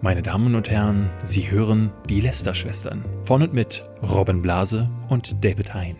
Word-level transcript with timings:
Meine 0.00 0.22
Damen 0.22 0.54
und 0.54 0.70
Herren, 0.70 1.10
Sie 1.24 1.50
hören 1.50 1.90
die 2.08 2.20
Lester-Schwestern 2.20 3.04
von 3.24 3.42
und 3.42 3.52
mit 3.52 3.82
Robin 4.00 4.40
Blase 4.40 4.88
und 5.08 5.44
David 5.44 5.74
Hein. 5.74 5.96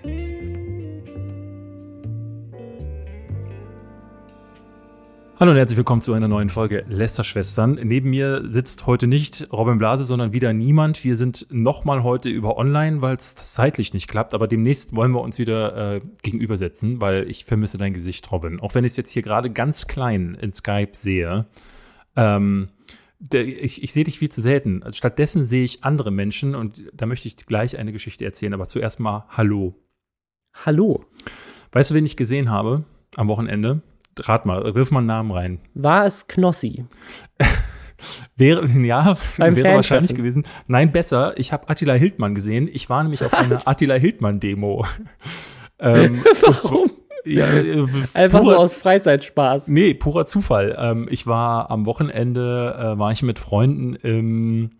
Hallo 5.40 5.50
und 5.50 5.56
herzlich 5.56 5.76
willkommen 5.76 6.00
zu 6.00 6.12
einer 6.12 6.29
neuen 6.29 6.48
Folge 6.48 6.84
Lester-Schwestern. 6.88 7.80
Neben 7.82 8.11
mir 8.11 8.45
sitzt 8.46 8.86
heute 8.86 9.08
nicht 9.08 9.48
Robin 9.52 9.79
Blase, 9.79 10.04
sondern 10.04 10.32
wieder 10.32 10.52
niemand. 10.52 11.02
Wir 11.02 11.16
sind 11.16 11.48
nochmal 11.50 12.04
heute 12.04 12.28
über 12.28 12.56
online, 12.56 13.02
weil 13.02 13.16
es 13.16 13.34
zeitlich 13.34 13.94
nicht 13.94 14.06
klappt. 14.06 14.32
Aber 14.32 14.46
demnächst 14.46 14.94
wollen 14.94 15.10
wir 15.10 15.22
uns 15.22 15.40
wieder 15.40 15.96
äh, 15.96 16.00
gegenübersetzen, 16.22 17.00
weil 17.00 17.28
ich 17.28 17.44
vermisse 17.44 17.78
dein 17.78 17.94
Gesicht, 17.94 18.30
Robin. 18.30 18.60
Auch 18.60 18.76
wenn 18.76 18.84
ich 18.84 18.92
es 18.92 18.96
jetzt 18.96 19.10
hier 19.10 19.22
gerade 19.22 19.50
ganz 19.50 19.88
klein 19.88 20.38
in 20.40 20.54
Skype 20.54 20.92
sehe. 20.92 21.46
Ähm, 22.14 22.68
der, 23.18 23.46
ich, 23.46 23.82
ich 23.82 23.93
sehe 23.93 24.04
dich 24.04 24.18
viel 24.18 24.31
zu 24.31 24.40
selten. 24.40 24.82
Stattdessen 24.93 25.45
sehe 25.45 25.64
ich 25.64 25.85
andere 25.85 26.11
Menschen 26.11 26.54
und 26.54 26.82
da 26.93 27.07
möchte 27.07 27.29
ich 27.29 27.36
gleich 27.36 27.79
eine 27.79 27.93
Geschichte 27.93 28.25
erzählen. 28.25 28.54
Aber 28.54 28.68
zuerst 28.68 29.00
mal 29.00 29.26
Hallo. 29.31 29.75
Hallo. 30.64 31.04
Weißt 31.73 31.90
du, 31.90 31.95
wen 31.95 32.06
ich 32.06 32.17
gesehen 32.17 32.50
habe 32.50 32.84
am 33.17 33.28
Wochenende? 33.28 33.83
Rat 34.19 34.47
mal, 34.47 34.75
wirf 34.75 34.91
mal 34.91 34.98
einen 35.00 35.06
Namen 35.06 35.31
rein. 35.31 35.61
War 35.75 36.06
es 36.06 36.27
Knossi? 36.27 36.84
wäre, 38.36 38.67
ja, 38.69 39.17
Beim 39.39 39.56
wäre 39.56 39.77
wahrscheinlich 39.77 40.14
gewesen. 40.14 40.45
Nein, 40.67 40.92
besser. 40.92 41.34
Ich 41.37 41.53
habe 41.53 41.69
Attila 41.69 41.95
Hildmann 41.95 42.34
gesehen. 42.34 42.69
Ich 42.73 42.89
war 42.89 43.03
nämlich 43.03 43.23
auf 43.23 43.34
einer 43.34 43.67
Attila 43.67 43.95
Hildmann-Demo. 43.95 44.87
ähm, 45.78 46.25
Warum? 46.41 46.91
Ja, 47.34 47.47
äh, 47.53 47.87
Einfach 48.14 48.41
so 48.41 48.47
purer- 48.50 48.59
aus 48.59 48.75
Freizeitspaß. 48.75 49.69
Nee, 49.69 49.95
purer 49.95 50.27
Zufall. 50.27 50.77
Ähm, 50.78 51.06
ich 51.11 51.27
war 51.27 51.70
am 51.70 51.87
Wochenende, 51.87 52.75
äh, 52.95 52.98
war 52.98 53.12
ich 53.12 53.23
mit 53.23 53.39
Freunden 53.39 53.95
im, 53.97 54.70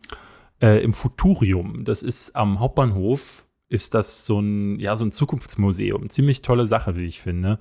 äh, 0.63 0.82
im 0.82 0.93
Futurium. 0.93 1.85
Das 1.85 2.02
ist 2.02 2.35
am 2.37 2.60
Hauptbahnhof, 2.60 3.45
ist 3.68 3.95
das 3.95 4.24
so 4.27 4.40
ein, 4.40 4.79
ja, 4.80 4.96
so 4.96 5.05
ein 5.05 5.13
Zukunftsmuseum. 5.13 6.09
Ziemlich 6.10 6.43
tolle 6.43 6.66
Sache, 6.66 6.96
wie 6.96 7.05
ich 7.07 7.21
finde. 7.21 7.59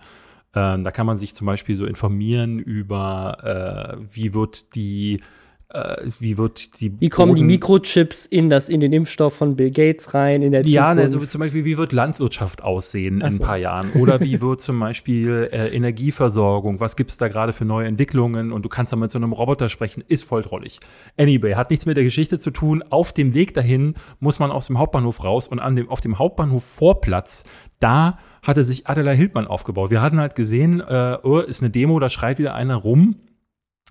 Ähm, 0.56 0.84
da 0.84 0.92
kann 0.92 1.06
man 1.06 1.18
sich 1.18 1.36
zum 1.36 1.46
Beispiel 1.48 1.76
so 1.76 1.86
informieren 1.86 2.60
über, 2.60 3.98
äh, 4.00 4.06
wie 4.12 4.34
wird 4.34 4.74
die, 4.76 5.22
äh, 5.70 5.98
wie 6.20 6.38
wird 6.38 6.80
die 6.80 6.98
Wie 7.02 7.10
kommen 7.10 7.36
die 7.36 7.42
Boden- 7.42 7.48
Mikrochips 7.48 8.26
in, 8.26 8.50
das, 8.50 8.70
in 8.70 8.80
den 8.80 8.94
Impfstoff 8.94 9.34
von 9.36 9.58
Bill 9.58 9.70
Gates 9.70 10.14
rein 10.14 10.42
in 10.42 10.54
der 10.54 10.66
ja, 10.66 10.94
ne, 10.96 11.08
Zukunft? 11.08 11.30
so 11.30 11.32
zum 11.34 11.40
Beispiel, 11.42 11.66
wie 11.66 11.78
wird 11.78 11.92
Landwirtschaft 11.92 12.64
aussehen 12.64 13.16
Ach 13.22 13.28
in 13.28 13.34
ein 13.34 13.38
so. 13.40 13.44
paar 13.44 13.58
Jahren? 13.58 13.92
Oder 13.94 14.22
wie 14.22 14.40
wird 14.42 14.62
zum 14.62 14.80
Beispiel 14.80 15.50
äh, 15.52 15.76
Energieversorgung? 15.76 16.80
Was 16.80 16.96
gibt's 16.96 17.18
da 17.18 17.28
gerade 17.28 17.52
für 17.52 17.66
neue 17.66 17.86
Entwicklungen? 17.86 18.54
Und 18.54 18.64
du 18.64 18.70
kannst 18.70 18.94
da 18.94 18.98
mit 18.98 19.12
so 19.12 19.20
einem 19.20 19.34
Roboter 19.34 19.68
sprechen, 19.68 20.04
ist 20.08 20.24
voll 20.24 20.42
drollig. 20.42 20.80
Anyway, 21.18 21.56
hat 21.56 21.70
nichts 21.70 21.86
mit 21.86 21.98
der 21.98 22.06
Geschichte 22.06 22.40
zu 22.40 22.52
tun. 22.52 22.82
Auf 22.90 23.12
dem 23.12 23.34
Weg 23.34 23.54
dahin 23.54 23.96
muss 24.22 24.40
man 24.40 24.52
aus 24.52 24.68
dem 24.68 24.80
Hauptbahnhof 24.80 25.22
raus 25.24 25.50
und 25.50 25.60
an 25.60 25.76
dem, 25.76 25.90
auf 25.90 26.00
dem 26.00 26.18
Hauptbahnhof 26.18 26.64
Vorplatz, 26.64 27.44
da 27.80 28.20
hatte 28.42 28.64
sich 28.64 28.88
Adela 28.88 29.12
Hildmann 29.12 29.48
aufgebaut. 29.48 29.92
Wir 29.92 30.02
hatten 30.02 30.22
halt 30.22 30.36
gesehen, 30.36 30.80
äh, 30.80 31.18
oh, 31.24 31.40
ist 31.40 31.62
eine 31.62 31.72
Demo, 31.72 32.00
da 32.00 32.10
schreit 32.10 32.40
wieder 32.40 32.56
einer 32.56 32.76
rum. 32.76 33.18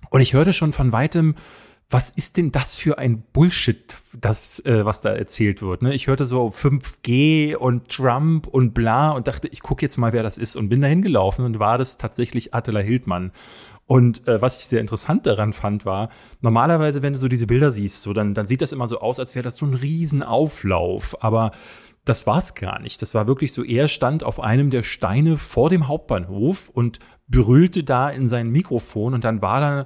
Und 0.09 0.21
ich 0.21 0.33
hörte 0.33 0.53
schon 0.53 0.73
von 0.73 0.91
weitem, 0.91 1.35
was 1.89 2.09
ist 2.09 2.35
denn 2.35 2.51
das 2.51 2.75
für 2.75 2.97
ein 2.97 3.23
Bullshit, 3.31 3.95
das, 4.13 4.59
äh, 4.65 4.83
was 4.83 5.01
da 5.01 5.11
erzählt 5.11 5.61
wird? 5.61 5.81
Ne? 5.81 5.93
Ich 5.93 6.07
hörte 6.07 6.25
so 6.25 6.47
5G 6.49 7.55
und 7.55 7.89
Trump 7.89 8.47
und 8.47 8.73
bla 8.73 9.11
und 9.11 9.27
dachte, 9.27 9.47
ich 9.47 9.61
gucke 9.61 9.85
jetzt 9.85 9.97
mal, 9.97 10.11
wer 10.11 10.23
das 10.23 10.37
ist 10.37 10.57
und 10.57 10.67
bin 10.67 10.81
da 10.81 10.87
hingelaufen 10.87 11.45
und 11.45 11.59
war 11.59 11.77
das 11.77 11.97
tatsächlich 11.97 12.53
Attila 12.53 12.81
Hildmann. 12.81 13.31
Und 13.85 14.27
äh, 14.27 14.41
was 14.41 14.59
ich 14.59 14.67
sehr 14.67 14.81
interessant 14.81 15.25
daran 15.25 15.53
fand, 15.53 15.85
war, 15.85 16.09
normalerweise, 16.41 17.01
wenn 17.03 17.13
du 17.13 17.19
so 17.19 17.29
diese 17.29 17.47
Bilder 17.47 17.71
siehst, 17.71 18.01
so, 18.01 18.11
dann, 18.11 18.33
dann 18.33 18.47
sieht 18.47 18.61
das 18.61 18.73
immer 18.73 18.89
so 18.89 18.99
aus, 18.99 19.17
als 19.17 19.33
wäre 19.33 19.43
das 19.43 19.55
so 19.55 19.65
ein 19.65 19.73
Riesenauflauf. 19.73 21.23
Aber 21.23 21.51
das 22.03 22.27
war's 22.27 22.53
gar 22.53 22.79
nicht. 22.79 23.01
Das 23.01 23.13
war 23.13 23.27
wirklich 23.27 23.53
so, 23.53 23.63
er 23.63 23.87
stand 23.87 24.25
auf 24.25 24.41
einem 24.41 24.71
der 24.71 24.83
Steine 24.83 25.37
vor 25.37 25.69
dem 25.69 25.87
Hauptbahnhof 25.87 26.67
und 26.67 26.99
brüllte 27.29 27.85
da 27.85 28.09
in 28.09 28.27
sein 28.27 28.49
Mikrofon 28.49 29.13
und 29.13 29.23
dann 29.23 29.41
war 29.41 29.61
da 29.61 29.85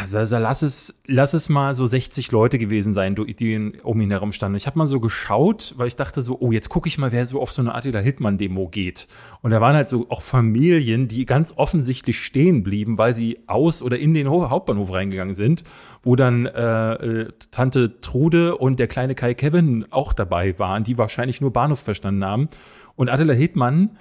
also, 0.00 0.18
also 0.18 0.36
lass 0.38 0.60
es, 0.62 1.02
lass 1.06 1.32
es 1.32 1.48
mal 1.48 1.74
so 1.74 1.86
60 1.86 2.30
Leute 2.30 2.58
gewesen 2.58 2.92
sein, 2.92 3.14
die 3.14 3.72
um 3.82 4.00
ihn 4.00 4.10
herum 4.10 4.32
standen. 4.32 4.56
Ich 4.56 4.66
habe 4.66 4.78
mal 4.78 4.86
so 4.86 5.00
geschaut, 5.00 5.74
weil 5.78 5.86
ich 5.88 5.96
dachte 5.96 6.20
so, 6.20 6.36
oh, 6.40 6.52
jetzt 6.52 6.68
gucke 6.68 6.88
ich 6.88 6.98
mal, 6.98 7.10
wer 7.10 7.24
so 7.24 7.40
auf 7.40 7.52
so 7.52 7.62
eine 7.62 7.74
Attila 7.74 8.00
Hildmann-Demo 8.00 8.68
geht. 8.68 9.08
Und 9.40 9.50
da 9.50 9.60
waren 9.62 9.74
halt 9.74 9.88
so 9.88 10.06
auch 10.10 10.20
Familien, 10.20 11.08
die 11.08 11.24
ganz 11.24 11.54
offensichtlich 11.56 12.20
stehen 12.22 12.62
blieben, 12.62 12.98
weil 12.98 13.14
sie 13.14 13.38
aus 13.46 13.82
oder 13.82 13.98
in 13.98 14.12
den 14.12 14.28
Ho- 14.28 14.50
Hauptbahnhof 14.50 14.92
reingegangen 14.92 15.34
sind, 15.34 15.64
wo 16.02 16.16
dann 16.16 16.44
äh, 16.46 17.28
Tante 17.50 18.00
Trude 18.02 18.56
und 18.58 18.78
der 18.78 18.88
kleine 18.88 19.14
Kai 19.14 19.32
Kevin 19.34 19.86
auch 19.90 20.12
dabei 20.12 20.58
waren, 20.58 20.84
die 20.84 20.98
wahrscheinlich 20.98 21.40
nur 21.40 21.52
Bahnhof 21.52 21.80
verstanden 21.80 22.24
haben. 22.24 22.48
Und 22.94 23.08
Attila 23.08 23.32
Hildmann 23.32 23.96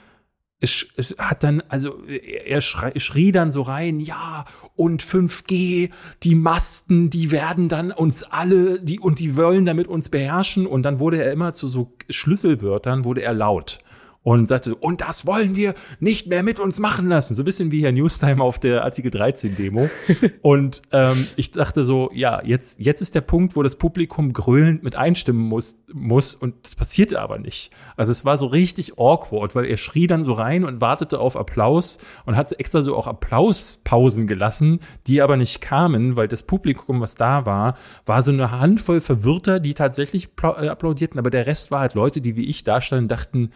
es, 0.62 0.86
hat 1.18 1.44
dann, 1.44 1.64
also 1.68 2.06
er, 2.06 2.48
er 2.48 2.62
schrei, 2.62 2.94
schrie 2.98 3.32
dann 3.32 3.52
so 3.52 3.64
rein, 3.64 4.00
ja, 4.00 4.46
und 4.76 5.04
5G, 5.04 5.90
die 6.24 6.36
Masten, 6.36 7.10
die 7.10 7.32
werden 7.32 7.68
dann 7.68 7.92
uns 7.92 8.24
alle, 8.24 8.80
die, 8.80 9.00
und 9.00 9.20
die 9.20 9.36
wollen 9.36 9.66
damit 9.66 9.88
uns 9.88 10.10
beherrschen. 10.10 10.68
Und 10.68 10.84
dann 10.84 11.00
wurde 11.00 11.22
er 11.22 11.32
immer 11.32 11.54
zu 11.54 11.68
so 11.68 11.94
Schlüsselwörtern, 12.10 13.04
wurde 13.04 13.24
er 13.24 13.34
laut. 13.34 13.84
Und 14.24 14.48
sagte, 14.48 14.76
und 14.76 15.02
das 15.02 15.26
wollen 15.26 15.56
wir 15.56 15.74
nicht 16.00 16.28
mehr 16.28 16.44
mit 16.44 16.60
uns 16.60 16.80
machen 16.80 17.08
lassen. 17.08 17.36
So 17.36 17.42
ein 17.42 17.46
bisschen 17.46 17.72
wie 17.72 17.84
Herr 17.84 17.92
Newstime 17.92 18.44
auf 18.44 18.60
der 18.60 18.84
Artikel 18.84 19.10
13 19.10 19.56
Demo. 19.56 19.90
und 20.44 20.84
ähm, 20.92 21.28
ich 21.38 21.50
dachte 21.50 21.84
so, 21.84 22.12
ja, 22.14 22.40
jetzt, 22.44 22.80
jetzt 22.80 23.02
ist 23.02 23.16
der 23.16 23.22
Punkt, 23.22 23.56
wo 23.56 23.64
das 23.64 23.78
Publikum 23.78 24.32
grölend 24.32 24.84
mit 24.84 24.96
einstimmen 24.96 25.42
muss, 25.42 25.80
muss 25.92 26.36
und 26.36 26.54
das 26.64 26.76
passierte 26.76 27.20
aber 27.20 27.40
nicht. 27.40 27.72
Also 27.98 28.12
es 28.12 28.24
war 28.24 28.38
so 28.38 28.46
richtig 28.46 29.00
awkward, 29.00 29.56
weil 29.56 29.66
er 29.66 29.78
schrie 29.78 30.06
dann 30.06 30.24
so 30.24 30.34
rein 30.34 30.66
und 30.66 30.82
wartete 30.82 31.20
auf 31.20 31.36
Applaus 31.36 31.98
und 32.26 32.36
hat 32.36 32.52
extra 32.60 32.84
so 32.84 32.96
auch 32.96 33.08
Applauspausen 33.08 34.28
gelassen, 34.28 34.82
die 35.08 35.24
aber 35.24 35.36
nicht 35.36 35.62
kamen, 35.62 36.16
weil 36.16 36.28
das 36.28 36.44
Publikum, 36.44 37.02
was 37.02 37.16
da 37.16 37.48
war, 37.48 37.76
war 38.06 38.22
so 38.22 38.32
eine 38.32 38.52
Handvoll 38.52 39.02
Verwirrter, 39.02 39.60
die 39.60 39.74
tatsächlich 39.74 40.30
äh, 40.44 40.68
applaudierten, 40.68 41.18
aber 41.18 41.32
der 41.32 41.48
Rest 41.48 41.72
war 41.72 41.80
halt 41.80 41.96
Leute, 41.96 42.22
die 42.22 42.36
wie 42.36 42.46
ich 42.46 42.64
da 42.64 42.82
standen 42.82 43.08
dachten, 43.08 43.52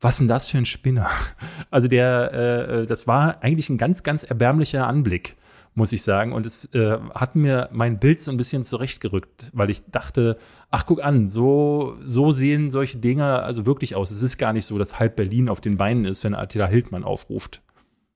was 0.00 0.18
denn 0.18 0.28
das 0.28 0.48
für 0.48 0.58
ein 0.58 0.66
Spinner? 0.66 1.08
Also 1.70 1.88
der, 1.88 2.32
äh, 2.32 2.86
das 2.86 3.06
war 3.06 3.42
eigentlich 3.42 3.68
ein 3.68 3.78
ganz, 3.78 4.02
ganz 4.02 4.22
erbärmlicher 4.22 4.86
Anblick, 4.86 5.36
muss 5.74 5.92
ich 5.92 6.02
sagen. 6.02 6.32
Und 6.32 6.46
es 6.46 6.72
äh, 6.74 6.98
hat 7.14 7.34
mir 7.34 7.68
mein 7.72 7.98
Bild 7.98 8.20
so 8.20 8.30
ein 8.30 8.36
bisschen 8.36 8.64
zurechtgerückt, 8.64 9.50
weil 9.52 9.68
ich 9.70 9.82
dachte, 9.90 10.36
ach 10.70 10.86
guck 10.86 11.02
an, 11.02 11.28
so, 11.28 11.96
so 12.02 12.32
sehen 12.32 12.70
solche 12.70 12.98
Dinge 12.98 13.42
also 13.42 13.66
wirklich 13.66 13.96
aus. 13.96 14.10
Es 14.10 14.22
ist 14.22 14.38
gar 14.38 14.52
nicht 14.52 14.64
so, 14.64 14.78
dass 14.78 14.98
halb 14.98 15.16
Berlin 15.16 15.48
auf 15.48 15.60
den 15.60 15.76
Beinen 15.76 16.04
ist, 16.04 16.24
wenn 16.24 16.34
Attila 16.34 16.66
Hildmann 16.66 17.04
aufruft. 17.04 17.62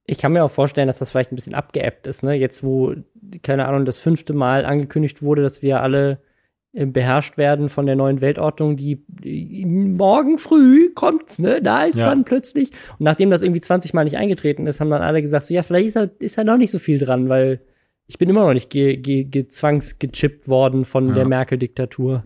Ich 0.07 0.19
kann 0.19 0.33
mir 0.33 0.45
auch 0.45 0.51
vorstellen, 0.51 0.87
dass 0.87 0.99
das 0.99 1.11
vielleicht 1.11 1.33
ein 1.33 1.37
bisschen 1.37 1.55
abgeebbt 1.55 2.07
ist, 2.07 2.23
ne? 2.23 2.35
Jetzt, 2.35 2.63
wo, 2.63 2.95
keine 3.43 3.67
Ahnung, 3.67 3.85
das 3.85 3.99
fünfte 3.99 4.33
Mal 4.33 4.65
angekündigt 4.65 5.23
wurde, 5.23 5.43
dass 5.43 5.63
wir 5.63 5.83
alle 5.83 6.13
äh, 6.13 6.30
beherrscht 6.73 7.37
werden 7.37 7.69
von 7.69 7.87
der 7.87 7.97
neuen 7.97 8.21
Weltordnung, 8.21 8.77
die, 8.77 9.03
die 9.09 9.65
morgen 9.67 10.39
früh 10.39 10.91
kommt's, 10.95 11.39
ne? 11.41 11.61
Da 11.61 11.85
ist 11.85 11.99
Ja. 11.99 12.07
dann 12.09 12.25
plötzlich. 12.25 12.71
Und 12.93 13.01
nachdem 13.01 13.31
das 13.31 13.43
irgendwie 13.43 13.61
20 13.61 13.93
Mal 13.93 14.05
nicht 14.05 14.17
eingetreten 14.17 14.67
ist, 14.69 14.81
haben 14.81 14.91
dann 14.91 15.03
alle 15.03 15.21
gesagt, 15.21 15.47
so 15.47 15.55
ja, 15.55 15.63
vielleicht 15.63 15.89
ist 15.89 15.97
da, 15.97 16.09
ist 16.21 16.39
da 16.39 16.45
noch 16.45 16.57
nicht 16.59 16.71
so 16.71 16.79
viel 16.79 16.99
dran, 17.01 17.29
weil 17.29 17.61
ich 18.07 18.19
bin 18.19 18.29
immer 18.29 18.45
noch 18.45 18.55
nicht 18.55 18.71
ge, 18.71 18.97
ge, 18.97 19.25
gezwangsgechippt 19.25 20.49
worden 20.49 20.85
von 20.85 21.09
Ja. 21.09 21.15
der 21.15 21.27
Merkel-Diktatur. 21.27 22.25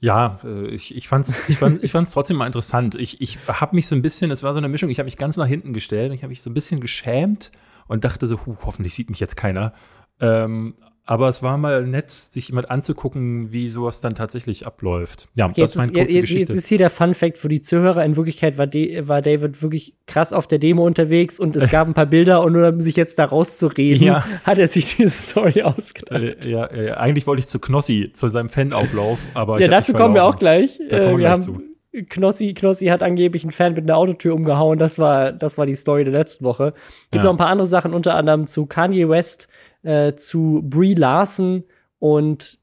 Ja, 0.00 0.38
äh, 0.44 0.66
ich, 0.68 0.94
ich 0.96 1.08
fand's, 1.08 1.34
ich 1.48 1.56
fand, 1.58 1.82
ich 1.82 1.92
fand's 1.92 2.12
trotzdem 2.12 2.36
mal 2.36 2.46
interessant. 2.46 2.94
Ich, 2.96 3.20
ich 3.20 3.38
habe 3.48 3.74
mich 3.76 3.86
so 3.86 3.94
ein 3.94 4.02
bisschen, 4.02 4.30
es 4.30 4.42
war 4.42 4.52
so 4.52 4.58
eine 4.58 4.68
Mischung, 4.68 4.90
ich 4.90 4.98
habe 4.98 5.06
mich 5.06 5.16
ganz 5.16 5.36
nach 5.36 5.46
hinten 5.46 5.72
gestellt 5.72 6.10
und 6.10 6.16
ich 6.16 6.22
habe 6.22 6.30
mich 6.30 6.42
so 6.42 6.50
ein 6.50 6.54
bisschen 6.54 6.80
geschämt 6.80 7.52
und 7.88 8.04
dachte 8.04 8.26
so, 8.26 8.44
huh, 8.44 8.56
hoffentlich 8.64 8.94
sieht 8.94 9.08
mich 9.08 9.20
jetzt 9.20 9.36
keiner. 9.36 9.72
Ähm, 10.20 10.74
aber 11.06 11.28
es 11.28 11.42
war 11.42 11.56
mal 11.56 11.86
nett, 11.86 12.10
sich 12.10 12.48
jemand 12.48 12.70
anzugucken, 12.70 13.52
wie 13.52 13.68
sowas 13.68 14.00
dann 14.00 14.14
tatsächlich 14.16 14.66
abläuft. 14.66 15.28
Ja, 15.34 15.46
das 15.48 15.56
Jetzt 15.56 15.70
ist 15.70 15.76
meine 15.76 15.90
ist, 15.92 15.94
kurze 15.98 16.12
jetzt, 16.12 16.20
Geschichte. 16.22 16.52
jetzt 16.52 16.62
ist 16.62 16.66
hier 16.68 16.78
der 16.78 16.90
Fun 16.90 17.14
Fact 17.14 17.38
für 17.38 17.48
die 17.48 17.60
Zuhörer. 17.60 18.04
In 18.04 18.16
Wirklichkeit 18.16 18.58
war, 18.58 18.66
De 18.66 19.06
war 19.08 19.22
David 19.22 19.62
wirklich 19.62 19.94
krass 20.06 20.32
auf 20.32 20.46
der 20.46 20.58
Demo 20.58 20.84
unterwegs 20.84 21.38
und 21.40 21.54
es 21.56 21.70
gab 21.70 21.86
ein 21.86 21.94
paar 21.94 22.06
Bilder 22.06 22.42
und 22.42 22.52
nur 22.52 22.68
um 22.68 22.80
sich 22.80 22.96
jetzt 22.96 23.18
da 23.18 23.24
rauszureden, 23.26 24.04
Ja. 24.06 24.24
hat 24.44 24.58
er 24.58 24.66
sich 24.68 24.96
diese 24.96 25.10
Story 25.10 25.62
ausgedacht. 25.62 26.20
äh, 26.44 26.50
ja, 26.50 26.66
äh, 26.70 26.90
eigentlich 26.92 27.26
wollte 27.26 27.40
ich 27.40 27.46
zu 27.46 27.60
Knossi, 27.60 28.10
zu 28.12 28.28
seinem 28.28 28.48
Fanauflauf, 28.48 29.20
aber 29.34 29.60
ja, 29.60 29.68
dazu 29.68 29.92
kommen 29.92 30.14
wir 30.14 30.24
auch 30.24 30.36
gleich. 30.36 30.80
Da 30.90 30.98
kommen 30.98 31.00
wir 31.00 31.06
Äh, 31.06 31.10
wir 31.12 31.18
gleich 31.18 31.30
haben 31.32 31.42
zu. 31.42 31.62
Knossi, 32.10 32.52
Knossi 32.52 32.86
hat 32.88 33.02
angeblich 33.02 33.42
einen 33.44 33.52
Fan 33.52 33.72
mit 33.72 33.84
einer 33.84 33.96
Autotür 33.96 34.34
umgehauen. 34.34 34.78
Das 34.78 34.98
war, 34.98 35.32
das 35.32 35.56
war 35.56 35.64
die 35.64 35.74
Story 35.76 36.04
der 36.04 36.12
letzten 36.12 36.44
Woche. 36.44 36.74
Gibt 37.10 37.16
Ja. 37.16 37.22
noch 37.24 37.30
ein 37.30 37.38
paar 37.38 37.46
andere 37.48 37.66
Sachen, 37.66 37.94
unter 37.94 38.14
anderem 38.16 38.46
zu 38.46 38.66
Kanye 38.66 39.08
West, 39.08 39.48
äh, 39.86 40.16
zu 40.16 40.62
Brie 40.64 40.94
Larson 40.94 41.64
und 41.98 42.58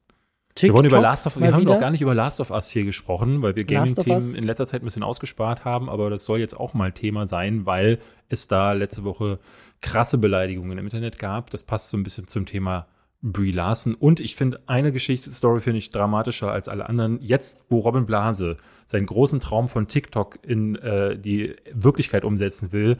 Wir 0.60 0.74
wollen 0.74 0.86
über 0.86 0.98
TikTok 0.98 1.04
Last 1.04 1.28
of, 1.28 1.40
wir 1.40 1.54
haben 1.54 1.62
wieder. 1.62 1.74
noch 1.74 1.80
gar 1.80 1.90
nicht 1.90 2.02
über 2.02 2.14
Last 2.14 2.40
of 2.40 2.52
Us 2.52 2.70
hier 2.70 2.84
gesprochen, 2.84 3.42
weil 3.42 3.56
wir 3.56 3.64
Gaming-Themen 3.64 4.36
in 4.36 4.44
letzter 4.44 4.68
Zeit 4.68 4.84
ein 4.84 4.86
bisschen 4.86 5.04
ausgespart 5.04 5.66
haben, 5.66 5.90
aber 5.90 6.10
das 6.10 6.26
soll 6.26 6.40
jetzt 6.40 6.60
auch 6.60 6.74
mal 6.74 6.92
Thema 6.92 7.26
sein, 7.26 7.66
weil 7.66 8.00
es 8.30 8.48
da 8.48 8.74
letzte 8.74 9.04
Woche 9.04 9.40
krasse 9.82 10.18
Beleidigungen 10.18 10.78
im 10.78 10.86
Internet 10.86 11.18
gab. 11.18 11.50
Das 11.50 11.64
passt 11.64 11.90
so 11.90 11.98
ein 11.98 12.04
bisschen 12.04 12.28
zum 12.28 12.46
Thema 12.46 12.88
Brie 13.24 13.52
Larson. 13.52 13.96
Und 13.96 14.20
ich 14.20 14.36
finde 14.36 14.62
eine 14.68 14.92
Geschichte, 14.92 15.32
Story 15.32 15.62
finde 15.62 15.80
ich 15.80 15.90
dramatischer 15.90 16.52
als 16.52 16.68
alle 16.68 16.90
anderen. 16.90 17.20
Jetzt, 17.22 17.66
wo 17.70 17.80
Robin 17.80 18.06
Blase 18.06 18.58
seinen 18.86 19.06
großen 19.06 19.40
Traum 19.40 19.70
von 19.70 19.88
TikTok 19.88 20.40
in 20.44 20.76
äh, 20.76 21.18
die 21.18 21.56
Wirklichkeit 21.72 22.26
umsetzen 22.26 22.74
will, 22.74 22.98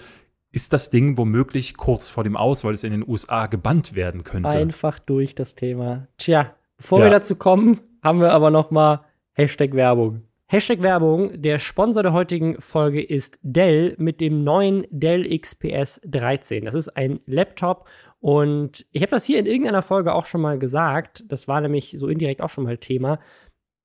ist 0.54 0.72
das 0.72 0.92
Ding 0.92 1.18
womöglich 1.18 1.76
kurz 1.76 2.10
vor 2.10 2.24
dem 2.24 2.38
Aus, 2.38 2.64
weil 2.64 2.76
es 2.76 2.84
in 2.84 2.92
den 2.92 3.08
USA 3.08 3.48
gebannt 3.48 3.96
werden 3.96 4.24
könnte. 4.24 4.50
Einfach 4.50 5.00
durch 5.00 5.34
das 5.36 5.56
Thema. 5.56 6.08
Tja, 6.18 6.56
bevor 6.78 7.00
ja. 7.00 7.06
wir 7.06 7.12
dazu 7.12 7.36
kommen, 7.36 7.80
haben 8.04 8.22
wir 8.22 8.32
aber 8.32 8.52
noch 8.52 8.70
mal 8.70 9.04
Hashtag 9.34 9.74
Werbung. 9.74 10.22
Hashtag 10.46 10.84
Werbung. 10.84 11.42
Der 11.42 11.58
Sponsor 11.58 12.04
der 12.04 12.14
heutigen 12.14 12.62
Folge 12.62 13.02
ist 13.02 13.40
Dell 13.42 13.96
mit 13.98 14.22
dem 14.22 14.44
neuen 14.44 14.86
Dell 14.92 15.28
XPS 15.38 16.00
13. 16.06 16.66
Das 16.66 16.76
ist 16.76 16.90
ein 16.90 17.20
Laptop 17.26 17.88
und 18.20 18.86
ich 18.92 19.02
habe 19.02 19.10
das 19.10 19.26
hier 19.26 19.40
in 19.40 19.48
irgendeiner 19.48 19.82
Folge 19.82 20.14
auch 20.14 20.28
schon 20.28 20.42
mal 20.42 20.60
gesagt. 20.60 21.24
Das 21.28 21.48
war 21.48 21.62
nämlich 21.62 21.96
so 21.98 22.08
indirekt 22.08 22.42
auch 22.42 22.50
schon 22.50 22.66
mal 22.66 22.78
Thema. 22.78 23.20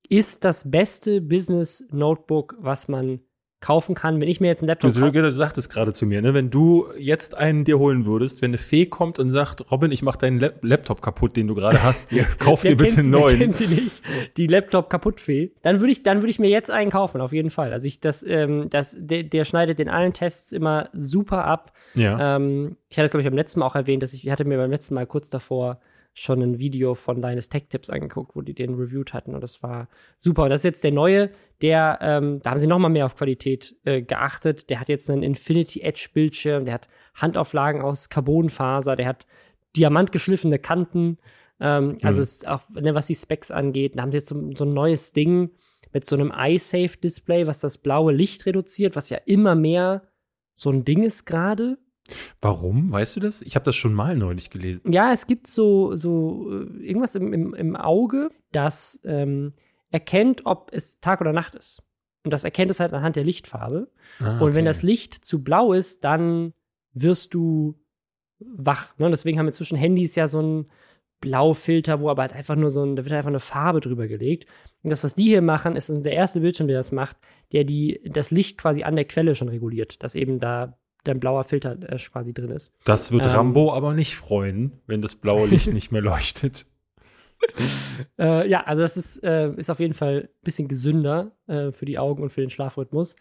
Ist 0.07 0.45
das 0.45 0.71
beste 0.71 1.23
Business 1.23 1.87
Notebook, 1.91 2.57
was 2.61 2.89
man 2.89 3.21
kaufen 3.61 3.97
kann, 3.97 4.21
wenn 4.21 4.29
ich 4.29 4.41
mir 4.41 4.47
jetzt 4.47 4.63
einen 4.63 4.69
Laptop 4.69 4.93
Du, 4.93 5.11
du 5.11 5.33
sagtest 5.33 5.69
gerade 5.69 5.93
zu 5.93 6.07
mir, 6.07 6.23
ne? 6.23 6.33
wenn 6.33 6.49
du 6.49 6.87
jetzt 6.97 7.37
einen 7.37 7.65
dir 7.65 7.79
holen 7.79 8.07
würdest, 8.07 8.41
wenn 8.41 8.51
eine 8.51 8.59
Fee 8.59 8.87
kommt 8.87 9.19
und 9.19 9.31
sagt, 9.31 9.71
Robin, 9.73 9.91
ich 9.91 10.03
mache 10.03 10.19
deinen 10.19 10.39
Lap 10.39 10.59
Laptop 10.63 11.03
kaputt, 11.03 11.37
den 11.37 11.49
du 11.49 11.57
gerade 11.57 11.83
hast, 11.83 12.13
dir, 12.13 12.25
kauf 12.39 12.63
dir 12.63 12.77
bitte 12.77 13.01
einen 13.01 13.11
neuen. 13.11 13.39
Kennen 13.39 13.53
Sie 13.53 13.67
nicht, 13.67 14.03
die 14.37 14.47
Laptop 14.47 14.89
kaputt 14.89 15.21
Fee. 15.21 15.53
Dann 15.63 15.81
würde 15.81 15.91
ich, 15.91 16.05
dann 16.05 16.19
würde 16.19 16.31
ich 16.31 16.39
mir 16.39 16.49
jetzt 16.51 16.71
einen 16.71 16.91
kaufen, 16.91 17.21
auf 17.21 17.33
jeden 17.33 17.51
Fall. 17.51 17.73
Also 17.73 17.87
ich, 17.87 18.01
das, 18.01 18.23
ähm, 18.23 18.71
das, 18.71 18.97
der, 18.99 19.25
der 19.25 19.45
schneidet 19.45 19.81
in 19.81 19.89
allen 19.89 20.13
Tests 20.13 20.53
immer 20.53 20.89
super 20.93 21.45
ab. 21.45 21.73
Ja. 21.95 22.37
Ähm, 22.37 22.77
ich 22.89 22.97
hatte 22.97 23.07
es 23.07 23.11
glaube 23.11 23.23
ich 23.23 23.29
beim 23.29 23.37
letzten 23.37 23.61
Mal 23.61 23.67
auch 23.67 23.75
erwähnt, 23.75 24.05
dass 24.05 24.15
ich, 24.15 24.25
ich 24.25 24.31
hatte 24.31 24.45
mir 24.45 24.59
beim 24.59 24.71
letzten 24.71 24.95
Mal 24.95 25.07
kurz 25.07 25.31
davor 25.31 25.81
schon 26.21 26.43
ein 26.43 26.59
Video 26.59 26.95
von 26.95 27.23
Deines 27.23 27.49
Tech 27.49 27.65
Tips 27.69 27.91
angeguckt, 27.91 28.35
wo 28.35 28.43
die 28.43 28.55
den 28.55 28.75
reviewed 28.75 29.13
hatten 29.13 29.35
und 29.35 29.41
das 29.41 29.63
war 29.63 29.89
super. 30.17 30.45
Und 30.45 30.51
das 30.51 30.61
ist 30.61 30.65
jetzt 30.65 30.85
der 30.85 30.93
neue, 30.93 31.31
der, 31.63 31.99
ähm, 32.01 32.41
da 32.43 32.51
haben 32.51 32.59
sie 32.59 32.67
noch 32.67 32.79
mal 32.79 32.89
mehr 32.89 33.07
auf 33.07 33.17
Qualität 33.17 33.77
äh, 33.85 34.03
geachtet. 34.03 34.71
Der 34.71 34.81
hat 34.81 34.89
jetzt 34.89 35.11
einen 35.11 35.23
Infinity 35.23 35.81
Edge 35.81 36.09
Bildschirm, 36.13 36.65
der 36.65 36.75
hat 36.75 36.89
Handauflagen 37.15 37.83
aus 37.83 38.09
Carbonfaser, 38.09 38.97
der 38.97 39.07
hat 39.07 39.27
diamantgeschliffene 39.77 40.59
Kanten. 40.59 41.19
Ähm, 41.61 41.89
mhm. 41.89 41.99
Also 42.03 42.23
ist 42.23 42.47
auch, 42.47 42.69
ne, 42.71 42.95
was 42.95 43.07
die 43.07 43.15
Specs 43.15 43.51
angeht, 43.51 43.97
da 43.97 44.03
haben 44.03 44.13
sie 44.13 44.19
jetzt 44.19 44.29
so, 44.29 44.51
so 44.55 44.65
ein 44.65 44.75
neues 44.75 45.13
Ding 45.13 45.51
mit 45.93 46.05
so 46.05 46.17
einem 46.17 46.33
iSafe 46.37 46.99
Display, 46.99 47.47
was 47.47 47.61
das 47.61 47.79
blaue 47.79 48.13
Licht 48.13 48.47
reduziert, 48.47 48.97
was 48.97 49.11
ja 49.11 49.19
immer 49.25 49.55
mehr 49.55 50.03
so 50.55 50.71
ein 50.71 50.85
Ding 50.85 51.03
ist 51.03 51.25
gerade. 51.25 51.79
Warum? 52.41 52.91
Weißt 52.91 53.17
du 53.17 53.21
das? 53.21 53.43
Ich 53.43 53.55
habe 53.55 53.65
das 53.65 53.77
schon 53.77 53.95
mal 53.95 54.17
neulich 54.17 54.51
gelesen. 54.51 54.93
Ja, 54.93 55.13
es 55.13 55.27
gibt 55.27 55.47
so, 55.47 55.95
so 55.95 56.51
äh, 56.51 56.87
irgendwas 56.87 57.15
im, 57.15 57.33
im, 57.33 57.55
im 57.55 57.77
Auge, 57.77 58.31
das 58.53 59.01
ähm, 59.05 59.55
erkennt, 59.91 60.47
ob 60.47 60.71
es 60.73 61.01
Tag 61.01 61.21
oder 61.21 61.33
Nacht 61.33 61.55
ist. 61.55 61.83
Und 62.25 62.33
das 62.33 62.45
erkennt 62.45 62.71
es 62.71 62.81
halt 62.81 62.93
anhand 62.93 63.17
der 63.17 63.25
Lichtfarbe. 63.25 63.91
Ah, 64.21 64.37
okay. 64.37 64.45
Und 64.45 64.55
wenn 64.55 64.65
das 64.65 64.83
Licht 64.83 65.15
zu 65.15 65.43
blau 65.43 65.73
ist, 65.73 66.05
dann 66.05 66.53
wirst 66.93 67.35
du 67.35 67.79
wach. 68.39 68.97
Ne? 68.99 69.11
Deswegen 69.11 69.39
haben 69.39 69.47
inzwischen 69.47 69.79
Handys 69.79 70.15
ja 70.15 70.29
so 70.29 70.39
einen 70.39 70.71
Blaufilter, 71.21 72.01
wo 72.01 72.11
aber 72.11 72.23
halt 72.23 72.35
einfach 72.35 72.57
nur 72.57 72.71
so 72.71 72.85
ein, 72.85 72.97
da 72.97 73.05
wird 73.05 73.13
einfach 73.13 73.29
eine 73.29 73.41
Farbe 73.41 73.81
drüber 73.81 74.07
gelegt. 74.07 74.47
Und 74.83 74.91
das, 74.91 75.03
was 75.03 75.15
die 75.15 75.25
hier 75.25 75.43
machen, 75.43 75.75
ist 75.75 75.89
der 75.89 76.13
erste 76.13 76.41
Bildschirm, 76.41 76.69
der 76.69 76.77
das 76.77 76.93
macht, 76.93 77.17
der 77.53 77.65
die, 77.65 78.01
das 78.05 78.31
Licht 78.31 78.59
quasi 78.59 78.85
an 78.85 78.97
der 78.97 79.05
Quelle 79.05 79.35
schon 79.35 79.49
reguliert, 79.49 80.03
dass 80.03 80.15
eben 80.15 80.39
da 80.39 80.79
dein 81.09 81.21
blauer 81.21 81.45
Filter 81.45 81.77
äh, 81.83 81.97
quasi 81.97 82.33
drin 82.33 82.51
ist. 82.51 82.73
Das 82.85 83.13
wird 83.13 83.25
ähm, 83.25 83.31
Rambo 83.31 83.73
aber 83.73 83.95
nicht 83.95 84.17
freuen, 84.17 84.73
wenn 84.87 85.03
das 85.03 85.15
blaue 85.15 85.47
Licht 85.47 85.67
nicht 85.73 85.93
mehr 85.93 86.03
leuchtet. 86.03 86.67
äh, 88.19 88.49
ja, 88.49 88.65
also 88.65 88.83
das 88.83 88.97
ist, 88.97 89.23
äh, 89.25 89.53
ist 89.57 89.71
auf 89.71 89.81
jeden 89.81 89.95
Fall 89.95 90.29
ein 90.29 90.45
bisschen 90.45 90.69
gesünder 90.69 91.33
äh, 91.47 91.73
für 91.73 91.85
die 91.85 91.99
Augen 91.99 92.23
und 92.23 92.31
für 92.31 92.41
den 92.41 92.51
Schlafrhythmus. 92.51 93.17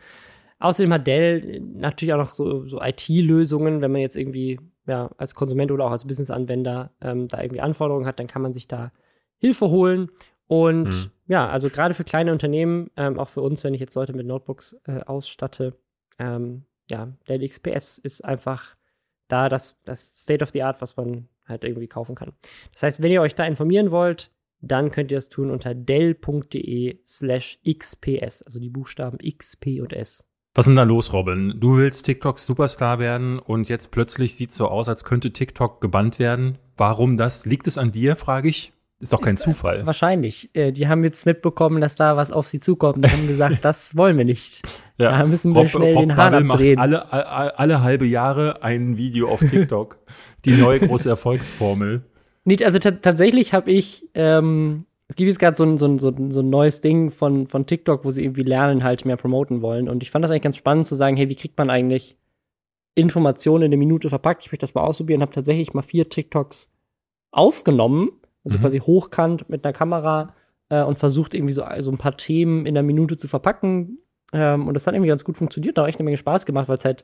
Außerdem 0.60 0.94
hat 0.94 1.08
Dell 1.08 1.60
natürlich 1.60 2.14
auch 2.14 2.18
noch 2.18 2.34
so, 2.34 2.66
so 2.66 2.82
IT-Lösungen, 2.82 3.82
wenn 3.82 3.92
man 3.92 4.02
jetzt 4.02 4.18
irgendwie 4.18 4.60
ja, 4.88 5.12
als 5.18 5.36
Konsument 5.36 5.72
oder 5.72 5.86
auch 5.86 5.92
als 5.92 6.08
Business-Anwender 6.08 6.92
ähm, 7.02 7.28
da 7.28 7.42
irgendwie 7.42 7.62
Anforderungen 7.62 8.08
hat, 8.08 8.20
dann 8.20 8.28
kann 8.28 8.42
man 8.42 8.54
sich 8.54 8.68
da 8.68 8.92
Hilfe 9.38 9.70
holen. 9.70 10.10
Und 10.48 10.86
mhm. 10.86 11.12
ja, 11.28 11.48
also 11.50 11.70
gerade 11.70 11.94
für 11.94 12.06
kleine 12.06 12.32
Unternehmen, 12.32 12.90
ähm, 12.96 13.20
auch 13.20 13.30
für 13.30 13.42
uns, 13.42 13.64
wenn 13.64 13.74
ich 13.74 13.82
jetzt 13.82 13.96
Leute 13.96 14.14
mit 14.14 14.26
Notebooks 14.26 14.78
äh, 14.88 15.02
ausstatte, 15.02 15.76
ähm, 16.20 16.64
ja, 16.90 17.14
Dell 17.28 17.48
XPS 17.48 17.98
ist 17.98 18.24
einfach 18.24 18.76
da 19.28 19.50
das, 19.50 19.78
das 19.84 20.14
State 20.18 20.44
of 20.44 20.52
the 20.52 20.64
Art, 20.64 20.82
was 20.82 20.96
man 20.96 21.28
halt 21.46 21.64
irgendwie 21.64 21.88
kaufen 21.88 22.16
kann. 22.16 22.34
Das 22.74 22.84
heißt, 22.84 23.02
wenn 23.02 23.12
ihr 23.12 23.22
euch 23.22 23.36
da 23.36 23.46
informieren 23.46 23.92
wollt, 23.92 24.32
dann 24.62 24.90
könnt 24.90 25.12
ihr 25.12 25.18
das 25.18 25.30
tun 25.30 25.52
unter 25.52 25.76
dell.de 25.76 27.00
slash 27.06 27.60
xps, 27.68 28.42
also 28.42 28.60
die 28.60 28.70
Buchstaben 28.70 29.18
X, 29.22 29.56
P 29.56 29.82
und 29.82 29.94
S. 29.94 30.26
Was 30.56 30.66
ist 30.66 30.70
denn 30.70 30.76
da 30.78 30.84
los, 30.84 31.14
Robin? 31.14 31.54
Du 31.60 31.78
willst 31.78 32.06
TikTok 32.06 32.40
Superstar 32.40 32.98
werden 32.98 33.38
und 33.38 33.70
jetzt 33.70 33.92
plötzlich 33.92 34.36
sieht 34.36 34.50
es 34.50 34.56
so 34.56 34.68
aus, 34.68 34.90
als 34.90 35.04
könnte 35.04 35.32
TikTok 35.32 35.82
gebannt 35.82 36.18
werden. 36.18 36.58
Warum 36.76 37.16
das? 37.16 37.46
Liegt 37.46 37.68
es 37.68 37.78
an 37.78 37.92
dir, 37.92 38.16
frage 38.16 38.50
ich? 38.50 38.74
Ist 39.00 39.14
doch 39.14 39.22
kein 39.22 39.38
Zufall. 39.38 39.86
Wahrscheinlich. 39.86 40.50
Äh, 40.56 40.72
die 40.72 40.88
haben 40.88 41.04
jetzt 41.04 41.26
mitbekommen, 41.28 41.82
dass 41.82 41.96
da 41.96 42.18
was 42.18 42.32
auf 42.32 42.48
sie 42.48 42.60
zukommt 42.60 42.98
und 42.98 43.12
haben 43.12 43.28
gesagt, 43.28 43.58
das 43.64 43.96
wollen 43.96 44.18
wir 44.18 44.26
nicht. 44.26 44.64
Ja. 44.98 45.20
Da 45.20 45.28
müssen 45.28 45.54
wir 45.54 45.62
Rob, 45.62 45.70
schnell 45.70 45.94
Rob 45.94 46.04
den 46.04 46.18
Hahn 46.18 46.50
abdrehen. 46.50 46.78
macht 46.78 46.94
alle, 46.94 47.12
alle, 47.12 47.60
alle 47.60 47.84
halbe 47.84 48.06
Jahre 48.06 48.64
ein 48.64 48.98
Video 48.98 49.30
auf 49.30 49.40
TikTok. 49.42 50.00
die 50.46 50.54
neue 50.54 50.80
große 50.80 51.08
Erfolgsformel. 51.10 52.06
Nicht, 52.44 52.64
also 52.64 52.80
tatsächlich 52.80 53.54
habe 53.54 53.70
ich, 53.70 54.10
ähm, 54.16 54.86
es 55.10 55.16
gibt 55.16 55.28
jetzt 55.28 55.40
gerade 55.40 55.56
so 55.56 55.64
ein, 55.64 55.78
so, 55.78 55.86
ein, 55.86 56.00
so, 56.00 56.10
ein, 56.10 56.32
so 56.32 56.40
ein 56.40 56.50
neues 56.50 56.82
Ding 56.82 57.12
von, 57.12 57.46
von 57.46 57.68
TikTok, 57.68 58.04
wo 58.04 58.10
sie 58.10 58.24
irgendwie 58.24 58.44
lernen, 58.44 58.84
halt 58.84 59.06
mehr 59.06 59.18
promoten 59.18 59.62
wollen. 59.62 59.90
Und 59.90 60.02
ich 60.02 60.10
fand 60.10 60.24
das 60.24 60.32
eigentlich 60.32 60.44
ganz 60.44 60.58
spannend 60.58 60.88
zu 60.88 60.96
sagen, 60.96 61.18
hey, 61.18 61.30
wie 61.30 61.36
kriegt 61.36 61.58
man 61.58 61.70
eigentlich 61.70 62.18
Informationen 62.96 63.64
in 63.64 63.70
eine 63.70 63.78
Minute 63.78 64.10
verpackt? 64.10 64.44
Ich 64.44 64.52
möchte 64.52 64.64
das 64.64 64.74
mal 64.74 64.82
ausprobieren, 64.82 65.22
habe 65.22 65.34
tatsächlich 65.34 65.76
mal 65.76 65.84
vier 65.84 66.10
TikToks 66.10 66.72
aufgenommen 67.32 68.10
also 68.48 68.58
mhm. 68.58 68.62
quasi 68.62 68.80
hochkant 68.80 69.50
mit 69.50 69.64
einer 69.66 69.74
Kamera 69.74 70.34
äh, 70.70 70.84
und 70.84 70.98
versucht 70.98 71.34
irgendwie 71.34 71.54
so 71.54 71.64
also 71.64 71.92
ein 71.92 71.98
paar 71.98 72.18
Themen 72.18 72.66
in 72.66 72.78
einer 72.78 72.86
Minute 72.86 73.18
zu 73.18 73.28
verpacken. 73.28 74.00
Ähm, 74.34 74.68
und 74.68 74.74
das 74.74 74.88
hat 74.88 74.94
irgendwie 74.94 75.10
ganz 75.10 75.24
gut 75.24 75.38
funktioniert, 75.38 75.78
hat 75.78 75.84
auch 75.84 75.88
echt 75.88 76.00
eine 76.00 76.06
Menge 76.06 76.18
Spaß 76.18 76.46
gemacht, 76.46 76.68
weil 76.68 76.78
es 76.78 76.86
halt 76.86 77.04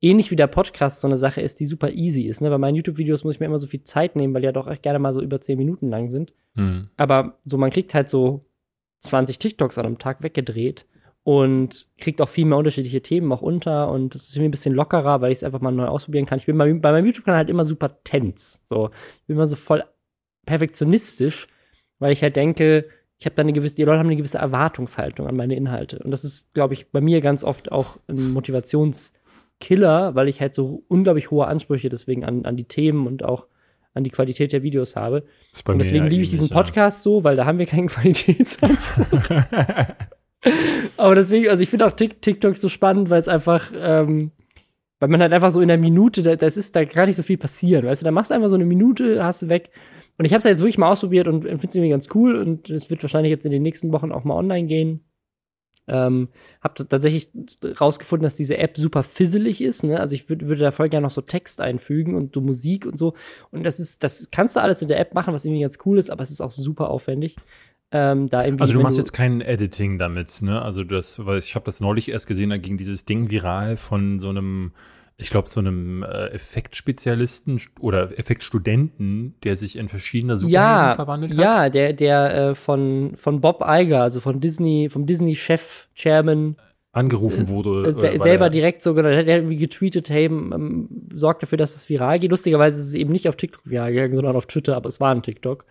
ähnlich 0.00 0.30
wie 0.30 0.36
der 0.36 0.46
Podcast 0.46 1.00
so 1.00 1.08
eine 1.08 1.16
Sache 1.16 1.40
ist, 1.40 1.60
die 1.60 1.66
super 1.66 1.90
easy 1.90 2.22
ist. 2.22 2.40
Ne? 2.40 2.50
Bei 2.50 2.58
meinen 2.58 2.76
YouTube-Videos 2.76 3.24
muss 3.24 3.34
ich 3.34 3.40
mir 3.40 3.46
immer 3.46 3.58
so 3.58 3.66
viel 3.66 3.82
Zeit 3.82 4.16
nehmen, 4.16 4.32
weil 4.34 4.42
die 4.42 4.46
ja 4.46 4.52
doch 4.52 4.68
echt 4.68 4.82
gerne 4.82 4.98
mal 4.98 5.12
so 5.12 5.20
über 5.20 5.40
zehn 5.40 5.58
Minuten 5.58 5.88
lang 5.88 6.08
sind. 6.10 6.32
Mhm. 6.54 6.88
Aber 6.96 7.38
so, 7.44 7.58
man 7.58 7.70
kriegt 7.70 7.94
halt 7.94 8.08
so 8.08 8.44
20 9.00 9.38
TikToks 9.38 9.78
an 9.78 9.86
einem 9.86 9.98
Tag 9.98 10.22
weggedreht 10.22 10.86
und 11.24 11.86
kriegt 11.98 12.20
auch 12.22 12.28
viel 12.28 12.46
mehr 12.46 12.58
unterschiedliche 12.58 13.02
Themen 13.02 13.30
auch 13.32 13.42
unter 13.42 13.90
und 13.90 14.14
es 14.14 14.28
ist 14.28 14.36
irgendwie 14.36 14.48
ein 14.48 14.52
bisschen 14.52 14.74
lockerer, 14.74 15.20
weil 15.20 15.30
ich 15.30 15.38
es 15.38 15.44
einfach 15.44 15.60
mal 15.60 15.72
neu 15.72 15.86
ausprobieren 15.86 16.26
kann. 16.26 16.38
Ich 16.38 16.46
bin 16.46 16.56
bei, 16.56 16.72
bei 16.72 16.92
meinem 16.92 17.06
YouTube-Kanal 17.06 17.38
halt 17.38 17.50
immer 17.50 17.64
super 17.64 18.02
tense. 18.02 18.60
So, 18.70 18.90
ich 19.20 19.26
bin 19.26 19.36
immer 19.36 19.46
so 19.46 19.56
voll 19.56 19.82
perfektionistisch, 20.48 21.46
weil 21.98 22.12
ich 22.12 22.22
halt 22.22 22.34
denke, 22.34 22.86
ich 23.18 23.26
habe 23.26 23.36
da 23.36 23.42
eine 23.42 23.52
gewisse, 23.52 23.74
die 23.74 23.84
Leute 23.84 23.98
haben 23.98 24.06
eine 24.06 24.16
gewisse 24.16 24.38
Erwartungshaltung 24.38 25.26
an 25.26 25.36
meine 25.36 25.54
Inhalte. 25.56 25.98
Und 25.98 26.10
das 26.10 26.24
ist, 26.24 26.52
glaube 26.54 26.72
ich, 26.72 26.90
bei 26.90 27.02
mir 27.02 27.20
ganz 27.20 27.44
oft 27.44 27.70
auch 27.70 27.98
ein 28.08 28.32
Motivationskiller, 28.32 30.14
weil 30.14 30.28
ich 30.28 30.40
halt 30.40 30.54
so 30.54 30.84
unglaublich 30.88 31.30
hohe 31.30 31.46
Ansprüche 31.46 31.90
deswegen 31.90 32.24
an, 32.24 32.46
an 32.46 32.56
die 32.56 32.64
Themen 32.64 33.06
und 33.06 33.22
auch 33.24 33.46
an 33.92 34.04
die 34.04 34.10
Qualität 34.10 34.52
der 34.52 34.62
Videos 34.62 34.96
habe. 34.96 35.24
Und 35.66 35.78
deswegen 35.78 36.06
liebe 36.06 36.22
ich 36.22 36.30
diesen 36.30 36.48
Podcast 36.48 37.00
ja. 37.00 37.02
so, 37.02 37.24
weil 37.24 37.36
da 37.36 37.44
haben 37.44 37.58
wir 37.58 37.66
keinen 37.66 37.88
Qualitätsanspruch. 37.88 39.30
Aber 40.96 41.14
deswegen, 41.14 41.48
also 41.48 41.62
ich 41.62 41.68
finde 41.68 41.86
auch 41.86 41.92
TikTok 41.92 42.56
so 42.56 42.70
spannend, 42.70 43.10
weil 43.10 43.20
es 43.20 43.28
einfach, 43.28 43.70
ähm, 43.76 44.30
weil 44.98 45.08
man 45.10 45.20
halt 45.20 45.34
einfach 45.34 45.50
so 45.50 45.60
in 45.60 45.68
der 45.68 45.78
Minute, 45.78 46.22
da, 46.22 46.36
das 46.36 46.56
ist 46.56 46.74
da 46.74 46.84
gar 46.84 47.04
nicht 47.04 47.16
so 47.16 47.22
viel 47.22 47.36
passieren, 47.36 47.84
weißt 47.84 48.02
du, 48.02 48.04
da 48.04 48.12
machst 48.12 48.30
du 48.30 48.36
einfach 48.36 48.48
so 48.48 48.54
eine 48.54 48.64
Minute, 48.64 49.22
hast 49.22 49.42
du 49.42 49.48
weg 49.48 49.70
und 50.18 50.24
ich 50.24 50.32
habe 50.32 50.38
es 50.38 50.44
jetzt 50.44 50.60
wirklich 50.60 50.78
mal 50.78 50.90
ausprobiert 50.90 51.28
und 51.28 51.42
finde 51.42 51.66
es 51.66 51.74
irgendwie 51.74 51.90
ganz 51.90 52.08
cool 52.14 52.36
und 52.36 52.68
es 52.70 52.90
wird 52.90 53.02
wahrscheinlich 53.02 53.30
jetzt 53.30 53.46
in 53.46 53.52
den 53.52 53.62
nächsten 53.62 53.92
Wochen 53.92 54.12
auch 54.12 54.24
mal 54.24 54.34
online 54.34 54.66
gehen. 54.66 55.04
Ähm, 55.86 56.28
habe 56.60 56.86
tatsächlich 56.86 57.30
rausgefunden, 57.80 58.24
dass 58.24 58.36
diese 58.36 58.58
App 58.58 58.76
super 58.76 59.02
fizzelig 59.02 59.62
ist. 59.62 59.84
Ne? 59.84 59.98
Also 59.98 60.14
ich 60.14 60.28
würd, 60.28 60.46
würde 60.46 60.60
da 60.60 60.70
voll 60.70 60.90
gerne 60.90 61.06
noch 61.06 61.12
so 61.12 61.22
Text 61.22 61.62
einfügen 61.62 62.14
und 62.14 62.34
so 62.34 62.42
Musik 62.42 62.84
und 62.84 62.98
so. 62.98 63.14
Und 63.52 63.64
das 63.64 63.80
ist, 63.80 64.04
das 64.04 64.30
kannst 64.30 64.56
du 64.56 64.60
alles 64.60 64.82
in 64.82 64.88
der 64.88 65.00
App 65.00 65.14
machen, 65.14 65.32
was 65.32 65.46
irgendwie 65.46 65.62
ganz 65.62 65.78
cool 65.86 65.98
ist, 65.98 66.10
aber 66.10 66.22
es 66.22 66.30
ist 66.30 66.42
auch 66.42 66.50
super 66.50 66.90
aufwendig. 66.90 67.36
Ähm, 67.90 68.28
da 68.28 68.40
also 68.40 68.74
du 68.74 68.80
machst 68.80 68.98
du 68.98 69.00
jetzt 69.00 69.14
kein 69.14 69.40
Editing 69.40 69.98
damit, 69.98 70.42
ne? 70.42 70.60
Also 70.60 70.84
das, 70.84 71.24
weil 71.24 71.38
ich 71.38 71.54
habe 71.54 71.64
das 71.64 71.80
neulich 71.80 72.10
erst 72.10 72.26
gesehen, 72.26 72.50
da 72.50 72.58
ging 72.58 72.76
dieses 72.76 73.06
Ding 73.06 73.30
viral 73.30 73.78
von 73.78 74.18
so 74.18 74.28
einem 74.28 74.72
ich 75.20 75.30
glaube, 75.30 75.48
so 75.48 75.58
einem 75.58 76.04
äh, 76.04 76.28
Effektspezialisten 76.28 77.60
oder 77.80 78.16
Effektstudenten, 78.16 79.34
der 79.42 79.56
sich 79.56 79.76
in 79.76 79.88
verschiedene 79.88 80.36
Superhelden 80.36 80.64
ja, 80.64 80.94
verwandelt 80.94 81.32
hat. 81.32 81.40
Ja, 81.40 81.68
der, 81.70 81.92
der 81.92 82.34
äh, 82.36 82.54
von, 82.54 83.14
von 83.16 83.40
Bob 83.40 83.64
Iger, 83.66 84.02
also 84.02 84.20
von 84.20 84.40
Disney, 84.40 84.88
vom 84.88 85.06
Disney-Chef, 85.06 85.88
Chairman 85.96 86.56
angerufen 86.92 87.48
wurde. 87.48 87.88
Äh, 87.88 87.92
se 87.92 88.18
selber 88.18 88.48
direkt 88.48 88.80
so, 88.80 88.94
genau, 88.94 89.08
der 89.08 89.18
hat 89.18 89.26
irgendwie 89.26 89.56
getweetet, 89.56 90.08
hey, 90.08 90.26
ähm, 90.26 90.88
sorgt 91.12 91.42
dafür, 91.42 91.58
dass 91.58 91.74
es 91.74 91.88
viral 91.88 92.20
geht. 92.20 92.30
Lustigerweise 92.30 92.80
ist 92.80 92.88
es 92.88 92.94
eben 92.94 93.10
nicht 93.10 93.28
auf 93.28 93.34
TikTok 93.34 93.62
viral 93.68 93.92
gegangen, 93.92 94.14
sondern 94.14 94.36
auf 94.36 94.46
Twitter, 94.46 94.76
aber 94.76 94.88
es 94.88 95.00
war 95.00 95.12
ein 95.12 95.22
TikTok. 95.22 95.66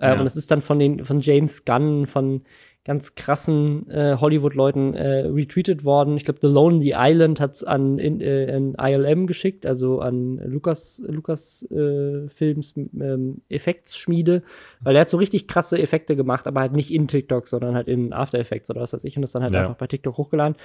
Ähm, 0.00 0.14
ja. 0.14 0.20
Und 0.20 0.26
es 0.26 0.36
ist 0.36 0.50
dann 0.50 0.62
von 0.62 0.78
den, 0.78 1.04
von 1.04 1.20
James 1.20 1.66
Gunn, 1.66 2.06
von 2.06 2.42
ganz 2.86 3.16
krassen 3.16 3.90
äh, 3.90 4.16
Hollywood-Leuten 4.20 4.94
äh, 4.94 5.26
retweetet 5.26 5.84
worden. 5.84 6.16
Ich 6.16 6.24
glaube, 6.24 6.38
The 6.40 6.46
Lonely 6.46 6.94
Island 6.96 7.40
hat 7.40 7.54
es 7.54 7.64
an, 7.64 7.98
in, 7.98 8.20
äh, 8.20 8.52
an 8.52 8.76
ILM 8.78 9.26
geschickt, 9.26 9.66
also 9.66 9.98
an 9.98 10.36
Lukas, 10.44 11.02
Lukas 11.04 11.68
äh, 11.72 12.28
Films 12.28 12.76
ähm, 12.76 13.42
Effektsschmiede, 13.48 14.44
weil 14.80 14.94
er 14.94 15.00
hat 15.00 15.10
so 15.10 15.16
richtig 15.16 15.48
krasse 15.48 15.80
Effekte 15.80 16.14
gemacht, 16.14 16.46
aber 16.46 16.60
halt 16.60 16.74
nicht 16.74 16.94
in 16.94 17.08
TikTok, 17.08 17.48
sondern 17.48 17.74
halt 17.74 17.88
in 17.88 18.12
After 18.12 18.38
Effects 18.38 18.70
oder 18.70 18.82
was 18.82 18.92
weiß 18.92 19.02
ich 19.02 19.16
und 19.16 19.22
das 19.22 19.32
dann 19.32 19.42
halt 19.42 19.52
ja. 19.52 19.62
einfach 19.62 19.74
bei 19.74 19.88
TikTok 19.88 20.16
hochgeladen. 20.16 20.56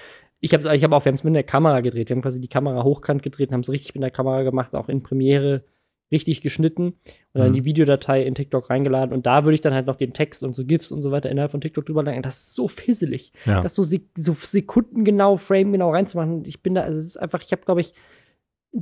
Ich 0.41 0.53
habe 0.53 0.75
ich 0.75 0.83
hab 0.83 0.93
auch, 0.93 1.03
wir 1.03 1.09
haben 1.09 1.15
es 1.15 1.23
mit 1.23 1.33
der 1.33 1.41
Kamera 1.41 1.81
gedreht, 1.81 2.09
wir 2.09 2.15
haben 2.15 2.21
quasi 2.21 2.39
die 2.39 2.49
Kamera 2.49 2.83
hochkant 2.83 3.23
gedreht 3.23 3.49
und 3.49 3.53
haben 3.55 3.61
es 3.61 3.69
richtig 3.71 3.95
mit 3.95 4.03
der 4.03 4.11
Kamera 4.11 4.43
gemacht, 4.43 4.75
auch 4.75 4.89
in 4.89 5.01
Premiere 5.01 5.63
richtig 6.11 6.41
geschnitten 6.41 6.93
und 7.33 7.39
dann 7.39 7.49
mhm. 7.49 7.53
die 7.53 7.65
Videodatei 7.65 8.23
in 8.23 8.35
TikTok 8.35 8.69
reingeladen 8.69 9.13
und 9.13 9.25
da 9.25 9.45
würde 9.45 9.55
ich 9.55 9.61
dann 9.61 9.73
halt 9.73 9.87
noch 9.87 9.95
den 9.95 10.13
Text 10.13 10.43
und 10.43 10.55
so 10.55 10.65
GIFs 10.65 10.91
und 10.91 11.01
so 11.01 11.11
weiter 11.11 11.29
innerhalb 11.29 11.51
von 11.51 11.61
TikTok 11.61 11.85
drüber 11.85 12.03
legen. 12.03 12.21
Das 12.21 12.37
ist 12.37 12.55
so 12.55 12.67
fisselig. 12.67 13.31
Ja. 13.45 13.61
Das 13.61 13.75
so, 13.75 13.83
so 13.83 14.33
sekundengenau, 14.33 15.37
framegenau 15.37 15.91
reinzumachen. 15.91 16.43
Ich 16.45 16.61
bin 16.61 16.75
da, 16.75 16.81
also 16.81 16.97
es 16.97 17.05
ist 17.05 17.17
einfach, 17.17 17.41
ich 17.41 17.51
habe, 17.51 17.63
glaube 17.63 17.81
ich, 17.81 17.93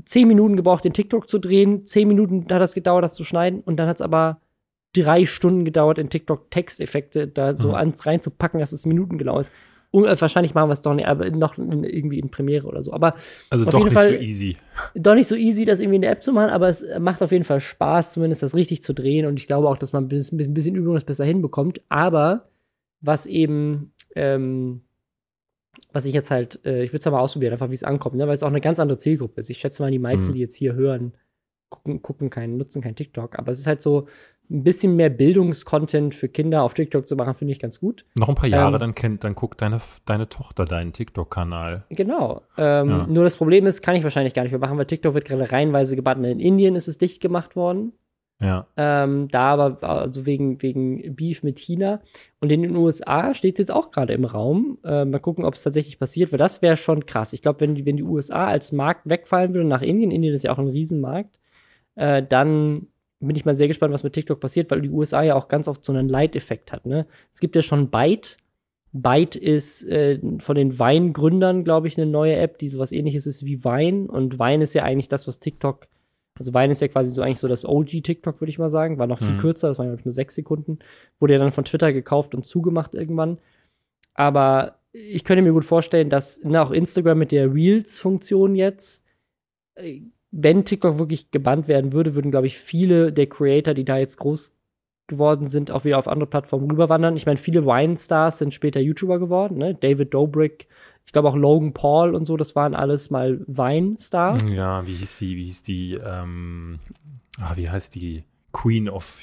zehn 0.05 0.27
Minuten 0.27 0.55
gebraucht, 0.55 0.85
den 0.85 0.93
TikTok 0.93 1.29
zu 1.29 1.39
drehen. 1.39 1.85
Zehn 1.85 2.07
Minuten 2.07 2.45
hat 2.49 2.61
das 2.61 2.73
gedauert, 2.73 3.03
das 3.03 3.13
zu 3.13 3.23
schneiden 3.23 3.61
und 3.61 3.77
dann 3.77 3.87
hat 3.87 3.97
es 3.97 4.01
aber 4.01 4.41
drei 4.93 5.25
Stunden 5.25 5.65
gedauert, 5.65 5.99
in 5.99 6.09
TikTok 6.09 6.49
Texteffekte 6.49 7.27
da 7.27 7.57
so 7.57 7.69
mhm. 7.69 7.75
ans 7.75 8.05
reinzupacken, 8.05 8.59
dass 8.59 8.71
es 8.71 8.85
minutengenau 8.85 9.39
ist. 9.39 9.51
Und, 9.91 10.05
äh, 10.05 10.21
wahrscheinlich 10.21 10.53
machen 10.53 10.69
wir 10.69 10.73
es 10.73 10.81
doch 10.81 10.93
nicht, 10.93 11.07
aber 11.07 11.29
noch 11.31 11.57
in, 11.57 11.83
irgendwie 11.83 12.19
in 12.19 12.29
Premiere 12.29 12.67
oder 12.67 12.83
so. 12.83 12.93
Aber 12.93 13.15
also 13.49 13.65
doch 13.65 13.83
nicht 13.83 13.93
Fall, 13.93 14.13
so 14.13 14.19
easy. 14.19 14.57
Doch 14.93 15.15
nicht 15.15 15.27
so 15.27 15.35
easy, 15.35 15.65
das 15.65 15.79
irgendwie 15.79 15.95
in 15.95 16.01
der 16.03 16.11
App 16.11 16.21
zu 16.21 16.31
machen, 16.31 16.49
aber 16.49 16.67
es 16.67 16.85
macht 16.99 17.21
auf 17.23 17.31
jeden 17.31 17.43
Fall 17.43 17.59
Spaß, 17.59 18.13
zumindest 18.13 18.43
das 18.43 18.53
richtig 18.53 18.83
zu 18.83 18.93
drehen. 18.93 19.25
Und 19.25 19.39
ich 19.39 19.47
glaube 19.47 19.67
auch, 19.67 19.77
dass 19.77 19.93
man 19.93 20.05
ein 20.05 20.07
bisschen, 20.07 20.39
ein 20.39 20.53
bisschen 20.53 20.75
Übung 20.75 20.93
das 20.93 21.05
besser 21.05 21.25
hinbekommt. 21.25 21.81
Aber 21.89 22.49
was 23.01 23.25
eben, 23.25 23.93
ähm, 24.15 24.81
was 25.91 26.05
ich 26.05 26.13
jetzt 26.13 26.29
halt, 26.29 26.63
äh, 26.65 26.83
ich 26.83 26.91
würde 26.91 26.99
es 26.99 27.05
mal 27.05 27.19
ausprobieren, 27.19 27.53
einfach 27.53 27.71
wie 27.71 27.75
es 27.75 27.83
ankommt, 27.83 28.15
ne? 28.15 28.27
weil 28.27 28.35
es 28.35 28.43
auch 28.43 28.47
eine 28.47 28.61
ganz 28.61 28.79
andere 28.79 28.99
Zielgruppe 28.99 29.41
ist. 29.41 29.49
Ich 29.49 29.57
schätze 29.57 29.81
mal, 29.81 29.91
die 29.91 29.99
meisten, 29.99 30.29
mhm. 30.29 30.33
die 30.33 30.41
jetzt 30.41 30.55
hier 30.55 30.73
hören, 30.73 31.13
gucken, 31.69 32.01
gucken 32.01 32.29
keinen, 32.29 32.57
nutzen 32.57 32.81
kein 32.81 32.95
TikTok. 32.95 33.39
Aber 33.39 33.51
es 33.51 33.59
ist 33.59 33.67
halt 33.67 33.81
so, 33.81 34.07
ein 34.49 34.63
bisschen 34.63 34.95
mehr 34.95 35.09
Bildungskontent 35.09 36.15
für 36.15 36.27
Kinder 36.27 36.63
auf 36.63 36.73
TikTok 36.73 37.07
zu 37.07 37.15
machen, 37.15 37.35
finde 37.35 37.51
ich 37.51 37.59
ganz 37.59 37.79
gut. 37.79 38.05
Noch 38.15 38.29
ein 38.29 38.35
paar 38.35 38.49
Jahre, 38.49 38.75
ähm, 38.75 38.79
dann 38.79 38.95
kennt, 38.95 39.23
dann 39.23 39.35
guckt 39.35 39.61
deine, 39.61 39.79
deine 40.05 40.27
Tochter 40.27 40.65
deinen 40.65 40.91
TikTok-Kanal. 40.91 41.85
Genau. 41.89 42.41
Ähm, 42.57 42.89
ja. 42.89 43.07
Nur 43.07 43.23
das 43.23 43.35
Problem 43.35 43.67
ist, 43.67 43.81
kann 43.81 43.95
ich 43.95 44.03
wahrscheinlich 44.03 44.33
gar 44.33 44.43
nicht 44.43 44.51
mehr 44.51 44.59
machen, 44.59 44.77
weil 44.77 44.85
TikTok 44.85 45.13
wird 45.13 45.25
gerade 45.25 45.51
reihenweise 45.51 45.95
gebannt. 45.95 46.25
In 46.25 46.39
Indien 46.39 46.75
ist 46.75 46.87
es 46.87 46.97
dicht 46.97 47.21
gemacht 47.21 47.55
worden. 47.55 47.93
Ja. 48.41 48.67
Ähm, 48.77 49.27
da 49.27 49.53
aber, 49.53 49.83
also 49.83 50.25
wegen, 50.25 50.61
wegen 50.61 51.15
Beef 51.15 51.43
mit 51.43 51.59
China. 51.59 52.01
Und 52.39 52.51
in 52.51 52.61
den 52.61 52.75
USA 52.75 53.33
steht 53.33 53.55
es 53.55 53.59
jetzt 53.59 53.71
auch 53.71 53.91
gerade 53.91 54.13
im 54.13 54.25
Raum. 54.25 54.79
Äh, 54.83 55.05
mal 55.05 55.19
gucken, 55.19 55.45
ob 55.45 55.55
es 55.55 55.63
tatsächlich 55.63 55.99
passiert, 55.99 56.31
weil 56.31 56.39
das 56.39 56.61
wäre 56.61 56.77
schon 56.77 57.05
krass. 57.05 57.33
Ich 57.33 57.41
glaube, 57.41 57.59
wenn 57.59 57.75
die, 57.75 57.85
wenn 57.85 57.97
die 57.97 58.03
USA 58.03 58.47
als 58.47 58.71
Markt 58.71 59.09
wegfallen 59.09 59.53
würde 59.53 59.67
nach 59.67 59.81
Indien, 59.81 60.11
Indien 60.11 60.33
ist 60.33 60.43
ja 60.43 60.53
auch 60.53 60.57
ein 60.57 60.69
Riesenmarkt, 60.69 61.37
äh, 61.95 62.23
dann 62.23 62.87
bin 63.19 63.35
ich 63.35 63.45
mal 63.45 63.55
sehr 63.55 63.67
gespannt, 63.67 63.93
was 63.93 64.03
mit 64.03 64.13
TikTok 64.13 64.39
passiert, 64.39 64.71
weil 64.71 64.81
die 64.81 64.89
USA 64.89 65.21
ja 65.21 65.35
auch 65.35 65.47
ganz 65.47 65.67
oft 65.67 65.83
so 65.83 65.91
einen 65.91 66.07
Leiteffekt 66.07 66.71
hat. 66.71 66.85
Ne? 66.85 67.05
Es 67.33 67.39
gibt 67.39 67.55
ja 67.55 67.61
schon 67.61 67.89
Byte. 67.89 68.37
Byte 68.91 69.35
ist 69.35 69.83
äh, 69.87 70.19
von 70.39 70.55
den 70.55 70.77
Wein-Gründern, 70.77 71.63
glaube 71.63 71.87
ich, 71.87 71.97
eine 71.97 72.09
neue 72.09 72.37
App, 72.37 72.57
die 72.57 72.69
sowas 72.69 72.91
ähnliches 72.91 73.27
ist 73.27 73.45
wie 73.45 73.63
Wein. 73.63 74.09
Und 74.09 74.39
Wein 74.39 74.61
ist 74.61 74.73
ja 74.73 74.83
eigentlich 74.83 75.09
das, 75.09 75.27
was 75.27 75.39
TikTok, 75.39 75.87
also 76.39 76.53
Wein 76.53 76.71
ist 76.71 76.81
ja 76.81 76.87
quasi 76.87 77.11
so 77.11 77.21
eigentlich 77.21 77.39
so 77.39 77.47
das 77.47 77.65
OG-TikTok, 77.65 78.39
würde 78.39 78.49
ich 78.49 78.57
mal 78.57 78.69
sagen. 78.69 78.97
War 78.97 79.07
noch 79.07 79.19
viel 79.19 79.31
mhm. 79.31 79.39
kürzer, 79.39 79.67
das 79.67 79.77
waren, 79.77 79.87
glaube 79.87 79.99
ich, 79.99 80.05
nur 80.05 80.13
sechs 80.13 80.35
Sekunden. 80.35 80.79
Wurde 81.19 81.33
ja 81.33 81.39
dann 81.39 81.51
von 81.51 81.65
Twitter 81.65 81.91
gekauft 81.91 82.33
und 82.33 82.45
zugemacht 82.45 82.93
irgendwann. 82.93 83.37
Aber 84.13 84.79
ich 84.91 85.23
könnte 85.23 85.43
mir 85.43 85.53
gut 85.53 85.65
vorstellen, 85.65 86.09
dass 86.09 86.39
na, 86.43 86.63
auch 86.63 86.71
Instagram 86.71 87.19
mit 87.19 87.31
der 87.31 87.53
Reels-Funktion 87.53 88.55
jetzt 88.55 89.05
äh, 89.75 90.01
wenn 90.31 90.65
TikTok 90.65 90.99
wirklich 90.99 91.31
gebannt 91.31 91.67
werden 91.67 91.93
würde, 91.93 92.15
würden, 92.15 92.31
glaube 92.31 92.47
ich, 92.47 92.57
viele 92.57 93.11
der 93.11 93.27
Creator, 93.27 93.73
die 93.73 93.85
da 93.85 93.97
jetzt 93.97 94.17
groß 94.17 94.53
geworden 95.07 95.47
sind, 95.47 95.71
auch 95.71 95.85
wieder 95.85 95.97
auf 95.97 96.07
andere 96.07 96.29
Plattformen 96.29 96.69
rüberwandern. 96.69 97.17
Ich 97.17 97.25
meine, 97.25 97.37
viele 97.37 97.65
Wine-Stars 97.65 98.37
sind 98.37 98.53
später 98.53 98.79
YouTuber 98.79 99.19
geworden, 99.19 99.57
ne? 99.57 99.73
David 99.73 100.13
Dobrik, 100.13 100.67
ich 101.05 101.11
glaube 101.11 101.29
auch 101.29 101.35
Logan 101.35 101.73
Paul 101.73 102.13
und 102.13 102.25
so, 102.25 102.37
das 102.37 102.55
waren 102.55 102.75
alles 102.75 103.09
mal 103.09 103.41
Wine-Stars. 103.47 104.55
Ja, 104.55 104.85
wie 104.85 104.93
hieß 104.93 105.17
sie, 105.17 105.35
wie 105.35 105.45
hieß 105.45 105.63
die, 105.63 105.93
ähm, 105.95 106.77
ah, 107.41 107.53
wie 107.55 107.69
heißt 107.69 107.95
die 107.95 108.23
Queen 108.53 108.87
of 108.87 109.19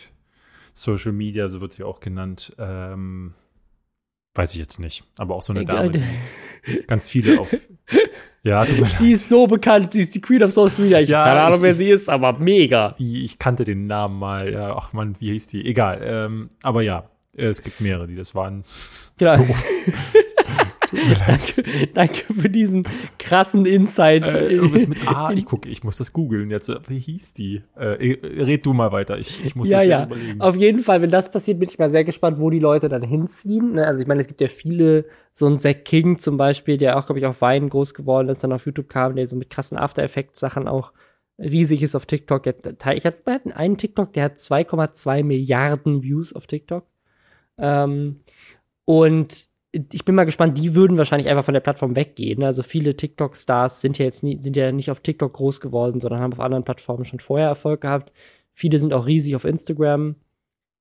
Social 0.75 1.13
Media, 1.13 1.49
so 1.49 1.61
wird 1.61 1.73
sie 1.73 1.85
auch 1.85 2.01
genannt. 2.01 2.55
Ähm, 2.59 3.35
weiß 4.37 4.53
ich 4.53 4.59
jetzt 4.59 4.79
nicht, 4.79 5.05
aber 5.19 5.35
auch 5.35 5.43
so 5.43 5.53
eine 5.53 5.65
Dame, 5.65 5.93
ganz 6.87 7.09
viele 7.09 7.41
auf 7.41 7.49
Ja, 8.47 8.65
tut 8.65 8.79
mir 8.79 8.87
Sie 8.87 9.11
ist 9.11 9.29
so 9.29 9.49
bekannt, 9.49 9.93
sie 9.93 10.03
ist 10.03 10.15
die 10.15 10.21
Queen 10.21 10.41
of 10.45 10.53
Social 10.53 10.83
Media. 10.83 11.01
Ich 11.01 11.09
ja, 11.09 11.19
habe 11.19 11.31
keine 11.31 11.41
Ahnung, 11.41 11.57
ich, 11.57 11.63
wer 11.63 11.75
sie 11.75 11.91
ist, 11.91 12.09
aber 12.09 12.35
mega. 12.35 12.95
Ich 12.97 13.41
kannte 13.41 13.65
den 13.65 13.89
Namen 13.89 14.21
mal. 14.21 14.53
Ja, 14.53 14.77
ach 14.77 14.93
man, 14.93 15.21
wie 15.21 15.33
hieß 15.33 15.49
die? 15.49 15.67
Egal. 15.67 16.01
Ähm, 16.05 16.51
aber 16.63 16.83
ja, 16.83 17.11
es 17.35 17.65
gibt 17.65 17.81
mehrere, 17.81 18.07
die 18.07 18.15
das 18.15 18.37
waren. 18.37 18.63
Genau. 19.19 19.45
danke, 21.15 21.89
danke 21.95 22.35
für 22.35 22.51
diesen 22.51 22.87
krassen 23.19 23.67
Insight. 23.67 24.25
Äh, 24.25 24.49
irgendwas 24.49 24.87
mit 24.89 25.07
A, 25.09 25.33
ich 25.33 25.47
gucke, 25.47 25.69
ich 25.69 25.85
muss 25.85 25.99
das 25.99 26.13
googeln 26.13 26.51
jetzt. 26.51 26.71
Wie 26.89 26.99
hieß 26.99 27.35
die? 27.35 27.63
Äh, 27.77 28.19
red 28.23 28.65
du 28.67 28.73
mal 28.73 28.93
weiter, 28.93 29.19
ich, 29.19 29.45
ich 29.45 29.55
muss 29.55 29.71
ja, 29.71 29.79
das 29.79 29.87
ja. 29.87 30.05
überlegen. 30.05 30.41
Auf 30.41 30.57
jeden 30.57 30.81
Fall, 30.81 31.03
wenn 31.03 31.11
das 31.11 31.31
passiert, 31.31 31.59
bin 31.59 31.69
ich 31.69 31.79
mal 31.79 31.91
sehr 31.91 32.05
gespannt, 32.05 32.39
wo 32.39 32.51
die 32.51 32.59
Leute 32.59 32.89
dann 32.89 33.03
hinziehen. 33.03 33.75
Ne? 33.75 33.87
Also 33.87 34.01
ich 34.01 34.07
meine, 34.07 34.21
es 34.21 34.29
gibt 34.29 34.41
ja 34.41 34.49
viele, 34.49 35.05
so 35.33 35.47
ein 35.47 35.57
Zack 35.59 35.85
King 35.85 36.19
zum 36.19 36.37
Beispiel, 36.37 36.79
der 36.79 36.99
auch, 36.99 37.07
glaube 37.07 37.19
ich, 37.19 37.27
auf 37.27 37.41
Wein 37.41 37.69
groß 37.69 37.95
geworden 37.95 38.29
ist, 38.29 38.43
dann 38.43 38.53
auf 38.53 38.67
YouTube 38.67 38.89
kam, 38.89 39.17
der 39.17 39.27
so 39.27 39.37
mit 39.37 39.51
krassen 39.51 39.77
After 39.77 40.03
Effects 40.03 40.41
Sachen 40.41 40.67
auch 40.67 40.93
riesig 41.39 41.83
ist 41.83 41.95
auf 41.95 42.07
TikTok. 42.07 42.47
Ich 42.47 43.07
habe 43.07 43.41
einen 43.55 43.77
TikTok, 43.77 44.13
der 44.13 44.25
hat 44.25 44.37
2,2 44.37 45.25
Milliarden 45.25 46.03
Views 46.03 46.33
auf 46.33 46.47
TikTok. 46.47 46.87
Ähm, 47.59 48.21
und 48.85 49.49
ich 49.93 50.05
bin 50.05 50.15
mal 50.15 50.25
gespannt, 50.25 50.59
die 50.59 50.75
würden 50.75 50.99
wahrscheinlich 50.99 51.29
einfach 51.29 51.45
von 51.45 51.55
der 51.55 51.61
Plattform 51.61 51.97
weggehen. 51.97 52.43
Also 52.43 52.63
viele 52.63 52.97
TikTok-Stars 52.97 53.81
sind 53.81 53.99
ja 53.99 54.05
jetzt 54.05 54.23
nie, 54.23 54.41
sind 54.41 54.57
ja 54.57 54.73
nicht 54.73 54.91
auf 54.91 55.01
TikTok 55.01 55.33
groß 55.33 55.61
geworden, 55.61 56.01
sondern 56.01 56.21
haben 56.21 56.33
auf 56.33 56.41
anderen 56.41 56.65
Plattformen 56.65 57.05
schon 57.05 57.21
vorher 57.21 57.49
Erfolg 57.49 57.81
gehabt. 57.81 58.13
Viele 58.53 58.79
sind 58.79 58.93
auch 58.93 59.07
riesig 59.07 59.37
auf 59.37 59.45
Instagram. 59.45 60.17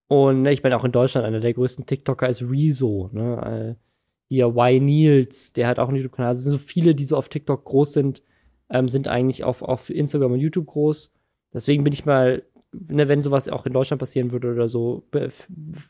Und 0.08 0.44
ne, 0.44 0.52
ich 0.52 0.62
bin 0.62 0.74
auch 0.74 0.84
in 0.84 0.92
Deutschland 0.92 1.26
einer 1.26 1.40
der 1.40 1.54
größten 1.54 1.86
TikToker 1.86 2.30
ist 2.30 2.44
Rezo. 2.44 3.10
Ne? 3.12 3.76
Äh, 3.78 3.86
hier 4.30 4.48
Y 4.48 4.86
Niels, 4.86 5.54
der 5.54 5.68
hat 5.68 5.80
auch 5.80 5.88
einen 5.88 5.98
YouTube-Kanal. 5.98 6.30
Also 6.30 6.44
sind 6.44 6.52
so 6.52 6.58
viele, 6.58 6.96
die 6.96 7.06
so 7.06 7.18
auf 7.18 7.30
TikTok 7.30 7.66
groß 7.66 7.94
sind, 7.94 8.22
ähm, 8.70 8.90
sind 8.90 9.08
eigentlich 9.08 9.44
auf, 9.44 9.62
auf 9.62 9.90
Instagram 9.90 10.34
und 10.34 10.40
YouTube 10.40 10.68
groß. 10.68 11.12
Deswegen 11.54 11.84
bin 11.84 11.94
ich 11.94 12.06
mal, 12.06 12.44
ne, 12.72 13.08
wenn 13.08 13.24
sowas 13.24 13.50
auch 13.50 13.66
in 13.66 13.74
Deutschland 13.74 14.00
passieren 14.00 14.32
würde 14.32 14.52
oder 14.52 14.68
so, 14.68 15.04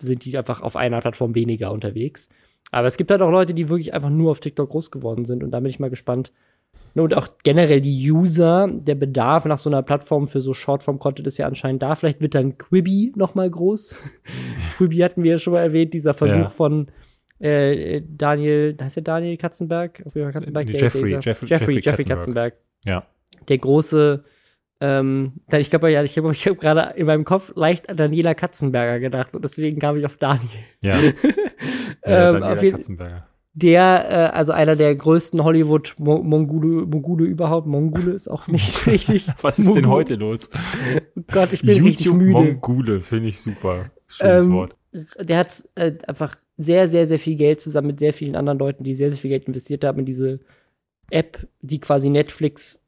sind 0.01 0.25
die 0.25 0.38
einfach 0.38 0.62
auf 0.62 0.75
einer 0.75 1.01
Plattform 1.01 1.35
weniger 1.35 1.71
unterwegs. 1.71 2.29
Aber 2.72 2.88
es 2.88 2.98
gibt 2.98 3.12
halt 3.12 3.22
auch 3.22 3.31
Leute, 3.31 3.53
die 3.53 3.69
wirklich 3.69 3.93
einfach 3.93 4.10
nur 4.10 4.31
auf 4.31 4.39
TikTok 4.39 4.69
groß 4.69 4.91
geworden 4.91 5.25
sind 5.25 5.43
und 5.43 5.51
da 5.51 5.60
bin 5.60 5.69
ich 5.69 5.79
mal 5.79 5.89
gespannt. 5.89 6.31
Und 6.93 7.13
auch 7.13 7.27
generell 7.43 7.81
die 7.81 8.12
User, 8.12 8.69
der 8.69 8.95
Bedarf 8.95 9.45
nach 9.45 9.57
so 9.57 9.69
einer 9.69 9.84
Plattform 9.84 10.27
für 10.27 10.39
so 10.39 10.53
Shortform-Content 10.53 11.27
ist 11.27 11.38
ja 11.38 11.45
anscheinend 11.45 11.81
da. 11.81 11.95
Vielleicht 11.95 12.22
wird 12.22 12.36
dann 12.36 12.57
Quibi 12.57 13.12
noch 13.15 13.36
mal 13.36 13.50
groß. 13.50 13.95
Quibi 14.77 14.98
hatten 14.98 15.24
wir 15.24 15.31
ja 15.31 15.38
schon 15.38 15.53
mal 15.53 15.62
erwähnt, 15.62 15.93
dieser 15.93 16.13
Versuch 16.13 16.36
ja. 16.36 16.45
von 16.45 16.88
äh, 17.39 18.01
Daniel, 18.07 18.77
heißt 18.79 18.95
der 18.95 19.03
Daniel 19.03 19.36
Katzenberg? 19.36 20.03
Auf 20.05 20.15
jeden 20.15 20.25
Fall 20.25 20.34
Katzenberg. 20.34 20.69
Jeffrey, 20.69 21.12
Jeff, 21.12 21.25
Jeffrey, 21.25 21.50
Jeffrey, 21.50 21.75
Jeffrey 21.79 22.03
Katzenberg. 22.03 22.17
Katzenberg. 22.17 22.53
Ja. 22.86 23.05
Der 23.50 23.57
große 23.57 24.24
ähm, 24.82 25.34
ich 25.51 25.70
glaube, 25.70 25.91
ja, 25.91 26.03
ich 26.03 26.17
habe 26.17 26.34
hab 26.34 26.60
gerade 26.60 26.98
in 26.98 27.05
meinem 27.05 27.24
Kopf 27.24 27.51
leicht 27.55 27.89
an 27.89 27.98
Daniela 27.98 28.34
Katzenberger 28.34 29.00
gedacht 29.00 29.34
und 29.34 29.44
deswegen 29.44 29.79
kam 29.79 29.98
ich 29.98 30.05
auf 30.05 30.17
Daniel. 30.17 30.50
Ja. 30.82 31.00
ja 32.05 32.32
ähm, 32.32 32.39
Daniela 32.39 32.72
Katzenberger. 32.72 33.27
Der, 33.58 34.05
äh, 34.10 34.36
also 34.36 34.51
einer 34.51 34.75
der 34.75 34.94
größten 34.96 35.41
Hollywood-Mongule 35.41 36.86
Mongule 36.86 37.25
überhaupt. 37.25 37.67
Mongule 37.67 38.12
ist 38.12 38.29
auch 38.29 38.48
nicht 38.48 38.86
richtig. 38.88 39.27
Was 39.41 39.60
ist 39.60 39.74
denn 39.74 39.88
heute 39.88 40.15
los? 40.15 40.50
Oh 41.15 41.22
Gott, 41.32 41.53
ich 41.53 41.62
bin 41.62 41.77
YouTube 41.77 41.88
richtig 41.88 42.13
müde. 42.13 42.34
Mongule 42.34 43.00
finde 43.00 43.29
ich 43.29 43.41
super. 43.41 43.91
Schönes 44.08 44.41
ähm, 44.41 44.51
Wort. 44.51 44.75
Der 45.22 45.38
hat 45.38 45.63
äh, 45.75 45.94
einfach 46.05 46.36
sehr, 46.58 46.89
sehr, 46.89 47.08
sehr 47.08 47.20
viel 47.20 47.38
Geld 47.38 47.62
zusammen 47.62 47.88
mit 47.88 48.00
sehr 48.00 48.12
vielen 48.12 48.36
anderen 48.36 48.60
Leuten, 48.60 48.84
die 48.84 48.94
sehr, 48.94 49.10
sehr 49.10 49.20
viel 49.20 49.29
Geld 49.29 49.46
investiert 49.46 49.86
haben 49.86 50.00
in 50.00 50.05
diese 50.05 50.41
App, 51.10 51.48
die 51.62 51.79
quasi 51.79 52.10
Netflix 52.10 52.82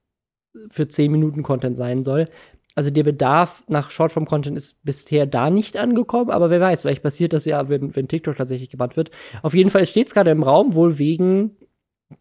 für 0.70 0.88
10 0.88 1.12
Minuten 1.12 1.44
Content 1.44 1.78
sein 1.78 2.04
soll. 2.04 2.30
Also 2.76 2.92
der 2.92 3.04
Bedarf 3.04 3.64
nach 3.68 3.90
Shortform-Content 3.90 4.56
ist 4.56 4.84
bisher 4.84 5.26
da 5.26 5.50
nicht 5.50 5.78
angekommen, 5.78 6.30
aber 6.30 6.52
wer 6.52 6.62
weiß, 6.62 6.84
vielleicht 6.84 7.02
passiert 7.02 7.34
das 7.34 7.46
ja, 7.46 7.70
wenn, 7.70 7.96
wenn 7.96 8.08
TikTok 8.08 8.38
tatsächlich 8.38 8.70
gebannt 8.70 8.96
wird. 8.96 9.10
Auf 9.42 9.56
jeden 9.56 9.72
Fall 9.72 9.86
steht 9.86 10.08
es 10.08 10.14
gerade 10.14 10.30
im 10.30 10.44
Raum, 10.44 10.76
wohl 10.76 11.00
wegen 11.00 11.58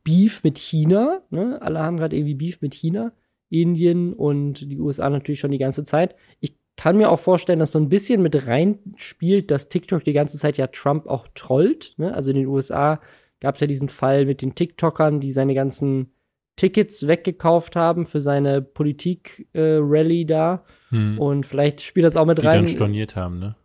Beef 0.02 0.42
mit 0.44 0.58
China. 0.58 1.20
Ne? 1.30 1.60
Alle 1.60 1.80
haben 1.80 1.98
gerade 1.98 2.16
irgendwie 2.16 2.34
Beef 2.34 2.62
mit 2.62 2.74
China. 2.74 3.12
Indien 3.48 4.12
und 4.12 4.70
die 4.70 4.80
USA 4.80 5.08
natürlich 5.08 5.40
schon 5.40 5.52
die 5.52 5.58
ganze 5.58 5.84
Zeit. 5.84 6.16
Ich 6.40 6.56
kann 6.76 6.96
mir 6.96 7.10
auch 7.10 7.20
vorstellen, 7.20 7.58
dass 7.58 7.72
so 7.72 7.78
ein 7.78 7.88
bisschen 7.88 8.22
mit 8.22 8.46
reinspielt, 8.46 9.50
dass 9.50 9.68
TikTok 9.68 10.04
die 10.04 10.12
ganze 10.12 10.38
Zeit 10.38 10.56
ja 10.56 10.66
Trump 10.66 11.06
auch 11.06 11.28
trollt. 11.34 11.94
Ne? 11.96 12.12
Also 12.14 12.32
in 12.32 12.38
den 12.38 12.46
USA 12.46 13.00
gab 13.40 13.54
es 13.54 13.60
ja 13.60 13.66
diesen 13.66 13.88
Fall 13.88 14.26
mit 14.26 14.42
den 14.42 14.54
TikTokern, 14.54 15.20
die 15.20 15.32
seine 15.32 15.54
ganzen 15.54 16.12
Tickets 16.56 17.06
weggekauft 17.06 17.76
haben 17.76 18.06
für 18.06 18.20
seine 18.20 18.62
Politik-Rally 18.62 20.22
äh, 20.22 20.24
da. 20.24 20.64
Hm. 20.88 21.18
Und 21.18 21.46
vielleicht 21.46 21.82
spielt 21.82 22.06
das 22.06 22.16
auch 22.16 22.26
mit 22.26 22.38
die 22.38 22.46
rein. 22.46 22.60
Die 22.62 22.66
dann 22.66 22.76
storniert 22.76 23.16
haben, 23.16 23.38
ne? 23.38 23.56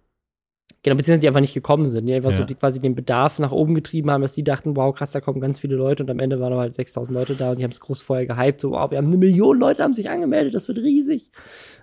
Genau, 0.83 0.95
beziehungsweise 0.95 1.21
die 1.21 1.27
einfach 1.27 1.41
nicht 1.41 1.53
gekommen 1.53 1.85
sind, 1.85 2.07
die 2.07 2.13
einfach 2.13 2.31
ja. 2.31 2.37
so 2.37 2.43
die 2.43 2.55
quasi 2.55 2.79
den 2.79 2.95
Bedarf 2.95 3.37
nach 3.37 3.51
oben 3.51 3.75
getrieben 3.75 4.09
haben, 4.09 4.23
dass 4.23 4.33
die 4.33 4.43
dachten, 4.43 4.75
wow, 4.75 4.95
krass, 4.95 5.11
da 5.11 5.21
kommen 5.21 5.39
ganz 5.39 5.59
viele 5.59 5.75
Leute 5.75 6.01
und 6.01 6.09
am 6.09 6.17
Ende 6.17 6.39
waren 6.39 6.55
halt 6.55 6.73
6000 6.73 7.15
Leute 7.15 7.35
da 7.35 7.51
und 7.51 7.59
die 7.59 7.63
haben 7.63 7.71
es 7.71 7.79
groß 7.79 8.01
vorher 8.01 8.25
gehypt, 8.25 8.61
so, 8.61 8.71
wow, 8.71 8.89
wir 8.89 8.97
haben 8.97 9.05
eine 9.05 9.17
Million 9.17 9.59
Leute 9.59 9.83
haben 9.83 9.93
sich 9.93 10.09
angemeldet, 10.09 10.55
das 10.55 10.67
wird 10.67 10.79
riesig. 10.79 11.29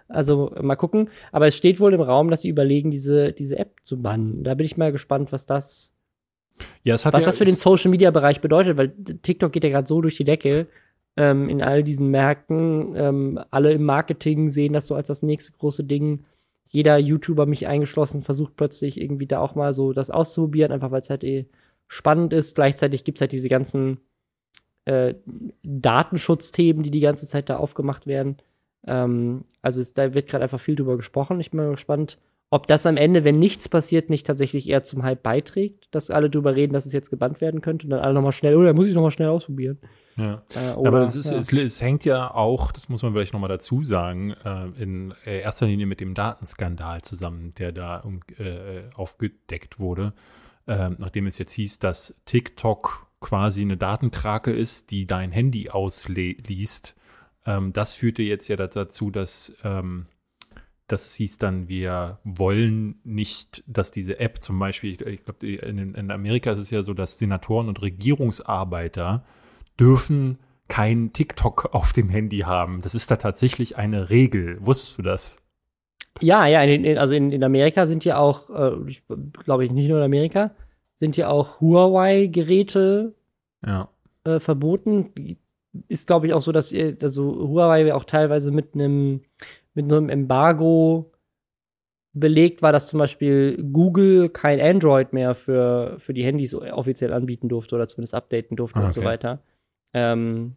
Also 0.09 0.53
mal 0.61 0.75
gucken, 0.75 1.11
aber 1.31 1.47
es 1.47 1.55
steht 1.55 1.79
wohl 1.79 1.95
im 1.95 2.01
Raum, 2.01 2.29
dass 2.29 2.43
sie 2.43 2.49
überlegen, 2.49 2.91
diese, 2.91 3.33
diese 3.33 3.57
App 3.59 3.77
zu 3.85 4.03
bannen. 4.03 4.43
Da 4.43 4.55
bin 4.55 4.67
ich 4.67 4.77
mal 4.77 4.91
gespannt, 4.91 5.31
was 5.31 5.47
das 5.47 5.93
ja, 6.83 6.95
was 6.95 7.05
ja, 7.05 7.11
das 7.13 7.39
für 7.39 7.45
den 7.45 7.55
Social 7.55 7.93
Media 7.93 8.11
Bereich 8.11 8.41
bedeutet, 8.41 8.77
weil 8.77 8.89
TikTok 8.89 9.53
geht 9.53 9.63
ja 9.63 9.71
gerade 9.71 9.87
so 9.87 10.01
durch 10.01 10.17
die 10.17 10.25
Decke 10.25 10.67
ähm, 11.19 11.49
in 11.49 11.63
all 11.63 11.83
diesen 11.83 12.11
Märkten. 12.11 12.95
Ähm, 12.97 13.41
alle 13.51 13.73
im 13.73 13.85
Marketing 13.85 14.49
sehen 14.49 14.73
das 14.73 14.87
so 14.87 14.95
als 14.95 15.09
das 15.09 15.23
nächste 15.23 15.53
große 15.53 15.85
Ding 15.85 16.25
jeder 16.71 16.99
YouTuber, 16.99 17.47
mich 17.47 17.67
eingeschlossen, 17.67 18.23
versucht 18.23 18.55
plötzlich 18.57 19.01
irgendwie 19.01 19.27
da 19.27 19.41
auch 19.41 19.55
mal 19.55 19.73
so 19.75 19.93
das 19.93 20.11
auszuprobieren, 20.11 20.71
einfach 20.71 20.91
weil 20.91 21.01
es 21.01 21.11
halt 21.11 21.25
eh 21.25 21.47
spannend 21.89 22.33
ist. 22.33 22.55
Gleichzeitig 22.55 23.05
gibt 23.05 23.19
es 23.19 23.21
halt 23.23 23.33
diese 23.33 23.49
ganzen 23.49 23.99
äh, 24.85 25.15
Datenschutzthemen, 25.63 26.83
die 26.83 26.91
die 26.91 27.01
ganze 27.01 27.27
Zeit 27.27 27.49
da 27.49 27.57
aufgemacht 27.57 28.07
werden. 28.07 28.37
Ähm, 28.87 29.45
also 29.63 29.81
es, 29.81 29.95
da 29.95 30.15
wird 30.15 30.29
gerade 30.29 30.45
einfach 30.45 30.61
viel 30.61 30.77
drüber 30.77 30.97
gesprochen. 30.99 31.41
Ich 31.41 31.51
bin 31.51 31.59
mal 31.59 31.71
gespannt, 31.71 32.19
ob 32.51 32.67
das 32.67 32.87
am 32.87 32.97
Ende, 32.97 33.25
wenn 33.25 33.39
nichts 33.39 33.69
passiert, 33.69 34.11
nicht 34.11 34.27
tatsächlich 34.27 34.69
eher 34.69 34.83
zum 34.83 35.03
Hype 35.03 35.23
beiträgt, 35.23 35.89
dass 35.91 36.11
alle 36.11 36.31
drüber 36.31 36.55
reden, 36.55 36.75
dass 36.75 36.87
es 36.87 36.93
jetzt 36.93 37.11
gebannt 37.11 37.41
werden 37.41 37.61
könnte 37.61 37.87
und 37.87 37.91
dann 37.91 38.01
alle 38.01 38.15
nochmal 38.15 38.33
schnell, 38.33 38.57
oder 38.57 38.71
oh, 38.71 38.75
muss 38.75 38.89
ich 38.89 38.95
nochmal 38.95 39.11
schnell 39.11 39.29
ausprobieren. 39.29 39.79
Ja. 40.19 40.43
Äh, 40.55 40.75
oder, 40.75 40.89
Aber 40.89 41.01
es, 41.03 41.15
ist, 41.15 41.31
ja. 41.31 41.39
es, 41.39 41.53
es, 41.53 41.81
hängt 41.81 42.05
ja 42.05 42.35
auch, 42.35 42.73
das 42.73 42.89
muss 42.89 43.03
man 43.03 43.13
vielleicht 43.13 43.33
nochmal 43.33 43.49
dazu 43.49 43.85
sagen, 43.85 44.33
äh, 44.45 44.67
in 44.83 45.15
erster 45.25 45.67
Linie 45.67 45.87
mit 45.87 46.01
dem 46.01 46.15
Datenskandal 46.15 47.03
zusammen, 47.03 47.55
der 47.55 47.73
da 47.73 48.03
äh, 48.37 48.83
aufgedeckt 48.95 49.79
wurde, 49.79 50.13
äh, 50.67 50.91
nachdem 50.99 51.27
es 51.27 51.39
jetzt 51.39 51.53
hieß, 51.53 51.79
dass 51.79 52.21
TikTok 52.25 53.07
quasi 53.21 53.63
eine 53.63 53.77
Datenkrake 53.77 54.51
ist, 54.51 54.91
die 54.91 55.07
dein 55.07 55.33
Handy 55.33 55.71
ausliest. 55.71 56.97
Ähm, 57.47 57.73
das 57.73 57.95
führte 57.95 58.23
jetzt 58.23 58.49
ja 58.49 58.57
dazu, 58.57 59.11
dass 59.11 59.57
ähm, 59.63 60.07
das 60.89 61.15
hieß 61.15 61.39
dann, 61.39 61.69
wir 61.69 62.19
wollen 62.25 62.99
nicht, 63.05 63.63
dass 63.67 63.91
diese 63.91 64.21
App 64.21 64.43
zum 64.43 64.59
Beispiel, 64.59 64.93
ich 65.07 65.25
glaube, 65.25 65.47
in, 65.47 65.95
in, 65.95 66.11
Amerika 66.11 66.53
ist 66.53 66.59
es 66.59 66.71
ja 66.71 66.83
so, 66.83 66.95
dass 66.95 67.19
Senatoren 67.19 67.69
und 67.69 67.83
Regierungsarbeiter 67.83 69.23
dürfen 69.79 70.39
kein 70.69 71.13
TikTok 71.13 71.71
auf 71.73 71.93
dem 71.93 72.09
Handy 72.09 72.41
haben. 72.41 72.81
Das 72.83 72.95
ist 72.95 73.11
da 73.11 73.17
tatsächlich 73.17 73.77
eine 73.77 74.11
Regel. 74.11 74.59
Wusstest 74.61 74.99
du 74.99 75.03
das? 75.03 75.41
Ja, 76.21 76.47
ja, 76.47 76.63
in, 76.63 76.85
in, 76.85 76.99
also 76.99 77.15
in, 77.15 77.31
in 77.31 77.45
Amerika 77.45 77.87
sind 77.87 78.05
ja 78.05 78.19
auch, 78.19 78.51
äh, 78.51 78.73
glaube 79.45 79.65
ich 79.65 79.71
nicht 79.71 79.89
nur 79.89 79.99
in 79.99 80.05
Amerika, 80.05 80.51
sind 80.97 81.17
ja 81.17 81.29
auch 81.29 81.61
Huawei-Geräte 81.61 83.15
ja. 83.65 83.89
äh, 84.25 84.41
verboten. 84.41 85.39
Ist, 85.87 86.09
glaube 86.09 86.27
ich, 86.27 86.33
auch 86.33 86.43
so, 86.43 86.51
dass 86.51 86.75
also 87.03 87.49
Huawei 87.49 87.95
auch 87.95 88.05
teilweise 88.05 88.51
mit 88.51 88.75
einem 88.75 89.21
mit 89.75 89.93
einem 89.93 90.09
Embargo 90.09 91.13
belegt 92.13 92.63
war, 92.63 92.73
dass 92.73 92.89
zum 92.89 92.99
Beispiel 92.99 93.63
Google 93.73 94.29
kein 94.29 94.61
Android 94.61 95.13
mehr 95.13 95.35
für, 95.35 95.95
für 95.99 96.15
die 96.15 96.25
Handys 96.25 96.53
offiziell 96.53 97.13
anbieten 97.13 97.49
durfte 97.49 97.77
oder 97.77 97.87
zumindest 97.87 98.15
updaten 98.15 98.57
durfte 98.57 98.79
ah, 98.79 98.81
okay. 98.81 98.87
und 98.89 98.95
so 98.95 99.05
weiter. 99.05 99.43
Ähm, 99.93 100.57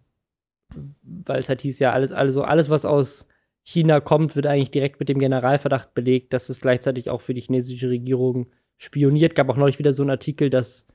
weil 1.04 1.40
es 1.40 1.50
halt 1.50 1.62
hieß 1.62 1.80
ja, 1.80 1.92
alles, 1.92 2.12
also 2.12 2.44
alles, 2.44 2.70
was 2.70 2.86
aus 2.86 3.28
China 3.64 4.00
kommt, 4.00 4.36
wird 4.36 4.48
eigentlich 4.48 4.72
direkt 4.72 5.00
mit 5.00 5.10
dem 5.10 5.20
Generalverdacht 5.20 5.94
belegt, 5.94 6.34
dass 6.34 6.50
es 6.50 6.62
gleichzeitig 6.62 7.10
auch 7.10 7.22
für 7.22 7.34
die 7.34 7.42
chinesische 7.42 7.90
Regierung 7.90 8.48
spioniert. 8.78 9.36
Gab 9.36 9.50
auch 9.50 9.58
neulich 9.58 9.80
wieder 9.80 9.94
so 9.94 10.04
einen 10.04 10.12
Artikel, 10.12 10.50
dass 10.50 10.88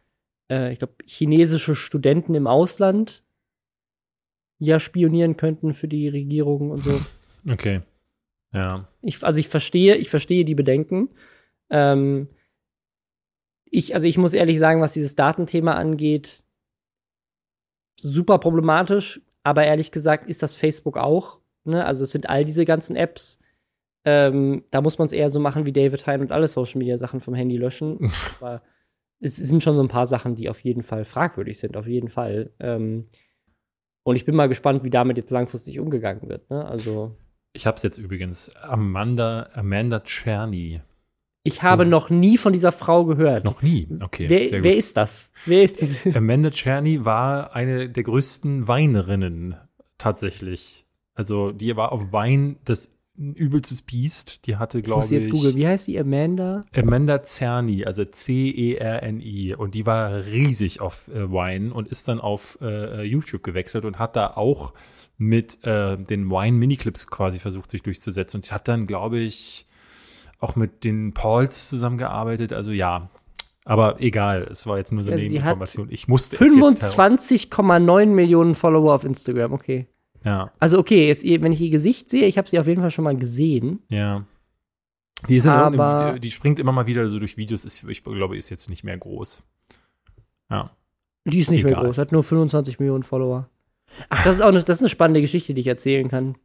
äh, 0.50 0.72
ich 0.72 0.78
glaube, 0.78 0.94
chinesische 1.04 1.74
Studenten 1.74 2.34
im 2.34 2.46
Ausland 2.46 3.22
ja 4.58 4.80
spionieren 4.80 5.36
könnten 5.36 5.74
für 5.74 5.88
die 5.88 6.08
Regierung 6.08 6.70
und 6.70 6.84
so. 6.84 7.00
Okay. 7.50 7.82
Ja. 8.52 8.88
Ich, 9.02 9.22
also 9.22 9.38
ich 9.38 9.48
verstehe, 9.48 9.96
ich 9.96 10.10
verstehe 10.10 10.44
die 10.44 10.54
Bedenken. 10.54 11.10
Ähm, 11.70 12.28
ich, 13.64 13.94
also 13.94 14.06
ich 14.06 14.18
muss 14.18 14.32
ehrlich 14.32 14.58
sagen, 14.58 14.80
was 14.80 14.94
dieses 14.94 15.14
Datenthema 15.14 15.74
angeht, 15.74 16.42
super 17.96 18.38
problematisch, 18.38 19.20
aber 19.42 19.64
ehrlich 19.64 19.90
gesagt 19.90 20.28
ist 20.28 20.42
das 20.42 20.56
Facebook 20.56 20.96
auch. 20.96 21.38
Ne? 21.64 21.84
Also 21.84 22.04
es 22.04 22.12
sind 22.12 22.28
all 22.28 22.44
diese 22.44 22.64
ganzen 22.64 22.96
Apps. 22.96 23.40
Ähm, 24.04 24.64
da 24.70 24.80
muss 24.80 24.98
man 24.98 25.06
es 25.06 25.12
eher 25.12 25.30
so 25.30 25.40
machen 25.40 25.66
wie 25.66 25.72
David 25.72 26.06
Hein 26.06 26.20
und 26.20 26.32
alle 26.32 26.48
Social 26.48 26.78
Media 26.78 26.98
Sachen 26.98 27.20
vom 27.20 27.34
Handy 27.34 27.56
löschen. 27.56 28.10
aber 28.40 28.62
es 29.20 29.36
sind 29.36 29.62
schon 29.62 29.76
so 29.76 29.82
ein 29.82 29.88
paar 29.88 30.06
Sachen, 30.06 30.36
die 30.36 30.48
auf 30.48 30.60
jeden 30.60 30.82
Fall 30.82 31.04
fragwürdig 31.04 31.58
sind, 31.58 31.76
auf 31.76 31.86
jeden 31.86 32.08
Fall. 32.08 32.52
Ähm, 32.60 33.08
und 34.04 34.16
ich 34.16 34.24
bin 34.24 34.36
mal 34.36 34.48
gespannt, 34.48 34.84
wie 34.84 34.90
damit 34.90 35.16
jetzt 35.16 35.30
langfristig 35.30 35.80
umgegangen 35.80 36.28
wird. 36.28 36.48
Ne? 36.50 36.64
Also 36.64 37.16
ich 37.56 37.66
habe 37.66 37.76
es 37.78 37.82
jetzt 37.82 37.96
übrigens. 37.96 38.54
Amanda, 38.56 39.48
Amanda 39.54 40.00
Czerny. 40.00 40.82
Ich 41.46 41.62
habe 41.62 41.84
so. 41.84 41.90
noch 41.90 42.10
nie 42.10 42.38
von 42.38 42.52
dieser 42.52 42.72
Frau 42.72 43.04
gehört. 43.04 43.44
Noch 43.44 43.62
nie? 43.62 43.88
Okay. 44.00 44.28
Wer, 44.28 44.62
wer 44.62 44.76
ist 44.76 44.96
das? 44.96 45.30
Wer 45.44 45.62
ist 45.62 45.80
diese? 45.80 46.14
Amanda 46.16 46.50
Czerny 46.50 47.04
war 47.04 47.54
eine 47.54 47.88
der 47.88 48.02
größten 48.02 48.68
Weinerinnen 48.68 49.56
tatsächlich. 49.98 50.86
Also 51.14 51.52
die 51.52 51.76
war 51.76 51.92
auf 51.92 52.12
Wein 52.12 52.56
das 52.64 52.96
übelstes 53.16 53.82
Biest. 53.82 54.46
Die 54.46 54.56
hatte, 54.56 54.82
glaube 54.82 55.04
ich. 55.04 55.10
Muss 55.10 55.10
jetzt 55.10 55.30
googeln. 55.30 55.56
Wie 55.56 55.66
heißt 55.66 55.86
die? 55.86 55.98
Amanda? 55.98 56.64
Amanda 56.74 57.22
Cerny, 57.22 57.84
also 57.84 58.04
C-E-R-N-I. 58.04 59.54
Und 59.54 59.74
die 59.74 59.86
war 59.86 60.24
riesig 60.26 60.80
auf 60.80 61.08
äh, 61.08 61.32
Wein 61.32 61.72
und 61.72 61.88
ist 61.88 62.08
dann 62.08 62.20
auf 62.20 62.58
äh, 62.60 63.02
YouTube 63.02 63.42
gewechselt 63.42 63.84
und 63.84 63.98
hat 63.98 64.16
da 64.16 64.28
auch 64.28 64.74
mit 65.18 65.64
äh, 65.64 65.96
den 65.96 66.30
Wine 66.30 66.58
Miniclips 66.58 67.06
quasi 67.06 67.38
versucht, 67.38 67.70
sich 67.70 67.82
durchzusetzen. 67.82 68.38
Und 68.38 68.52
hat 68.52 68.68
dann, 68.68 68.86
glaube 68.86 69.18
ich, 69.18 69.65
auch 70.38 70.56
mit 70.56 70.84
den 70.84 71.14
Pauls 71.14 71.68
zusammengearbeitet. 71.68 72.52
Also 72.52 72.70
ja, 72.72 73.10
aber 73.64 74.00
egal, 74.00 74.46
es 74.50 74.66
war 74.66 74.78
jetzt 74.78 74.92
nur 74.92 75.02
so 75.02 75.10
eine 75.10 75.22
Information. 75.22 75.88
Ich 75.90 76.06
musste 76.06 76.36
25,9 76.36 78.06
Millionen 78.06 78.54
Follower 78.54 78.94
auf 78.94 79.04
Instagram, 79.04 79.52
okay. 79.52 79.86
Ja. 80.24 80.52
Also 80.58 80.78
okay, 80.78 81.08
jetzt, 81.08 81.24
wenn 81.24 81.52
ich 81.52 81.60
ihr 81.60 81.70
Gesicht 81.70 82.08
sehe, 82.08 82.26
ich 82.26 82.38
habe 82.38 82.48
sie 82.48 82.58
auf 82.58 82.66
jeden 82.66 82.80
Fall 82.80 82.90
schon 82.90 83.04
mal 83.04 83.16
gesehen. 83.16 83.80
Ja. 83.88 84.24
Die, 85.28 85.40
die, 85.40 86.20
die 86.20 86.30
springt 86.30 86.58
immer 86.58 86.72
mal 86.72 86.86
wieder 86.86 87.08
so 87.08 87.18
durch 87.18 87.36
Videos, 87.36 87.64
ist, 87.64 87.82
ich 87.84 88.04
glaube, 88.04 88.36
ist 88.36 88.50
jetzt 88.50 88.68
nicht 88.68 88.84
mehr 88.84 88.96
groß. 88.96 89.42
Ja. 90.50 90.70
Die 91.24 91.38
ist 91.38 91.50
nicht 91.50 91.64
Egal. 91.64 91.72
mehr 91.72 91.84
groß, 91.86 91.98
hat 91.98 92.12
nur 92.12 92.22
25 92.22 92.78
Millionen 92.78 93.02
Follower. 93.02 93.48
Ach, 94.10 94.24
das 94.24 94.36
ist 94.36 94.42
auch 94.42 94.48
eine, 94.48 94.62
das 94.62 94.76
ist 94.76 94.82
eine 94.82 94.90
spannende 94.90 95.20
Geschichte, 95.20 95.54
die 95.54 95.62
ich 95.62 95.66
erzählen 95.66 96.08
kann. 96.08 96.36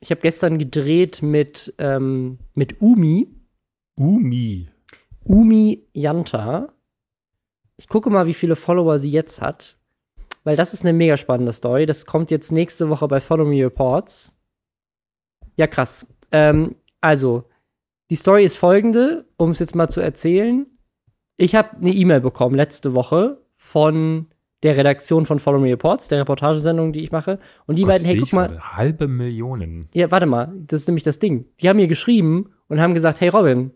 Ich 0.00 0.10
habe 0.10 0.20
gestern 0.20 0.58
gedreht 0.58 1.22
mit, 1.22 1.74
ähm, 1.78 2.38
mit 2.54 2.80
Umi. 2.80 3.28
Umi. 3.96 4.68
Umi 5.24 5.88
Janta. 5.92 6.72
Ich 7.76 7.88
gucke 7.88 8.10
mal, 8.10 8.26
wie 8.26 8.34
viele 8.34 8.56
Follower 8.56 8.98
sie 8.98 9.10
jetzt 9.10 9.40
hat. 9.40 9.76
Weil 10.44 10.56
das 10.56 10.72
ist 10.72 10.82
eine 10.82 10.92
mega 10.92 11.16
spannende 11.16 11.52
Story. 11.52 11.84
Das 11.84 12.06
kommt 12.06 12.30
jetzt 12.30 12.52
nächste 12.52 12.88
Woche 12.88 13.08
bei 13.08 13.20
Follow 13.20 13.44
Me 13.44 13.64
Reports. 13.64 14.36
Ja, 15.56 15.66
krass. 15.66 16.14
Ähm, 16.30 16.76
also, 17.00 17.44
die 18.10 18.16
Story 18.16 18.44
ist 18.44 18.56
folgende, 18.56 19.26
um 19.36 19.50
es 19.50 19.58
jetzt 19.58 19.74
mal 19.74 19.88
zu 19.88 20.00
erzählen. 20.00 20.66
Ich 21.36 21.54
habe 21.54 21.76
eine 21.76 21.92
E-Mail 21.92 22.20
bekommen 22.20 22.54
letzte 22.54 22.94
Woche 22.94 23.42
von 23.54 24.26
der 24.62 24.76
Redaktion 24.76 25.26
von 25.26 25.38
Follow 25.38 25.60
Me 25.60 25.70
Reports, 25.70 26.08
der 26.08 26.20
Reportagesendung, 26.20 26.92
die 26.92 27.00
ich 27.00 27.12
mache. 27.12 27.38
Und 27.66 27.76
die 27.76 27.82
Gott, 27.82 27.92
beiden, 27.92 28.06
hey, 28.06 28.18
guck 28.18 28.32
mal. 28.32 28.58
Halbe 28.60 29.06
Millionen. 29.06 29.88
Ja, 29.92 30.10
warte 30.10 30.26
mal, 30.26 30.52
das 30.66 30.82
ist 30.82 30.88
nämlich 30.88 31.04
das 31.04 31.18
Ding. 31.18 31.46
Die 31.60 31.68
haben 31.68 31.76
mir 31.76 31.86
geschrieben 31.86 32.50
und 32.68 32.80
haben 32.80 32.94
gesagt, 32.94 33.20
hey 33.20 33.28
Robin, 33.28 33.72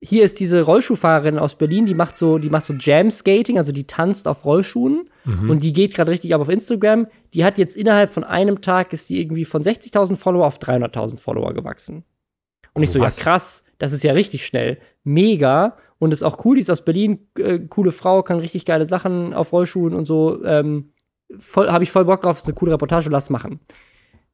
hier 0.00 0.24
ist 0.24 0.40
diese 0.40 0.62
Rollschuhfahrerin 0.62 1.38
aus 1.38 1.56
Berlin, 1.56 1.86
die 1.86 1.94
macht 1.94 2.16
so, 2.16 2.38
die 2.38 2.50
macht 2.50 2.64
so 2.64 2.74
Jam 2.74 3.10
Skating, 3.10 3.56
also 3.58 3.72
die 3.72 3.86
tanzt 3.86 4.28
auf 4.28 4.44
Rollschuhen 4.44 5.08
mhm. 5.24 5.50
und 5.50 5.62
die 5.62 5.72
geht 5.72 5.94
gerade 5.94 6.10
richtig 6.10 6.34
ab 6.34 6.40
auf 6.40 6.48
Instagram. 6.48 7.06
Die 7.32 7.44
hat 7.44 7.56
jetzt 7.56 7.76
innerhalb 7.76 8.12
von 8.12 8.24
einem 8.24 8.60
Tag 8.60 8.92
ist 8.92 9.08
die 9.08 9.20
irgendwie 9.20 9.44
von 9.44 9.62
60.000 9.62 10.16
Follower 10.16 10.46
auf 10.46 10.58
300.000 10.58 11.18
Follower 11.18 11.54
gewachsen. 11.54 12.04
Und 12.74 12.82
ich 12.82 12.90
so, 12.90 13.00
Was? 13.00 13.18
ja 13.18 13.24
krass, 13.24 13.64
das 13.78 13.92
ist 13.92 14.04
ja 14.04 14.12
richtig 14.12 14.44
schnell. 14.44 14.78
Mega 15.06 15.76
und 15.98 16.12
ist 16.12 16.22
auch 16.22 16.44
cool, 16.44 16.56
die 16.56 16.60
ist 16.60 16.70
aus 16.70 16.84
Berlin, 16.84 17.28
äh, 17.38 17.60
coole 17.60 17.92
Frau, 17.92 18.22
kann 18.22 18.40
richtig 18.40 18.64
geile 18.64 18.86
Sachen 18.86 19.32
auf 19.32 19.52
Rollschuhen 19.52 19.94
und 19.94 20.04
so. 20.04 20.44
Ähm, 20.44 20.92
habe 21.56 21.84
ich 21.84 21.90
voll 21.90 22.04
Bock 22.04 22.20
drauf, 22.20 22.38
ist 22.38 22.46
eine 22.46 22.54
coole 22.54 22.72
Reportage, 22.72 23.08
lass 23.08 23.30
machen. 23.30 23.60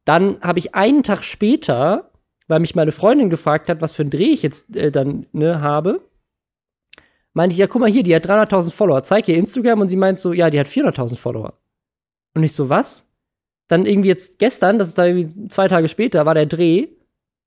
Dann 0.05 0.41
habe 0.41 0.59
ich 0.59 0.75
einen 0.75 1.03
Tag 1.03 1.23
später, 1.23 2.11
weil 2.49 2.61
mich 2.61 2.75
meine 2.75 2.93
Freundin 2.93 3.31
gefragt 3.31 3.69
hat, 3.69 3.81
was 3.81 3.95
für 3.95 4.03
ein 4.03 4.11
Dreh 4.11 4.31
ich 4.31 4.43
jetzt 4.43 4.75
äh, 4.77 4.91
dann 4.91 5.27
ne, 5.33 5.61
habe, 5.61 6.01
meinte 7.35 7.55
ich, 7.55 7.59
ja, 7.59 7.67
guck 7.67 7.81
mal 7.81 7.91
hier, 7.91 8.03
die 8.03 8.15
hat 8.15 8.27
300.000 8.27 8.71
Follower, 8.71 9.03
zeig 9.03 9.29
ihr 9.29 9.37
Instagram 9.37 9.81
und 9.81 9.89
sie 9.89 9.97
meint 9.97 10.19
so, 10.19 10.33
ja, 10.33 10.51
die 10.51 10.59
hat 10.59 10.67
400.000 10.67 11.17
Follower. 11.17 11.55
Und 12.35 12.43
ich 12.43 12.55
so, 12.55 12.69
was? 12.69 13.09
Dann 13.69 13.87
irgendwie 13.87 14.09
jetzt 14.09 14.39
gestern, 14.39 14.79
das 14.79 14.89
ist 14.89 14.99
da 14.99 15.07
irgendwie 15.07 15.49
zwei 15.49 15.69
Tage 15.69 15.89
später, 15.89 16.27
war 16.27 16.35
der 16.35 16.47
Dreh 16.47 16.89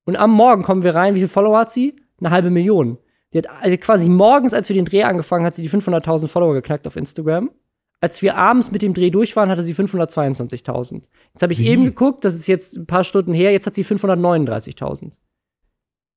und 0.05 0.15
am 0.15 0.31
Morgen 0.31 0.63
kommen 0.63 0.83
wir 0.83 0.95
rein, 0.95 1.15
wie 1.15 1.19
viele 1.19 1.29
Follower 1.29 1.59
hat 1.59 1.71
sie? 1.71 1.95
Eine 2.19 2.31
halbe 2.31 2.49
Million. 2.49 2.97
Die 3.35 3.39
hat 3.39 3.49
also 3.49 3.75
quasi 3.75 4.07
morgens, 4.07 4.53
als 4.53 4.69
wir 4.69 4.75
den 4.75 4.85
Dreh 4.85 5.03
angefangen, 5.03 5.45
hat 5.45 5.53
sie 5.53 5.61
die 5.61 5.69
500.000 5.69 6.29
Follower 6.29 6.53
geknackt 6.53 6.87
auf 6.87 6.95
Instagram. 6.95 7.51
Als 7.99 8.21
wir 8.21 8.37
abends 8.37 8.71
mit 8.71 8.81
dem 8.81 8.93
Dreh 8.93 9.09
durch 9.09 9.35
waren, 9.35 9.49
hatte 9.49 9.61
sie 9.61 9.73
522.000. 9.73 11.03
Jetzt 11.33 11.43
habe 11.43 11.51
ich 11.51 11.59
Wie? 11.59 11.67
eben 11.67 11.83
geguckt, 11.83 12.23
das 12.23 12.35
ist 12.35 12.47
jetzt 12.47 12.77
ein 12.77 12.85
paar 12.85 13.03
Stunden 13.03 13.33
her, 13.33 13.51
jetzt 13.51 13.67
hat 13.67 13.75
sie 13.75 13.83
539.000. 13.83 15.11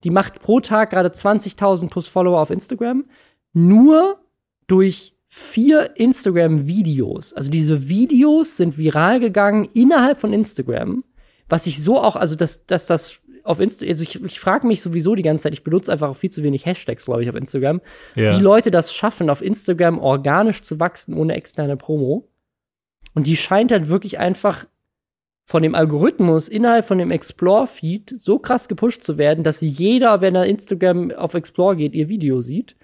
Die 0.04 0.11
macht 0.11 0.40
pro 0.40 0.61
Tag 0.61 0.90
gerade 0.90 1.09
20.000 1.09 1.88
plus 1.88 2.07
Follower 2.07 2.40
auf 2.40 2.50
Instagram. 2.50 3.07
Nur 3.52 4.20
durch 4.68 5.16
vier 5.26 5.96
Instagram-Videos. 5.96 7.33
Also 7.33 7.50
diese 7.50 7.88
Videos 7.88 8.57
sind 8.57 8.78
viral 8.78 9.18
gegangen 9.18 9.68
innerhalb 9.74 10.20
von 10.20 10.33
Instagram. 10.33 11.02
Was 11.48 11.66
ich 11.66 11.83
so 11.83 11.98
auch, 11.98 12.14
also 12.14 12.37
dass, 12.37 12.64
dass 12.66 12.87
das 12.87 13.18
auf 13.48 13.61
Instagram, 13.61 13.90
also 13.92 14.02
ich, 14.02 14.22
ich 14.24 14.40
frage 14.40 14.66
mich 14.66 14.82
sowieso 14.82 15.14
die 15.14 15.22
ganze 15.22 15.44
Zeit, 15.44 15.52
ich 15.52 15.64
benutze 15.64 15.90
einfach 15.92 16.08
auch 16.11 16.16
viel 16.16 16.30
zu 16.30 16.42
wenig 16.42 16.66
Hashtags, 16.66 17.06
glaube 17.06 17.22
ich, 17.22 17.30
auf 17.30 17.37
Instagram, 17.37 17.80
Ja. 18.14 18.37
wie 18.37 18.42
Leute 18.42 18.70
das 18.70 18.92
schaffen, 18.92 19.30
auf 19.30 19.42
Instagram 19.42 19.98
organisch 19.98 20.62
zu 20.62 20.78
wachsen 20.80 21.14
ohne 21.14 21.34
externe 21.34 21.76
Promo. 21.76 22.28
Und 23.14 23.26
die 23.26 23.37
scheint 23.37 23.72
halt 23.72 23.88
wirklich 23.88 24.18
einfach 24.18 24.66
von 25.44 25.62
dem 25.62 25.74
Algorithmus 25.74 26.46
innerhalb 26.48 26.84
von 26.84 26.98
dem 26.98 27.11
Explore-Feed 27.11 28.14
so 28.18 28.38
krass 28.38 28.68
gepusht 28.68 29.02
zu 29.02 29.16
werden, 29.16 29.44
dass 29.44 29.61
jeder, 29.62 30.20
wenn 30.20 30.34
er 30.34 30.44
Instagram 30.44 31.11
auf 31.12 31.32
Explore 31.34 31.74
geht, 31.76 31.94
ihr 31.94 32.08
Video 32.08 32.40
sieht. 32.42 32.76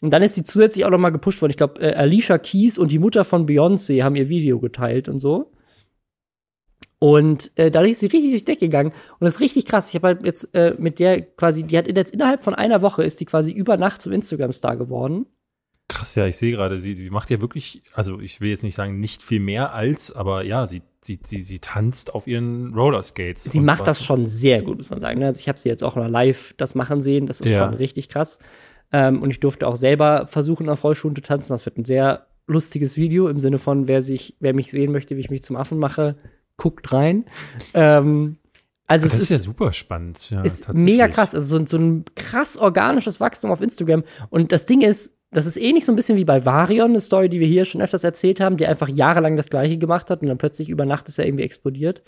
Und 0.00 0.10
dann 0.12 0.22
ist 0.22 0.34
sie 0.34 0.44
zusätzlich 0.44 0.84
auch 0.84 0.90
noch 0.90 0.98
mal 0.98 1.10
gepusht 1.10 1.42
worden. 1.42 1.50
Ich 1.50 1.56
glaube, 1.56 1.80
äh, 1.80 1.94
Alicia 1.94 2.38
Keys 2.38 2.78
und 2.78 2.90
die 2.92 2.98
Mutter 2.98 3.24
von 3.24 3.46
Beyoncé 3.46 4.02
haben 4.02 4.16
ihr 4.16 4.28
Video 4.28 4.58
geteilt 4.60 5.08
und 5.08 5.18
so. 5.20 5.51
Und 7.02 7.50
äh, 7.56 7.72
dadurch 7.72 7.92
ist 7.92 7.98
sie 8.00 8.06
richtig 8.06 8.30
durch 8.30 8.44
die 8.44 8.52
Decke 8.52 8.66
gegangen. 8.66 8.90
Und 8.90 9.22
das 9.22 9.34
ist 9.34 9.40
richtig 9.40 9.66
krass. 9.66 9.88
Ich 9.88 9.96
habe 9.96 10.06
halt 10.06 10.24
jetzt 10.24 10.54
äh, 10.54 10.76
mit 10.78 11.00
der 11.00 11.20
quasi, 11.20 11.64
die 11.64 11.76
hat 11.76 11.88
jetzt 11.88 12.14
innerhalb 12.14 12.44
von 12.44 12.54
einer 12.54 12.80
Woche 12.80 13.02
ist 13.02 13.18
die 13.20 13.24
quasi 13.24 13.50
über 13.50 13.76
Nacht 13.76 14.00
zum 14.00 14.12
Instagram-Star 14.12 14.76
geworden. 14.76 15.26
Krass, 15.88 16.14
ja, 16.14 16.26
ich 16.28 16.36
sehe 16.36 16.52
gerade, 16.52 16.80
sie, 16.80 17.10
macht 17.10 17.30
ja 17.30 17.40
wirklich, 17.40 17.82
also 17.92 18.20
ich 18.20 18.40
will 18.40 18.50
jetzt 18.50 18.62
nicht 18.62 18.76
sagen, 18.76 19.00
nicht 19.00 19.24
viel 19.24 19.40
mehr 19.40 19.74
als, 19.74 20.14
aber 20.14 20.44
ja, 20.44 20.68
sie, 20.68 20.82
sie, 21.00 21.18
sie, 21.24 21.42
sie 21.42 21.58
tanzt 21.58 22.14
auf 22.14 22.28
ihren 22.28 22.72
Rollerskates. 22.72 23.42
Sie 23.46 23.58
macht 23.58 23.88
das 23.88 24.04
schon 24.04 24.28
sehr 24.28 24.62
gut, 24.62 24.78
muss 24.78 24.88
man 24.88 25.00
sagen. 25.00 25.18
ne? 25.18 25.26
Also 25.26 25.40
ich 25.40 25.48
habe 25.48 25.58
sie 25.58 25.68
jetzt 25.68 25.82
auch 25.82 25.96
mal 25.96 26.08
live 26.08 26.54
das 26.56 26.76
machen 26.76 27.02
sehen. 27.02 27.26
Das 27.26 27.40
ist 27.40 27.48
Ja. 27.48 27.66
schon 27.66 27.74
richtig 27.74 28.10
krass. 28.10 28.38
Ähm, 28.92 29.22
und 29.22 29.30
ich 29.30 29.40
durfte 29.40 29.66
auch 29.66 29.74
selber 29.74 30.28
versuchen, 30.28 30.68
auf 30.68 30.84
Rollschuhen 30.84 31.16
zu 31.16 31.22
tanzen. 31.22 31.52
Das 31.52 31.66
wird 31.66 31.78
ein 31.78 31.84
sehr 31.84 32.28
lustiges 32.46 32.96
Video 32.96 33.26
im 33.26 33.40
Sinne 33.40 33.58
von, 33.58 33.88
wer 33.88 34.02
sich, 34.02 34.36
wer 34.38 34.54
mich 34.54 34.70
sehen 34.70 34.92
möchte, 34.92 35.16
wie 35.16 35.20
ich 35.20 35.30
mich 35.30 35.42
zum 35.42 35.56
Affen 35.56 35.80
mache, 35.80 36.14
guckt 36.62 36.92
rein. 36.92 37.24
Ähm, 37.74 38.36
also 38.86 39.06
Das 39.06 39.14
es 39.14 39.22
ist 39.22 39.28
ja 39.30 39.38
super 39.38 39.72
spannend. 39.72 40.30
Ja, 40.30 40.42
ist 40.42 40.64
tatsächlich. 40.64 40.84
mega 40.84 41.08
krass. 41.08 41.34
Also 41.34 41.58
so, 41.58 41.66
so 41.66 41.78
ein 41.78 42.04
krass 42.14 42.56
organisches 42.56 43.20
Wachstum 43.20 43.50
auf 43.50 43.60
Instagram. 43.60 44.04
Und 44.30 44.52
das 44.52 44.66
Ding 44.66 44.82
ist, 44.82 45.12
das 45.30 45.46
ist 45.46 45.56
ähnlich 45.56 45.84
so 45.86 45.92
ein 45.92 45.96
bisschen 45.96 46.18
wie 46.18 46.26
bei 46.26 46.44
Varion, 46.44 46.90
eine 46.90 47.00
Story, 47.00 47.28
die 47.28 47.40
wir 47.40 47.46
hier 47.46 47.64
schon 47.64 47.80
öfters 47.80 48.04
erzählt 48.04 48.38
haben, 48.40 48.58
der 48.58 48.68
einfach 48.68 48.88
jahrelang 48.88 49.36
das 49.36 49.48
Gleiche 49.48 49.78
gemacht 49.78 50.10
hat 50.10 50.20
und 50.20 50.28
dann 50.28 50.38
plötzlich 50.38 50.68
über 50.68 50.84
Nacht 50.84 51.08
ist 51.08 51.18
er 51.18 51.26
irgendwie 51.26 51.44
explodiert. 51.44 52.02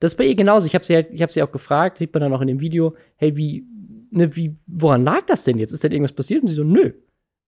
Das 0.00 0.12
ist 0.12 0.16
bei 0.16 0.24
ihr 0.24 0.34
genauso. 0.34 0.66
Ich 0.66 0.74
habe 0.74 0.84
sie, 0.84 0.94
ich 0.94 1.22
hab 1.22 1.30
sie 1.30 1.42
auch 1.42 1.52
gefragt, 1.52 1.98
sieht 1.98 2.12
man 2.12 2.22
dann 2.22 2.34
auch 2.34 2.40
in 2.40 2.48
dem 2.48 2.60
Video, 2.60 2.96
hey, 3.16 3.36
wie, 3.36 3.64
ne, 4.10 4.34
wie, 4.34 4.56
woran 4.66 5.04
lag 5.04 5.24
das 5.26 5.44
denn 5.44 5.58
jetzt? 5.58 5.72
Ist 5.72 5.84
denn 5.84 5.92
irgendwas 5.92 6.12
passiert? 6.12 6.42
Und 6.42 6.48
sie 6.48 6.54
so, 6.54 6.64
nö. 6.64 6.92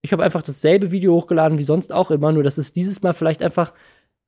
Ich 0.03 0.13
habe 0.13 0.23
einfach 0.23 0.43
dasselbe 0.43 0.93
Video 0.93 1.13
hochgeladen 1.15 1.59
wie 1.59 1.65
sonst 1.65 1.93
auch 1.93 2.13
immer, 2.13 2.31
nur 2.31 2.45
dass 2.45 2.59
es 2.59 2.73
dieses 2.73 3.03
Mal 3.03 3.13
vielleicht 3.13 3.43
einfach 3.43 3.73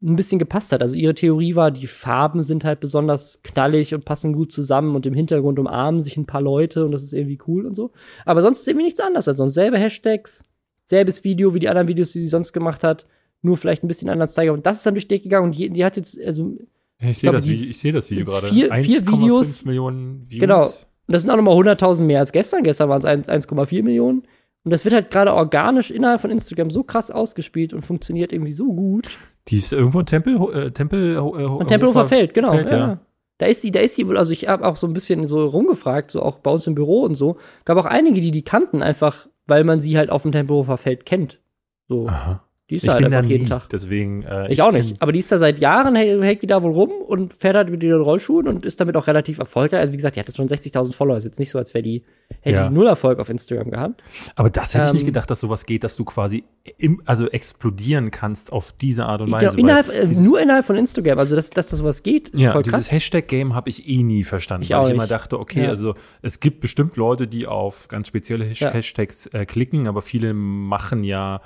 ein 0.01 0.15
bisschen 0.17 0.39
gepasst 0.39 0.71
hat. 0.73 0.81
Also 0.81 0.95
ihre 0.95 1.15
Theorie 1.15 1.57
war, 1.57 1.71
die 1.73 1.87
Farben 1.89 2.43
sind 2.45 2.65
halt 2.65 2.79
besonders 2.81 3.43
knallig 3.43 3.95
und 3.95 4.05
passen 4.05 4.33
gut 4.33 4.53
zusammen 4.53 4.95
und 4.95 5.07
im 5.07 5.15
Hintergrund 5.15 5.59
umarmen 5.59 6.01
sich 6.01 6.17
ein 6.17 6.27
paar 6.27 6.41
Leute 6.41 6.85
und 6.85 6.93
das 6.93 7.03
ist 7.03 7.13
irgendwie 7.13 7.39
cool 7.49 7.67
und 7.67 7.75
so. 7.75 7.91
Aber 8.25 8.43
sonst 8.43 8.61
ist 8.61 8.69
irgendwie 8.69 8.85
nichts 8.85 9.01
anderes 9.01 9.27
als 9.27 9.39
sonst. 9.39 9.55
Selbe 9.55 9.77
Hashtags, 9.79 10.45
selbes 10.85 11.25
Video 11.25 11.53
wie 11.55 11.59
die 11.59 11.69
anderen 11.69 11.89
Videos, 11.89 12.13
die 12.13 12.21
sie 12.21 12.29
sonst 12.29 12.53
gemacht 12.53 12.85
hat, 12.85 13.07
nur 13.43 13.57
vielleicht 13.57 13.83
ein 13.83 13.89
bisschen 13.89 14.09
anders 14.09 14.35
zeigen. 14.35 14.53
Und 14.53 14.67
das 14.67 14.79
ist 14.79 14.87
dann 14.87 14.95
durch 14.95 15.09
die 15.09 15.21
gegangen 15.21 15.47
und 15.47 15.59
die, 15.59 15.69
die 15.71 15.85
hat 15.85 15.97
jetzt, 15.97 16.17
also, 16.25 16.57
ich 17.01 17.19
sehe 17.19 17.33
das, 17.33 17.45
die- 17.45 17.51
Video- 17.51 17.71
ich 17.71 17.79
sehe 17.79 17.93
das 17.93 18.11
Video 18.11 18.25
gerade. 18.25 18.47
vier- 18.49 18.73
vier 18.75 19.01
1,5 19.01 19.13
Videos. 19.21 19.65
Millionen 19.65 20.27
Views. 20.29 20.41
Genau. 20.41 20.65
und 20.65 21.13
das 21.13 21.23
sind 21.23 21.31
auch 21.33 21.37
nochmal 21.37 21.55
100.000 21.57 22.05
mehr 22.07 22.21
als 22.21 22.31
gestern. 22.33 22.63
Gestern 22.63 22.89
waren 22.89 22.99
es 23.01 23.05
1 23.05 23.29
1,4 23.29 23.83
Millionen. 23.83 24.23
Und 24.65 24.71
das 24.73 24.85
wird 24.85 24.95
halt 24.95 25.11
gerade 25.11 25.33
organisch 25.35 25.91
innerhalb 25.91 26.21
von 26.21 26.31
Instagram 26.31 26.71
so 26.71 26.83
krass 26.85 27.11
ausgespielt 27.11 27.73
und 27.73 27.83
funktioniert 27.87 28.33
irgendwie 28.33 28.53
so 28.53 28.73
gut. 28.73 29.17
Die 29.49 29.57
ist 29.57 29.73
irgendwo 29.73 30.01
in 30.01 30.07
Tempel, 30.07 30.37
äh, 30.55 30.71
Tempel, 30.71 31.17
äh, 31.17 31.19
Und 31.19 31.69
Tempelhofer 31.69 32.05
Feld, 32.05 32.35
genau. 32.35 32.53
Feld, 32.53 32.71
ja. 32.71 32.77
ja. 32.77 32.99
Da 33.39 33.47
ist 33.47 33.63
die, 33.63 33.71
da 33.71 33.81
ist 33.81 33.97
die 33.97 34.07
wohl, 34.07 34.19
also 34.19 34.33
ich 34.33 34.49
habe 34.49 34.67
auch 34.67 34.77
so 34.77 34.87
ein 34.87 34.93
bisschen 34.93 35.27
so 35.27 35.47
rumgefragt, 35.47 36.11
so 36.11 36.23
auch 36.23 36.39
bei 36.39 36.51
uns 36.51 36.67
im 36.67 36.75
Büro 36.75 37.03
und 37.03 37.15
so. 37.15 37.37
Gab 37.65 37.79
auch 37.79 37.87
einige, 37.87 38.21
die 38.21 38.33
die 38.33 38.43
kannten, 38.43 38.83
einfach, 38.83 39.29
weil 39.47 39.65
man 39.65 39.81
sie 39.81 39.97
halt 39.97 40.11
auf 40.11 40.23
dem 40.23 40.33
Tempelhofer 40.33 40.77
Feld 40.77 41.07
kennt. 41.07 41.41
So, 41.89 42.09
Aha. 42.09 42.43
Die 42.71 42.77
ist 42.77 42.83
Ich 42.83 42.87
da 42.89 42.95
halt 42.95 43.03
bin 43.05 43.13
da 43.13 43.19
einfach 43.19 43.31
jeden 43.31 43.45
nie, 43.45 43.49
Tag. 43.49 43.69
deswegen. 43.71 44.23
Äh, 44.25 44.53
Ich, 44.53 44.61
auch 44.61 44.73
nicht. 44.73 45.01
Aber 45.01 45.13
die 45.13 45.19
ist 45.21 45.33
da 45.33 45.39
seit 45.39 45.59
Jahren, 45.59 45.97
hält, 45.97 46.43
die 46.43 46.47
da 46.47 46.63
wohl 46.63 46.73
rum 46.73 46.91
und 46.91 47.33
fährt 47.33 47.57
halt 47.57 47.71
mit 47.71 47.83
den 47.83 47.95
Rollschuhen 47.95 48.47
und 48.47 48.67
ist 48.67 48.79
damit 48.81 48.97
auch 48.97 49.07
relativ 49.07 49.39
erfolgreich. 49.39 49.81
Also 49.81 49.93
wie 49.93 49.97
gesagt, 49.97 50.17
die 50.17 50.21
hat 50.21 50.27
jetzt 50.29 50.37
schon 50.37 50.49
60.000 50.49 50.93
Follower. 50.93 51.17
Ist 51.17 51.25
jetzt 51.25 51.39
nicht 51.39 51.51
so, 51.51 51.59
als 51.59 51.73
wäre 51.73 51.83
die, 51.83 52.03
hätte 52.41 52.57
Ja. 52.57 52.69
die 52.69 52.75
null 52.75 52.87
Erfolg 52.87 53.19
auf 53.21 53.31
Instagram 53.31 53.71
gehabt. 53.71 54.03
Aber 54.37 54.51
das 54.51 54.75
hätte 54.75 54.87
ich 54.89 54.93
nicht 54.93 55.01
Ähm, 55.03 55.07
gedacht, 55.07 55.31
dass 55.31 55.41
sowas 55.41 55.65
geht, 55.65 55.83
dass 55.83 55.97
du 55.97 56.05
quasi 56.05 56.45
im, 56.77 57.01
also 57.07 57.27
explodieren 57.29 58.11
kannst 58.11 58.53
auf 58.53 58.73
diese 58.73 59.07
Art 59.07 59.23
und 59.23 59.31
Weise. 59.33 59.53
weil 59.55 59.61
innerhalb, 59.61 59.89
äh, 59.89 60.07
dieses- 60.07 60.27
nur 60.29 60.39
innerhalb 60.41 60.67
von 60.67 60.77
Instagram. 60.77 61.19
Also 61.19 61.35
dass, 61.37 61.49
dass 61.51 61.69
das 61.69 61.79
sowas 61.79 62.03
geht, 62.03 62.29
ist 62.29 62.41
ja, 62.41 62.53
voll 62.53 62.63
dieses 62.63 62.81
krass. 62.89 62.93
Hashtag-Game 62.93 63.55
habe 63.55 63.71
ich 63.71 63.89
eh 63.89 64.03
nie 64.03 64.25
verstanden, 64.25 64.65
Ich 64.65 64.71
weil 64.71 64.85
ich 64.89 64.91
immer 64.93 65.05
nicht. 65.05 65.11
dachte, 65.11 65.39
okay, 65.41 65.65
Ja. 65.65 65.69
also 65.71 65.95
es 66.21 66.41
gibt 66.41 66.61
bestimmt 66.61 66.97
Leute, 66.97 67.27
die 67.27 67.47
auf 67.47 67.89
ganz 67.89 68.09
spezielle. 68.09 68.45
Hashtags 68.45 69.27
äh, 69.29 69.47
klicken, 69.47 69.89
aber 69.89 70.03
viele 70.03 70.35
machen 70.35 71.03
ja 71.05 71.41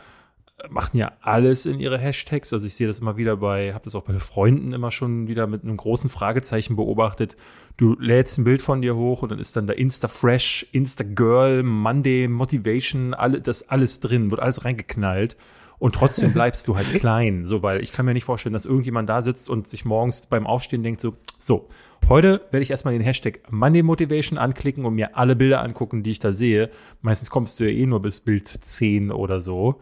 machen 0.70 0.96
ja 0.96 1.12
alles 1.20 1.66
in 1.66 1.81
ihre 1.81 1.98
Hashtags. 1.98 2.53
Also 2.53 2.66
ich 2.66 2.75
sehe 2.75 2.87
das 2.87 3.01
immer 3.01 3.16
wieder 3.16 3.37
bei, 3.37 3.72
habe 3.75 3.85
das 3.85 3.94
auch 3.94 4.05
bei 4.05 4.18
Freunden 4.18 4.72
immer 4.72 4.90
schon 4.90 5.29
wieder 5.29 5.46
mit 5.46 5.62
einem 5.62 5.77
großen 5.77 6.11
Fragezeichen 6.11 6.77
beobachtet. 6.77 7.37
Du 7.77 7.96
lädst 7.98 8.38
ein 8.38 8.44
Bild 8.44 8.62
von 8.62 8.83
dir 8.83 8.96
hoch 8.96 9.22
und 9.22 9.31
dann 9.31 9.38
ist 9.38 9.57
dann 9.57 9.66
da 9.66 9.72
Insta 9.72 10.09
Fresh, 10.09 10.66
Insta 10.72 11.05
Girl, 11.05 11.62
Monday 11.62 12.29
Motivation, 12.29 13.14
alle, 13.14 13.40
das 13.40 13.68
alles 13.68 14.01
drin, 14.01 14.31
wird 14.31 14.40
alles 14.40 14.64
reingeknallt. 14.64 15.37
Und 15.79 15.96
trotzdem 15.96 16.33
bleibst 16.35 16.68
du 16.68 16.77
halt 16.77 16.94
klein, 16.94 17.44
so, 17.44 17.62
weil 17.62 17.83
ich 17.83 17.92
kann 17.92 18.07
mir 18.07 18.14
nicht 18.14 18.25
vorstellen, 18.25 18.53
dass 18.53 18.66
irgendjemand 18.66 19.09
da 19.09 19.20
sitzt 19.20 19.51
und 19.51 19.66
sich 19.66 19.85
morgens 19.85 20.27
beim 20.27 20.46
Aufstehen 20.46 20.85
denkt 20.85 21.01
so, 21.01 21.14
so, 21.38 21.66
heute 22.09 22.40
werde 22.53 22.62
ich 22.62 22.70
erstmal 22.70 22.94
den 22.94 23.03
Hashtag 23.03 23.40
Monday 23.51 23.83
Motivation 23.83 24.38
anklicken 24.38 24.85
und 24.85 24.94
mir 24.94 25.16
alle 25.16 25.35
Bilder 25.35 25.61
angucken, 25.61 26.05
die 26.05 26.12
ich 26.12 26.20
da 26.20 26.35
sehe. 26.35 26.70
Meistens 27.01 27.31
kommst 27.31 27.59
du 27.59 27.64
ja 27.64 27.77
eh 27.77 27.87
nur 27.87 28.01
bis 28.01 28.20
Bild 28.20 28.46
10 28.46 29.11
oder 29.11 29.40
so. 29.40 29.81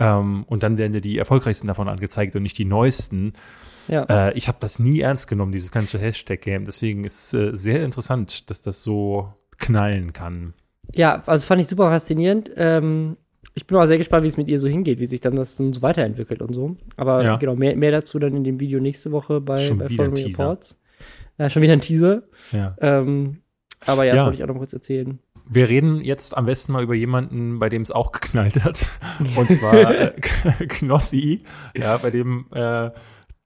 Ähm, 0.00 0.44
und 0.48 0.62
dann 0.62 0.78
werden 0.78 0.92
dir 0.92 1.00
die 1.00 1.18
erfolgreichsten 1.18 1.66
davon 1.68 1.88
angezeigt 1.88 2.34
und 2.34 2.42
nicht 2.42 2.58
die 2.58 2.64
neuesten. 2.64 3.34
Ja. 3.88 4.04
Äh, 4.28 4.32
ich 4.36 4.48
habe 4.48 4.58
das 4.60 4.78
nie 4.78 5.00
ernst 5.00 5.28
genommen, 5.28 5.52
dieses 5.52 5.70
ganze 5.72 5.98
Hashtag-Game. 5.98 6.64
Deswegen 6.64 7.04
ist 7.04 7.32
äh, 7.34 7.50
sehr 7.56 7.84
interessant, 7.84 8.48
dass 8.50 8.62
das 8.62 8.82
so 8.82 9.32
knallen 9.58 10.12
kann. 10.12 10.54
Ja, 10.92 11.22
also 11.26 11.44
fand 11.46 11.60
ich 11.60 11.68
super 11.68 11.90
faszinierend. 11.90 12.50
Ähm, 12.56 13.16
ich 13.54 13.66
bin 13.66 13.76
auch 13.76 13.86
sehr 13.86 13.98
gespannt, 13.98 14.24
wie 14.24 14.28
es 14.28 14.36
mit 14.36 14.48
ihr 14.48 14.58
so 14.60 14.68
hingeht, 14.68 15.00
wie 15.00 15.06
sich 15.06 15.20
dann 15.20 15.34
das 15.36 15.56
so 15.56 15.82
weiterentwickelt 15.82 16.40
und 16.40 16.54
so. 16.54 16.76
Aber 16.96 17.22
Ja. 17.22 17.36
genau, 17.36 17.56
mehr, 17.56 17.76
mehr 17.76 17.90
dazu 17.90 18.18
dann 18.18 18.34
in 18.36 18.44
dem 18.44 18.60
Video 18.60 18.80
nächste 18.80 19.10
Woche 19.12 19.40
bei, 19.40 19.58
Schon 19.58 19.78
bei 19.78 19.88
wieder 19.88 20.04
ein 20.04 20.10
Follow 20.10 20.20
Me 20.22 20.26
Teaser. 20.28 20.44
Reports. 20.44 20.80
Ja, 21.38 21.50
schon 21.50 21.62
wieder 21.62 21.72
ein 21.72 21.80
Teaser. 21.80 22.22
Ja. 22.52 22.76
Ähm, 22.80 23.38
aber 23.86 24.04
ja, 24.04 24.12
das 24.12 24.18
Ja. 24.20 24.24
wollte 24.26 24.36
ich 24.38 24.44
auch 24.44 24.48
noch 24.48 24.58
kurz 24.58 24.72
erzählen. 24.72 25.18
Wir 25.52 25.68
reden 25.68 26.00
jetzt 26.00 26.36
am 26.36 26.46
besten 26.46 26.72
mal 26.72 26.82
über 26.82 26.94
jemanden, 26.94 27.58
bei 27.58 27.68
dem 27.68 27.82
es 27.82 27.90
auch 27.90 28.12
geknallt 28.20 28.62
hat. 28.62 28.86
Und 29.36 29.50
zwar 29.58 29.74
äh, 29.74 30.12
Knossi, 30.68 31.42
ja, 31.76 31.96
bei 31.98 32.10
dem 32.10 32.46
äh, 32.52 32.90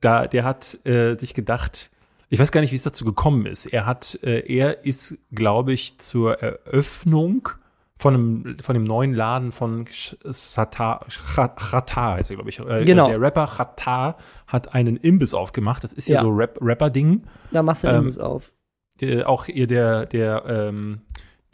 da, 0.01 0.27
der 0.27 0.45
hat 0.45 0.79
äh, 0.85 1.15
sich 1.19 1.33
gedacht, 1.33 1.91
ich 2.29 2.39
weiß 2.39 2.53
gar 2.53 2.61
nicht, 2.61 2.73
wie 2.73 2.77
es 2.77 2.83
dazu 2.83 3.05
gekommen 3.05 3.47
ist. 3.47 3.67
Er 3.67 3.87
hat, 3.87 4.19
äh, 4.23 4.41
er 4.53 4.85
ist, 4.85 5.19
glaube 5.33 5.73
ich, 5.73 5.99
zur 5.99 6.43
Eröffnung 6.43 7.49
von 7.97 8.15
einem, 8.15 8.57
von 8.61 8.75
dem 8.75 8.85
neuen 8.85 9.15
Laden 9.15 9.53
von 9.53 9.87
Chata, 9.87 11.07
Chata 11.09 12.15
heißt 12.15 12.31
er, 12.31 12.37
glaube 12.37 12.51
ich. 12.51 12.59
Äh, 12.59 12.85
Genau. 12.85 13.09
Der 13.09 13.21
Rapper 13.21 13.47
Chata 13.47 14.17
hat 14.47 14.75
einen 14.75 14.97
Imbiss 14.97 15.33
aufgemacht. 15.33 15.85
Das 15.85 15.93
ist 15.93 16.09
ja, 16.09 16.17
Ja. 16.17 16.21
so 16.23 16.29
Rap, 16.31 16.59
Rapper-Ding. 16.61 17.23
Da 17.53 17.63
machst 17.63 17.85
du 17.85 17.89
Ähm, 17.89 18.11
ähm, 18.15 18.21
auf. 18.21 18.53
Äh, 19.01 19.23
auch 19.23 19.47
ihr, 19.49 19.67
der, 19.69 20.07
der, 20.07 20.45
ähm, 20.47 21.03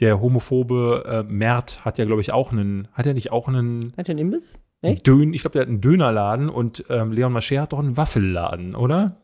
der 0.00 0.20
homophobe 0.20 1.04
äh, 1.06 1.32
Mert 1.32 1.84
hat 1.84 1.98
ja, 1.98 2.04
glaube 2.04 2.20
ich, 2.20 2.32
auch 2.32 2.52
einen, 2.52 2.88
hat 2.92 3.06
er 3.06 3.14
nicht 3.14 3.32
auch 3.32 3.48
einen, 3.48 3.92
Hat 3.96 4.08
der 4.08 4.14
einen 4.14 4.26
Imbiss? 4.26 4.58
Echt? 4.82 5.06
Dön, 5.06 5.34
ich 5.34 5.42
glaube, 5.42 5.52
der 5.52 5.62
hat 5.62 5.68
einen 5.68 5.80
Dönerladen 5.80 6.48
und 6.48 6.84
ähm, 6.88 7.12
Leon 7.12 7.32
Mascher 7.32 7.62
hat 7.62 7.72
doch 7.72 7.78
einen 7.78 7.96
Waffelladen, 7.96 8.74
oder? 8.74 9.16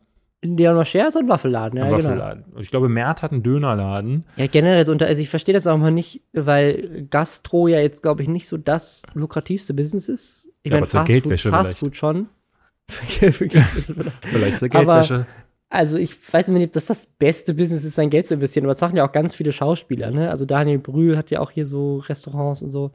Leon 0.43 0.75
Mascher 0.75 1.05
hat 1.05 1.13
so 1.13 1.19
einen 1.19 1.29
Waffelladen, 1.29 1.79
ja, 1.79 1.85
ein 1.85 1.91
genau. 1.91 2.03
Waffelladen. 2.03 2.43
Und 2.53 2.61
ich 2.61 2.69
glaube, 2.69 2.89
Mert 2.89 3.23
hat 3.23 3.31
einen 3.31 3.41
Dönerladen. 3.41 4.25
Ja, 4.35 4.45
generell, 4.45 4.85
so 4.85 4.91
unter, 4.91 5.07
also 5.07 5.19
ich 5.19 5.29
verstehe 5.29 5.53
das 5.53 5.65
auch 5.65 5.77
mal 5.77 5.91
nicht, 5.91 6.21
weil 6.33 7.07
Gastro 7.09 7.67
ja 7.67 7.79
jetzt, 7.79 8.03
glaube 8.03 8.21
ich, 8.21 8.27
nicht 8.27 8.47
so 8.47 8.57
das 8.57 9.01
lukrativste 9.13 9.73
Business 9.73 10.09
ist. 10.09 10.47
Ich 10.61 10.71
ja, 10.71 10.77
meine, 10.77 10.85
Fast, 10.85 11.07
Geldwäsche 11.07 11.49
Food, 11.49 11.57
Fast 11.57 11.77
Food 11.79 11.97
schon. 11.97 12.27
vielleicht 12.87 14.59
zur 14.59 14.69
Geldwäsche. 14.69 15.15
Aber, 15.15 15.25
also 15.69 15.97
ich 15.97 16.15
weiß 16.33 16.47
nicht, 16.49 16.67
ob 16.67 16.71
das 16.71 16.85
das 16.85 17.05
beste 17.05 17.53
Business 17.53 17.83
ist, 17.83 17.95
sein 17.95 18.09
Geld 18.09 18.25
zu 18.25 18.35
investieren, 18.35 18.65
aber 18.65 18.73
das 18.73 18.81
machen 18.81 18.95
ja 18.95 19.05
auch 19.05 19.11
ganz 19.11 19.35
viele 19.35 19.51
Schauspieler, 19.51 20.11
ne? 20.11 20.29
Also 20.29 20.45
Daniel 20.45 20.79
Brühl 20.79 21.17
hat 21.17 21.29
ja 21.29 21.41
auch 21.41 21.51
hier 21.51 21.65
so 21.65 21.97
Restaurants 21.97 22.61
und 22.61 22.71
so. 22.71 22.91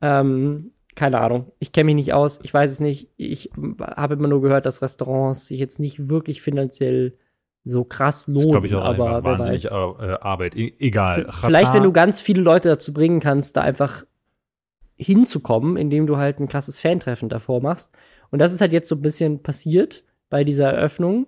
Ähm, 0.00 0.72
keine 0.96 1.20
Ahnung. 1.20 1.52
Ich 1.58 1.72
kenne 1.72 1.86
mich 1.86 1.94
nicht 1.94 2.14
aus. 2.14 2.40
Ich 2.42 2.52
weiß 2.52 2.70
es 2.70 2.80
nicht. 2.80 3.10
Ich 3.16 3.50
habe 3.80 4.14
immer 4.14 4.28
nur 4.28 4.40
gehört, 4.40 4.66
dass 4.66 4.82
Restaurants 4.82 5.46
sich 5.46 5.60
jetzt 5.60 5.78
nicht 5.78 6.08
wirklich 6.08 6.40
finanziell 6.40 7.14
so 7.64 7.84
krass 7.84 8.28
lohnen. 8.28 8.42
Das 8.42 8.50
glaube 8.50 8.66
ich 8.66 8.74
auch 8.74 8.84
aber 8.84 9.22
wahnsinnig 9.22 9.66
äh, 9.66 9.68
Arbeit. 9.74 10.56
E 10.56 10.72
egal. 10.78 11.26
Vielleicht, 11.28 11.74
wenn 11.74 11.82
du 11.82 11.92
ganz 11.92 12.20
viele 12.20 12.40
Leute 12.40 12.70
dazu 12.70 12.94
bringen 12.94 13.20
kannst, 13.20 13.56
da 13.56 13.60
einfach 13.60 14.04
hinzukommen, 14.94 15.76
indem 15.76 16.06
du 16.06 16.16
halt 16.16 16.40
ein 16.40 16.48
krasses 16.48 16.80
Fantreffen 16.80 17.28
davor 17.28 17.60
machst. 17.60 17.92
Und 18.30 18.38
das 18.38 18.52
ist 18.52 18.60
halt 18.60 18.72
jetzt 18.72 18.88
so 18.88 18.94
ein 18.94 19.02
bisschen 19.02 19.42
passiert 19.42 20.04
bei 20.30 20.44
dieser 20.44 20.72
Eröffnung. 20.72 21.26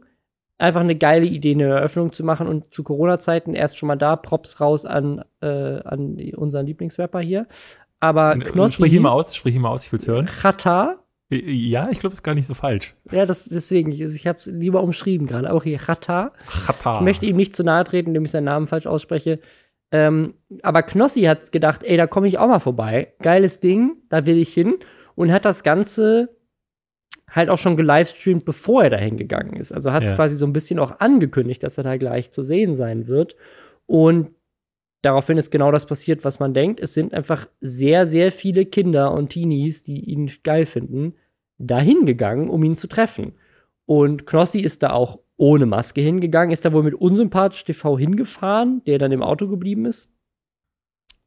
Einfach 0.59 0.81
eine 0.81 0.97
geile 0.97 1.27
Idee, 1.27 1.53
eine 1.53 1.69
Eröffnung 1.69 2.13
zu 2.13 2.25
machen 2.25 2.49
und 2.49 2.75
zu 2.75 2.83
Corona-Zeiten 2.83 3.55
erst 3.55 3.79
schon 3.79 3.87
mal 3.87 3.97
da 3.97 4.17
Props 4.17 4.61
raus 4.61 4.85
an, 4.85 5.25
äh, 5.41 5.47
an 5.47 6.19
unseren 6.37 6.67
Lieblingsrapper 6.67 7.21
hier. 7.21 7.47
Aber 8.01 8.37
Knossi. 8.37 8.77
Sprich 8.77 8.93
ihn 8.93 9.03
mal 9.03 9.11
aus, 9.11 9.35
sprich 9.35 9.55
ihn 9.55 9.63
mal 9.63 9.71
aus, 9.71 9.85
ich 9.85 9.93
will's 9.93 10.07
hören. 10.07 10.27
Chata. 10.27 10.97
Ja, 11.31 11.91
ich 11.91 12.01
glaube, 12.01 12.13
es 12.13 12.21
ist 12.21 12.23
gar 12.23 12.35
nicht 12.35 12.47
so 12.47 12.55
falsch. 12.55 12.95
Ja, 13.11 13.27
das, 13.27 13.45
deswegen, 13.45 13.93
ich, 13.93 14.01
ich 14.01 14.27
habe 14.27 14.39
es 14.39 14.47
lieber 14.47 14.83
umschrieben 14.83 15.27
gerade. 15.27 15.53
Auch 15.53 15.63
hier 15.63 15.79
Chata. 15.79 16.33
Chata. 16.67 16.97
Ich 16.97 17.01
möchte 17.03 17.27
ihm 17.27 17.37
nicht 17.37 17.55
zu 17.55 17.65
nahe 17.65 17.85
treten, 17.85 18.09
indem 18.09 18.25
ich 18.25 18.31
seinen 18.31 18.45
Namen 18.45 18.67
falsch 18.67 18.87
ausspreche. 18.87 19.39
Ähm, 19.91 20.35
aber 20.63 20.83
Knossi 20.83 21.23
hat 21.23 21.53
gedacht, 21.53 21.83
ey, 21.83 21.97
da 21.97 22.07
komme 22.07 22.29
ich 22.29 22.39
auch 22.39 22.49
mal 22.49 22.61
vorbei. 22.61 23.13
Geiles 23.21 23.61
Ding, 23.61 23.97
da 24.09 24.27
will 24.27 24.39
ich 24.39 24.53
hin. 24.53 24.77
Und 25.15 25.33
hat 25.33 25.45
das 25.45 25.63
Ganze 25.63 26.38
halt 27.31 27.51
auch 27.51 27.59
schon 27.59 27.77
gelivestreamt, 27.77 28.45
bevor 28.45 28.85
er 28.85 28.91
dahin 28.91 29.17
gegangen 29.17 29.57
ist. 29.57 29.73
Also 29.73 29.93
hat 29.93 30.05
es 30.05 30.11
ja. 30.11 30.17
quasi 30.17 30.37
so 30.37 30.47
ein 30.47 30.53
bisschen 30.53 30.79
auch 30.79 31.01
angekündigt, 31.01 31.63
dass 31.63 31.79
er 31.79 31.85
da 31.85 31.97
gleich 31.97 32.31
zu 32.31 32.43
sehen 32.43 32.75
sein 32.75 33.07
wird. 33.07 33.37
Und 33.87 34.31
daraufhin 35.03 35.39
ist 35.39 35.51
genau 35.51 35.71
das 35.71 35.87
passiert, 35.87 36.25
was 36.25 36.41
man 36.41 36.55
denkt. 36.55 36.81
Es 36.81 36.95
sind 36.95 37.15
einfach 37.15 37.47
sehr, 37.61 38.07
sehr 38.07 38.33
viele 38.33 38.65
Kinder 38.67 39.13
und 39.13 39.31
Teenies, 39.31 39.83
die 39.83 40.05
ihn 40.05 40.31
geil 40.43 40.67
finden, 40.67 41.15
dahin 41.59 42.07
gegangen, 42.07 42.49
um 42.49 42.63
ihn 42.63 42.77
zu 42.77 42.87
treffen. 42.87 43.35
Und 43.85 44.27
Knossi 44.27 44.61
ist 44.61 44.83
da 44.83 44.91
auch 44.91 45.19
ohne 45.37 45.67
Maske 45.67 46.01
hingegangen, 46.01 46.53
ist 46.53 46.65
da 46.65 46.73
wohl 46.73 46.83
mit 46.83 46.95
Unsympathisch 46.95 47.65
TV 47.65 47.97
hingefahren, 47.97 48.83
der 48.87 48.99
dann 48.99 49.13
im 49.13 49.23
Auto 49.23 49.49
geblieben 49.49 49.87
ist. 49.87 50.11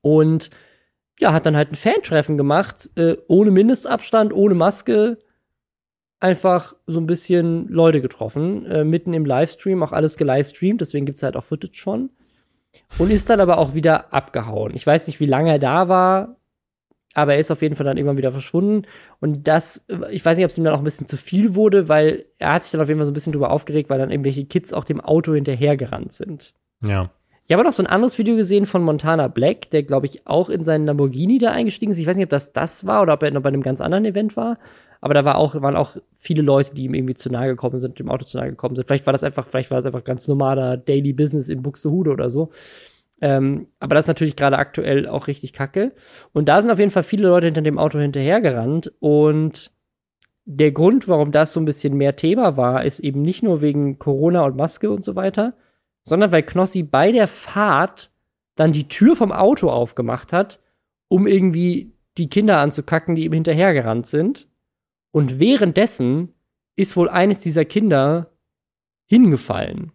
Und 0.02 0.50
ja, 1.20 1.34
hat 1.34 1.46
dann 1.46 1.56
halt 1.56 1.72
ein 1.72 1.76
Fantreffen 1.76 2.38
gemacht, 2.38 2.90
äh, 2.96 3.16
ohne 3.28 3.52
Mindestabstand, 3.52 4.34
ohne 4.34 4.56
Maske. 4.56 5.20
Einfach 6.22 6.76
so 6.88 7.00
ein 7.00 7.08
bisschen 7.08 7.68
Leute 7.68 8.00
getroffen, 8.00 8.66
äh, 8.66 8.86
mitten 8.86 9.14
im 9.14 9.26
Livestream, 9.26 9.84
auch 9.84 9.92
alles 9.92 10.16
gelivestreamt, 10.16 10.80
deswegen 10.80 11.06
gibt 11.06 11.18
es 11.18 11.24
halt 11.24 11.36
auch 11.36 11.44
Footage 11.44 11.76
schon 11.76 12.12
und 12.98 13.12
ist 13.12 13.30
dann 13.30 13.40
aber 13.40 13.58
auch 13.58 13.74
wieder 13.74 14.14
abgehauen. 14.14 14.74
Ich 14.76 14.88
weiß 14.88 15.08
nicht, 15.08 15.20
wie 15.20 15.26
lange 15.26 15.52
er 15.52 15.60
da 15.60 15.90
war, 15.90 16.38
aber 17.14 17.34
er 17.34 17.40
ist 17.40 17.52
auf 17.52 17.62
jeden 17.62 17.76
Fall 17.76 17.86
dann 17.86 17.98
irgendwann 17.98 18.18
wieder 18.18 18.32
verschwunden. 18.32 18.88
Und 19.20 19.48
das, 19.48 19.86
ich 20.12 20.24
weiß 20.24 20.38
nicht, 20.38 20.46
ob 20.46 20.52
es 20.52 20.58
ihm 20.58 20.64
dann 20.64 20.74
auch 20.74 20.80
ein 20.80 20.86
bisschen 20.86 21.08
zu 21.08 21.18
viel 21.18 21.56
wurde, 21.56 21.90
weil 21.90 22.26
er 22.38 22.54
hat 22.54 22.64
sich 22.64 22.72
dann 22.72 22.82
auf 22.82 22.88
jeden 22.88 23.00
Fall 23.00 23.06
so 23.06 23.12
ein 23.12 23.16
bisschen 23.16 23.34
drüber 23.34 23.52
aufgeregt, 23.52 23.90
weil 23.90 24.00
dann 24.00 24.12
irgendwelche 24.12 24.46
Kids 24.46 24.74
auch 24.74 24.86
dem 24.86 25.02
Auto 25.02 25.34
hinterhergerannt 25.34 26.14
sind. 26.14 26.54
Ja. 26.86 27.10
Ich 27.48 27.54
habe 27.54 27.64
noch 27.66 27.74
so 27.74 27.84
ein 27.84 27.88
anderes 27.88 28.18
Video 28.18 28.38
gesehen 28.38 28.66
von 28.66 28.82
Montana 28.82 29.28
Black, 29.28 29.72
der, 29.72 29.84
glaube 29.84 30.06
ich, 30.06 30.26
auch 30.26 30.50
in 30.50 30.64
seinen 30.64 30.86
Lamborghini 30.86 31.38
da 31.38 31.52
eingestiegen 31.52 31.92
ist. 31.92 31.98
Ich 31.98 32.08
weiß 32.08 32.16
nicht, 32.16 32.26
ob 32.26 32.30
das 32.30 32.54
das 32.54 32.86
war 32.86 33.02
oder 33.02 33.14
ob 33.14 33.24
er 33.24 33.32
noch 33.32 33.42
bei 33.42 33.50
einem 33.50 33.64
ganz 33.64 33.82
anderen 33.82 34.06
Event 34.06 34.38
war. 34.38 34.58
Aber 35.02 35.16
da 35.16 35.26
war 35.26 35.38
auch, 35.38 35.60
waren 35.62 35.76
auch 35.76 35.98
viele 36.14 36.44
Leute, 36.44 36.76
die 36.76 36.86
ihm 36.86 36.94
irgendwie 36.94 37.16
zu 37.16 37.30
nahe 37.32 37.48
gekommen 37.48 37.80
sind, 37.80 37.98
dem 37.98 38.10
Auto 38.10 38.24
zu 38.24 38.38
nahe 38.38 38.52
gekommen 38.52 38.76
sind. 38.76 38.86
Vielleicht 38.86 39.08
war 39.08 39.14
das 39.14 39.24
einfach, 39.24 39.48
vielleicht 39.48 39.72
war 39.72 39.78
das 39.78 39.88
einfach 39.88 40.04
ganz 40.04 40.28
normaler 40.28 40.78
Daily 40.78 41.12
Business 41.12 41.50
in 41.50 41.64
Buxtehude 41.64 42.12
oder 42.12 42.30
so. 42.30 42.52
Ähm, 43.20 43.68
aber 43.80 43.96
das 43.96 44.06
ist 44.06 44.10
natürlich 44.10 44.36
gerade 44.36 44.58
aktuell 44.58 45.08
auch 45.08 45.28
richtig 45.28 45.54
kacke. 45.54 45.94
Und 46.34 46.48
da 46.48 46.62
sind 46.62 46.72
auf 46.72 46.80
jeden 46.80 46.92
Fall 46.92 47.04
viele 47.04 47.28
Leute 47.28 47.48
hinter 47.48 47.62
dem 47.62 47.80
Auto 47.80 48.00
hinterhergerannt. 48.00 48.94
Und 49.00 49.72
der 50.46 50.72
Grund, 50.72 51.08
warum 51.08 51.32
das 51.32 51.54
so 51.54 51.60
ein 51.60 51.66
bisschen 51.66 51.96
mehr 51.96 52.16
Thema 52.16 52.56
war, 52.56 52.86
ist 52.86 53.00
eben 53.00 53.22
nicht 53.24 53.44
nur 53.44 53.62
wegen 53.62 53.98
Corona 53.98 54.44
und 54.46 54.56
Maske 54.56 54.92
und 54.92 55.04
so 55.04 55.16
weiter, 55.16 55.54
sondern 56.04 56.32
weil 56.32 56.44
Knossi 56.44 56.84
bei 56.84 57.12
der 57.12 57.28
Fahrt 57.28 58.12
dann 58.56 58.72
die 58.72 58.88
Tür 58.88 59.16
vom 59.16 59.32
Auto 59.32 59.70
aufgemacht 59.70 60.34
hat, 60.34 60.60
um 61.08 61.26
irgendwie 61.26 61.94
die 62.18 62.30
Kinder 62.30 62.58
anzukacken, 62.58 63.16
die 63.16 63.26
ihm 63.26 63.34
hinterhergerannt 63.34 64.08
sind. 64.08 64.48
Und 65.12 65.40
währenddessen 65.40 66.34
ist 66.76 66.96
wohl 66.96 67.10
eines 67.10 67.40
dieser 67.40 67.66
Kinder 67.66 68.32
hingefallen. 69.06 69.92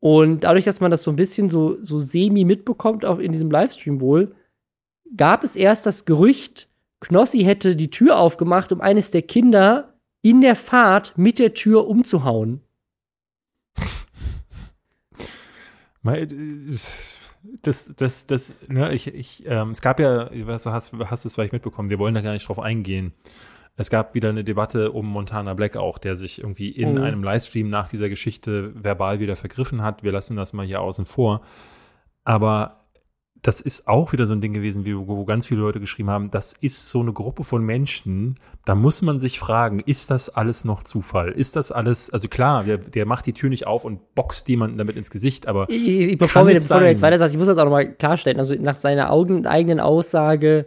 Und 0.00 0.44
dadurch, 0.44 0.64
dass 0.64 0.80
man 0.80 0.90
das 0.90 1.02
so 1.02 1.10
ein 1.10 1.16
bisschen 1.16 1.48
so, 1.48 1.82
so 1.82 1.98
semi 1.98 2.44
mitbekommt, 2.44 3.04
auch 3.04 3.18
in 3.18 3.32
diesem 3.32 3.50
Livestream 3.50 4.00
wohl, 4.00 4.34
gab 5.16 5.44
es 5.44 5.56
erst 5.56 5.86
das 5.86 6.04
Gerücht, 6.04 6.68
Knossi 7.00 7.40
hätte 7.40 7.76
die 7.76 7.90
Tür 7.90 8.18
aufgemacht, 8.18 8.72
um 8.72 8.80
eines 8.80 9.10
der 9.10 9.22
Kinder 9.22 9.98
in 10.22 10.40
der 10.40 10.54
Fahrt 10.54 11.18
mit 11.18 11.38
der 11.38 11.54
Tür 11.54 11.86
umzuhauen. 11.88 12.60
Das, 17.62 17.94
das, 17.96 18.26
das, 18.26 18.56
ne, 18.68 18.92
ich, 18.92 19.06
ich, 19.06 19.44
ähm, 19.46 19.70
es 19.70 19.80
gab 19.80 20.00
ja, 20.00 20.30
was 20.46 20.66
hast, 20.66 20.92
hast 20.92 21.24
es 21.24 21.34
vielleicht 21.34 21.52
mitbekommen, 21.52 21.90
wir 21.90 21.98
wollen 21.98 22.14
da 22.14 22.20
gar 22.20 22.32
nicht 22.32 22.48
drauf 22.48 22.58
eingehen. 22.58 23.12
Es 23.76 23.88
gab 23.88 24.14
wieder 24.14 24.28
eine 24.28 24.44
Debatte 24.44 24.92
um 24.92 25.06
Montana 25.06 25.54
Black 25.54 25.76
auch, 25.76 25.98
der 25.98 26.14
sich 26.14 26.40
irgendwie 26.40 26.68
in 26.68 26.94
mhm. 26.94 27.02
einem 27.02 27.22
Livestream 27.22 27.70
nach 27.70 27.88
dieser 27.88 28.08
Geschichte 28.08 28.72
verbal 28.74 29.18
wieder 29.18 29.36
vergriffen 29.36 29.82
hat. 29.82 30.02
Wir 30.02 30.12
lassen 30.12 30.36
das 30.36 30.52
mal 30.52 30.66
hier 30.66 30.80
außen 30.80 31.06
vor. 31.06 31.40
Aber 32.24 32.82
das 33.42 33.60
ist 33.60 33.88
auch 33.88 34.12
wieder 34.12 34.26
so 34.26 34.32
ein 34.32 34.40
Ding 34.40 34.52
gewesen, 34.52 34.84
wo 35.08 35.24
ganz 35.24 35.46
viele 35.46 35.60
Leute 35.60 35.80
geschrieben 35.80 36.10
haben, 36.10 36.30
das 36.30 36.54
ist 36.60 36.88
so 36.88 37.00
eine 37.00 37.12
Gruppe 37.12 37.42
von 37.42 37.64
Menschen, 37.64 38.38
da 38.64 38.76
muss 38.76 39.02
man 39.02 39.18
sich 39.18 39.40
fragen, 39.40 39.80
ist 39.80 40.12
das 40.12 40.28
alles 40.28 40.64
noch 40.64 40.84
Zufall? 40.84 41.32
Ist 41.32 41.56
das 41.56 41.72
alles, 41.72 42.08
also 42.10 42.28
klar, 42.28 42.62
der, 42.62 42.78
der 42.78 43.04
macht 43.04 43.26
die 43.26 43.32
Tür 43.32 43.50
nicht 43.50 43.66
auf 43.66 43.84
und 43.84 44.14
boxt 44.14 44.48
jemanden 44.48 44.78
damit 44.78 44.96
ins 44.96 45.10
Gesicht, 45.10 45.48
aber. 45.48 45.68
Ich, 45.68 46.16
bevor, 46.16 46.46
wir, 46.46 46.54
bevor 46.54 46.80
du 46.80 46.86
jetzt 46.86 47.02
weiter 47.02 47.18
sagst, 47.18 47.34
ich 47.34 47.38
muss 47.38 47.48
das 47.48 47.58
auch 47.58 47.64
nochmal 47.64 47.92
klarstellen. 47.92 48.38
Also 48.38 48.54
nach 48.54 48.76
seiner 48.76 49.10
eigenen 49.10 49.80
Aussage 49.80 50.66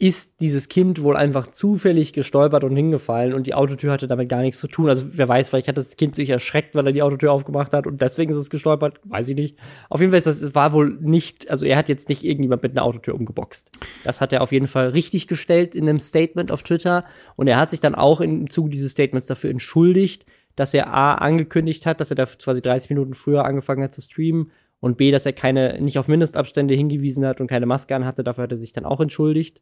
ist 0.00 0.40
dieses 0.40 0.70
Kind 0.70 1.02
wohl 1.02 1.14
einfach 1.14 1.48
zufällig 1.48 2.14
gestolpert 2.14 2.64
und 2.64 2.74
hingefallen 2.74 3.34
und 3.34 3.46
die 3.46 3.52
Autotür 3.52 3.92
hatte 3.92 4.08
damit 4.08 4.30
gar 4.30 4.40
nichts 4.40 4.58
zu 4.58 4.66
tun. 4.66 4.88
Also 4.88 5.04
wer 5.12 5.28
weiß, 5.28 5.50
vielleicht 5.50 5.68
hat 5.68 5.76
das 5.76 5.94
Kind 5.98 6.14
sich 6.14 6.30
erschreckt, 6.30 6.74
weil 6.74 6.86
er 6.86 6.94
die 6.94 7.02
Autotür 7.02 7.30
aufgemacht 7.32 7.74
hat 7.74 7.86
und 7.86 8.00
deswegen 8.00 8.32
ist 8.32 8.38
es 8.38 8.48
gestolpert, 8.48 8.98
weiß 9.04 9.28
ich 9.28 9.34
nicht. 9.34 9.58
Auf 9.90 10.00
jeden 10.00 10.10
Fall 10.10 10.16
ist 10.16 10.26
das 10.26 10.54
war 10.54 10.72
wohl 10.72 10.96
nicht, 11.02 11.50
also 11.50 11.66
er 11.66 11.76
hat 11.76 11.90
jetzt 11.90 12.08
nicht 12.08 12.24
irgendjemand 12.24 12.62
mit 12.62 12.72
einer 12.72 12.82
Autotür 12.82 13.14
umgeboxt. 13.14 13.68
Das 14.02 14.22
hat 14.22 14.32
er 14.32 14.40
auf 14.40 14.52
jeden 14.52 14.68
Fall 14.68 14.88
richtig 14.88 15.28
gestellt 15.28 15.74
in 15.74 15.86
einem 15.86 15.98
Statement 15.98 16.50
auf 16.50 16.62
Twitter 16.62 17.04
und 17.36 17.46
er 17.46 17.58
hat 17.58 17.70
sich 17.70 17.80
dann 17.80 17.94
auch 17.94 18.22
im 18.22 18.48
Zuge 18.48 18.70
dieses 18.70 18.92
Statements 18.92 19.26
dafür 19.26 19.50
entschuldigt, 19.50 20.24
dass 20.56 20.72
er 20.72 20.94
A 20.94 21.16
angekündigt 21.16 21.84
hat, 21.84 22.00
dass 22.00 22.10
er 22.10 22.16
da 22.16 22.24
quasi 22.24 22.62
30 22.62 22.88
Minuten 22.88 23.12
früher 23.12 23.44
angefangen 23.44 23.82
hat 23.82 23.92
zu 23.92 24.00
streamen 24.00 24.50
und 24.80 24.96
B, 24.96 25.10
dass 25.10 25.26
er 25.26 25.34
keine 25.34 25.78
nicht 25.78 25.98
auf 25.98 26.08
Mindestabstände 26.08 26.72
hingewiesen 26.72 27.26
hat 27.26 27.38
und 27.38 27.48
keine 27.48 27.66
Maske 27.66 27.94
anhatte, 27.94 28.24
dafür 28.24 28.44
hat 28.44 28.52
er 28.52 28.56
sich 28.56 28.72
dann 28.72 28.86
auch 28.86 29.00
entschuldigt. 29.00 29.60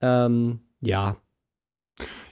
Ähm, 0.00 0.60
ja. 0.80 1.16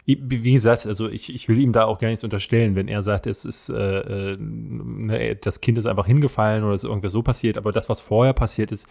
Wie 0.04 0.52
gesagt, 0.52 0.84
also 0.86 1.08
ich, 1.08 1.32
ich 1.32 1.48
will 1.48 1.58
ihm 1.58 1.72
da 1.72 1.84
auch 1.84 1.98
gar 1.98 2.08
nichts 2.08 2.24
unterstellen, 2.24 2.74
wenn 2.74 2.88
er 2.88 3.02
sagt, 3.02 3.28
es 3.28 3.44
ist, 3.44 3.68
äh, 3.68 4.32
äh, 4.32 4.36
ne, 4.36 5.36
das 5.36 5.60
Kind 5.60 5.78
ist 5.78 5.86
einfach 5.86 6.06
hingefallen 6.06 6.64
oder 6.64 6.74
es 6.74 6.82
ist 6.82 6.88
irgendwas 6.88 7.12
so 7.12 7.22
passiert, 7.22 7.56
aber 7.56 7.70
das, 7.70 7.88
was 7.88 8.00
vorher 8.00 8.32
passiert 8.32 8.72
ist, 8.72 8.88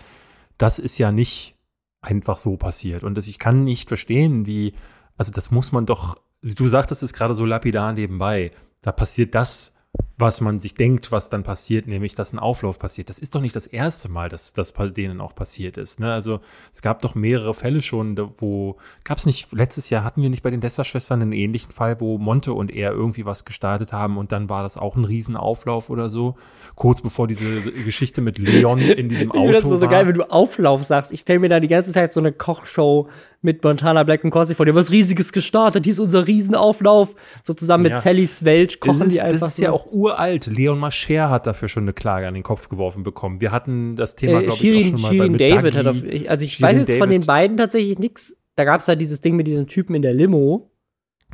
das 0.57 0.79
ist 0.79 0.97
ja 0.97 1.11
nicht 1.11 1.55
einfach 1.99 2.37
so 2.37 2.55
passiert. 2.55 3.03
Und 3.03 3.17
ich 3.17 3.39
kann 3.39 3.65
nicht 3.65 3.89
verstehen, 3.89 4.45
wie, 4.45 4.73
also 5.17 5.33
das 5.33 5.51
muss 5.51 5.73
man 5.73 5.85
doch, 5.85 6.17
du 6.41 6.67
sagtest 6.69 7.03
es 7.03 7.13
gerade 7.13 7.35
so 7.35 7.45
lapidar 7.45 7.91
nebenbei, 7.91 8.51
da 8.81 8.93
passiert 8.93 9.35
das, 9.35 9.75
was 10.17 10.41
man 10.41 10.59
sich 10.59 10.73
denkt, 10.73 11.11
was 11.11 11.29
dann 11.29 11.43
passiert, 11.43 11.87
nämlich 11.87 12.15
dass 12.15 12.33
ein 12.33 12.39
Auflauf 12.39 12.77
passiert. 12.79 13.09
Das 13.09 13.19
ist 13.19 13.33
doch 13.33 13.41
nicht 13.41 13.55
das 13.55 13.67
erste 13.67 14.09
Mal, 14.09 14.29
dass 14.29 14.53
das 14.53 14.71
bei 14.71 14.87
denen 14.87 15.21
auch 15.21 15.33
passiert 15.33 15.77
ist. 15.77 15.99
Ne? 15.99 16.11
Also 16.11 16.39
es 16.71 16.81
gab 16.81 17.01
doch 17.01 17.15
mehrere 17.15 17.53
Fälle 17.53 17.81
schon, 17.81 18.17
wo 18.37 18.77
gab 19.03 19.17
es 19.17 19.25
nicht, 19.25 19.51
letztes 19.51 19.89
Jahr 19.89 20.03
hatten 20.03 20.21
wir 20.21 20.29
nicht 20.29 20.43
bei 20.43 20.51
den 20.51 20.61
Dessa-Schwestern 20.61 21.21
einen 21.21 21.33
ähnlichen 21.33 21.71
Fall, 21.71 21.99
wo 21.99 22.17
Monte 22.17 22.53
und 22.53 22.71
er 22.71 22.91
irgendwie 22.91 23.25
was 23.25 23.45
gestartet 23.45 23.93
haben 23.93 24.17
und 24.17 24.31
dann 24.31 24.49
war 24.49 24.63
das 24.63 24.77
auch 24.77 24.95
ein 24.95 25.05
Riesenauflauf 25.05 25.89
oder 25.89 26.09
so. 26.09 26.35
Kurz 26.75 27.01
bevor 27.01 27.27
diese 27.27 27.71
Geschichte 27.71 28.21
mit 28.21 28.37
Leon 28.37 28.79
in 28.79 29.09
diesem 29.09 29.31
Auto. 29.31 29.45
Ich 29.45 29.57
finde 29.57 29.69
das 29.71 29.79
so 29.79 29.87
geil, 29.87 30.07
wenn 30.07 30.15
du 30.15 30.29
Auflauf 30.29 30.83
sagst. 30.83 31.11
Ich 31.11 31.21
stelle 31.21 31.39
mir 31.39 31.49
da 31.49 31.59
die 31.59 31.67
ganze 31.67 31.91
Zeit 31.91 32.13
so 32.13 32.19
eine 32.19 32.31
Kochshow 32.31 33.09
mit 33.43 33.63
Montana 33.63 34.03
Black 34.03 34.23
und 34.23 34.29
Corsi 34.29 34.53
vor 34.55 34.65
dir 34.65 34.75
was 34.75 34.91
Riesiges 34.91 35.31
gestartet, 35.33 35.83
hier 35.85 35.93
ist 35.93 35.99
unser 35.99 36.27
Riesenauflauf. 36.27 37.15
So 37.43 37.53
zusammen 37.53 37.83
mit 37.83 37.93
Ja. 37.93 37.99
Sallys 37.99 38.43
Welt 38.45 38.79
kochen 38.79 39.01
ist, 39.01 39.13
die 39.15 39.21
einfach. 39.21 39.39
das 39.39 39.49
ist 39.53 39.59
ja 39.59 39.71
auch 39.71 39.87
uralt. 39.91 40.45
Leon 40.47 40.77
Mascher 40.79 41.29
hat 41.29 41.47
dafür 41.47 41.67
schon 41.67 41.83
eine 41.83 41.93
Klage 41.93 42.27
an 42.27 42.33
den 42.35 42.43
Kopf 42.43 42.69
geworfen 42.69 43.03
bekommen. 43.03 43.41
Wir 43.41 43.51
hatten 43.51 43.95
das 43.95 44.15
Thema, 44.15 44.41
äh, 44.41 44.45
glaube 44.45 44.63
ich, 44.63 44.85
auch 44.85 44.89
schon 44.91 45.01
mal 45.01 45.07
Shirin 45.09 45.19
bei 45.19 45.29
mit 45.29 45.41
David 45.41 45.75
Dagi. 45.75 45.77
hat 45.77 45.87
auf, 45.87 46.03
ich, 46.03 46.29
also 46.29 46.45
ich 46.45 46.53
Shirin 46.53 46.69
weiß 46.81 46.87
jetzt 46.87 46.97
von 46.99 47.09
den 47.09 47.21
David. 47.21 47.27
beiden 47.27 47.57
tatsächlich 47.57 47.99
nichts. 47.99 48.37
Da 48.55 48.63
gab 48.65 48.81
es 48.81 48.87
halt 48.87 49.01
dieses 49.01 49.21
Ding 49.21 49.35
mit 49.35 49.47
diesem 49.47 49.65
Typen 49.67 49.95
in 49.95 50.01
der 50.03 50.13
Limo, 50.13 50.71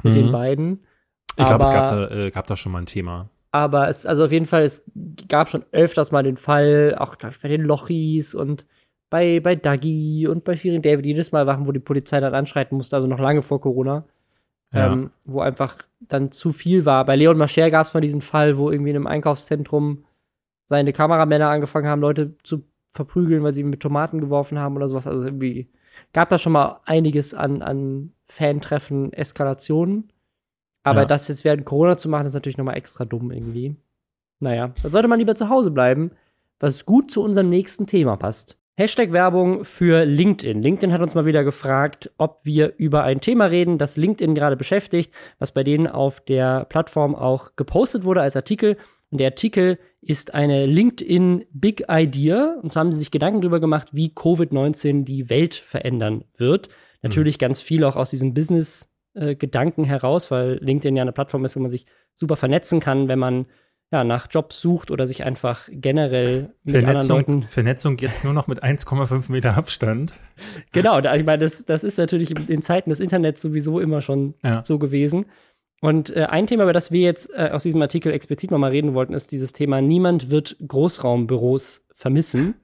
mit 0.03 0.13
Mhm. 0.13 0.17
den 0.17 0.31
beiden. 0.31 0.83
Ich 1.35 1.45
glaube, 1.45 1.63
es 1.63 1.71
gab 1.71 1.91
da, 1.91 2.09
äh, 2.09 2.31
gab 2.31 2.47
da 2.47 2.55
schon 2.55 2.71
mal 2.71 2.79
ein 2.79 2.85
Thema. 2.85 3.29
Aber 3.51 3.89
es, 3.89 4.05
also 4.05 4.25
auf 4.25 4.31
jeden 4.31 4.45
Fall, 4.45 4.63
es 4.63 4.83
gab 5.29 5.49
schon 5.49 5.63
öfters 5.71 6.11
mal 6.11 6.23
den 6.23 6.37
Fall, 6.37 6.95
auch 6.97 7.15
ich, 7.15 7.39
bei 7.41 7.47
den 7.49 7.61
Lochis 7.61 8.33
und 8.35 8.65
bei, 9.09 9.39
bei 9.39 9.55
Dagi 9.55 10.27
und 10.27 10.43
bei 10.43 10.55
Shirin 10.57 10.81
David, 10.81 11.05
jedes 11.05 11.31
Mal 11.31 11.47
Wachen, 11.47 11.65
wo 11.67 11.71
die 11.71 11.79
Polizei 11.79 12.19
dann 12.19 12.33
anschreiten 12.35 12.75
musste, 12.77 12.95
also 12.95 13.07
noch 13.07 13.19
lange 13.19 13.41
vor 13.41 13.61
Corona, 13.61 14.03
Ja. 14.73 14.91
ähm, 14.93 15.11
wo 15.25 15.39
einfach 15.41 15.77
dann 15.99 16.31
zu 16.31 16.51
viel 16.51 16.85
war. 16.85 17.05
Bei 17.05 17.15
Leon 17.15 17.37
Mascher 17.37 17.71
gab 17.71 17.85
es 17.85 17.93
mal 17.93 18.01
diesen 18.01 18.21
Fall, 18.21 18.57
wo 18.57 18.69
irgendwie 18.71 18.89
in 18.91 18.95
einem 18.97 19.07
Einkaufszentrum 19.07 20.03
seine 20.65 20.91
Kameramänner 20.93 21.49
angefangen 21.49 21.87
haben, 21.87 22.01
Leute 22.01 22.35
zu 22.43 22.63
verprügeln, 22.93 23.43
weil 23.43 23.53
sie 23.53 23.63
mit 23.63 23.79
Tomaten 23.79 24.19
geworfen 24.19 24.59
haben 24.59 24.75
oder 24.75 24.89
sowas. 24.89 25.07
Also 25.07 25.25
irgendwie 25.25 25.69
gab 26.13 26.29
da 26.29 26.37
schon 26.37 26.51
mal 26.51 26.81
einiges 26.85 27.33
an, 27.33 27.61
an 27.61 28.11
Fantreffen, 28.25 29.13
Eskalationen. 29.13 30.11
Aber 30.83 31.01
Ja. 31.01 31.05
das 31.05 31.27
jetzt 31.27 31.43
während 31.45 31.65
Corona 31.65 31.97
zu 31.97 32.09
machen, 32.09 32.25
ist 32.25 32.33
natürlich 32.33 32.57
nochmal 32.57 32.77
extra 32.77 33.05
dumm 33.05 33.31
irgendwie. 33.31 33.75
Naja, 34.39 34.71
da 34.83 34.89
sollte 34.89 35.07
man 35.07 35.19
lieber 35.19 35.35
zu 35.35 35.49
Hause 35.49 35.71
bleiben, 35.71 36.11
was 36.59 36.85
gut 36.85 37.11
zu 37.11 37.21
unserem 37.23 37.49
nächsten 37.49 37.87
Thema 37.87 38.17
passt. 38.17 38.57
Hashtag 38.79 39.11
Werbung 39.11 39.65
für 39.65 40.05
LinkedIn. 40.05 40.61
LinkedIn 40.61 40.93
hat 40.93 41.01
uns 41.01 41.15
mal 41.15 41.25
wieder 41.25 41.43
gefragt, 41.43 42.11
ob 42.19 42.41
wir 42.43 42.75
über 42.77 43.03
ein 43.03 43.21
Thema 43.21 43.45
reden, 43.45 43.79
das 43.79 43.97
LinkedIn 43.97 44.35
gerade 44.35 44.55
beschäftigt, 44.55 45.11
was 45.39 45.51
bei 45.51 45.63
denen 45.63 45.87
auf 45.87 46.21
der 46.21 46.65
Plattform 46.65 47.15
auch 47.15 47.55
gepostet 47.55 48.03
wurde 48.03 48.21
als 48.21 48.35
Artikel. 48.35 48.77
Und 49.09 49.19
der 49.19 49.29
Artikel 49.29 49.79
ist 50.01 50.35
eine 50.35 50.67
LinkedIn 50.67 51.45
Big 51.51 51.85
Idea. 51.89 52.59
Und 52.61 52.71
zwar 52.71 52.81
haben 52.81 52.91
sie 52.91 52.99
sich 52.99 53.09
Gedanken 53.09 53.41
darüber 53.41 53.59
gemacht, 53.59 53.87
wie 53.93 54.09
Covid-19 54.09 55.05
die 55.05 55.27
Welt 55.27 55.55
verändern 55.55 56.25
wird. 56.37 56.69
Natürlich 57.01 57.39
ganz 57.39 57.59
viel 57.59 57.83
auch 57.83 57.95
aus 57.95 58.11
diesem 58.11 58.35
Business-Gedanken 58.35 59.85
heraus, 59.85 60.29
weil 60.29 60.59
LinkedIn 60.61 60.95
ja 60.95 61.01
eine 61.01 61.13
Plattform 61.13 61.45
ist, 61.45 61.55
wo 61.55 61.61
man 61.61 61.71
sich 61.71 61.87
super 62.13 62.35
vernetzen 62.35 62.79
kann, 62.79 63.07
wenn 63.07 63.17
man 63.17 63.47
ja, 63.91 64.03
nach 64.03 64.27
Jobs 64.29 64.59
sucht 64.59 64.91
oder 64.91 65.07
sich 65.07 65.23
einfach 65.23 65.69
generell 65.71 66.53
mit 66.63 66.75
anderen 66.75 66.85
Vernetzung, 67.01 67.17
Leuten 67.17 67.43
Vernetzung 67.43 67.97
jetzt 67.99 68.23
nur 68.23 68.33
noch 68.33 68.47
mit 68.47 68.63
1,5 68.63 69.31
Meter 69.31 69.55
Abstand. 69.57 70.13
Genau, 70.73 70.99
da, 70.99 71.15
ich 71.15 71.25
meine, 71.25 71.43
das, 71.43 71.63
das 71.65 71.83
ist 71.83 71.97
natürlich 71.97 72.31
in 72.31 72.47
in 72.47 72.61
Zeiten 72.61 72.89
des 72.89 72.99
Internets 72.99 73.41
sowieso 73.41 73.79
immer 73.79 74.01
schon 74.01 74.33
Ja. 74.43 74.63
so 74.63 74.77
gewesen. 74.77 75.25
Und 75.79 76.09
äh, 76.15 76.25
ein 76.25 76.47
Thema, 76.47 76.63
über 76.63 76.73
das 76.73 76.91
wir 76.91 77.01
jetzt 77.01 77.29
äh, 77.33 77.49
aus 77.53 77.63
diesem 77.63 77.81
Artikel 77.81 78.11
explizit 78.11 78.51
nochmal 78.51 78.71
reden 78.71 78.93
wollten, 78.93 79.13
ist 79.13 79.31
dieses 79.31 79.53
Thema, 79.53 79.79
niemand 79.79 80.29
wird 80.31 80.57
Großraumbüros 80.67 81.87
vermissen. 81.93 82.55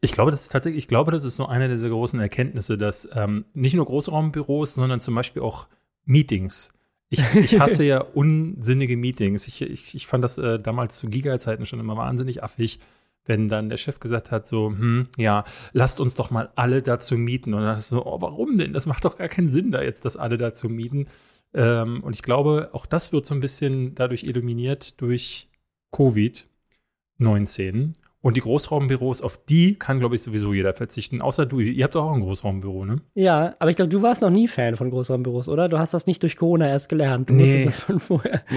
Ich 0.00 0.12
glaube, 0.12 0.30
das 0.30 0.42
ist 0.42 0.52
tatsächlich, 0.52 0.84
ich 0.84 0.88
glaube, 0.88 1.10
das 1.10 1.24
ist 1.24 1.36
so 1.36 1.46
eine 1.46 1.68
dieser 1.68 1.88
großen 1.90 2.18
Erkenntnisse, 2.20 2.78
dass 2.78 3.10
ähm, 3.14 3.44
nicht 3.52 3.74
nur 3.74 3.84
Großraumbüros, 3.84 4.74
sondern 4.74 5.00
zum 5.00 5.14
Beispiel 5.14 5.42
auch 5.42 5.66
Meetings. 6.04 6.72
Ich, 7.10 7.22
ich 7.34 7.58
hasse 7.58 7.84
ja 7.84 8.00
unsinnige 8.00 8.96
Meetings. 8.96 9.48
Ich, 9.48 9.62
ich, 9.62 9.94
ich 9.94 10.06
fand 10.06 10.22
das 10.22 10.38
äh, 10.38 10.60
damals 10.60 10.96
zu 10.96 11.10
Giga-Zeiten 11.10 11.66
schon 11.66 11.80
immer 11.80 11.96
wahnsinnig 11.96 12.44
affig, 12.44 12.78
wenn 13.24 13.48
dann 13.48 13.68
der 13.68 13.76
Chef 13.76 13.98
gesagt 13.98 14.30
hat, 14.30 14.46
so, 14.46 14.68
hm, 14.68 15.08
ja, 15.18 15.44
lasst 15.72 16.00
uns 16.00 16.14
doch 16.14 16.30
mal 16.30 16.50
alle 16.54 16.82
dazu 16.82 17.18
mieten. 17.18 17.52
Und 17.52 17.62
dann 17.62 17.76
ist 17.76 17.88
so, 17.88 18.06
oh, 18.06 18.20
warum 18.20 18.56
denn? 18.56 18.72
Das 18.72 18.86
macht 18.86 19.04
doch 19.04 19.16
gar 19.16 19.28
keinen 19.28 19.48
Sinn, 19.48 19.72
da 19.72 19.82
jetzt 19.82 20.04
das 20.04 20.16
alle 20.16 20.38
dazu 20.38 20.68
mieten. 20.68 21.08
Ähm, 21.52 22.00
und 22.02 22.14
ich 22.14 22.22
glaube, 22.22 22.70
auch 22.72 22.86
das 22.86 23.12
wird 23.12 23.26
so 23.26 23.34
ein 23.34 23.40
bisschen 23.40 23.96
dadurch 23.96 24.22
illuminiert 24.22 25.00
durch 25.00 25.48
Covid-19. 25.92 27.94
Und 28.22 28.36
die 28.36 28.42
Großraumbüros, 28.42 29.22
auf 29.22 29.42
die 29.46 29.76
kann, 29.78 29.98
glaube 29.98 30.14
ich, 30.14 30.22
sowieso 30.22 30.52
jeder 30.52 30.74
verzichten. 30.74 31.22
Außer 31.22 31.46
du. 31.46 31.58
Ihr 31.60 31.84
habt 31.84 31.94
doch 31.94 32.04
auch 32.04 32.12
ein 32.12 32.20
Großraumbüro, 32.20 32.84
ne? 32.84 33.00
Ja, 33.14 33.56
aber 33.58 33.70
ich 33.70 33.76
glaube, 33.76 33.88
du 33.88 34.02
warst 34.02 34.20
noch 34.20 34.28
nie 34.28 34.46
Fan 34.46 34.76
von 34.76 34.90
Großraumbüros, 34.90 35.48
oder? 35.48 35.70
Du 35.70 35.78
hast 35.78 35.94
das 35.94 36.06
nicht 36.06 36.22
durch 36.22 36.36
Corona 36.36 36.68
erst 36.68 36.90
gelernt. 36.90 37.30
Du 37.30 37.34
Nee. 37.34 37.44
wusstest 37.44 37.66
das 37.66 37.80
schon 37.86 38.00
vorher. 38.00 38.42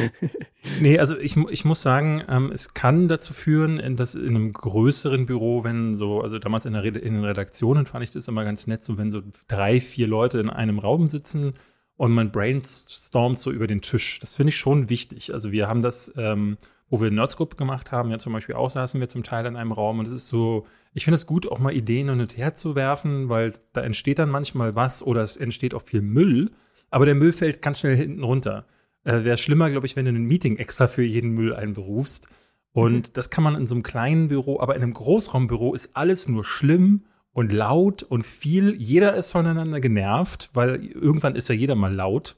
Nee, 0.79 0.97
also 0.97 1.17
ich, 1.17 1.35
ich 1.35 1.65
muss 1.65 1.81
sagen, 1.81 2.23
ähm, 2.29 2.49
es 2.53 2.73
kann 2.73 3.09
dazu 3.09 3.33
führen, 3.33 3.97
dass 3.97 4.15
in 4.15 4.29
einem 4.29 4.53
größeren 4.53 5.25
Büro, 5.25 5.65
wenn 5.65 5.95
so, 5.95 6.21
also 6.21 6.39
damals 6.39 6.65
in, 6.65 6.71
der 6.71 6.83
Rede, 6.83 6.99
in 6.99 7.15
den 7.15 7.25
Redaktionen 7.25 7.85
fand 7.85 8.05
ich 8.05 8.11
das 8.11 8.29
immer 8.29 8.45
ganz 8.45 8.65
nett, 8.65 8.81
so 8.83 8.97
wenn 8.97 9.11
so 9.11 9.21
drei, 9.49 9.81
vier 9.81 10.07
Leute 10.07 10.39
in 10.39 10.49
einem 10.49 10.79
Raum 10.79 11.07
sitzen 11.09 11.53
und 11.97 12.13
man 12.13 12.31
brainstormt 12.31 13.39
so 13.39 13.51
über 13.51 13.67
den 13.67 13.81
Tisch. 13.81 14.19
Das 14.21 14.35
finde 14.35 14.49
ich 14.51 14.57
schon 14.57 14.89
wichtig. 14.89 15.33
Also 15.33 15.51
wir 15.51 15.67
haben 15.67 15.81
das, 15.81 16.13
ähm, 16.17 16.57
wo 16.93 17.01
wir 17.01 17.09
Nerdscope 17.09 17.55
gemacht 17.55 17.91
haben, 17.91 18.11
ja 18.11 18.19
zum 18.19 18.33
Beispiel 18.33 18.53
auch 18.53 18.69
saßen 18.69 19.01
wir 19.01 19.07
zum 19.07 19.23
Teil 19.23 19.47
in 19.47 19.55
einem 19.55 19.71
Raum 19.71 19.97
und 19.97 20.07
es 20.07 20.13
ist 20.13 20.27
so, 20.27 20.67
ich 20.93 21.05
finde 21.05 21.15
es 21.15 21.25
gut, 21.25 21.51
auch 21.51 21.57
mal 21.57 21.73
Ideen 21.73 22.07
hin 22.07 22.21
und 22.21 22.37
her 22.37 22.53
zu 22.53 22.75
werfen, 22.75 23.29
weil 23.29 23.55
da 23.73 23.81
entsteht 23.81 24.19
dann 24.19 24.29
manchmal 24.29 24.75
was 24.75 25.01
oder 25.01 25.23
es 25.23 25.35
entsteht 25.35 25.73
auch 25.73 25.81
viel 25.81 26.03
Müll, 26.03 26.51
aber 26.91 27.07
der 27.07 27.15
Müll 27.15 27.33
fällt 27.33 27.63
ganz 27.63 27.79
schnell 27.79 27.95
hinten 27.95 28.23
runter. 28.23 28.67
Äh, 29.05 29.23
Wäre 29.23 29.39
schlimmer, 29.39 29.71
glaube 29.71 29.87
ich, 29.87 29.95
wenn 29.95 30.05
du 30.05 30.11
ein 30.11 30.25
Meeting 30.25 30.57
extra 30.57 30.85
für 30.85 31.01
jeden 31.01 31.31
Müll 31.31 31.55
einberufst. 31.55 32.27
Und 32.73 33.17
das 33.17 33.31
kann 33.31 33.43
man 33.43 33.55
in 33.55 33.65
so 33.65 33.73
einem 33.73 33.81
kleinen 33.81 34.27
Büro, 34.27 34.59
aber 34.59 34.75
in 34.75 34.83
einem 34.83 34.93
Großraumbüro 34.93 35.73
ist 35.73 35.97
alles 35.97 36.27
nur 36.27 36.43
schlimm 36.43 37.05
und 37.31 37.51
laut 37.51 38.03
und 38.03 38.23
viel. 38.23 38.75
Jeder 38.75 39.15
ist 39.15 39.31
voneinander 39.31 39.79
genervt, 39.79 40.51
weil 40.53 40.85
irgendwann 40.85 41.35
ist 41.35 41.49
ja 41.49 41.55
jeder 41.55 41.73
mal 41.73 41.93
laut. 41.93 42.35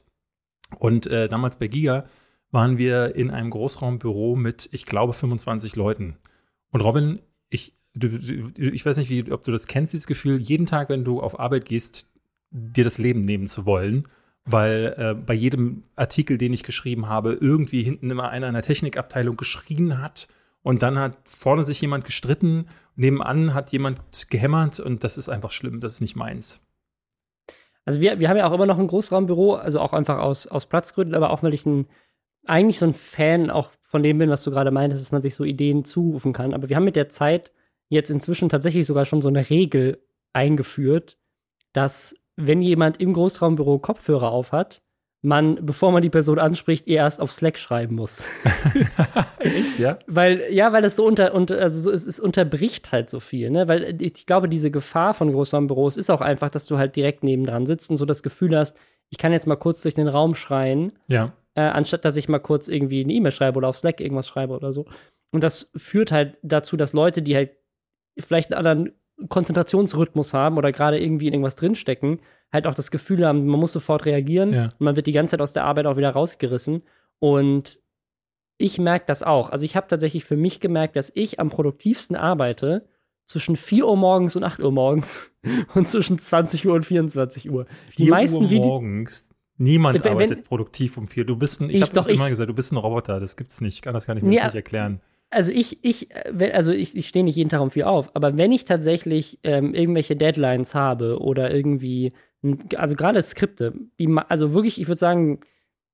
Und 0.78 1.08
äh, 1.08 1.28
damals 1.28 1.58
bei 1.58 1.68
Giga 1.68 2.06
waren 2.56 2.78
wir 2.78 3.14
in 3.14 3.30
einem 3.30 3.50
Großraumbüro 3.50 4.34
mit, 4.34 4.70
ich 4.72 4.86
glaube, 4.86 5.12
25 5.12 5.76
Leuten. 5.76 6.16
Und 6.70 6.80
Robin, 6.80 7.20
ich, 7.50 7.76
du, 7.94 8.08
du, 8.08 8.50
ich 8.56 8.84
weiß 8.84 8.96
nicht, 8.96 9.10
wie, 9.10 9.30
ob 9.30 9.44
du 9.44 9.52
das 9.52 9.66
kennst, 9.66 9.92
dieses 9.92 10.06
Gefühl, 10.06 10.40
jeden 10.40 10.64
Tag, 10.64 10.88
wenn 10.88 11.04
du 11.04 11.20
auf 11.20 11.38
Arbeit 11.38 11.66
gehst, 11.66 12.10
dir 12.50 12.82
das 12.82 12.96
Leben 12.96 13.26
nehmen 13.26 13.46
zu 13.46 13.66
wollen. 13.66 14.08
Weil 14.46 14.94
äh, 14.96 15.14
bei 15.14 15.34
jedem 15.34 15.82
Artikel, 15.96 16.38
den 16.38 16.54
ich 16.54 16.62
geschrieben 16.62 17.10
habe, 17.10 17.34
irgendwie 17.34 17.82
hinten 17.82 18.10
immer 18.10 18.30
einer 18.30 18.48
in 18.48 18.54
der 18.54 18.62
Technikabteilung 18.62 19.36
geschrien 19.36 20.00
hat 20.00 20.28
und 20.62 20.82
dann 20.82 20.98
hat 20.98 21.18
vorne 21.24 21.62
sich 21.62 21.80
jemand 21.82 22.06
gestritten, 22.06 22.68
nebenan 22.94 23.52
hat 23.52 23.70
jemand 23.70 24.00
gehämmert 24.30 24.80
und 24.80 25.04
das 25.04 25.18
ist 25.18 25.28
einfach 25.28 25.50
schlimm, 25.50 25.80
das 25.80 25.94
ist 25.94 26.00
nicht 26.00 26.16
meins. 26.16 26.64
Also 27.84 28.00
wir, 28.00 28.18
wir 28.18 28.28
haben 28.30 28.36
ja 28.38 28.46
auch 28.48 28.52
immer 28.52 28.66
noch 28.66 28.78
ein 28.78 28.86
Großraumbüro, 28.86 29.56
also 29.56 29.78
auch 29.80 29.92
einfach 29.92 30.18
aus, 30.18 30.46
aus 30.46 30.66
Platzgründen, 30.66 31.14
aber 31.14 31.30
auch 31.30 31.42
weil 31.42 31.52
ich 31.52 31.66
ein, 31.66 31.86
eigentlich 32.46 32.78
so 32.78 32.86
ein 32.86 32.94
Fan 32.94 33.50
auch 33.50 33.70
von 33.82 34.02
dem 34.02 34.18
bin, 34.18 34.30
was 34.30 34.42
du 34.42 34.50
gerade 34.50 34.70
meintest, 34.70 35.02
dass 35.02 35.12
man 35.12 35.22
sich 35.22 35.34
so 35.34 35.44
Ideen 35.44 35.84
zurufen 35.84 36.32
kann. 36.32 36.54
Aber 36.54 36.68
wir 36.68 36.76
haben 36.76 36.84
mit 36.84 36.96
der 36.96 37.08
Zeit 37.08 37.52
jetzt 37.88 38.10
inzwischen 38.10 38.48
tatsächlich 38.48 38.86
sogar 38.86 39.04
schon 39.04 39.22
so 39.22 39.28
eine 39.28 39.48
Regel 39.48 40.02
eingeführt, 40.32 41.18
dass 41.72 42.14
wenn 42.36 42.62
jemand 42.62 43.00
im 43.00 43.12
Großraumbüro 43.12 43.78
Kopfhörer 43.78 44.30
auf 44.30 44.52
hat, 44.52 44.82
man, 45.22 45.64
bevor 45.64 45.92
man 45.92 46.02
die 46.02 46.10
Person 46.10 46.38
anspricht, 46.38 46.86
ihr 46.86 46.98
erst 46.98 47.20
auf 47.20 47.32
Slack 47.32 47.58
schreiben 47.58 47.96
muss. 47.96 48.26
Echt, 49.38 49.78
ja? 49.78 49.98
Weil, 50.06 50.44
ja, 50.50 50.72
weil 50.72 50.84
es 50.84 50.96
so 50.96 51.06
unter, 51.06 51.34
unter 51.34 51.58
also 51.58 51.80
so, 51.80 51.90
es, 51.90 52.06
es 52.06 52.20
unterbricht 52.20 52.92
halt 52.92 53.10
so 53.10 53.18
viel, 53.18 53.50
ne? 53.50 53.66
Weil 53.66 54.00
ich 54.00 54.26
glaube, 54.26 54.48
diese 54.48 54.70
Gefahr 54.70 55.14
von 55.14 55.32
Großraumbüros 55.32 55.96
ist 55.96 56.10
auch 56.10 56.20
einfach, 56.20 56.50
dass 56.50 56.66
du 56.66 56.78
halt 56.78 56.94
direkt 56.96 57.24
nebendran 57.24 57.66
sitzt 57.66 57.90
und 57.90 57.96
so 57.96 58.04
das 58.04 58.22
Gefühl 58.22 58.56
hast, 58.56 58.76
ich 59.08 59.18
kann 59.18 59.32
jetzt 59.32 59.46
mal 59.46 59.56
kurz 59.56 59.82
durch 59.82 59.94
den 59.94 60.08
Raum 60.08 60.34
schreien, 60.34 60.92
Ja. 61.08 61.32
Äh, 61.56 61.62
anstatt 61.62 62.04
dass 62.04 62.16
ich 62.16 62.28
mal 62.28 62.38
kurz 62.38 62.68
irgendwie 62.68 63.02
eine 63.02 63.12
E-Mail 63.12 63.32
schreibe 63.32 63.56
oder 63.58 63.68
auf 63.68 63.78
Slack 63.78 64.00
irgendwas 64.00 64.28
schreibe 64.28 64.54
oder 64.54 64.72
so. 64.72 64.86
Und 65.32 65.42
das 65.42 65.70
führt 65.74 66.12
halt 66.12 66.36
dazu, 66.42 66.76
dass 66.76 66.92
Leute, 66.92 67.22
die 67.22 67.34
halt 67.34 67.50
vielleicht 68.18 68.52
einen 68.52 68.58
anderen 68.58 68.92
Konzentrationsrhythmus 69.28 70.34
haben 70.34 70.58
oder 70.58 70.72
gerade 70.72 71.00
irgendwie 71.00 71.26
in 71.26 71.32
irgendwas 71.32 71.56
drinstecken, 71.56 72.20
halt 72.52 72.66
auch 72.66 72.74
das 72.74 72.90
Gefühl 72.90 73.26
haben, 73.26 73.46
man 73.46 73.58
muss 73.58 73.72
sofort 73.72 74.04
reagieren. 74.04 74.52
Ja. 74.52 74.64
Und 74.64 74.80
man 74.80 74.96
wird 74.96 75.06
die 75.06 75.12
ganze 75.12 75.32
Zeit 75.32 75.40
aus 75.40 75.54
der 75.54 75.64
Arbeit 75.64 75.86
auch 75.86 75.96
wieder 75.96 76.10
rausgerissen. 76.10 76.82
Und 77.18 77.80
ich 78.58 78.78
merke 78.78 79.06
das 79.06 79.22
auch. 79.22 79.50
Also 79.50 79.64
ich 79.64 79.76
habe 79.76 79.88
tatsächlich 79.88 80.24
für 80.24 80.36
mich 80.36 80.60
gemerkt, 80.60 80.96
dass 80.96 81.10
ich 81.14 81.40
am 81.40 81.48
produktivsten 81.48 82.16
arbeite 82.16 82.88
zwischen 83.24 83.56
4 83.56 83.86
Uhr 83.86 83.96
morgens 83.96 84.36
und 84.36 84.44
8 84.44 84.62
Uhr 84.62 84.72
morgens 84.72 85.32
und 85.74 85.88
zwischen 85.88 86.18
20 86.18 86.66
Uhr 86.66 86.74
und 86.74 86.84
24 86.84 87.50
Uhr. 87.50 87.66
Die 87.88 88.04
4 88.04 88.10
meisten 88.10 88.44
Uhr 88.44 88.50
morgens. 88.50 89.30
Niemand 89.58 90.04
Wenn- 90.04 90.12
arbeitet 90.12 90.38
wenn- 90.38 90.44
produktiv 90.44 90.96
um 90.98 91.06
vier. 91.06 91.24
Du 91.24 91.36
bist 91.36 91.60
ein, 91.60 91.70
ich, 91.70 91.76
Ich 91.76 91.82
habe 91.82 91.92
das 91.92 92.08
immer 92.08 92.24
ich- 92.24 92.30
gesagt, 92.30 92.50
du 92.50 92.54
bist 92.54 92.72
ein 92.72 92.76
Roboter. 92.76 93.20
Das 93.20 93.36
gibt's 93.36 93.60
nicht. 93.60 93.82
Kann 93.82 93.94
das 93.94 94.06
kann 94.06 94.16
ich 94.16 94.22
mir 94.22 94.34
Ja. 94.34 94.44
nicht 94.46 94.54
erklären. 94.54 95.00
Also 95.30 95.50
ich, 95.50 95.82
ich, 95.84 96.10
äh, 96.14 96.52
also 96.52 96.70
ich, 96.72 96.96
ich 96.96 97.08
stehe 97.08 97.24
nicht 97.24 97.36
jeden 97.36 97.50
Tag 97.50 97.60
um 97.60 97.70
vier 97.70 97.88
auf, 97.88 98.14
aber 98.14 98.36
wenn 98.36 98.52
ich 98.52 98.64
tatsächlich 98.64 99.38
ähm, 99.42 99.74
irgendwelche 99.74 100.14
Deadlines 100.16 100.74
habe 100.74 101.18
oder 101.20 101.52
irgendwie, 101.52 102.12
also 102.76 102.94
gerade 102.94 103.20
Skripte, 103.22 103.72
die, 103.98 104.08
also 104.28 104.54
wirklich, 104.54 104.80
ich 104.80 104.86
würde 104.86 104.98
sagen, 104.98 105.40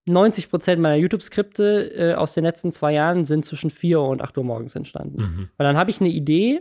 90 0.05 0.51
Prozent 0.51 0.83
meiner 0.83 0.97
YouTube-Skripte 0.97 1.93
äh, 1.95 2.15
aus 2.15 2.35
den 2.35 2.45
letzten 2.45 2.73
zwei 2.73 2.93
Jahren 2.93 3.25
sind 3.25 3.45
zwischen 3.45 3.71
4 3.71 4.01
Uhr 4.01 4.09
und 4.09 4.21
8 4.21 4.37
Uhr 4.37 4.45
morgens 4.45 4.75
entstanden. 4.75 5.23
Mhm. 5.23 5.49
Weil 5.57 5.67
dann 5.67 5.77
habe 5.77 5.91
ich 5.91 6.01
eine 6.01 6.11
Idee 6.11 6.61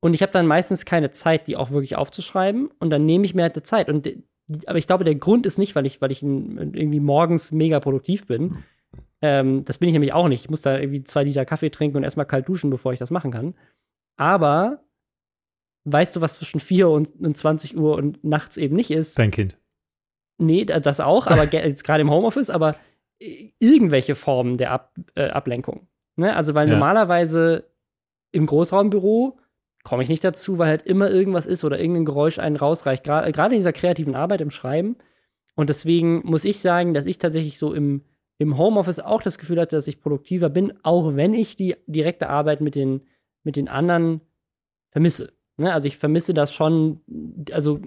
Und 0.00 0.12
ich 0.14 0.20
habe 0.22 0.32
dann 0.32 0.46
meistens 0.46 0.84
keine 0.84 1.10
Zeit, 1.12 1.46
die 1.46 1.56
auch 1.56 1.70
wirklich 1.70 1.96
aufzuschreiben. 1.96 2.68
Und 2.78 2.90
dann 2.90 3.06
nehme 3.06 3.24
ich 3.24 3.34
mir 3.34 3.42
halt 3.42 3.54
eine 3.54 3.62
Zeit. 3.62 3.88
Und 3.88 4.06
aber 4.66 4.78
ich 4.78 4.86
glaube, 4.86 5.04
der 5.04 5.14
Grund 5.14 5.46
ist 5.46 5.58
nicht, 5.58 5.74
weil 5.74 5.86
ich, 5.86 6.00
weil 6.00 6.12
ich 6.12 6.22
irgendwie 6.22 7.00
morgens 7.00 7.52
mega 7.52 7.80
produktiv 7.80 8.26
bin. 8.26 8.58
Ähm, 9.22 9.64
das 9.64 9.78
bin 9.78 9.88
ich 9.88 9.94
nämlich 9.94 10.12
auch 10.12 10.28
nicht. 10.28 10.44
Ich 10.44 10.50
muss 10.50 10.62
da 10.62 10.78
irgendwie 10.78 11.04
zwei 11.04 11.24
Liter 11.24 11.44
Kaffee 11.44 11.70
trinken 11.70 11.96
und 11.96 12.04
erstmal 12.04 12.26
kalt 12.26 12.48
duschen, 12.48 12.70
bevor 12.70 12.92
ich 12.92 12.98
das 12.98 13.10
machen 13.10 13.30
kann. 13.30 13.54
Aber 14.16 14.84
weißt 15.84 16.14
du, 16.16 16.20
was 16.20 16.34
zwischen 16.34 16.60
4 16.60 16.88
und, 16.88 17.10
und 17.20 17.36
20 17.36 17.76
Uhr 17.76 17.96
und 17.96 18.22
nachts 18.22 18.56
eben 18.56 18.76
nicht 18.76 18.90
ist? 18.90 19.18
Dein 19.18 19.30
Kind. 19.30 19.58
Nee, 20.38 20.64
das 20.64 21.00
auch, 21.00 21.26
aber 21.26 21.44
jetzt 21.52 21.84
gerade 21.84 22.02
im 22.02 22.10
Homeoffice, 22.10 22.50
aber 22.50 22.76
äh, 23.18 23.50
irgendwelche 23.58 24.14
Formen 24.14 24.58
der 24.58 24.72
Ab, 24.72 24.94
äh, 25.14 25.28
Ablenkung. 25.28 25.88
Ne? 26.16 26.34
Also, 26.36 26.54
weil 26.54 26.68
ja. 26.68 26.74
normalerweise 26.74 27.70
im 28.32 28.46
Großraumbüro 28.46 29.38
komme 29.84 30.02
ich 30.02 30.08
nicht 30.08 30.24
dazu, 30.24 30.58
weil 30.58 30.68
halt 30.68 30.82
immer 30.82 31.10
irgendwas 31.10 31.46
ist 31.46 31.62
oder 31.62 31.78
irgendein 31.78 32.06
Geräusch 32.06 32.38
einen 32.38 32.56
rausreicht. 32.56 33.04
Gerade 33.04 33.54
in 33.54 33.60
dieser 33.60 33.72
kreativen 33.72 34.14
Arbeit 34.14 34.40
im 34.40 34.50
Schreiben. 34.50 34.96
Und 35.54 35.68
deswegen 35.68 36.22
muss 36.24 36.44
ich 36.44 36.58
sagen, 36.58 36.94
dass 36.94 37.06
ich 37.06 37.18
tatsächlich 37.18 37.58
so 37.58 37.74
im, 37.74 38.02
im 38.38 38.58
Homeoffice 38.58 38.98
auch 38.98 39.22
das 39.22 39.38
Gefühl 39.38 39.60
hatte, 39.60 39.76
dass 39.76 39.86
ich 39.86 40.00
produktiver 40.00 40.48
bin, 40.48 40.72
auch 40.82 41.14
wenn 41.14 41.34
ich 41.34 41.56
die 41.56 41.76
direkte 41.86 42.28
Arbeit 42.28 42.62
mit 42.62 42.74
den, 42.74 43.02
mit 43.44 43.56
den 43.56 43.68
anderen 43.68 44.22
vermisse. 44.90 45.32
Ne? 45.58 45.72
Also 45.72 45.86
ich 45.86 45.98
vermisse 45.98 46.32
das 46.32 46.52
schon, 46.52 47.00
also 47.52 47.80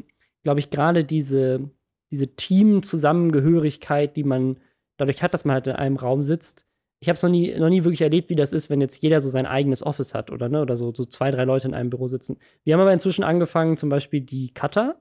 glaube 0.43 0.60
ich, 0.60 0.70
gerade 0.70 1.04
diese, 1.04 1.70
diese 2.12 2.36
Team-Zusammengehörigkeit, 2.36 4.16
die 4.16 4.24
man 4.24 4.60
dadurch 4.98 5.24
hat, 5.24 5.34
dass 5.34 5.45
man 5.45 5.56
halt 5.56 5.68
in 5.68 5.74
einem 5.74 5.98
Raum 5.98 6.22
sitzt. 6.22 6.66
Ich 7.00 7.10
habe 7.10 7.16
es 7.16 7.24
noch 7.24 7.30
nie, 7.30 7.58
noch 7.58 7.70
nie 7.70 7.84
wirklich 7.84 8.02
erlebt, 8.02 8.30
wie 8.30 8.36
das 8.36 8.54
ist, 8.54 8.70
wenn 8.70 8.82
jetzt 8.82 9.02
jeder 9.04 9.22
so 9.22 9.30
sein 9.30 9.45
eigenes 9.45 9.84
Office 9.84 10.14
hat 10.16 10.32
oder, 10.32 10.50
ne, 10.50 10.62
oder 10.62 10.76
so, 10.76 10.93
so 10.93 11.06
zwei, 11.06 11.30
drei 11.30 11.43
Leute 11.43 11.68
in 11.68 11.74
einem 11.74 11.91
Büro 11.91 12.08
sitzen. 12.08 12.38
Wir 12.64 12.74
haben 12.74 12.82
aber 12.82 12.93
inzwischen 12.93 13.24
angefangen, 13.24 13.78
zum 13.78 13.89
Beispiel 13.89 14.22
die 14.22 14.54
Cutter, 14.54 15.00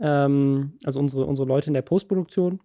ähm, 0.00 0.78
also 0.84 1.00
unsere, 1.00 1.26
unsere 1.26 1.48
Leute 1.48 1.68
in 1.68 1.74
der 1.74 1.82
Postproduktion, 1.82 2.60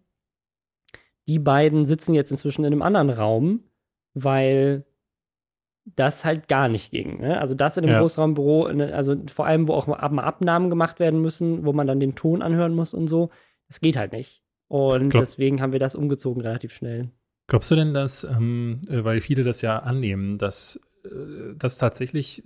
die 1.27 1.39
beiden 1.39 1.85
sitzen 1.85 2.13
jetzt 2.13 2.29
inzwischen 2.29 2.63
in 2.65 2.71
einem 2.71 2.83
anderen 2.83 3.09
Raum, 3.09 3.63
weil 4.13 4.85
das 5.85 6.25
halt 6.25 6.47
gar 6.47 6.67
nicht 6.67 6.91
ging. 6.91 7.21
Ne? 7.21 7.39
Also 7.39 7.53
das 7.53 7.77
in 7.77 7.83
einem 7.83 7.93
ja. 7.93 7.99
Großraumbüro, 7.99 8.71
ne, 8.73 8.93
also 8.93 9.15
vor 9.27 9.45
allem, 9.45 9.67
wo 9.67 9.73
auch 9.73 9.87
mal 9.87 9.97
Abnahmen 9.97 10.69
gemacht 10.69 10.99
werden 10.99 11.21
müssen, 11.21 11.65
wo 11.65 11.73
man 11.73 11.87
dann 11.87 11.99
den 11.99 12.15
Ton 12.15 12.41
anhören 12.41 12.73
muss 12.73 12.93
und 12.93 13.07
so, 13.07 13.29
das 13.67 13.79
geht 13.81 13.97
halt 13.97 14.13
nicht. 14.13 14.43
Und 14.67 15.09
Glaub, 15.09 15.21
deswegen 15.21 15.61
haben 15.61 15.73
wir 15.73 15.79
das 15.79 15.95
umgezogen 15.95 16.41
relativ 16.41 16.73
schnell. 16.73 17.11
Glaubst 17.47 17.69
du 17.71 17.75
denn, 17.75 17.93
dass, 17.93 18.23
ähm, 18.23 18.81
äh, 18.89 19.03
weil 19.03 19.21
viele 19.21 19.43
das 19.43 19.61
ja 19.61 19.79
annehmen, 19.79 20.37
dass 20.37 20.79
äh, 21.03 21.53
das 21.55 21.77
tatsächlich 21.77 22.43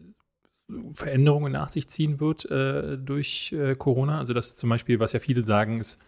Veränderungen 0.93 1.53
nach 1.53 1.69
sich 1.69 1.87
ziehen 1.89 2.19
wird 2.19 2.45
äh, 2.51 2.97
durch 2.97 3.53
äh, 3.53 3.75
Corona? 3.75 4.19
Also 4.19 4.33
dass 4.33 4.55
zum 4.55 4.69
Beispiel, 4.69 4.99
was 4.99 5.13
ja 5.13 5.19
viele 5.19 5.41
sagen, 5.41 5.79
ist, 5.79 6.01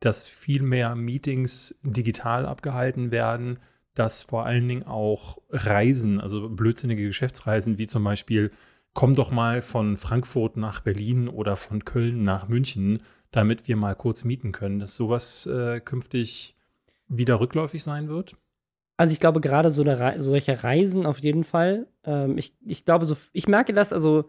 dass 0.00 0.28
viel 0.28 0.62
mehr 0.62 0.94
Meetings 0.94 1.78
digital 1.82 2.46
abgehalten 2.46 3.10
werden, 3.10 3.58
dass 3.94 4.22
vor 4.22 4.44
allen 4.44 4.68
Dingen 4.68 4.86
auch 4.86 5.38
Reisen, 5.50 6.20
also 6.20 6.48
blödsinnige 6.48 7.06
Geschäftsreisen, 7.06 7.78
wie 7.78 7.86
zum 7.86 8.04
Beispiel, 8.04 8.52
komm 8.92 9.14
doch 9.14 9.30
mal 9.30 9.62
von 9.62 9.96
Frankfurt 9.96 10.56
nach 10.56 10.80
Berlin 10.80 11.28
oder 11.28 11.56
von 11.56 11.84
Köln 11.84 12.22
nach 12.22 12.46
München, 12.48 13.02
damit 13.30 13.68
wir 13.68 13.76
mal 13.76 13.94
kurz 13.94 14.24
mieten 14.24 14.52
können, 14.52 14.78
dass 14.78 14.94
sowas 14.94 15.46
äh, 15.46 15.80
künftig 15.80 16.55
wieder 17.08 17.40
rückläufig 17.40 17.82
sein 17.82 18.08
wird? 18.08 18.36
Also 18.96 19.12
ich 19.12 19.20
glaube 19.20 19.40
gerade 19.40 19.70
so 19.70 19.82
Re 19.82 20.14
solche 20.18 20.62
Reisen 20.64 21.06
auf 21.06 21.18
jeden 21.18 21.44
Fall. 21.44 21.86
Ähm, 22.04 22.38
ich, 22.38 22.54
ich 22.64 22.84
glaube 22.84 23.04
so, 23.04 23.16
ich 23.32 23.46
merke 23.46 23.74
das, 23.74 23.92
also 23.92 24.28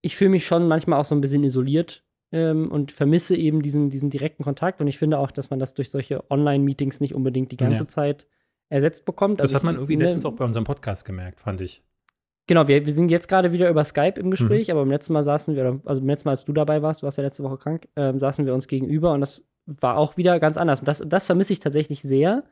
ich 0.00 0.16
fühle 0.16 0.30
mich 0.30 0.46
schon 0.46 0.68
manchmal 0.68 0.98
auch 1.00 1.04
so 1.04 1.14
ein 1.14 1.20
bisschen 1.20 1.44
isoliert 1.44 2.04
ähm, 2.32 2.70
und 2.70 2.92
vermisse 2.92 3.36
eben 3.36 3.62
diesen, 3.62 3.90
diesen 3.90 4.10
direkten 4.10 4.42
Kontakt 4.42 4.80
und 4.80 4.86
ich 4.86 4.98
finde 4.98 5.18
auch, 5.18 5.30
dass 5.30 5.50
man 5.50 5.58
das 5.58 5.74
durch 5.74 5.90
solche 5.90 6.28
Online-Meetings 6.30 7.00
nicht 7.00 7.14
unbedingt 7.14 7.52
die 7.52 7.56
ganze 7.56 7.82
ja. 7.82 7.88
Zeit 7.88 8.26
ersetzt 8.68 9.04
bekommt. 9.04 9.40
Also 9.40 9.52
das 9.52 9.56
hat 9.56 9.64
man 9.64 9.74
irgendwie 9.74 9.96
letztens 9.96 10.24
auch 10.24 10.34
bei 10.34 10.44
unserem 10.44 10.64
Podcast 10.64 11.04
gemerkt, 11.04 11.40
fand 11.40 11.60
ich. 11.60 11.82
Genau, 12.48 12.68
wir, 12.68 12.86
wir 12.86 12.92
sind 12.92 13.10
jetzt 13.10 13.28
gerade 13.28 13.52
wieder 13.52 13.68
über 13.68 13.84
Skype 13.84 14.20
im 14.20 14.30
Gespräch, 14.30 14.68
mhm. 14.68 14.72
aber 14.72 14.80
beim 14.82 14.90
letzten 14.90 15.12
Mal 15.12 15.24
saßen 15.24 15.56
wir, 15.56 15.80
also 15.84 16.00
beim 16.00 16.08
letzten 16.08 16.28
Mal, 16.28 16.32
als 16.32 16.44
du 16.44 16.52
dabei 16.52 16.80
warst, 16.80 17.02
du 17.02 17.04
warst 17.04 17.18
ja 17.18 17.24
letzte 17.24 17.42
Woche 17.42 17.58
krank, 17.58 17.88
ähm, 17.96 18.18
saßen 18.18 18.46
wir 18.46 18.54
uns 18.54 18.68
gegenüber 18.68 19.12
und 19.12 19.20
das 19.20 19.44
war 19.66 19.96
auch 19.96 20.16
wieder 20.16 20.40
ganz 20.40 20.56
anders. 20.56 20.80
Und 20.80 20.88
das, 20.88 21.02
das 21.06 21.26
vermisse 21.26 21.52
ich 21.52 21.60
tatsächlich 21.60 22.02
sehr. 22.02 22.44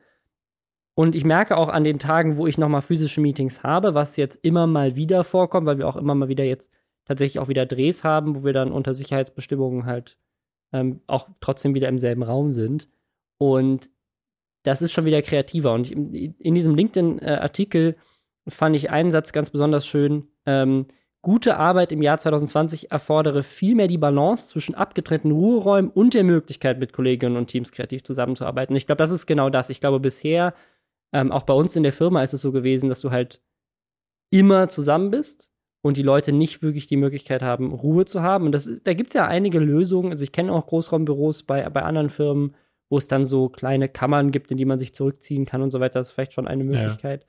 Und 0.95 1.15
ich 1.15 1.25
merke 1.25 1.57
auch 1.57 1.69
an 1.69 1.83
den 1.83 1.99
Tagen, 1.99 2.37
wo 2.37 2.47
ich 2.47 2.57
nochmal 2.57 2.81
physische 2.81 3.21
Meetings 3.21 3.63
habe, 3.63 3.93
was 3.93 4.15
jetzt 4.15 4.39
immer 4.43 4.67
mal 4.67 4.95
wieder 4.95 5.23
vorkommt, 5.23 5.67
weil 5.67 5.77
wir 5.77 5.87
auch 5.87 5.97
immer 5.97 6.15
mal 6.15 6.29
wieder 6.29 6.45
jetzt 6.45 6.71
tatsächlich 7.05 7.39
auch 7.39 7.49
wieder 7.49 7.65
Drehs 7.65 8.03
haben, 8.03 8.35
wo 8.35 8.43
wir 8.43 8.53
dann 8.53 8.71
unter 8.71 8.93
Sicherheitsbestimmungen 8.93 9.85
halt 9.85 10.17
ähm, 10.71 11.01
auch 11.07 11.29
trotzdem 11.41 11.73
wieder 11.73 11.89
im 11.89 11.99
selben 11.99 12.23
Raum 12.23 12.53
sind. 12.53 12.87
Und 13.37 13.89
das 14.63 14.81
ist 14.81 14.93
schon 14.93 15.05
wieder 15.05 15.21
kreativer. 15.21 15.73
Und 15.73 15.91
in 15.91 16.55
diesem 16.55 16.75
LinkedIn-Artikel 16.75 17.95
fand 18.47 18.75
ich 18.75 18.89
einen 18.89 19.11
Satz 19.11 19.31
ganz 19.31 19.49
besonders 19.49 19.85
schön. 19.85 20.27
Ähm, 20.45 20.87
Gute 21.25 21.57
Arbeit 21.57 21.91
im 21.91 22.03
Jahr 22.03 22.19
2020 22.19 22.91
erfordere 22.91 23.41
vielmehr 23.41 23.87
die 23.87 23.97
Balance 23.97 24.47
zwischen 24.47 24.75
abgetrennten 24.75 25.31
Ruheräumen 25.31 25.89
und 25.89 26.13
der 26.13 26.23
Möglichkeit, 26.23 26.77
mit 26.77 26.93
Kolleginnen 26.93 27.35
und 27.35 27.47
Teams 27.47 27.71
kreativ 27.71 28.03
zusammenzuarbeiten. 28.03 28.75
Ich 28.75 28.85
glaube, 28.85 28.99
das 28.99 29.09
ist 29.09 29.25
genau 29.25 29.49
das. 29.49 29.71
Ich 29.71 29.79
glaube, 29.79 29.99
bisher, 29.99 30.53
ähm, 31.13 31.31
auch 31.31 31.41
bei 31.41 31.55
uns 31.55 31.75
in 31.75 31.81
der 31.81 31.93
Firma 31.93 32.21
ist 32.21 32.35
es 32.35 32.43
so 32.43 32.51
gewesen, 32.51 32.89
dass 32.89 33.01
du 33.01 33.09
halt 33.09 33.41
immer 34.29 34.69
zusammen 34.69 35.09
bist 35.09 35.51
und 35.81 35.97
die 35.97 36.03
Leute 36.03 36.31
nicht 36.31 36.61
wirklich 36.61 36.85
die 36.85 36.95
Möglichkeit 36.95 37.41
haben, 37.41 37.73
Ruhe 37.73 38.05
zu 38.05 38.21
haben. 38.21 38.45
Und 38.45 38.51
das 38.51 38.67
ist, 38.67 38.85
da 38.85 38.93
gibt 38.93 39.09
es 39.09 39.15
ja 39.15 39.25
einige 39.25 39.57
Lösungen. 39.57 40.11
Also 40.11 40.23
ich 40.23 40.31
kenne 40.31 40.53
auch 40.53 40.67
Großraumbüros 40.67 41.41
bei, 41.41 41.67
bei 41.71 41.81
anderen 41.81 42.11
Firmen, 42.11 42.53
wo 42.87 42.99
es 42.99 43.07
dann 43.07 43.25
so 43.25 43.49
kleine 43.49 43.89
Kammern 43.89 44.29
gibt, 44.29 44.51
in 44.51 44.57
die 44.57 44.65
man 44.65 44.77
sich 44.77 44.93
zurückziehen 44.93 45.45
kann 45.45 45.63
und 45.63 45.71
so 45.71 45.79
weiter. 45.79 45.97
Das 45.97 46.09
ist 46.09 46.13
vielleicht 46.13 46.33
schon 46.33 46.47
eine 46.47 46.63
Möglichkeit. 46.63 47.23
Ja. 47.23 47.27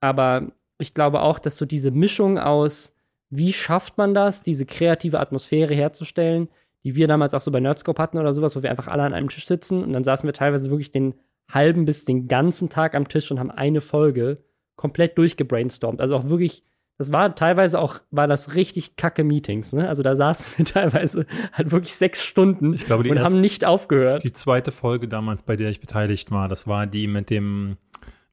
Aber 0.00 0.52
ich 0.78 0.94
glaube 0.94 1.20
auch, 1.20 1.38
dass 1.38 1.58
so 1.58 1.66
diese 1.66 1.90
Mischung 1.90 2.38
aus, 2.38 2.93
wie 3.36 3.52
schafft 3.52 3.98
man 3.98 4.14
das, 4.14 4.42
diese 4.42 4.66
kreative 4.66 5.20
Atmosphäre 5.20 5.74
herzustellen, 5.74 6.48
die 6.84 6.96
wir 6.96 7.08
damals 7.08 7.34
auch 7.34 7.40
so 7.40 7.50
bei 7.50 7.60
Nerdscope 7.60 8.00
hatten 8.00 8.18
oder 8.18 8.34
sowas, 8.34 8.56
wo 8.56 8.62
wir 8.62 8.70
einfach 8.70 8.88
alle 8.88 9.02
an 9.02 9.14
einem 9.14 9.28
Tisch 9.28 9.46
sitzen 9.46 9.82
und 9.82 9.92
dann 9.92 10.04
saßen 10.04 10.26
wir 10.26 10.34
teilweise 10.34 10.70
wirklich 10.70 10.92
den 10.92 11.14
halben 11.50 11.84
bis 11.84 12.04
den 12.04 12.26
ganzen 12.28 12.70
Tag 12.70 12.94
am 12.94 13.08
Tisch 13.08 13.30
und 13.30 13.38
haben 13.38 13.50
eine 13.50 13.80
Folge 13.80 14.38
komplett 14.76 15.18
durchgebrainstormt. 15.18 16.00
Also 16.00 16.16
auch 16.16 16.28
wirklich 16.28 16.64
das 16.96 17.10
war 17.10 17.34
teilweise 17.34 17.80
auch, 17.80 18.00
war 18.12 18.28
das 18.28 18.54
richtig 18.54 18.94
kacke 18.96 19.24
Meetings, 19.24 19.72
ne? 19.72 19.88
Also 19.88 20.02
da 20.02 20.14
saßen 20.14 20.52
wir 20.56 20.64
teilweise 20.64 21.26
halt 21.52 21.72
wirklich 21.72 21.94
sechs 21.94 22.22
Stunden 22.22 22.72
ich 22.72 22.84
glaube, 22.84 23.08
und 23.08 23.16
erste, 23.16 23.24
haben 23.24 23.40
nicht 23.40 23.64
aufgehört. 23.64 24.22
Die 24.22 24.32
zweite 24.32 24.70
Folge 24.70 25.08
damals, 25.08 25.42
bei 25.42 25.56
der 25.56 25.70
ich 25.70 25.80
beteiligt 25.80 26.30
war, 26.30 26.48
das 26.48 26.68
war 26.68 26.86
die 26.86 27.08
mit 27.08 27.30
dem, 27.30 27.78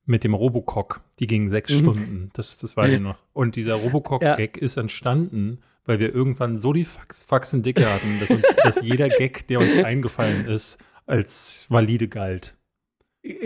mit 0.06 0.24
dem 0.24 0.34
Robocock. 0.34 1.02
Die 1.20 1.28
ging 1.28 1.50
sechs 1.50 1.74
mhm. 1.74 1.80
Stunden. 1.80 2.30
Das, 2.34 2.58
das 2.58 2.78
war 2.78 2.88
die 2.88 3.00
noch. 3.00 3.18
Und 3.34 3.56
dieser 3.56 3.76
Robocock-Gag 3.76 4.58
ja. 4.58 4.64
ist 4.64 4.78
entstanden, 4.78 5.60
weil 5.86 6.00
wir 6.00 6.14
irgendwann 6.14 6.58
so 6.58 6.74
die 6.74 6.86
Fax 6.86 7.24
Faxen 7.24 7.64
dicke 7.64 7.92
hatten, 7.92 8.20
dass, 8.20 8.32
uns, 8.32 8.44
dass 8.64 8.82
jeder 8.82 9.10
Gag, 9.10 9.48
der 9.48 9.60
uns 9.60 9.76
eingefallen 9.84 10.46
ist, 10.46 10.84
als 11.06 11.68
valide 11.70 12.08
galt. 12.08 12.56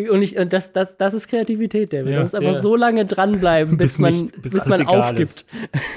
Und, 0.10 0.22
ich, 0.22 0.38
und 0.38 0.54
das, 0.54 0.72
das, 0.72 0.96
das 0.96 1.14
ist 1.14 1.28
Kreativität, 1.28 1.92
der 1.92 2.06
ja, 2.06 2.12
Man 2.12 2.22
muss 2.24 2.34
einfach 2.34 2.54
ja. 2.54 2.62
so 2.62 2.78
lange 2.78 3.06
dranbleiben, 3.06 3.76
bis, 3.76 3.94
bis 3.94 4.00
man, 4.00 4.14
nicht, 4.14 4.42
bis, 4.42 4.54
bis 4.54 4.66
man 4.68 4.88
aufgibt. 4.88 5.46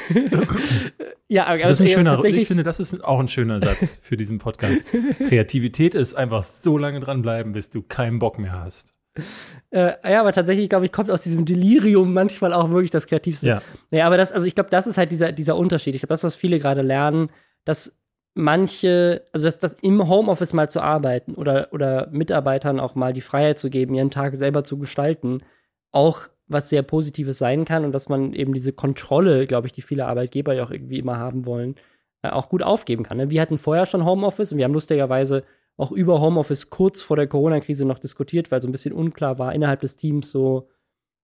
ja, 1.29 1.47
aber 1.47 1.59
das 1.59 1.81
ist 1.81 1.83
ein 1.83 1.89
schöner, 1.89 2.25
ich 2.25 2.49
finde, 2.49 2.65
das 2.65 2.81
ist 2.81 3.05
auch 3.05 3.21
ein 3.21 3.29
schöner 3.29 3.61
Satz 3.61 4.01
für 4.03 4.17
diesen 4.17 4.39
Podcast. 4.39 4.91
Kreativität 5.29 5.95
ist 5.95 6.15
einfach 6.15 6.43
so 6.43 6.77
lange 6.77 6.99
dranbleiben, 6.99 7.53
bis 7.53 7.71
du 7.71 7.83
keinen 7.83 8.19
Bock 8.19 8.41
mehr 8.41 8.53
hast. 8.53 8.95
Äh, 9.71 9.93
ja, 10.11 10.21
aber 10.21 10.33
tatsächlich, 10.33 10.71
glaube 10.71 10.87
ich, 10.87 10.93
kommt 10.93 11.11
aus 11.11 11.21
diesem 11.21 11.45
Delirium 11.45 12.14
manchmal 12.14 12.55
auch 12.55 12.71
wirklich 12.71 12.91
das 12.91 13.07
Kreativste. 13.07 13.47
Ja, 13.47 13.62
ja 13.91 14.07
aber 14.07 14.16
das, 14.16 14.33
also 14.33 14.47
ich 14.47 14.55
glaube, 14.55 14.71
das 14.71 14.87
ist 14.87 14.97
halt 14.97 15.12
dieser, 15.12 15.31
dieser 15.31 15.57
Unterschied. 15.57 15.95
Ich 15.95 16.01
glaube, 16.01 16.14
das, 16.14 16.25
was 16.25 16.35
viele 16.35 16.59
gerade 16.59 16.81
lernen, 16.81 17.29
dass 17.66 17.95
manche, 18.33 19.27
also 19.33 19.47
das, 19.47 19.59
das 19.59 19.75
im 19.75 20.09
Homeoffice 20.09 20.55
mal 20.55 20.71
zu 20.71 20.81
arbeiten 20.81 21.35
oder, 21.35 21.69
oder 21.73 22.09
Mitarbeitern 22.11 22.81
auch 22.81 22.95
mal 22.95 23.12
die 23.12 23.21
Freiheit 23.21 23.59
zu 23.59 23.69
geben, 23.69 23.95
ihren 23.95 24.11
Tag 24.11 24.37
selber 24.37 24.64
zu 24.64 24.79
gestalten, 24.79 25.43
auch 25.91 26.29
was 26.47 26.71
sehr 26.71 26.83
Positives 26.83 27.39
sein 27.39 27.64
kann 27.64 27.85
und 27.85 27.93
dass 27.93 28.09
man 28.09 28.33
eben 28.33 28.55
diese 28.55 28.73
Kontrolle, 28.73 29.47
glaube 29.47 29.66
ich, 29.66 29.73
die 29.73 29.83
viele 29.83 30.07
Arbeitgeber 30.07 30.55
ja 30.55 30.64
auch 30.64 30.71
irgendwie 30.71 30.99
immer 30.99 31.19
haben 31.19 31.45
wollen, 31.45 31.75
äh, 32.23 32.31
auch 32.31 32.49
gut 32.49 32.62
aufgeben 32.62 33.03
kann. 33.03 33.19
Ne? 33.19 33.31
Wir 33.31 33.43
hatten 33.43 33.59
vorher 33.59 33.87
schon 33.87 34.05
Homeoffice 34.05 34.53
und 34.53 34.59
wir 34.59 34.64
haben 34.64 34.73
lustigerweise 34.73 35.45
auch 35.79 35.93
über 35.93 36.20
Homeoffice 36.20 36.70
kurz 36.70 37.01
vor 37.01 37.16
der 37.16 37.29
Corona-Krise 37.29 37.85
noch 37.87 38.01
diskutiert, 38.01 38.51
weil 38.51 38.61
so 38.61 38.68
ein 38.68 38.72
bisschen 38.72 38.93
unklar 38.93 39.39
war 39.39 39.55
innerhalb 39.55 39.81
des 39.81 39.97
Teams 39.97 40.31
so, 40.31 40.68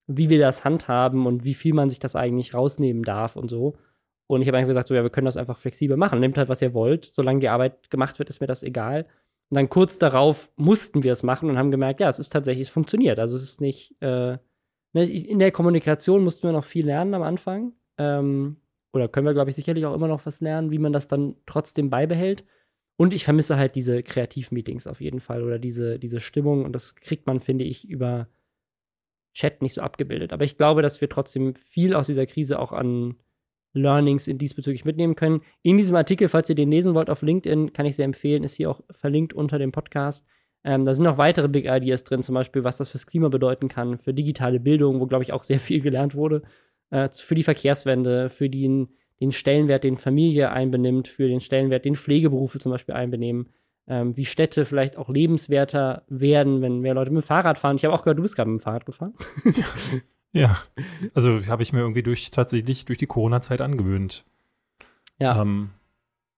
wie 0.07 0.29
wir 0.29 0.39
das 0.39 0.63
handhaben 0.63 1.27
und 1.27 1.43
wie 1.43 1.53
viel 1.53 1.73
man 1.73 1.89
sich 1.89 1.99
das 1.99 2.15
eigentlich 2.15 2.53
rausnehmen 2.53 3.03
darf 3.03 3.35
und 3.35 3.49
so. 3.49 3.75
Und 4.27 4.41
ich 4.41 4.47
habe 4.47 4.57
einfach 4.57 4.69
gesagt, 4.69 4.87
so, 4.87 4.95
ja, 4.95 5.03
wir 5.03 5.09
können 5.09 5.25
das 5.25 5.37
einfach 5.37 5.59
flexibel 5.59 5.97
machen. 5.97 6.19
Nehmt 6.19 6.37
halt, 6.37 6.49
was 6.49 6.61
ihr 6.61 6.73
wollt. 6.73 7.11
Solange 7.13 7.41
die 7.41 7.49
Arbeit 7.49 7.89
gemacht 7.91 8.17
wird, 8.17 8.29
ist 8.29 8.39
mir 8.39 8.47
das 8.47 8.63
egal. 8.63 9.05
Und 9.49 9.55
dann 9.55 9.69
kurz 9.69 9.99
darauf 9.99 10.51
mussten 10.55 11.03
wir 11.03 11.11
es 11.11 11.21
machen 11.21 11.49
und 11.49 11.57
haben 11.57 11.69
gemerkt, 11.69 11.99
ja, 11.99 12.09
es 12.09 12.17
ist 12.17 12.31
tatsächlich, 12.31 12.67
es 12.67 12.73
funktioniert. 12.73 13.19
Also 13.19 13.35
es 13.35 13.43
ist 13.43 13.61
nicht, 13.61 13.93
äh, 14.01 14.37
ne, 14.93 15.03
in 15.03 15.37
der 15.37 15.51
Kommunikation 15.51 16.23
mussten 16.23 16.47
wir 16.47 16.53
noch 16.53 16.63
viel 16.63 16.85
lernen 16.85 17.13
am 17.13 17.23
Anfang. 17.23 17.73
Ähm, 17.97 18.57
oder 18.93 19.09
können 19.09 19.27
wir, 19.27 19.33
glaube 19.33 19.49
ich, 19.49 19.55
sicherlich 19.57 19.85
auch 19.85 19.93
immer 19.93 20.07
noch 20.07 20.25
was 20.25 20.39
lernen, 20.39 20.71
wie 20.71 20.79
man 20.79 20.93
das 20.93 21.07
dann 21.09 21.35
trotzdem 21.45 21.89
beibehält. 21.89 22.45
Und 22.97 23.13
ich 23.13 23.23
vermisse 23.23 23.57
halt 23.57 23.75
diese 23.75 24.03
Kreativmeetings 24.03 24.87
auf 24.87 25.01
jeden 25.01 25.19
Fall 25.19 25.43
oder 25.43 25.59
diese, 25.59 25.99
diese 25.99 26.19
Stimmung. 26.19 26.63
Und 26.63 26.73
das 26.73 26.95
kriegt 26.95 27.27
man, 27.27 27.41
finde 27.41 27.65
ich, 27.65 27.87
über 27.87 28.27
Chat 29.33 29.61
nicht 29.61 29.73
so 29.73 29.81
abgebildet. 29.81 30.31
Aber 30.31 30.45
ich 30.45 30.57
glaube, 30.57 30.81
dass 30.81 31.01
wir 31.01 31.09
trotzdem 31.09 31.55
viel 31.55 31.93
aus 31.93 32.07
dieser 32.07 32.25
Krise 32.25 32.57
auch 32.57 32.71
an 32.71 33.15
Learnings 33.73 34.27
in 34.27 34.37
diesbezüglich 34.37 34.85
mitnehmen 34.85 35.15
können. 35.15 35.41
In 35.61 35.77
diesem 35.77 35.95
Artikel, 35.95 36.29
falls 36.29 36.49
ihr 36.49 36.55
den 36.55 36.71
lesen 36.71 36.93
wollt 36.95 37.09
auf 37.09 37.21
LinkedIn, 37.21 37.73
kann 37.73 37.85
ich 37.85 37.97
sehr 37.97 38.05
empfehlen, 38.05 38.43
ist 38.43 38.55
hier 38.55 38.71
auch 38.71 38.81
verlinkt 38.89 39.33
unter 39.33 39.59
dem 39.59 39.73
Podcast. 39.73 40.25
Ähm, 40.63 40.85
da 40.85 40.93
sind 40.93 41.03
noch 41.03 41.17
weitere 41.17 41.47
Big 41.47 41.65
Ideas 41.65 42.03
drin, 42.03 42.23
zum 42.23 42.33
Beispiel, 42.33 42.63
was 42.63 42.77
das 42.77 42.89
fürs 42.89 43.05
Klima 43.05 43.27
bedeuten 43.27 43.67
kann, 43.67 43.99
für 43.99 44.13
digitale 44.13 44.59
Bildung, 44.59 44.99
wo, 44.99 45.05
glaube 45.05 45.23
ich, 45.23 45.33
auch 45.33 45.43
sehr 45.43 45.59
viel 45.59 45.81
gelernt 45.81 46.15
wurde, 46.15 46.41
äh, 46.89 47.09
für 47.11 47.35
die 47.35 47.43
Verkehrswende, 47.43 48.29
für 48.29 48.49
den, 48.49 48.89
den 49.19 49.31
Stellenwert, 49.31 49.83
den 49.83 49.97
Familie 49.97 50.51
einbenimmt, 50.51 51.07
für 51.07 51.27
den 51.27 51.41
Stellenwert, 51.41 51.85
den 51.85 51.95
Pflegeberufe 51.95 52.59
zum 52.59 52.71
Beispiel 52.71 52.95
einbenehmen, 52.95 53.49
ähm, 53.87 54.15
wie 54.17 54.25
Städte 54.25 54.65
vielleicht 54.65 54.97
auch 54.97 55.09
lebenswerter 55.09 56.03
werden, 56.07 56.61
wenn 56.61 56.79
mehr 56.79 56.93
Leute 56.93 57.11
mit 57.11 57.23
dem 57.23 57.27
Fahrrad 57.27 57.57
fahren. 57.57 57.77
Ich 57.77 57.85
habe 57.85 57.93
auch 57.93 58.03
gehört, 58.03 58.17
du 58.17 58.23
bist 58.23 58.35
gerade 58.35 58.49
mit 58.49 58.61
dem 58.61 58.63
Fahrrad 58.63 58.85
gefahren. 58.85 59.13
ja, 60.31 60.57
also 61.13 61.45
habe 61.47 61.63
ich 61.63 61.71
mir 61.71 61.79
irgendwie 61.79 62.03
durch 62.03 62.31
tatsächlich 62.31 62.85
durch 62.85 62.97
die 62.97 63.07
Corona-Zeit 63.07 63.61
angewöhnt. 63.61 64.25
Ja. 65.19 65.41
Ähm, 65.41 65.69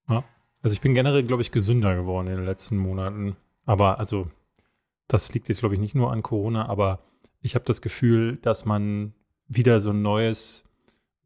ja. 0.10 0.24
Also 0.62 0.74
ich 0.74 0.82
bin 0.82 0.94
generell, 0.94 1.24
glaube 1.24 1.42
ich, 1.42 1.52
gesünder 1.52 1.96
geworden 1.96 2.28
in 2.28 2.36
den 2.36 2.46
letzten 2.46 2.78
Monaten. 2.78 3.38
Aber 3.66 4.00
also, 4.00 4.30
das 5.08 5.34
liegt 5.34 5.50
jetzt, 5.50 5.60
glaube 5.60 5.76
ich, 5.76 5.82
nicht 5.82 5.96
nur 5.96 6.12
an 6.12 6.24
Corona, 6.24 6.68
aber 6.68 7.00
ich 7.42 7.56
habe 7.56 7.66
das 7.66 7.82
Gefühl, 7.82 8.38
dass 8.38 8.66
man 8.66 9.14
wieder 9.48 9.80
so 9.80 9.92
ein 9.92 10.02
neues 10.02 10.67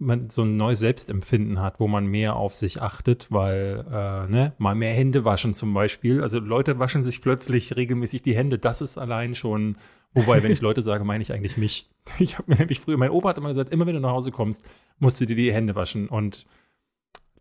man 0.02 0.30
so 0.30 0.42
ein 0.42 0.58
neues 0.58 0.80
Selbstempfinden 0.80 1.62
hat, 1.62 1.80
wo 1.80 1.88
man 1.88 2.06
mehr 2.08 2.36
auf 2.36 2.56
sich 2.56 2.82
achtet, 2.82 3.32
weil, 3.32 3.86
äh, 3.90 4.28
ne, 4.30 4.54
mal 4.58 4.76
mehr 4.76 4.94
Hände 4.94 5.24
waschen 5.24 5.54
zum 5.54 5.74
Beispiel. 5.74 6.22
Also 6.22 6.40
Leute 6.40 6.80
waschen 6.80 7.04
sich 7.04 7.22
plötzlich 7.22 7.76
regelmäßig 7.76 8.24
die 8.24 8.36
Hände. 8.36 8.58
Das 8.58 8.82
ist 8.82 8.98
allein 8.98 9.36
schon, 9.36 9.78
wobei, 10.14 10.44
wenn 10.44 10.52
ich 10.52 10.62
Leute 10.62 10.82
sage, 10.82 11.04
meine 11.04 11.22
ich 11.22 11.32
eigentlich 11.32 11.58
mich. 11.58 11.90
Ich 12.20 12.38
habe 12.38 12.52
mir 12.52 12.58
nämlich 12.58 12.80
früher, 12.80 12.98
mein 12.98 13.12
Opa 13.12 13.30
hat 13.30 13.38
immer 13.38 13.50
gesagt, 13.50 13.72
immer 13.72 13.86
wenn 13.86 13.94
du 13.94 14.02
nach 14.02 14.12
Hause 14.12 14.32
kommst, 14.32 14.66
musst 15.00 15.22
du 15.22 15.26
dir 15.26 15.36
die 15.36 15.54
Hände 15.54 15.76
waschen. 15.76 16.10
Und 16.10 16.48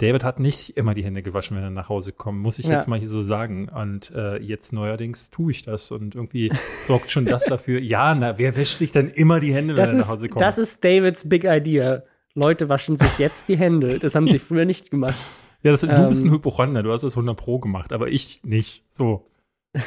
David 0.00 0.24
hat 0.24 0.40
nicht 0.40 0.76
immer 0.76 0.94
die 0.94 1.04
Hände 1.04 1.22
gewaschen, 1.22 1.56
wenn 1.56 1.64
er 1.64 1.70
nach 1.70 1.88
Hause 1.88 2.12
kommt, 2.12 2.40
muss 2.40 2.58
ich 2.58 2.66
ja. 2.66 2.72
jetzt 2.72 2.88
mal 2.88 2.98
hier 2.98 3.08
so 3.08 3.22
sagen. 3.22 3.68
Und 3.68 4.10
äh, 4.14 4.38
jetzt 4.38 4.72
neuerdings 4.72 5.30
tue 5.30 5.52
ich 5.52 5.62
das 5.62 5.90
und 5.90 6.14
irgendwie 6.14 6.52
sorgt 6.82 7.10
schon 7.10 7.24
das 7.24 7.44
dafür. 7.48 7.80
Ja, 7.80 8.14
na, 8.14 8.38
wer 8.38 8.56
wäscht 8.56 8.78
sich 8.78 8.92
denn 8.92 9.08
immer 9.08 9.40
die 9.40 9.54
Hände, 9.54 9.74
das 9.74 9.88
wenn 9.88 9.96
er 9.96 10.00
nach 10.00 10.08
Hause 10.08 10.28
kommt? 10.28 10.42
Das 10.42 10.58
ist 10.58 10.84
Davids 10.84 11.28
Big 11.28 11.44
Idea. 11.44 12.02
Leute 12.34 12.68
waschen 12.68 12.96
sich 12.96 13.18
jetzt 13.18 13.48
die 13.48 13.56
Hände. 13.56 13.98
Das 13.98 14.14
haben 14.14 14.28
sie 14.28 14.38
früher 14.40 14.64
nicht 14.64 14.90
gemacht. 14.90 15.18
Ja, 15.62 15.72
das, 15.72 15.82
du 15.82 15.88
ähm, 15.88 16.08
bist 16.08 16.24
ein 16.24 16.30
Hypochonder, 16.30 16.82
du 16.82 16.92
hast 16.92 17.02
das 17.02 17.12
100 17.12 17.36
Pro 17.36 17.58
gemacht, 17.58 17.92
aber 17.92 18.08
ich 18.08 18.40
nicht. 18.44 18.84
So. 18.92 19.26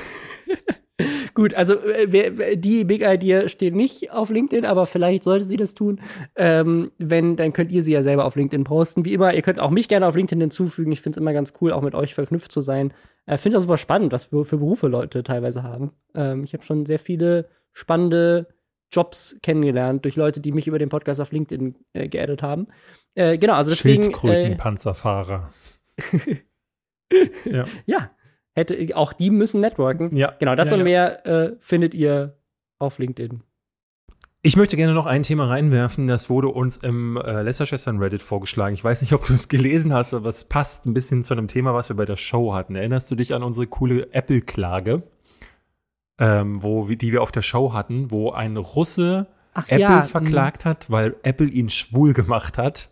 Gut, 1.33 1.55
also 1.55 1.79
äh, 1.79 2.05
wer, 2.09 2.55
die 2.55 2.83
Big 2.83 3.01
Idea 3.01 3.47
steht 3.47 3.73
nicht 3.73 4.11
auf 4.11 4.29
LinkedIn, 4.29 4.65
aber 4.65 4.85
vielleicht 4.85 5.23
sollte 5.23 5.45
sie 5.45 5.57
das 5.57 5.73
tun. 5.73 5.99
Ähm, 6.35 6.91
wenn, 6.99 7.35
dann 7.35 7.53
könnt 7.53 7.71
ihr 7.71 7.81
sie 7.81 7.93
ja 7.93 8.03
selber 8.03 8.25
auf 8.25 8.35
LinkedIn 8.35 8.65
posten. 8.65 9.03
Wie 9.03 9.13
immer, 9.13 9.33
ihr 9.33 9.41
könnt 9.41 9.59
auch 9.59 9.71
mich 9.71 9.87
gerne 9.87 10.05
auf 10.05 10.15
LinkedIn 10.15 10.41
hinzufügen. 10.41 10.91
Ich 10.91 11.01
finde 11.01 11.17
es 11.17 11.21
immer 11.21 11.33
ganz 11.33 11.53
cool, 11.59 11.71
auch 11.71 11.81
mit 11.81 11.95
euch 11.95 12.13
verknüpft 12.13 12.51
zu 12.51 12.61
sein. 12.61 12.93
Ich 13.25 13.33
äh, 13.33 13.37
finde 13.37 13.55
das 13.55 13.63
super 13.63 13.77
spannend, 13.77 14.13
was 14.13 14.25
für, 14.25 14.45
für 14.45 14.57
Berufe 14.57 14.87
Leute 14.87 15.23
teilweise 15.23 15.63
haben. 15.63 15.91
Ähm, 16.13 16.43
ich 16.43 16.53
habe 16.53 16.63
schon 16.63 16.85
sehr 16.85 16.99
viele 16.99 17.49
spannende 17.71 18.47
Jobs 18.93 19.37
kennengelernt 19.41 20.05
durch 20.05 20.15
Leute, 20.15 20.39
die 20.39 20.51
mich 20.51 20.67
über 20.67 20.79
den 20.79 20.89
Podcast 20.89 21.19
auf 21.19 21.31
LinkedIn 21.31 21.75
äh, 21.93 22.07
geaddet 22.07 22.41
haben. 22.41 22.67
Äh, 23.15 23.37
genau, 23.37 23.55
also 23.55 23.71
deswegen. 23.71 24.03
Schildkrötenpanzerfahrer. 24.03 25.49
Äh, 25.97 26.37
ja. 27.45 27.65
ja. 27.85 28.11
Hätte, 28.55 28.95
auch 28.95 29.13
die 29.13 29.31
müssen 29.31 29.61
networken. 29.61 30.15
Ja. 30.15 30.35
Genau, 30.39 30.55
das 30.55 30.69
ja, 30.69 30.73
und 30.75 30.79
ja. 30.81 30.83
mehr 30.83 31.25
äh, 31.25 31.55
findet 31.59 31.93
ihr 31.95 32.37
auf 32.79 32.99
LinkedIn. 32.99 33.41
Ich 34.45 34.57
möchte 34.57 34.75
gerne 34.75 34.93
noch 34.93 35.05
ein 35.05 35.23
Thema 35.23 35.47
reinwerfen, 35.47 36.07
das 36.07 36.29
wurde 36.29 36.49
uns 36.49 36.75
im 36.75 37.15
äh, 37.15 37.43
Lästerschwestern 37.43 37.99
Reddit 37.99 38.21
vorgeschlagen. 38.21 38.73
Ich 38.73 38.83
weiß 38.83 39.01
nicht, 39.01 39.13
ob 39.13 39.23
du 39.23 39.33
es 39.33 39.47
gelesen 39.47 39.93
hast, 39.93 40.13
aber 40.13 40.27
es 40.27 40.43
passt 40.43 40.85
ein 40.85 40.93
bisschen 40.93 41.23
zu 41.23 41.33
einem 41.33 41.47
Thema, 41.47 41.73
was 41.73 41.89
wir 41.89 41.95
bei 41.95 42.03
der 42.03 42.17
Show 42.17 42.53
hatten. 42.53 42.75
Erinnerst 42.75 43.09
du 43.09 43.15
dich 43.15 43.33
an 43.33 43.41
unsere 43.41 43.67
coole 43.67 44.11
Apple-Klage? 44.11 45.03
Ähm, 46.19 46.61
wo, 46.61 46.87
die 46.87 47.11
wir 47.11 47.21
auf 47.21 47.31
der 47.31 47.41
Show 47.41 47.73
hatten, 47.73 48.11
wo 48.11 48.31
ein 48.31 48.57
Russe 48.57 49.27
Ach, 49.53 49.65
Apple 49.67 49.79
ja. 49.79 50.01
verklagt 50.03 50.65
hat, 50.65 50.89
weil 50.89 51.15
Apple 51.23 51.47
ihn 51.47 51.69
schwul 51.69 52.13
gemacht 52.13 52.57
hat. 52.57 52.91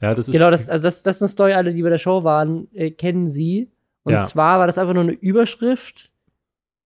Ja, 0.00 0.14
das 0.14 0.28
ist 0.28 0.34
genau, 0.34 0.50
das, 0.50 0.68
also 0.68 0.84
das, 0.84 1.02
das 1.02 1.16
ist 1.16 1.22
eine 1.22 1.28
Story, 1.28 1.52
alle, 1.52 1.72
die 1.72 1.82
bei 1.82 1.90
der 1.90 1.98
Show 1.98 2.24
waren, 2.24 2.68
äh, 2.74 2.90
kennen 2.90 3.28
sie. 3.28 3.70
Und 4.02 4.14
ja. 4.14 4.24
zwar 4.24 4.58
war 4.58 4.66
das 4.66 4.78
einfach 4.78 4.94
nur 4.94 5.04
eine 5.04 5.12
Überschrift 5.12 6.10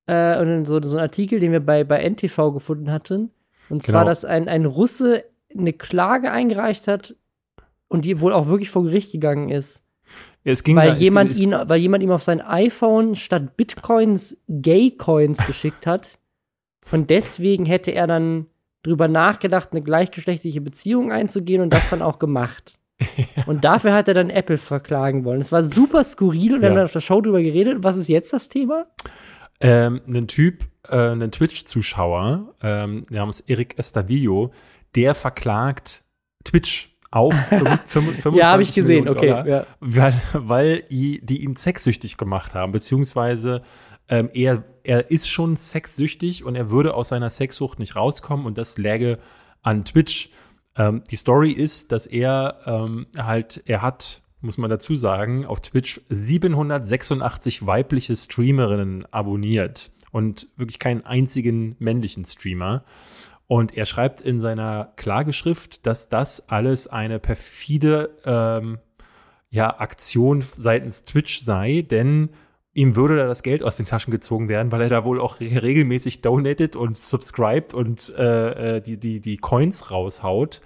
äh, 0.07 0.39
und 0.39 0.66
so, 0.66 0.83
so 0.83 0.97
ein 0.97 1.03
Artikel, 1.03 1.41
den 1.41 1.53
wir 1.53 1.61
bei, 1.61 1.85
bei 1.85 2.03
NTV 2.09 2.53
gefunden 2.53 2.91
hatten. 2.91 3.31
Und 3.70 3.83
zwar, 3.83 4.03
genau. 4.03 4.11
dass 4.11 4.24
ein, 4.24 4.49
ein 4.49 4.66
Russe 4.66 5.24
eine 5.57 5.72
Klage 5.72 6.31
eingereicht 6.31 6.89
hat 6.89 7.16
und 7.89 8.05
die 8.05 8.20
wohl 8.20 8.33
auch 8.33 8.49
wirklich 8.49 8.70
vor 8.70 8.85
Gericht 8.85 9.12
gegangen 9.12 9.49
ist 9.49 9.86
weil, 10.47 10.91
da, 10.91 10.97
jemand 10.97 11.33
ging, 11.33 11.53
ihn, 11.53 11.59
weil 11.69 11.81
jemand 11.81 12.05
ihm 12.05 12.11
auf 12.13 12.23
sein 12.23 12.41
iPhone 12.41 13.17
statt 13.17 13.57
Bitcoins 13.57 14.37
Gay-Coins 14.49 15.47
geschickt 15.47 15.87
hat. 15.87 16.19
Und 16.93 17.11
deswegen 17.11 17.67
hätte 17.67 17.91
er 17.91 18.07
dann 18.07 18.47
drüber 18.85 19.09
nachgedacht, 19.09 19.71
eine 19.73 19.83
gleichgeschlechtliche 19.83 20.61
Beziehung 20.61 21.11
einzugehen 21.11 21.61
und 21.61 21.71
das 21.71 21.91
dann 21.91 22.01
auch 22.01 22.21
gemacht. 22.21 22.79
ja. 23.01 23.45
Und 23.47 23.65
dafür 23.65 23.93
hat 23.93 24.07
er 24.07 24.15
dann 24.15 24.31
Apple 24.31 24.59
verklagen 24.59 25.25
wollen. 25.25 25.41
Es 25.41 25.51
war 25.51 25.65
super 25.65 26.05
skurril 26.05 26.55
und 26.55 26.63
wir 26.63 26.69
haben 26.69 26.77
dann 26.77 26.85
auf 26.85 26.93
der 26.93 27.01
Show 27.01 27.21
drüber 27.21 27.43
geredet. 27.43 27.79
Was 27.81 27.97
ist 27.97 28.09
jetzt 28.09 28.33
das 28.33 28.49
Thema? 28.49 28.87
Ähm, 29.61 30.01
ein 30.07 30.29
Typ, 30.29 30.65
äh, 30.89 31.11
ein 31.11 31.31
Twitch-Zuschauer 31.31 32.55
ähm, 32.63 33.03
namens 33.11 33.41
Eric 33.41 33.79
Estavillo, 33.79 34.53
der 34.95 35.15
verklagt 35.15 36.05
Twitch 36.45 36.96
auf 37.17 37.35
25 37.87 38.33
Ja, 38.35 38.51
habe 38.51 38.62
ich 38.62 38.75
gesehen, 38.75 39.09
okay. 39.09 39.29
Ja. 39.29 39.67
Weil, 39.81 40.14
weil 40.33 40.83
die, 40.83 41.25
die 41.25 41.43
ihn 41.43 41.57
sexsüchtig 41.57 42.17
gemacht 42.17 42.55
haben, 42.55 42.73
beziehungsweise 42.73 43.62
ähm, 44.09 44.29
er, 44.33 44.64
er 44.85 45.11
ist 45.11 45.29
schon 45.29 45.57
sexsüchtig 45.57 46.45
und 46.45 46.55
er 46.55 46.71
würde 46.71 46.95
aus 46.95 47.09
seiner 47.09 47.31
Sexsucht 47.31 47.79
nicht 47.79 47.97
rauskommen 47.97 48.47
und 48.47 48.59
das 48.59 48.79
läge 48.79 49.19
an 49.62 49.85
Twitch. 49.85 50.31
Ähm, 50.77 51.03
die 51.11 51.17
Story 51.17 51.53
ist, 51.53 51.91
dass 51.93 52.07
er 52.07 52.61
ähm, 52.67 53.07
halt, 53.17 53.62
er 53.67 53.83
hat, 53.83 54.23
muss 54.43 54.59
man 54.59 54.71
dazu 54.71 54.95
sagen, 54.97 55.47
auf 55.47 55.61
Twitch 55.61 56.01
786 56.11 57.67
weibliche 57.67 58.14
Streamerinnen 58.14 59.07
abonniert 59.11 59.91
und 60.12 60.49
wirklich 60.57 60.79
keinen 60.79 61.05
einzigen 61.05 61.77
männlichen 61.79 62.25
Streamer. 62.25 62.85
Und 63.49 63.77
er 63.77 63.87
schreibt 63.87 64.21
in 64.21 64.41
seiner 64.41 64.93
Klageschrift, 64.97 65.87
dass 65.87 66.09
das 66.09 66.49
alles 66.49 66.89
eine 66.89 67.19
perfide 67.19 68.17
ähm, 68.25 68.79
ja, 69.51 69.79
Aktion 69.79 70.43
seitens 70.43 71.05
Twitch 71.05 71.43
sei, 71.43 71.83
denn 71.83 72.31
ihm 72.73 72.95
würde 72.97 73.17
da 73.17 73.27
das 73.27 73.43
Geld 73.43 73.63
aus 73.63 73.77
den 73.77 73.87
Taschen 73.87 74.11
gezogen 74.11 74.49
werden, 74.49 74.71
weil 74.71 74.83
er 74.83 74.89
da 74.89 75.05
wohl 75.05 75.21
auch 75.21 75.41
regelmäßig 75.41 76.21
donated 76.21 76.77
und 76.77 76.99
subscribed 76.99 77.73
und 77.73 78.13
äh, 78.19 78.77
äh, 78.77 78.81
die, 78.83 78.99
die, 78.99 79.21
die 79.21 79.39
Coins 79.39 79.91
raushaut. 79.91 80.61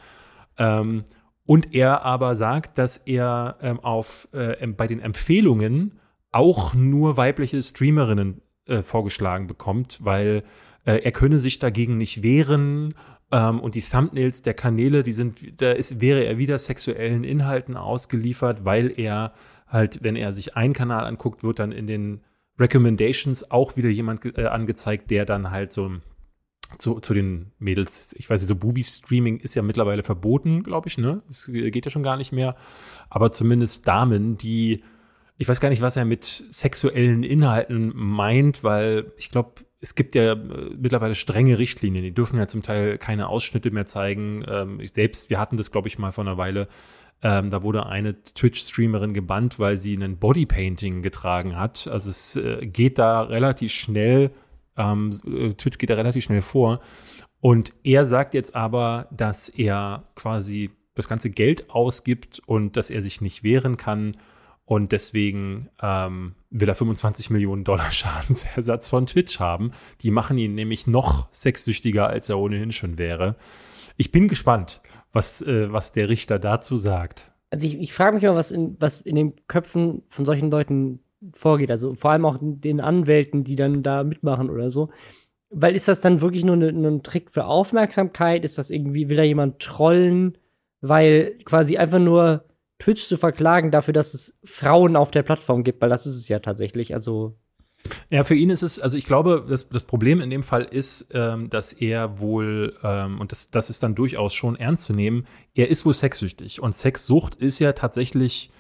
Ähm, 0.58 1.04
und 1.46 1.74
er 1.74 2.04
aber 2.04 2.34
sagt, 2.34 2.78
dass 2.78 2.96
er 2.96 3.56
ähm, 3.60 3.80
auf, 3.80 4.28
äh, 4.32 4.66
bei 4.68 4.86
den 4.86 5.00
Empfehlungen 5.00 5.98
auch 6.32 6.74
nur 6.74 7.16
weibliche 7.16 7.60
Streamerinnen 7.60 8.40
äh, 8.66 8.82
vorgeschlagen 8.82 9.46
bekommt, 9.46 9.98
weil 10.02 10.44
äh, 10.84 10.96
er 10.96 11.12
könne 11.12 11.38
sich 11.38 11.58
dagegen 11.58 11.98
nicht 11.98 12.22
wehren 12.22 12.94
ähm, 13.30 13.60
und 13.60 13.74
die 13.74 13.82
Thumbnails 13.82 14.42
der 14.42 14.54
Kanäle, 14.54 15.02
die 15.02 15.12
sind, 15.12 15.60
da 15.60 15.72
ist, 15.72 16.00
wäre 16.00 16.24
er 16.24 16.38
wieder 16.38 16.58
sexuellen 16.58 17.24
Inhalten 17.24 17.76
ausgeliefert, 17.76 18.64
weil 18.64 18.92
er 18.98 19.32
halt, 19.66 20.02
wenn 20.02 20.16
er 20.16 20.32
sich 20.32 20.56
einen 20.56 20.72
Kanal 20.72 21.04
anguckt, 21.04 21.44
wird 21.44 21.58
dann 21.58 21.72
in 21.72 21.86
den 21.86 22.20
Recommendations 22.58 23.50
auch 23.50 23.76
wieder 23.76 23.88
jemand 23.88 24.24
äh, 24.36 24.46
angezeigt, 24.46 25.10
der 25.10 25.24
dann 25.24 25.50
halt 25.50 25.72
so 25.72 25.92
zu, 26.78 27.00
zu 27.00 27.14
den 27.14 27.52
Mädels, 27.58 28.14
ich 28.16 28.28
weiß 28.30 28.40
nicht, 28.40 28.48
so 28.48 28.54
Booby-Streaming 28.54 29.38
ist 29.38 29.54
ja 29.54 29.62
mittlerweile 29.62 30.02
verboten, 30.02 30.62
glaube 30.62 30.88
ich, 30.88 30.98
ne? 30.98 31.22
Es 31.28 31.50
geht 31.52 31.84
ja 31.84 31.90
schon 31.90 32.02
gar 32.02 32.16
nicht 32.16 32.32
mehr. 32.32 32.54
Aber 33.08 33.32
zumindest 33.32 33.88
Damen, 33.88 34.36
die, 34.36 34.84
ich 35.36 35.48
weiß 35.48 35.60
gar 35.60 35.70
nicht, 35.70 35.82
was 35.82 35.96
er 35.96 36.04
mit 36.04 36.24
sexuellen 36.24 37.24
Inhalten 37.24 37.92
meint, 37.94 38.62
weil 38.62 39.12
ich 39.16 39.30
glaube, 39.30 39.64
es 39.80 39.94
gibt 39.94 40.14
ja 40.14 40.32
äh, 40.32 40.36
mittlerweile 40.76 41.14
strenge 41.14 41.58
Richtlinien. 41.58 42.04
Die 42.04 42.14
dürfen 42.14 42.38
ja 42.38 42.46
zum 42.46 42.62
Teil 42.62 42.98
keine 42.98 43.28
Ausschnitte 43.28 43.70
mehr 43.70 43.86
zeigen. 43.86 44.44
Ähm, 44.46 44.80
ich 44.80 44.92
selbst, 44.92 45.30
wir 45.30 45.38
hatten 45.38 45.56
das, 45.56 45.72
glaube 45.72 45.88
ich, 45.88 45.98
mal 45.98 46.12
vor 46.12 46.24
einer 46.24 46.36
Weile. 46.36 46.68
Ähm, 47.22 47.50
da 47.50 47.62
wurde 47.62 47.86
eine 47.86 48.22
Twitch-Streamerin 48.22 49.14
gebannt, 49.14 49.58
weil 49.58 49.76
sie 49.76 49.94
einen 49.94 50.18
Bodypainting 50.18 51.02
getragen 51.02 51.58
hat. 51.58 51.88
Also 51.88 52.10
es 52.10 52.36
äh, 52.36 52.66
geht 52.66 52.98
da 52.98 53.22
relativ 53.22 53.72
schnell, 53.72 54.30
ähm, 54.76 55.10
äh, 55.26 55.52
Twitch 55.54 55.78
geht 55.78 55.90
da 55.90 55.94
relativ 55.94 56.24
schnell 56.24 56.42
vor. 56.42 56.80
Und 57.40 57.72
er 57.84 58.04
sagt 58.04 58.34
jetzt 58.34 58.54
aber, 58.54 59.08
dass 59.10 59.48
er 59.48 60.04
quasi 60.14 60.70
das 60.94 61.08
ganze 61.08 61.30
Geld 61.30 61.70
ausgibt 61.70 62.40
und 62.44 62.76
dass 62.76 62.90
er 62.90 63.00
sich 63.00 63.20
nicht 63.20 63.42
wehren 63.42 63.76
kann. 63.76 64.16
Und 64.64 64.92
deswegen 64.92 65.68
ähm, 65.82 66.34
will 66.50 66.68
er 66.68 66.74
25 66.74 67.30
Millionen 67.30 67.64
Dollar 67.64 67.90
Schadensersatz 67.92 68.90
von 68.90 69.06
Twitch 69.06 69.40
haben. 69.40 69.72
Die 70.02 70.10
machen 70.10 70.36
ihn 70.38 70.54
nämlich 70.54 70.86
noch 70.86 71.32
sexsüchtiger, 71.32 72.08
als 72.08 72.28
er 72.28 72.38
ohnehin 72.38 72.72
schon 72.72 72.98
wäre. 72.98 73.36
Ich 73.96 74.12
bin 74.12 74.28
gespannt, 74.28 74.80
was, 75.12 75.42
äh, 75.42 75.72
was 75.72 75.92
der 75.92 76.08
Richter 76.08 76.38
dazu 76.38 76.76
sagt. 76.76 77.32
Also 77.50 77.66
ich, 77.66 77.80
ich 77.80 77.92
frage 77.92 78.14
mich 78.14 78.24
mal, 78.24 78.34
was 78.34 78.50
in, 78.50 78.76
was 78.78 79.00
in 79.00 79.16
den 79.16 79.34
Köpfen 79.46 80.02
von 80.08 80.24
solchen 80.24 80.50
Leuten 80.50 81.00
vorgeht. 81.32 81.70
Also 81.70 81.94
vor 81.94 82.12
allem 82.12 82.24
auch 82.24 82.38
den 82.40 82.80
Anwälten, 82.80 83.44
die 83.44 83.56
dann 83.56 83.82
da 83.82 84.04
mitmachen 84.04 84.50
oder 84.50 84.70
so. 84.70 84.90
Weil 85.50 85.74
ist 85.74 85.88
das 85.88 86.00
dann 86.00 86.20
wirklich 86.20 86.44
nur 86.44 86.56
ne, 86.56 86.68
ein 86.68 87.02
Trick 87.02 87.30
für 87.30 87.44
Aufmerksamkeit? 87.44 88.44
Ist 88.44 88.56
das 88.56 88.70
irgendwie, 88.70 89.08
will 89.08 89.16
da 89.16 89.24
jemand 89.24 89.58
trollen? 89.58 90.38
Weil 90.80 91.36
quasi 91.44 91.76
einfach 91.76 91.98
nur 91.98 92.44
Twitch 92.80 93.06
zu 93.06 93.16
verklagen 93.16 93.70
dafür, 93.70 93.94
dass 93.94 94.14
es 94.14 94.34
Frauen 94.42 94.96
auf 94.96 95.10
der 95.10 95.22
Plattform 95.22 95.62
gibt, 95.62 95.80
weil 95.80 95.90
das 95.90 96.06
ist 96.06 96.16
es 96.16 96.28
ja 96.28 96.40
tatsächlich. 96.40 96.94
Also 96.94 97.36
ja, 98.10 98.24
für 98.24 98.34
ihn 98.34 98.50
ist 98.50 98.62
es, 98.62 98.78
also 98.78 98.96
ich 98.96 99.06
glaube, 99.06 99.44
das, 99.48 99.68
das 99.68 99.84
Problem 99.84 100.20
in 100.20 100.30
dem 100.30 100.42
Fall 100.42 100.64
ist, 100.64 101.10
ähm, 101.14 101.48
dass 101.50 101.72
er 101.72 102.18
wohl, 102.20 102.76
ähm, 102.82 103.20
und 103.20 103.32
das, 103.32 103.50
das 103.50 103.70
ist 103.70 103.82
dann 103.82 103.94
durchaus 103.94 104.34
schon 104.34 104.56
ernst 104.56 104.84
zu 104.84 104.92
nehmen, 104.92 105.24
er 105.54 105.68
ist 105.68 105.86
wohl 105.86 105.94
sexsüchtig. 105.94 106.60
Und 106.60 106.74
Sexsucht 106.74 107.36
ist 107.36 107.58
ja 107.58 107.72
tatsächlich, 107.72 108.50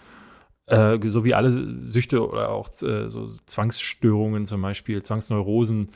äh, 0.66 0.98
so 1.04 1.24
wie 1.24 1.34
alle 1.34 1.86
Süchte 1.86 2.26
oder 2.26 2.50
auch 2.50 2.68
äh, 2.82 3.10
so 3.10 3.28
Zwangsstörungen 3.46 4.46
zum 4.46 4.62
Beispiel, 4.62 5.02
Zwangsneurosen, 5.02 5.90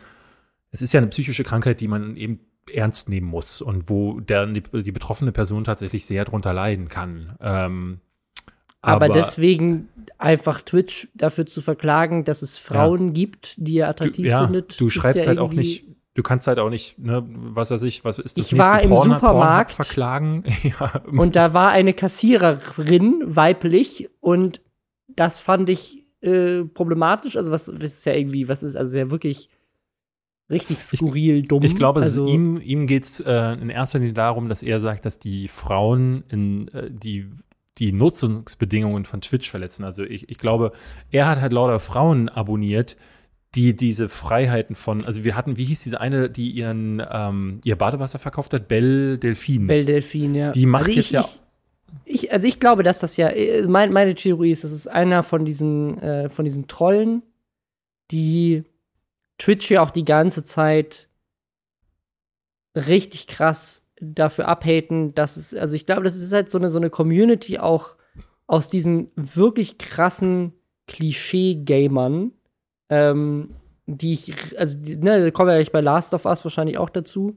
es 0.70 0.82
ist 0.82 0.92
ja 0.92 0.98
eine 0.98 1.08
psychische 1.08 1.44
Krankheit, 1.44 1.80
die 1.80 1.88
man 1.88 2.16
eben 2.16 2.40
ernst 2.72 3.08
nehmen 3.08 3.26
muss 3.26 3.62
und 3.62 3.88
wo 3.88 4.20
der, 4.20 4.46
die, 4.46 4.62
die 4.82 4.92
betroffene 4.92 5.32
Person 5.32 5.64
tatsächlich 5.64 6.06
sehr 6.06 6.24
drunter 6.24 6.52
leiden 6.52 6.88
kann. 6.88 7.36
Ähm, 7.40 8.00
aber, 8.84 9.06
aber, 9.06 9.14
deswegen 9.14 9.88
einfach 10.18 10.62
Twitch 10.62 11.08
dafür 11.14 11.46
zu 11.46 11.60
verklagen, 11.60 12.24
dass 12.24 12.42
es 12.42 12.56
Frauen 12.56 13.08
ja. 13.08 13.12
gibt, 13.12 13.54
die 13.56 13.78
er 13.78 13.88
attraktiv 13.88 14.24
du, 14.24 14.30
ja, 14.30 14.44
findet. 14.44 14.80
Du 14.80 14.90
schreibst 14.90 15.24
ja 15.24 15.28
halt 15.28 15.38
auch 15.38 15.52
nicht, 15.52 15.84
du 16.14 16.22
kannst 16.22 16.46
halt 16.46 16.58
auch 16.58 16.70
nicht, 16.70 16.98
ne, 16.98 17.24
was 17.26 17.70
weiß 17.70 17.82
ich, 17.84 18.04
was 18.04 18.18
ist 18.18 18.38
das 18.38 18.46
ich 18.46 18.52
nächste 18.52 18.72
war 18.72 18.82
im 18.82 18.90
Porn, 18.90 19.10
Supermarkt 19.10 19.72
verklagen. 19.72 20.44
ja. 20.62 21.02
Und 21.06 21.36
da 21.36 21.54
war 21.54 21.70
eine 21.70 21.94
Kassiererin 21.94 23.22
weiblich 23.24 24.08
und 24.20 24.60
das 25.08 25.40
fand 25.40 25.68
ich 25.68 26.04
äh, 26.20 26.64
problematisch. 26.64 27.36
Also 27.36 27.50
was, 27.50 27.68
was 27.68 27.82
ist 27.82 28.06
ja 28.06 28.14
irgendwie, 28.14 28.48
was 28.48 28.62
ist 28.62 28.76
also 28.76 28.96
ja 28.96 29.10
wirklich 29.10 29.50
richtig 30.50 30.78
skurril, 30.78 31.38
ich, 31.38 31.48
dumm. 31.48 31.62
Ich 31.62 31.76
glaube, 31.76 32.00
also, 32.00 32.26
ihm, 32.26 32.60
ihm 32.60 32.86
geht 32.86 33.04
es 33.04 33.20
äh, 33.20 33.52
in 33.54 33.70
erster 33.70 33.98
Linie 33.98 34.14
darum, 34.14 34.48
dass 34.48 34.62
er 34.62 34.80
sagt, 34.80 35.04
dass 35.04 35.18
die 35.18 35.48
Frauen 35.48 36.24
in 36.28 36.68
äh, 36.68 36.90
die 36.90 37.30
die 37.78 37.92
Nutzungsbedingungen 37.92 39.04
von 39.04 39.20
Twitch 39.20 39.50
verletzen. 39.50 39.84
Also 39.84 40.02
ich, 40.04 40.28
ich 40.30 40.38
glaube, 40.38 40.72
er 41.10 41.26
hat 41.26 41.40
halt 41.40 41.52
lauter 41.52 41.80
Frauen 41.80 42.28
abonniert, 42.28 42.96
die 43.54 43.76
diese 43.76 44.08
Freiheiten 44.08 44.74
von, 44.74 45.04
also 45.04 45.24
wir 45.24 45.36
hatten, 45.36 45.56
wie 45.56 45.64
hieß 45.64 45.82
diese 45.82 46.00
eine, 46.00 46.28
die 46.28 46.50
ihren 46.50 47.02
ähm, 47.10 47.60
ihr 47.64 47.76
Badewasser 47.76 48.18
verkauft 48.18 48.52
hat, 48.52 48.68
Belle 48.68 49.18
Delphine. 49.18 49.66
Belle 49.66 49.84
Delphine, 49.84 50.38
ja. 50.38 50.50
Die 50.52 50.66
macht 50.66 50.86
also 50.86 50.92
jetzt 50.92 51.06
ich, 51.06 51.12
ja. 51.12 51.24
Ich, 52.04 52.32
also 52.32 52.48
ich 52.48 52.58
glaube, 52.58 52.82
dass 52.82 52.98
das 52.98 53.16
ja, 53.16 53.28
äh, 53.28 53.66
mein, 53.66 53.92
meine 53.92 54.14
Theorie 54.14 54.50
ist, 54.50 54.64
das 54.64 54.72
ist 54.72 54.88
einer 54.88 55.22
von 55.22 55.44
diesen, 55.44 55.98
äh, 55.98 56.28
von 56.28 56.44
diesen 56.44 56.66
Trollen, 56.66 57.22
die 58.10 58.64
Twitch 59.38 59.70
ja 59.70 59.82
auch 59.82 59.90
die 59.90 60.04
ganze 60.04 60.44
Zeit 60.44 61.08
richtig 62.76 63.26
krass 63.26 63.83
dafür 64.00 64.48
abhaten, 64.48 65.14
dass 65.14 65.36
es, 65.36 65.54
also 65.54 65.74
ich 65.74 65.86
glaube, 65.86 66.02
das 66.02 66.16
ist 66.16 66.32
halt 66.32 66.50
so 66.50 66.58
eine, 66.58 66.70
so 66.70 66.78
eine 66.78 66.90
Community 66.90 67.58
auch 67.58 67.96
aus 68.46 68.68
diesen 68.68 69.10
wirklich 69.16 69.78
krassen 69.78 70.52
Klischee-Gamern, 70.86 72.32
ähm, 72.90 73.50
die 73.86 74.12
ich, 74.12 74.58
also, 74.58 74.76
ne, 74.78 75.24
da 75.24 75.30
kommen 75.30 75.48
wir 75.48 75.60
ja 75.60 75.68
bei 75.72 75.80
Last 75.80 76.14
of 76.14 76.24
Us 76.24 76.44
wahrscheinlich 76.44 76.78
auch 76.78 76.90
dazu, 76.90 77.36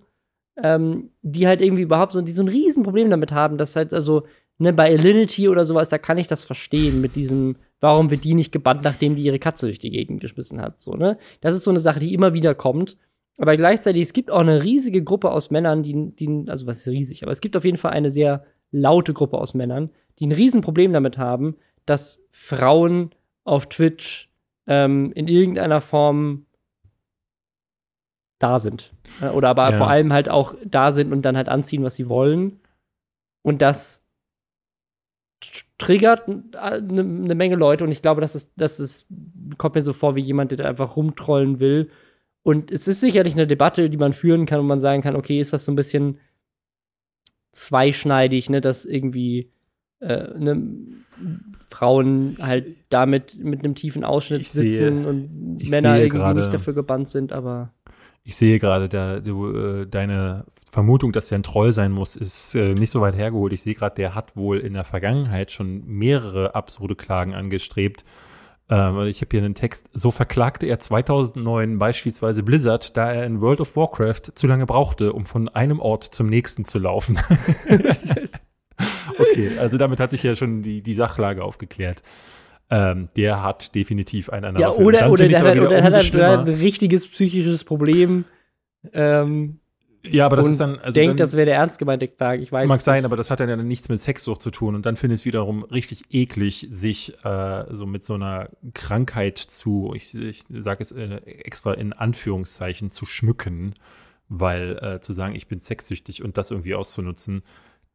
ähm, 0.62 1.12
die 1.22 1.48
halt 1.48 1.62
irgendwie 1.62 1.84
überhaupt 1.84 2.14
so, 2.14 2.22
die 2.22 2.32
so 2.32 2.42
ein 2.42 2.48
Riesenproblem 2.48 3.10
damit 3.10 3.32
haben, 3.32 3.58
dass 3.58 3.76
halt, 3.76 3.94
also, 3.94 4.24
ne, 4.58 4.74
bei 4.74 4.92
Alinity 4.92 5.48
oder 5.50 5.66
sowas, 5.66 5.90
da 5.90 5.98
kann 5.98 6.18
ich 6.18 6.28
das 6.28 6.44
verstehen 6.44 7.00
mit 7.02 7.16
diesem, 7.16 7.58
warum 7.80 8.10
wird 8.10 8.24
die 8.24 8.34
nicht 8.34 8.52
gebannt, 8.52 8.84
nachdem 8.84 9.16
die 9.16 9.24
ihre 9.24 9.40
Katze 9.40 9.68
durch 9.68 9.80
die 9.80 9.92
Gegend 9.92 10.20
geschmissen 10.20 10.62
hat, 10.62 10.82
so, 10.82 10.96
ne? 10.96 11.18
Das 11.42 11.56
ist 11.56 11.64
so 11.64 11.72
eine 11.72 11.80
Sache, 11.80 12.00
die 12.00 12.14
immer 12.14 12.34
wieder 12.34 12.56
kommt. 12.56 12.98
Aber 13.38 13.56
gleichzeitig, 13.56 14.02
es 14.02 14.14
gibt 14.14 14.32
auch 14.32 14.40
eine 14.40 14.64
riesige 14.64 15.04
Gruppe 15.04 15.32
aus 15.32 15.52
Männern, 15.52 15.84
die, 15.84 16.16
die 16.16 16.46
also 16.48 16.66
was 16.66 16.80
ist 16.80 16.88
riesig, 16.88 17.24
aber 17.24 17.32
es 17.32 17.42
gibt 17.42 17.56
auf 17.56 17.66
jeden 17.66 17.78
Fall 17.78 17.92
eine 17.92 18.10
sehr 18.10 18.44
laute 18.72 19.14
Gruppe 19.14 19.38
aus 19.38 19.54
Männern, 19.54 19.92
die 20.20 20.28
ein 20.28 20.32
Riesenproblem 20.32 20.92
damit 20.92 21.18
haben, 21.18 21.56
dass 21.86 22.22
Frauen 22.32 23.12
auf 23.44 23.68
Twitch 23.68 24.30
ähm, 24.66 25.12
in 25.14 25.28
irgendeiner 25.28 25.82
Form 25.82 26.48
da 28.40 28.60
sind. 28.60 28.92
Äh, 29.22 29.30
oder 29.30 29.50
aber 29.50 29.70
ja. 29.70 29.78
vor 29.78 29.88
allem 29.88 30.14
halt 30.14 30.30
auch 30.30 30.56
da 30.66 30.92
sind 30.92 31.12
und 31.12 31.24
dann 31.24 31.38
halt 31.38 31.50
anziehen, 31.50 31.84
was 31.84 31.96
sie 31.96 32.10
wollen. 32.10 32.60
Und 33.44 33.62
das 33.62 34.04
triggert 35.78 36.28
eine 36.58 37.04
ne 37.04 37.36
Menge 37.36 37.56
Leute 37.56 37.84
und 37.84 37.92
ich 37.92 38.02
glaube, 38.02 38.22
das 38.22 38.36
ist, 38.36 38.54
das 38.58 38.80
ist, 38.80 39.08
kommt 39.58 39.76
mir 39.76 39.84
so 39.84 39.94
vor 39.94 40.16
wie 40.16 40.22
jemand, 40.22 40.52
der 40.52 40.66
einfach 40.66 40.96
rumtrollen 40.96 41.60
will. 41.60 41.92
Und 42.48 42.72
es 42.72 42.88
ist 42.88 43.02
sicherlich 43.02 43.34
eine 43.34 43.46
Debatte, 43.46 43.90
die 43.90 43.98
man 43.98 44.14
führen 44.14 44.46
kann 44.46 44.62
und 44.62 44.68
man 44.68 44.80
sagen 44.80 45.02
kann, 45.02 45.18
okay, 45.18 45.42
ist 45.42 45.52
das 45.52 45.66
so 45.66 45.72
ein 45.74 45.76
bisschen 45.76 46.18
zweischneidig, 47.52 48.50
ne, 48.50 48.62
dass 48.62 48.86
irgendwie 48.86 49.52
äh, 50.00 50.30
ne, 50.40 50.58
Frauen 51.70 52.38
halt 52.40 52.68
damit 52.88 53.38
mit 53.44 53.66
einem 53.66 53.76
tiefen 53.76 54.06
Ausschnitt 54.06 54.46
sitzen 54.46 54.72
sehe, 54.72 55.10
und 55.10 55.70
Männer 55.70 55.98
irgendwie 55.98 56.20
grade, 56.20 56.40
nicht 56.40 56.54
dafür 56.54 56.74
gebannt 56.74 57.10
sind, 57.10 57.34
aber 57.34 57.74
ich 58.24 58.38
sehe 58.38 58.60
gerade, 58.60 58.88
da, 58.88 59.20
du, 59.20 59.54
äh, 59.54 59.86
deine 59.86 60.46
Vermutung, 60.72 61.12
dass 61.12 61.28
der 61.28 61.40
ein 61.40 61.44
Troll 61.44 61.74
sein 61.74 61.92
muss, 61.92 62.16
ist 62.16 62.56
äh, 62.56 62.76
nicht 62.76 62.92
so 62.92 63.02
weit 63.02 63.18
hergeholt. 63.18 63.52
Ich 63.52 63.62
sehe 63.62 63.76
gerade, 63.76 63.96
der 63.96 64.16
hat 64.16 64.38
wohl 64.38 64.60
in 64.60 64.72
der 64.72 64.86
Vergangenheit 64.86 65.52
schon 65.52 65.86
mehrere 65.86 66.56
absurde 66.56 66.96
Klagen 66.96 67.34
angestrebt. 67.34 68.06
Ähm, 68.70 69.08
ich 69.08 69.22
habe 69.22 69.30
hier 69.32 69.44
einen 69.44 69.56
Text. 69.56 69.90
So 69.94 70.12
verklagte 70.12 70.66
er 70.66 70.80
2009 70.80 71.80
beispielsweise 71.80 72.44
Blizzard, 72.44 72.98
da 72.98 73.12
er 73.12 73.26
in 73.26 73.42
World 73.42 73.62
of 73.62 73.76
Warcraft 73.76 74.34
zu 74.36 74.48
lange 74.48 74.66
brauchte, 74.66 75.14
um 75.14 75.26
von 75.26 75.50
einem 75.50 75.80
Ort 75.80 76.04
zum 76.04 76.28
nächsten 76.28 76.66
zu 76.66 76.80
laufen. 76.80 77.20
okay, 79.20 79.58
also 79.60 79.78
damit 79.78 80.00
hat 80.00 80.12
sich 80.12 80.24
ja 80.24 80.36
schon 80.36 80.62
die, 80.62 80.82
die 80.82 80.94
Sachlage 80.94 81.44
aufgeklärt. 81.44 82.04
Ähm, 82.70 83.08
der 83.16 83.44
hat 83.44 83.76
definitiv 83.76 84.30
einen 84.30 84.46
anderen. 84.46 84.62
Ja, 84.62 84.76
oder, 84.76 85.10
oder 85.10 85.28
der, 85.28 85.42
hat, 85.42 85.58
oder 85.58 85.84
hat 85.84 85.94
ein 85.94 86.54
richtiges 86.54 87.08
psychisches 87.08 87.64
Problem. 87.64 88.26
Ähm, 88.92 89.60
ja, 90.06 90.26
aber 90.26 90.36
das 90.38 90.48
ist 90.48 90.60
dann. 90.60 90.80
Also 90.80 90.94
denkt, 90.94 91.20
das 91.20 91.34
wäre 91.34 91.46
der 91.46 91.56
ernst 91.56 91.80
gemeinte 91.80 92.08
Klage. 92.08 92.42
Ich 92.42 92.52
weiß. 92.52 92.68
Mag 92.68 92.82
sein, 92.82 93.06
aber 93.06 93.16
das 93.16 93.32
hat 93.32 93.40
dann 93.40 93.50
ja 93.50 93.56
nichts 93.56 93.90
mit 93.90 94.00
Sexsucht 94.00 94.42
zu 94.42 94.52
tun. 94.52 94.76
Und 94.76 94.86
dann 94.86 94.96
finde 94.96 95.16
ich 95.16 95.22
es 95.22 95.26
wiederum 95.26 95.64
richtig 95.64 96.04
eklig, 96.12 96.68
sich 96.72 97.14
äh, 97.24 97.66
so 97.72 97.86
mit 97.86 98.06
so 98.06 98.14
einer 98.16 98.50
Krankheit 98.74 99.38
zu, 99.38 99.94
ich, 99.96 100.14
ich 100.16 100.44
sage 100.50 100.82
es 100.82 100.92
äh, 100.92 101.18
extra 101.26 101.74
in 101.74 101.94
Anführungszeichen, 101.94 102.92
zu 102.92 103.06
schmücken, 103.06 103.76
weil 104.30 104.78
äh, 104.82 105.00
zu 105.00 105.14
sagen, 105.14 105.36
ich 105.36 105.48
bin 105.48 105.60
sexsüchtig 105.60 106.24
und 106.24 106.38
das 106.38 106.52
irgendwie 106.52 106.76
auszunutzen, 106.76 107.44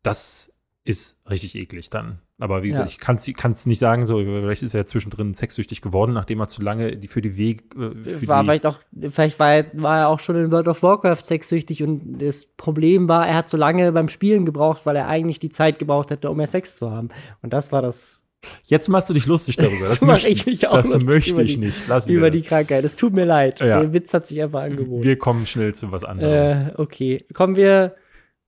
das 0.03 0.53
ist 0.85 1.21
richtig 1.29 1.55
eklig 1.55 1.91
dann. 1.91 2.19
Aber 2.43 2.65
wie 2.65 2.69
gesagt, 2.69 2.91
ja. 2.91 2.97
ich 3.29 3.37
kann 3.37 3.53
es 3.53 3.67
nicht 3.67 3.79
sagen, 3.79 4.05
so, 4.05 4.19
vielleicht 4.19 4.65
ist 4.65 4.75
er 4.75 4.85
zwischendrin 4.85 5.33
sexsüchtig 5.33 5.81
geworden, 5.81 6.13
nachdem 6.13 6.41
er 6.41 6.49
zu 6.49 6.61
lange 6.61 6.97
die, 6.97 7.07
für 7.07 7.23
die 7.23 7.37
Weg. 7.37 7.73
Äh, 7.77 8.27
war 8.27 8.41
die 8.41 8.47
vielleicht 8.47 8.67
auch, 8.67 8.81
vielleicht 9.11 9.39
war 9.39 9.55
er, 9.55 9.67
war 9.75 9.99
er 10.01 10.09
auch 10.09 10.19
schon 10.19 10.35
in 10.35 10.51
World 10.51 10.67
of 10.67 10.83
Warcraft 10.83 11.23
sexsüchtig 11.23 11.85
und 11.85 12.21
das 12.21 12.47
Problem 12.47 13.09
war, 13.09 13.29
er 13.29 13.37
hat 13.37 13.49
so 13.49 13.57
lange 13.57 13.93
beim 13.93 14.09
Spielen 14.09 14.45
gebraucht, 14.45 14.85
weil 14.87 14.97
er 14.97 15.07
eigentlich 15.07 15.39
die 15.39 15.51
Zeit 15.51 15.79
gebraucht 15.79 16.11
hätte, 16.11 16.29
um 16.31 16.37
mehr 16.37 16.49
Sex 16.49 16.75
zu 16.75 16.91
haben. 16.91 17.11
Und 17.43 17.53
das 17.53 17.71
war 17.71 17.81
das. 17.81 18.25
Jetzt 18.65 18.89
machst 18.89 19.09
du 19.09 19.15
dich 19.15 19.27
lustig 19.27 19.55
darüber. 19.55 19.87
Das, 19.87 19.91
das 20.01 20.03
möchte 20.03 20.29
ich 20.29 20.45
mich 20.45 20.67
auch 20.67 20.75
Das 20.75 20.99
möchte 20.99 21.43
ich 21.43 21.55
die, 21.55 21.61
nicht. 21.61 21.87
Lass 21.87 22.09
über 22.09 22.33
die 22.33 22.43
Krankheit. 22.43 22.83
Es 22.83 22.97
tut 22.97 23.13
mir 23.13 23.25
leid. 23.25 23.61
Ja. 23.61 23.79
Der 23.79 23.93
Witz 23.93 24.13
hat 24.13 24.27
sich 24.27 24.43
einfach 24.43 24.63
angeboten. 24.63 25.05
Wir 25.05 25.17
kommen 25.17 25.47
schnell 25.47 25.77
zu 25.77 25.93
was 25.93 26.03
anderem. 26.03 26.71
Äh, 26.71 26.73
okay. 26.77 27.25
Kommen 27.35 27.55
wir 27.55 27.95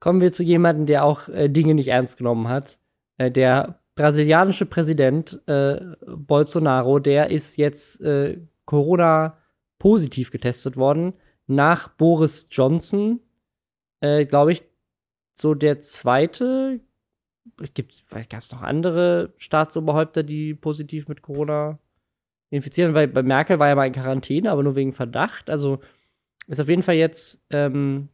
kommen 0.00 0.20
wir 0.20 0.32
zu 0.32 0.42
jemandem, 0.42 0.86
der 0.86 1.04
auch 1.04 1.28
äh, 1.28 1.48
Dinge 1.48 1.74
nicht 1.74 1.88
ernst 1.88 2.18
genommen 2.18 2.48
hat. 2.48 2.78
Äh, 3.18 3.30
der 3.30 3.78
brasilianische 3.94 4.66
Präsident 4.66 5.40
äh, 5.46 5.80
Bolsonaro, 6.06 6.98
der 6.98 7.30
ist 7.30 7.56
jetzt 7.56 8.00
äh, 8.00 8.40
Corona 8.64 9.38
positiv 9.78 10.30
getestet 10.30 10.76
worden. 10.76 11.14
Nach 11.46 11.88
Boris 11.88 12.48
Johnson, 12.50 13.20
äh, 14.00 14.24
glaube 14.26 14.52
ich, 14.52 14.62
so 15.34 15.54
der 15.54 15.80
zweite. 15.80 16.80
Gab 17.58 18.42
es 18.42 18.52
noch 18.52 18.62
andere 18.62 19.34
Staatsoberhäupter, 19.36 20.22
die 20.22 20.54
positiv 20.54 21.08
mit 21.08 21.20
Corona 21.20 21.78
infizieren? 22.50 22.94
Weil 22.94 23.08
bei 23.08 23.22
Merkel 23.22 23.58
war 23.58 23.68
ja 23.68 23.74
mal 23.74 23.86
in 23.86 23.92
Quarantäne, 23.92 24.50
aber 24.50 24.62
nur 24.62 24.76
wegen 24.76 24.92
Verdacht. 24.92 25.50
Also 25.50 25.80
ist 26.46 26.60
auf 26.60 26.68
jeden 26.68 26.82
Fall 26.82 26.94
jetzt 26.94 27.44
ähm, 27.50 28.08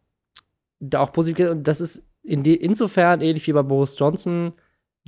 da 0.80 1.00
auch 1.00 1.12
positiv. 1.12 1.48
Und 1.50 1.64
das 1.64 1.80
ist 1.80 2.02
in 2.22 2.44
insofern, 2.44 3.20
ähnlich 3.20 3.46
wie 3.46 3.52
bei 3.52 3.62
Boris 3.62 3.96
Johnson, 3.98 4.52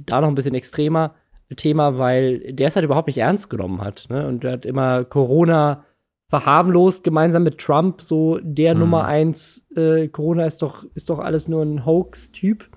da 0.06 0.20
noch 0.20 0.28
ein 0.28 0.34
bisschen 0.34 0.54
extremer 0.54 1.14
Thema, 1.56 1.98
weil 1.98 2.52
der 2.52 2.68
es 2.68 2.76
halt 2.76 2.84
überhaupt 2.84 3.08
nicht 3.08 3.18
ernst 3.18 3.50
genommen 3.50 3.80
hat. 3.80 4.06
Ne? 4.08 4.26
Und 4.26 4.44
der 4.44 4.52
hat 4.52 4.66
immer 4.66 5.04
Corona 5.04 5.84
verharmlost, 6.28 7.04
gemeinsam 7.04 7.42
mit 7.42 7.58
Trump, 7.58 8.00
so 8.00 8.38
der 8.42 8.74
mhm. 8.74 8.80
Nummer 8.80 9.04
eins, 9.04 9.68
äh, 9.76 10.08
Corona 10.08 10.46
ist 10.46 10.62
doch, 10.62 10.84
ist 10.94 11.10
doch 11.10 11.18
alles 11.18 11.46
nur 11.46 11.62
ein 11.62 11.84
Hoax-Typ. 11.84 12.70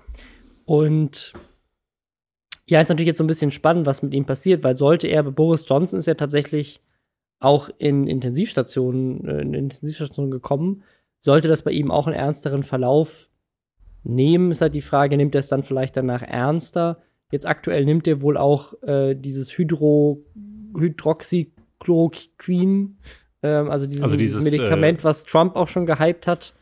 Und 0.66 1.32
ja, 2.68 2.80
ist 2.80 2.88
natürlich 2.88 3.06
jetzt 3.06 3.18
so 3.18 3.24
ein 3.24 3.28
bisschen 3.28 3.50
spannend, 3.50 3.86
was 3.86 4.02
mit 4.02 4.12
ihm 4.12 4.26
passiert, 4.26 4.62
weil 4.62 4.76
sollte 4.76 5.06
er, 5.06 5.22
Boris 5.22 5.64
Johnson 5.66 5.98
ist 5.98 6.06
ja 6.06 6.14
tatsächlich 6.14 6.82
auch 7.38 7.70
in 7.78 8.06
Intensivstationen, 8.06 9.26
äh, 9.26 9.40
in 9.40 9.54
Intensivstationen 9.54 10.30
gekommen, 10.30 10.82
sollte 11.20 11.48
das 11.48 11.62
bei 11.62 11.70
ihm 11.70 11.90
auch 11.90 12.06
einen 12.06 12.16
ernsteren 12.16 12.62
Verlauf 12.62 13.30
nehmen, 14.02 14.50
ist 14.50 14.60
halt 14.60 14.74
die 14.74 14.82
Frage, 14.82 15.16
nimmt 15.16 15.34
er 15.34 15.40
es 15.40 15.48
dann 15.48 15.62
vielleicht 15.62 15.96
danach 15.96 16.22
ernster? 16.22 17.02
Jetzt 17.30 17.46
aktuell 17.46 17.84
nimmt 17.84 18.06
er 18.06 18.20
wohl 18.20 18.36
auch 18.36 18.74
äh, 18.82 19.14
dieses 19.14 19.56
Hydro, 19.58 20.22
Hydroxychloroquin, 20.78 22.98
ähm, 23.42 23.70
also, 23.70 23.86
dieses, 23.86 24.04
also, 24.04 24.16
dieses, 24.16 24.44
Medikament, 24.44 25.00
äh, 25.00 25.04
was 25.04 25.24
Trump 25.24 25.56
auch 25.56 25.68
schon 25.68 25.86
gehypt 25.86 26.26
hat, 26.26 26.54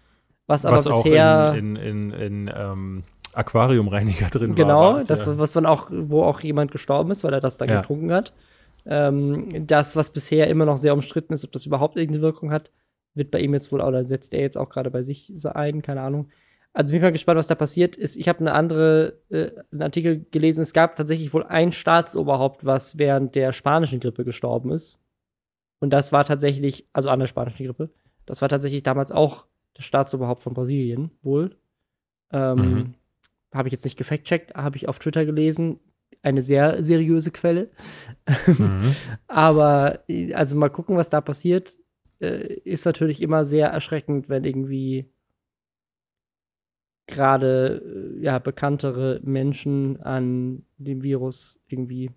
was, 0.47 0.63
was 0.65 0.87
aber 0.87 1.03
bisher 1.03 1.55
in, 1.57 1.77
in, 1.77 2.11
in, 2.11 2.13
in 2.13 2.51
ähm, 2.55 3.03
Aquariumreiniger 3.35 4.29
drin 4.29 4.55
genau, 4.55 4.81
war. 4.81 4.93
Genau, 4.95 5.07
das, 5.07 5.27
ja. 5.27 5.39
was 5.39 5.55
man 5.55 5.67
auch, 5.67 5.89
wo 5.91 6.23
auch 6.23 6.41
jemand 6.41 6.73
gestorben 6.73 7.11
ist, 7.11 7.25
weil 7.25 7.33
er 7.33 7.41
das 7.41 7.59
da 7.59 7.65
ja. 7.65 7.81
getrunken 7.81 8.13
hat. 8.13 8.33
Ähm, 8.87 9.67
das, 9.67 9.97
was 9.97 10.11
bisher 10.11 10.49
immer 10.49 10.67
noch 10.67 10.77
sehr 10.77 10.93
umstritten 10.93 11.33
ist, 11.33 11.45
ob 11.45 11.53
das 11.53 11.67
überhaupt 11.67 11.97
irgendeine 11.97 12.23
Wirkung 12.23 12.51
hat, 12.51 12.71
wird 13.15 13.31
bei 13.31 13.41
ihm 13.41 13.55
jetzt 13.55 13.73
wohl, 13.73 13.81
oder 13.81 14.05
setzt 14.05 14.35
er 14.35 14.41
jetzt 14.41 14.59
auch 14.59 14.69
gerade 14.69 14.91
bei 14.91 15.03
sich 15.03 15.33
ein, 15.55 15.83
keine 15.83 16.03
Ahnung. 16.03 16.29
Also 16.75 16.91
bin 16.91 16.97
ich 16.97 17.03
mal 17.03 17.13
gespannt, 17.13 17.39
was 17.39 17.47
da 17.47 17.55
passiert 17.55 17.95
ist. 17.95 18.17
Ich 18.17 18.29
habe 18.29 18.41
eine 18.41 18.53
andere, 18.53 19.21
äh, 19.31 19.53
einen 19.71 19.83
Artikel 19.83 20.27
gelesen. 20.33 20.61
Es 20.61 20.73
gab 20.73 20.97
tatsächlich 20.97 21.33
wohl 21.33 21.45
ein 21.45 21.71
Staatsoberhaupt, 21.71 22.65
was 22.65 22.99
während 22.99 23.37
der 23.37 23.53
spanischen 23.53 24.01
Grippe 24.01 24.25
gestorben 24.25 24.73
ist. 24.73 24.99
Und 25.79 25.91
das 25.91 26.11
war 26.11 26.25
tatsächlich, 26.25 26.89
also 26.93 27.11
an 27.11 27.21
der 27.21 27.29
spanischen 27.29 27.65
Grippe, 27.67 27.91
das 28.27 28.43
war 28.43 28.49
tatsächlich 28.49 28.83
damals 28.83 29.13
auch 29.13 29.47
das 29.75 29.85
Staatsoberhaupt 29.85 30.43
von 30.43 30.53
Brasilien, 30.53 31.13
wohl. 31.23 31.57
Ähm, 32.33 32.57
mhm. 32.57 32.95
Habe 33.53 33.69
ich 33.69 33.73
jetzt 33.73 33.85
nicht 33.85 33.97
gefact-checkt, 33.97 34.55
habe 34.55 34.77
ich 34.77 34.89
auf 34.89 34.99
Twitter 34.99 35.25
gelesen. 35.25 35.79
Eine 36.23 36.43
sehr 36.43 36.83
seriöse 36.83 37.31
Quelle. 37.31 37.71
Mhm. 38.47 38.97
Aber, 39.29 40.01
also 40.33 40.57
mal 40.57 40.71
gucken, 40.71 40.97
was 40.97 41.11
da 41.11 41.21
passiert. 41.21 41.77
Äh, 42.21 42.55
ist 42.65 42.85
natürlich 42.85 43.23
immer 43.23 43.45
sehr 43.45 43.69
erschreckend, 43.69 44.29
wenn 44.29 44.45
irgendwie 44.45 45.13
gerade 47.07 48.17
äh, 48.19 48.23
ja, 48.23 48.39
bekanntere 48.39 49.21
Menschen 49.23 50.01
an 50.01 50.63
dem 50.79 51.03
Virus 51.03 51.61
irgendwie 51.69 52.11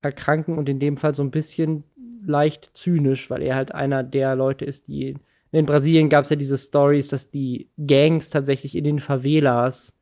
erkranken 0.00 0.58
und 0.58 0.68
in 0.68 0.80
dem 0.80 0.96
Fall 0.96 1.14
so 1.14 1.22
ein 1.22 1.30
bisschen 1.30 1.84
leicht 2.24 2.70
zynisch, 2.74 3.30
weil 3.30 3.42
er 3.42 3.56
halt 3.56 3.74
einer 3.74 4.02
der 4.02 4.34
Leute 4.34 4.64
ist, 4.64 4.88
die 4.88 5.16
in 5.52 5.66
Brasilien 5.66 6.08
gab 6.08 6.24
es 6.24 6.30
ja 6.30 6.36
diese 6.36 6.56
Stories, 6.56 7.08
dass 7.08 7.30
die 7.30 7.68
Gangs 7.76 8.30
tatsächlich 8.30 8.74
in 8.74 8.84
den 8.84 9.00
Favelas 9.00 9.98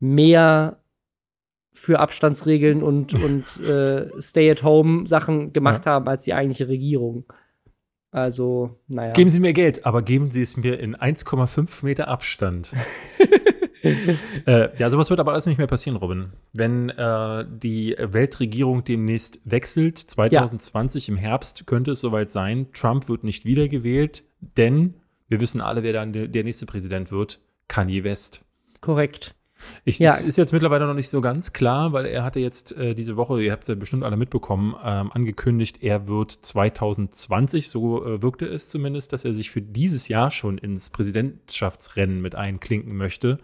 mehr 0.00 0.80
für 1.72 1.98
Abstandsregeln 1.98 2.82
und, 2.82 3.12
und 3.14 3.44
äh, 3.66 4.08
Stay-at-Home-Sachen 4.20 5.52
gemacht 5.52 5.84
ja. 5.84 5.92
haben 5.92 6.08
als 6.08 6.22
die 6.22 6.32
eigentliche 6.32 6.68
Regierung. 6.68 7.24
Also, 8.14 8.78
naja. 8.86 9.12
Geben 9.12 9.28
Sie 9.28 9.40
mir 9.40 9.52
Geld, 9.52 9.86
aber 9.86 10.00
geben 10.00 10.30
Sie 10.30 10.40
es 10.40 10.56
mir 10.56 10.78
in 10.78 10.94
1,5 10.94 11.84
Meter 11.84 12.06
Abstand. 12.06 12.72
äh, 13.82 14.68
ja, 14.78 14.88
sowas 14.88 15.10
wird 15.10 15.18
aber 15.18 15.32
alles 15.32 15.46
nicht 15.46 15.58
mehr 15.58 15.66
passieren, 15.66 15.96
Robin. 15.96 16.28
Wenn 16.52 16.90
äh, 16.90 17.44
die 17.44 17.96
Weltregierung 17.98 18.84
demnächst 18.84 19.40
wechselt, 19.44 19.98
2020 19.98 21.08
ja. 21.08 21.12
im 21.12 21.18
Herbst 21.18 21.66
könnte 21.66 21.90
es 21.90 22.00
soweit 22.00 22.30
sein, 22.30 22.68
Trump 22.72 23.08
wird 23.08 23.24
nicht 23.24 23.44
wiedergewählt, 23.46 24.22
denn 24.56 24.94
wir 25.26 25.40
wissen 25.40 25.60
alle, 25.60 25.82
wer 25.82 25.92
dann 25.92 26.12
der, 26.12 26.28
der 26.28 26.44
nächste 26.44 26.66
Präsident 26.66 27.10
wird, 27.10 27.40
Kanye 27.66 28.04
West. 28.04 28.44
Korrekt. 28.80 29.34
Ich, 29.84 29.98
ja. 29.98 30.14
ist 30.14 30.38
jetzt 30.38 30.52
mittlerweile 30.52 30.86
noch 30.86 30.94
nicht 30.94 31.08
so 31.08 31.20
ganz 31.20 31.52
klar, 31.52 31.92
weil 31.92 32.06
er 32.06 32.24
hatte 32.24 32.40
jetzt 32.40 32.76
äh, 32.76 32.94
diese 32.94 33.16
Woche, 33.16 33.42
ihr 33.42 33.52
habt 33.52 33.64
es 33.64 33.68
ja 33.68 33.74
bestimmt 33.74 34.04
alle 34.04 34.16
mitbekommen, 34.16 34.74
ähm, 34.82 35.12
angekündigt, 35.12 35.82
er 35.82 36.08
wird 36.08 36.30
2020, 36.30 37.68
so 37.68 38.04
äh, 38.04 38.22
wirkte 38.22 38.46
es 38.46 38.70
zumindest, 38.70 39.12
dass 39.12 39.24
er 39.24 39.34
sich 39.34 39.50
für 39.50 39.62
dieses 39.62 40.08
Jahr 40.08 40.30
schon 40.30 40.58
ins 40.58 40.90
Präsidentschaftsrennen 40.90 42.20
mit 42.22 42.34
einklinken 42.34 42.96
möchte, 42.96 43.38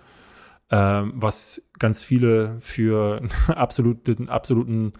ähm, 0.71 1.12
was 1.14 1.71
ganz 1.79 2.03
viele 2.03 2.57
für 2.61 3.23
absoluten, 3.49 4.29
absoluten 4.29 4.93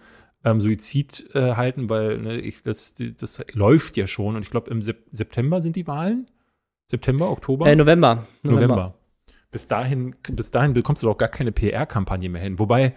ähm, 0.43 0.61
Suizid 0.61 1.29
äh, 1.33 1.55
halten, 1.55 1.89
weil 1.89 2.19
ne, 2.19 2.39
ich, 2.39 2.63
das, 2.63 2.95
das 3.17 3.43
läuft 3.53 3.97
ja 3.97 4.07
schon 4.07 4.35
und 4.35 4.43
ich 4.43 4.49
glaube 4.49 4.69
im 4.69 4.81
September 4.81 5.61
sind 5.61 5.75
die 5.75 5.87
Wahlen. 5.87 6.27
September, 6.87 7.29
Oktober? 7.29 7.67
Äh, 7.67 7.75
November. 7.75 8.27
November. 8.43 8.67
November 8.67 9.00
bis 9.51 9.67
dahin, 9.67 10.15
bis 10.31 10.51
dahin 10.51 10.73
bekommst 10.73 11.03
du 11.03 11.07
doch 11.07 11.17
gar 11.17 11.29
keine 11.29 11.51
PR-Kampagne 11.51 12.29
mehr 12.29 12.41
hin. 12.41 12.59
Wobei, 12.59 12.93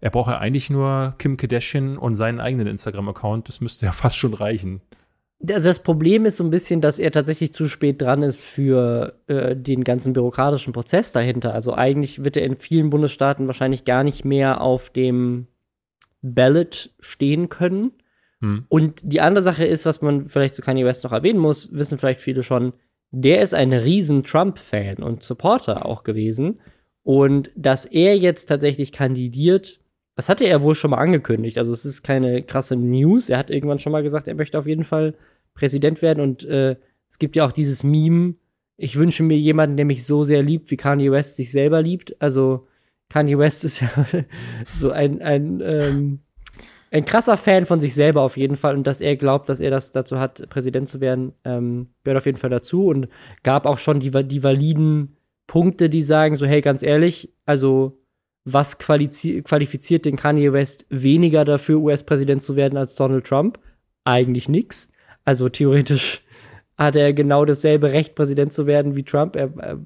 er 0.00 0.10
braucht 0.10 0.30
ja 0.30 0.38
eigentlich 0.38 0.70
nur 0.70 1.14
Kim 1.18 1.36
Kardashian 1.36 1.98
und 1.98 2.14
seinen 2.14 2.40
eigenen 2.40 2.66
Instagram-Account. 2.66 3.48
Das 3.48 3.60
müsste 3.60 3.86
ja 3.86 3.92
fast 3.92 4.16
schon 4.16 4.34
reichen. 4.34 4.80
Also 5.48 5.68
das 5.68 5.82
Problem 5.82 6.24
ist 6.24 6.36
so 6.36 6.44
ein 6.44 6.50
bisschen, 6.50 6.80
dass 6.80 6.98
er 6.98 7.12
tatsächlich 7.12 7.52
zu 7.52 7.68
spät 7.68 8.02
dran 8.02 8.22
ist 8.22 8.46
für 8.46 9.20
äh, 9.28 9.54
den 9.54 9.84
ganzen 9.84 10.12
bürokratischen 10.12 10.72
Prozess 10.72 11.12
dahinter. 11.12 11.54
Also 11.54 11.74
eigentlich 11.74 12.24
wird 12.24 12.36
er 12.36 12.44
in 12.44 12.56
vielen 12.56 12.90
Bundesstaaten 12.90 13.46
wahrscheinlich 13.46 13.84
gar 13.84 14.02
nicht 14.02 14.24
mehr 14.24 14.60
auf 14.60 14.90
dem 14.90 15.46
Ballot 16.22 16.90
stehen 16.98 17.48
können. 17.48 17.92
Hm. 18.40 18.64
Und 18.68 19.00
die 19.04 19.20
andere 19.20 19.42
Sache 19.42 19.64
ist, 19.64 19.86
was 19.86 20.02
man 20.02 20.26
vielleicht 20.26 20.56
zu 20.56 20.62
Kanye 20.62 20.84
West 20.84 21.04
noch 21.04 21.12
erwähnen 21.12 21.38
muss, 21.38 21.72
wissen 21.72 21.98
vielleicht 21.98 22.20
viele 22.20 22.42
schon, 22.42 22.72
der 23.10 23.42
ist 23.42 23.54
ein 23.54 23.72
riesen 23.72 24.24
Trump-Fan 24.24 24.96
und 24.96 25.22
Supporter 25.22 25.86
auch 25.86 26.04
gewesen. 26.04 26.60
Und 27.02 27.50
dass 27.56 27.84
er 27.84 28.16
jetzt 28.16 28.46
tatsächlich 28.46 28.92
kandidiert, 28.92 29.80
das 30.14 30.28
hatte 30.28 30.44
er 30.44 30.62
wohl 30.62 30.74
schon 30.74 30.90
mal 30.90 30.98
angekündigt. 30.98 31.58
Also 31.58 31.72
es 31.72 31.84
ist 31.84 32.02
keine 32.02 32.42
krasse 32.42 32.76
News. 32.76 33.30
Er 33.30 33.38
hat 33.38 33.50
irgendwann 33.50 33.78
schon 33.78 33.92
mal 33.92 34.02
gesagt, 34.02 34.26
er 34.26 34.34
möchte 34.34 34.58
auf 34.58 34.66
jeden 34.66 34.84
Fall 34.84 35.14
Präsident 35.54 36.02
werden. 36.02 36.20
Und 36.20 36.44
äh, 36.44 36.76
es 37.08 37.18
gibt 37.18 37.36
ja 37.36 37.46
auch 37.46 37.52
dieses 37.52 37.82
Meme, 37.82 38.34
ich 38.76 38.96
wünsche 38.96 39.22
mir 39.22 39.36
jemanden, 39.36 39.76
der 39.76 39.86
mich 39.86 40.04
so 40.04 40.22
sehr 40.22 40.42
liebt, 40.42 40.70
wie 40.70 40.76
Kanye 40.76 41.10
West 41.10 41.36
sich 41.36 41.50
selber 41.50 41.82
liebt. 41.82 42.20
Also 42.20 42.66
Kanye 43.08 43.38
West 43.38 43.64
ist 43.64 43.80
ja 43.80 43.90
so 44.78 44.90
ein, 44.90 45.22
ein 45.22 45.60
ähm, 45.62 46.20
ein 46.90 47.04
krasser 47.04 47.36
Fan 47.36 47.66
von 47.66 47.80
sich 47.80 47.94
selber 47.94 48.22
auf 48.22 48.36
jeden 48.36 48.56
Fall 48.56 48.74
und 48.74 48.86
dass 48.86 49.00
er 49.00 49.16
glaubt, 49.16 49.48
dass 49.48 49.60
er 49.60 49.70
das 49.70 49.92
dazu 49.92 50.18
hat, 50.18 50.48
Präsident 50.48 50.88
zu 50.88 51.00
werden, 51.00 51.32
ähm, 51.44 51.88
gehört 52.04 52.18
auf 52.18 52.26
jeden 52.26 52.38
Fall 52.38 52.50
dazu 52.50 52.86
und 52.86 53.08
gab 53.42 53.66
auch 53.66 53.78
schon 53.78 54.00
die, 54.00 54.10
die 54.26 54.42
validen 54.42 55.16
Punkte, 55.46 55.90
die 55.90 56.02
sagen 56.02 56.36
so, 56.36 56.46
hey, 56.46 56.60
ganz 56.60 56.82
ehrlich, 56.82 57.32
also 57.44 57.98
was 58.44 58.78
qualifiziert 58.78 60.04
den 60.06 60.16
Kanye 60.16 60.52
West 60.52 60.86
weniger 60.88 61.44
dafür, 61.44 61.78
US-Präsident 61.80 62.42
zu 62.42 62.56
werden 62.56 62.78
als 62.78 62.94
Donald 62.94 63.26
Trump? 63.26 63.58
Eigentlich 64.04 64.48
nix. 64.48 64.90
Also 65.24 65.50
theoretisch 65.50 66.22
hat 66.78 66.96
er 66.96 67.12
genau 67.12 67.44
dasselbe 67.44 67.92
Recht, 67.92 68.14
Präsident 68.14 68.52
zu 68.52 68.66
werden 68.66 68.96
wie 68.96 69.02
Trump. 69.02 69.36
Er, 69.36 69.52
er, 69.58 69.78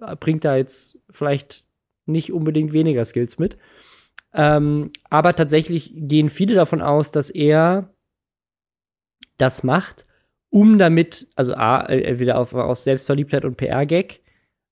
er 0.00 0.16
bringt 0.16 0.44
da 0.44 0.56
jetzt 0.56 0.98
vielleicht 1.10 1.64
nicht 2.06 2.32
unbedingt 2.32 2.72
weniger 2.72 3.04
Skills 3.04 3.38
mit. 3.38 3.56
Ähm, 4.32 4.90
aber 5.08 5.34
tatsächlich 5.34 5.92
gehen 5.94 6.30
viele 6.30 6.54
davon 6.54 6.82
aus, 6.82 7.10
dass 7.10 7.30
er 7.30 7.92
das 9.38 9.62
macht, 9.62 10.06
um 10.50 10.78
damit, 10.78 11.28
also 11.34 11.54
A, 11.54 11.88
äh, 11.88 12.18
wieder 12.18 12.38
auf, 12.38 12.54
aus 12.54 12.84
Selbstverliebtheit 12.84 13.44
und 13.44 13.56
PR-Gag, 13.56 14.20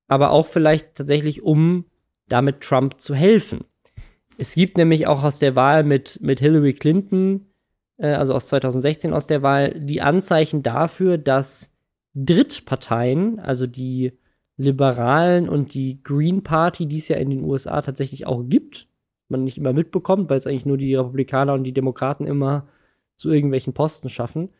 aber 0.06 0.30
auch 0.30 0.46
vielleicht 0.46 0.94
tatsächlich, 0.94 1.42
um 1.42 1.86
damit 2.28 2.60
Trump 2.60 3.00
zu 3.00 3.14
helfen. 3.14 3.64
Es 4.36 4.54
gibt 4.54 4.76
nämlich 4.76 5.06
auch 5.06 5.24
aus 5.24 5.38
der 5.38 5.56
Wahl 5.56 5.82
mit, 5.82 6.20
mit 6.22 6.38
Hillary 6.38 6.74
Clinton, 6.74 7.46
äh, 7.96 8.08
also 8.08 8.34
aus 8.34 8.46
2016 8.48 9.12
aus 9.12 9.26
der 9.26 9.42
Wahl, 9.42 9.74
die 9.80 10.00
Anzeichen 10.00 10.62
dafür, 10.62 11.18
dass 11.18 11.72
Drittparteien, 12.14 13.40
also 13.40 13.66
die 13.66 14.18
Liberalen 14.56 15.48
und 15.48 15.74
die 15.74 16.02
Green 16.02 16.42
Party, 16.42 16.86
die 16.86 16.98
es 16.98 17.08
ja 17.08 17.16
in 17.16 17.30
den 17.30 17.44
USA 17.44 17.82
tatsächlich 17.82 18.26
auch 18.26 18.44
gibt, 18.46 18.88
man 19.30 19.44
nicht 19.44 19.58
immer 19.58 19.72
mitbekommt, 19.72 20.30
weil 20.30 20.38
es 20.38 20.46
eigentlich 20.46 20.66
nur 20.66 20.78
die 20.78 20.94
Republikaner 20.94 21.54
und 21.54 21.64
die 21.64 21.72
Demokraten 21.72 22.26
immer 22.26 22.68
zu 23.16 23.30
irgendwelchen 23.30 23.74
Posten 23.74 24.08
schaffen, 24.08 24.50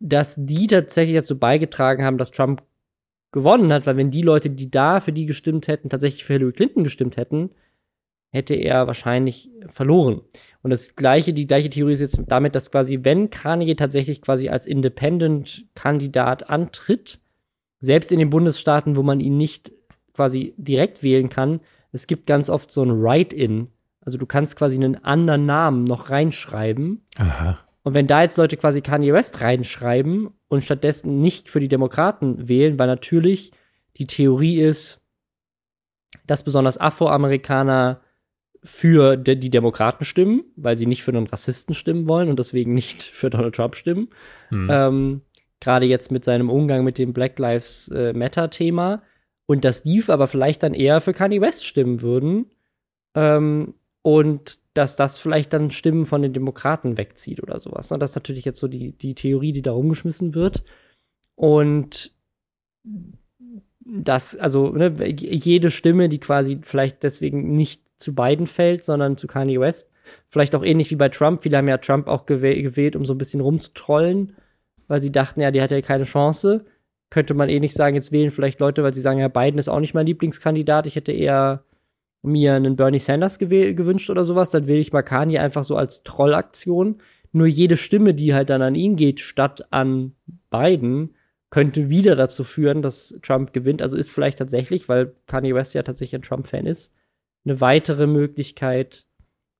dass 0.00 0.34
die 0.38 0.66
tatsächlich 0.66 1.16
dazu 1.16 1.38
beigetragen 1.38 2.04
haben, 2.04 2.18
dass 2.18 2.30
Trump 2.30 2.62
gewonnen 3.32 3.72
hat, 3.72 3.86
weil 3.86 3.96
wenn 3.96 4.10
die 4.10 4.22
Leute, 4.22 4.50
die 4.50 4.70
da 4.70 5.00
für 5.00 5.12
die 5.12 5.26
gestimmt 5.26 5.68
hätten, 5.68 5.90
tatsächlich 5.90 6.24
für 6.24 6.34
Hillary 6.34 6.52
Clinton 6.52 6.84
gestimmt 6.84 7.16
hätten, 7.16 7.50
hätte 8.30 8.54
er 8.54 8.86
wahrscheinlich 8.86 9.50
verloren. 9.66 10.22
Und 10.62 10.70
das 10.70 10.96
gleiche, 10.96 11.32
die 11.32 11.46
gleiche 11.46 11.70
Theorie 11.70 11.92
ist 11.92 12.00
jetzt 12.00 12.18
damit, 12.26 12.54
dass 12.54 12.70
quasi, 12.70 13.00
wenn 13.02 13.30
Kanye 13.30 13.74
tatsächlich 13.74 14.22
quasi 14.22 14.48
als 14.48 14.66
Independent-Kandidat 14.66 16.50
antritt, 16.50 17.20
selbst 17.80 18.12
in 18.12 18.18
den 18.18 18.30
Bundesstaaten, 18.30 18.96
wo 18.96 19.02
man 19.02 19.20
ihn 19.20 19.36
nicht 19.36 19.72
quasi 20.14 20.54
direkt 20.56 21.02
wählen 21.02 21.28
kann, 21.28 21.60
es 21.92 22.06
gibt 22.06 22.26
ganz 22.26 22.50
oft 22.50 22.70
so 22.70 22.82
ein 22.82 23.02
Write-In. 23.02 23.68
Also 24.00 24.18
du 24.18 24.26
kannst 24.26 24.56
quasi 24.56 24.76
einen 24.76 25.02
anderen 25.04 25.46
Namen 25.46 25.84
noch 25.84 26.10
reinschreiben. 26.10 27.02
Aha. 27.18 27.58
Und 27.82 27.94
wenn 27.94 28.06
da 28.06 28.22
jetzt 28.22 28.36
Leute 28.36 28.56
quasi 28.56 28.80
Kanye 28.80 29.12
West 29.12 29.40
reinschreiben 29.40 30.30
und 30.48 30.64
stattdessen 30.64 31.20
nicht 31.20 31.48
für 31.48 31.60
die 31.60 31.68
Demokraten 31.68 32.48
wählen, 32.48 32.78
weil 32.78 32.86
natürlich 32.86 33.52
die 33.96 34.06
Theorie 34.06 34.60
ist, 34.60 35.00
dass 36.26 36.42
besonders 36.42 36.78
Afroamerikaner 36.78 38.00
für 38.62 39.16
de 39.16 39.36
die 39.36 39.50
Demokraten 39.50 40.04
stimmen, 40.04 40.44
weil 40.56 40.76
sie 40.76 40.86
nicht 40.86 41.02
für 41.02 41.12
einen 41.12 41.26
Rassisten 41.26 41.74
stimmen 41.74 42.08
wollen 42.08 42.28
und 42.28 42.38
deswegen 42.38 42.74
nicht 42.74 43.02
für 43.14 43.30
Donald 43.30 43.54
Trump 43.54 43.76
stimmen. 43.76 44.08
Hm. 44.50 44.68
Ähm, 44.70 45.20
Gerade 45.60 45.86
jetzt 45.86 46.12
mit 46.12 46.24
seinem 46.24 46.50
Umgang 46.50 46.84
mit 46.84 46.98
dem 46.98 47.12
Black 47.12 47.38
Lives 47.38 47.88
äh, 47.88 48.12
Matter-Thema. 48.12 49.02
Und 49.48 49.64
dass 49.64 49.82
die 49.82 50.04
aber 50.06 50.26
vielleicht 50.26 50.62
dann 50.62 50.74
eher 50.74 51.00
für 51.00 51.14
Kanye 51.14 51.40
West 51.40 51.64
stimmen 51.64 52.02
würden. 52.02 52.50
Ähm, 53.14 53.74
und 54.02 54.58
dass 54.74 54.94
das 54.94 55.18
vielleicht 55.18 55.52
dann 55.54 55.70
Stimmen 55.70 56.04
von 56.04 56.22
den 56.22 56.34
Demokraten 56.34 56.98
wegzieht 56.98 57.42
oder 57.42 57.58
sowas. 57.58 57.90
Ne? 57.90 57.98
Das 57.98 58.10
ist 58.10 58.16
natürlich 58.16 58.44
jetzt 58.44 58.58
so 58.58 58.68
die, 58.68 58.92
die 58.92 59.14
Theorie, 59.14 59.52
die 59.52 59.62
da 59.62 59.72
rumgeschmissen 59.72 60.34
wird. 60.34 60.62
Und 61.34 62.12
das, 63.84 64.36
also 64.36 64.68
ne, 64.68 64.92
jede 65.08 65.70
Stimme, 65.70 66.10
die 66.10 66.20
quasi 66.20 66.60
vielleicht 66.62 67.02
deswegen 67.02 67.56
nicht 67.56 67.82
zu 67.96 68.14
beiden 68.14 68.46
fällt, 68.46 68.84
sondern 68.84 69.16
zu 69.16 69.26
Kanye 69.26 69.58
West, 69.60 69.90
vielleicht 70.28 70.54
auch 70.54 70.64
ähnlich 70.64 70.90
wie 70.90 70.96
bei 70.96 71.08
Trump. 71.08 71.42
Viele 71.42 71.56
haben 71.56 71.68
ja 71.68 71.78
Trump 71.78 72.06
auch 72.06 72.26
gewäh 72.26 72.60
gewählt, 72.60 72.96
um 72.96 73.06
so 73.06 73.14
ein 73.14 73.18
bisschen 73.18 73.40
rumzutrollen, 73.40 74.36
weil 74.88 75.00
sie 75.00 75.10
dachten, 75.10 75.40
ja, 75.40 75.50
die 75.50 75.62
hat 75.62 75.70
ja 75.70 75.80
keine 75.80 76.04
Chance. 76.04 76.66
Könnte 77.10 77.34
man 77.34 77.48
eh 77.48 77.60
nicht 77.60 77.74
sagen, 77.74 77.94
jetzt 77.94 78.12
wählen 78.12 78.30
vielleicht 78.30 78.60
Leute, 78.60 78.82
weil 78.82 78.92
sie 78.92 79.00
sagen, 79.00 79.18
ja, 79.18 79.28
Biden 79.28 79.58
ist 79.58 79.68
auch 79.68 79.80
nicht 79.80 79.94
mein 79.94 80.06
Lieblingskandidat. 80.06 80.86
Ich 80.86 80.96
hätte 80.96 81.12
eher 81.12 81.64
mir 82.22 82.54
einen 82.54 82.76
Bernie 82.76 82.98
Sanders 82.98 83.38
gewünscht 83.38 84.10
oder 84.10 84.24
sowas. 84.24 84.50
Dann 84.50 84.66
wähle 84.66 84.80
ich 84.80 84.92
mal 84.92 85.02
Kanye 85.02 85.38
einfach 85.38 85.64
so 85.64 85.76
als 85.76 86.02
Trollaktion. 86.02 87.00
Nur 87.32 87.46
jede 87.46 87.76
Stimme, 87.76 88.14
die 88.14 88.34
halt 88.34 88.50
dann 88.50 88.62
an 88.62 88.74
ihn 88.74 88.96
geht, 88.96 89.20
statt 89.20 89.66
an 89.70 90.12
Biden, 90.50 91.14
könnte 91.50 91.88
wieder 91.88 92.14
dazu 92.14 92.44
führen, 92.44 92.82
dass 92.82 93.18
Trump 93.22 93.54
gewinnt. 93.54 93.80
Also 93.80 93.96
ist 93.96 94.10
vielleicht 94.10 94.38
tatsächlich, 94.38 94.88
weil 94.88 95.14
Kanye 95.26 95.54
West 95.54 95.74
ja 95.74 95.82
tatsächlich 95.82 96.20
ein 96.20 96.26
Trump-Fan 96.26 96.66
ist, 96.66 96.92
eine 97.44 97.60
weitere 97.62 98.06
Möglichkeit 98.06 99.06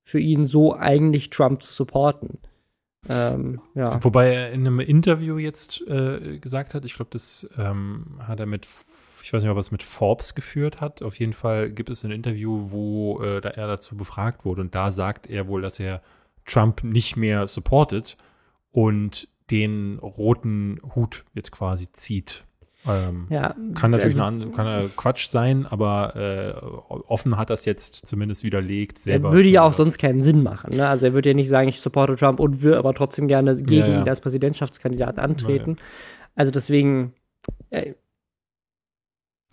für 0.02 0.18
ihn, 0.18 0.44
so 0.44 0.74
eigentlich 0.74 1.30
Trump 1.30 1.62
zu 1.62 1.72
supporten. 1.72 2.38
Ähm, 3.08 3.60
ja. 3.74 4.02
Wobei 4.02 4.32
er 4.32 4.52
in 4.52 4.66
einem 4.66 4.80
Interview 4.80 5.38
jetzt 5.38 5.86
äh, 5.86 6.38
gesagt 6.38 6.74
hat, 6.74 6.84
ich 6.84 6.94
glaube, 6.94 7.10
das 7.12 7.48
ähm, 7.56 8.18
hat 8.26 8.40
er 8.40 8.46
mit, 8.46 8.66
ich 9.22 9.32
weiß 9.32 9.42
nicht, 9.42 9.50
ob 9.50 9.56
er 9.56 9.60
es 9.60 9.70
mit 9.70 9.82
Forbes 9.82 10.34
geführt 10.34 10.80
hat. 10.80 11.02
Auf 11.02 11.18
jeden 11.18 11.32
Fall 11.32 11.70
gibt 11.70 11.90
es 11.90 12.04
ein 12.04 12.10
Interview, 12.10 12.70
wo 12.70 13.22
äh, 13.22 13.40
da 13.40 13.50
er 13.50 13.68
dazu 13.68 13.96
befragt 13.96 14.44
wurde 14.44 14.62
und 14.62 14.74
da 14.74 14.90
sagt 14.90 15.26
er 15.28 15.46
wohl, 15.46 15.62
dass 15.62 15.78
er 15.78 16.02
Trump 16.44 16.82
nicht 16.82 17.16
mehr 17.16 17.46
supportet 17.46 18.16
und 18.72 19.28
den 19.50 19.98
roten 19.98 20.80
Hut 20.94 21.24
jetzt 21.34 21.52
quasi 21.52 21.90
zieht. 21.92 22.44
Ähm, 22.88 23.26
ja, 23.30 23.54
kann 23.74 23.90
natürlich 23.90 24.20
also, 24.20 24.42
eine, 24.42 24.50
kann 24.52 24.66
ja 24.66 24.88
Quatsch 24.96 25.28
sein, 25.28 25.66
aber 25.66 26.16
äh, 26.16 26.54
offen 26.88 27.36
hat 27.36 27.50
das 27.50 27.64
jetzt 27.64 28.06
zumindest 28.06 28.44
widerlegt 28.44 28.98
selber. 28.98 29.32
Würde 29.32 29.48
ja 29.48 29.62
auch 29.62 29.72
sonst 29.72 29.98
keinen 29.98 30.22
Sinn 30.22 30.42
machen. 30.42 30.76
Ne? 30.76 30.88
Also 30.88 31.06
er 31.06 31.14
würde 31.14 31.30
ja 31.30 31.34
nicht 31.34 31.48
sagen, 31.48 31.68
ich 31.68 31.80
supporte 31.80 32.16
Trump 32.16 32.40
und 32.40 32.62
will 32.62 32.74
aber 32.74 32.94
trotzdem 32.94 33.28
gerne 33.28 33.56
gegen 33.56 33.72
Ja, 33.72 33.86
ja. 33.86 34.00
ihn 34.02 34.08
als 34.08 34.20
Präsidentschaftskandidat 34.20 35.18
antreten. 35.18 35.76
Also 36.34 36.52
deswegen, 36.52 37.14
äh, 37.70 37.94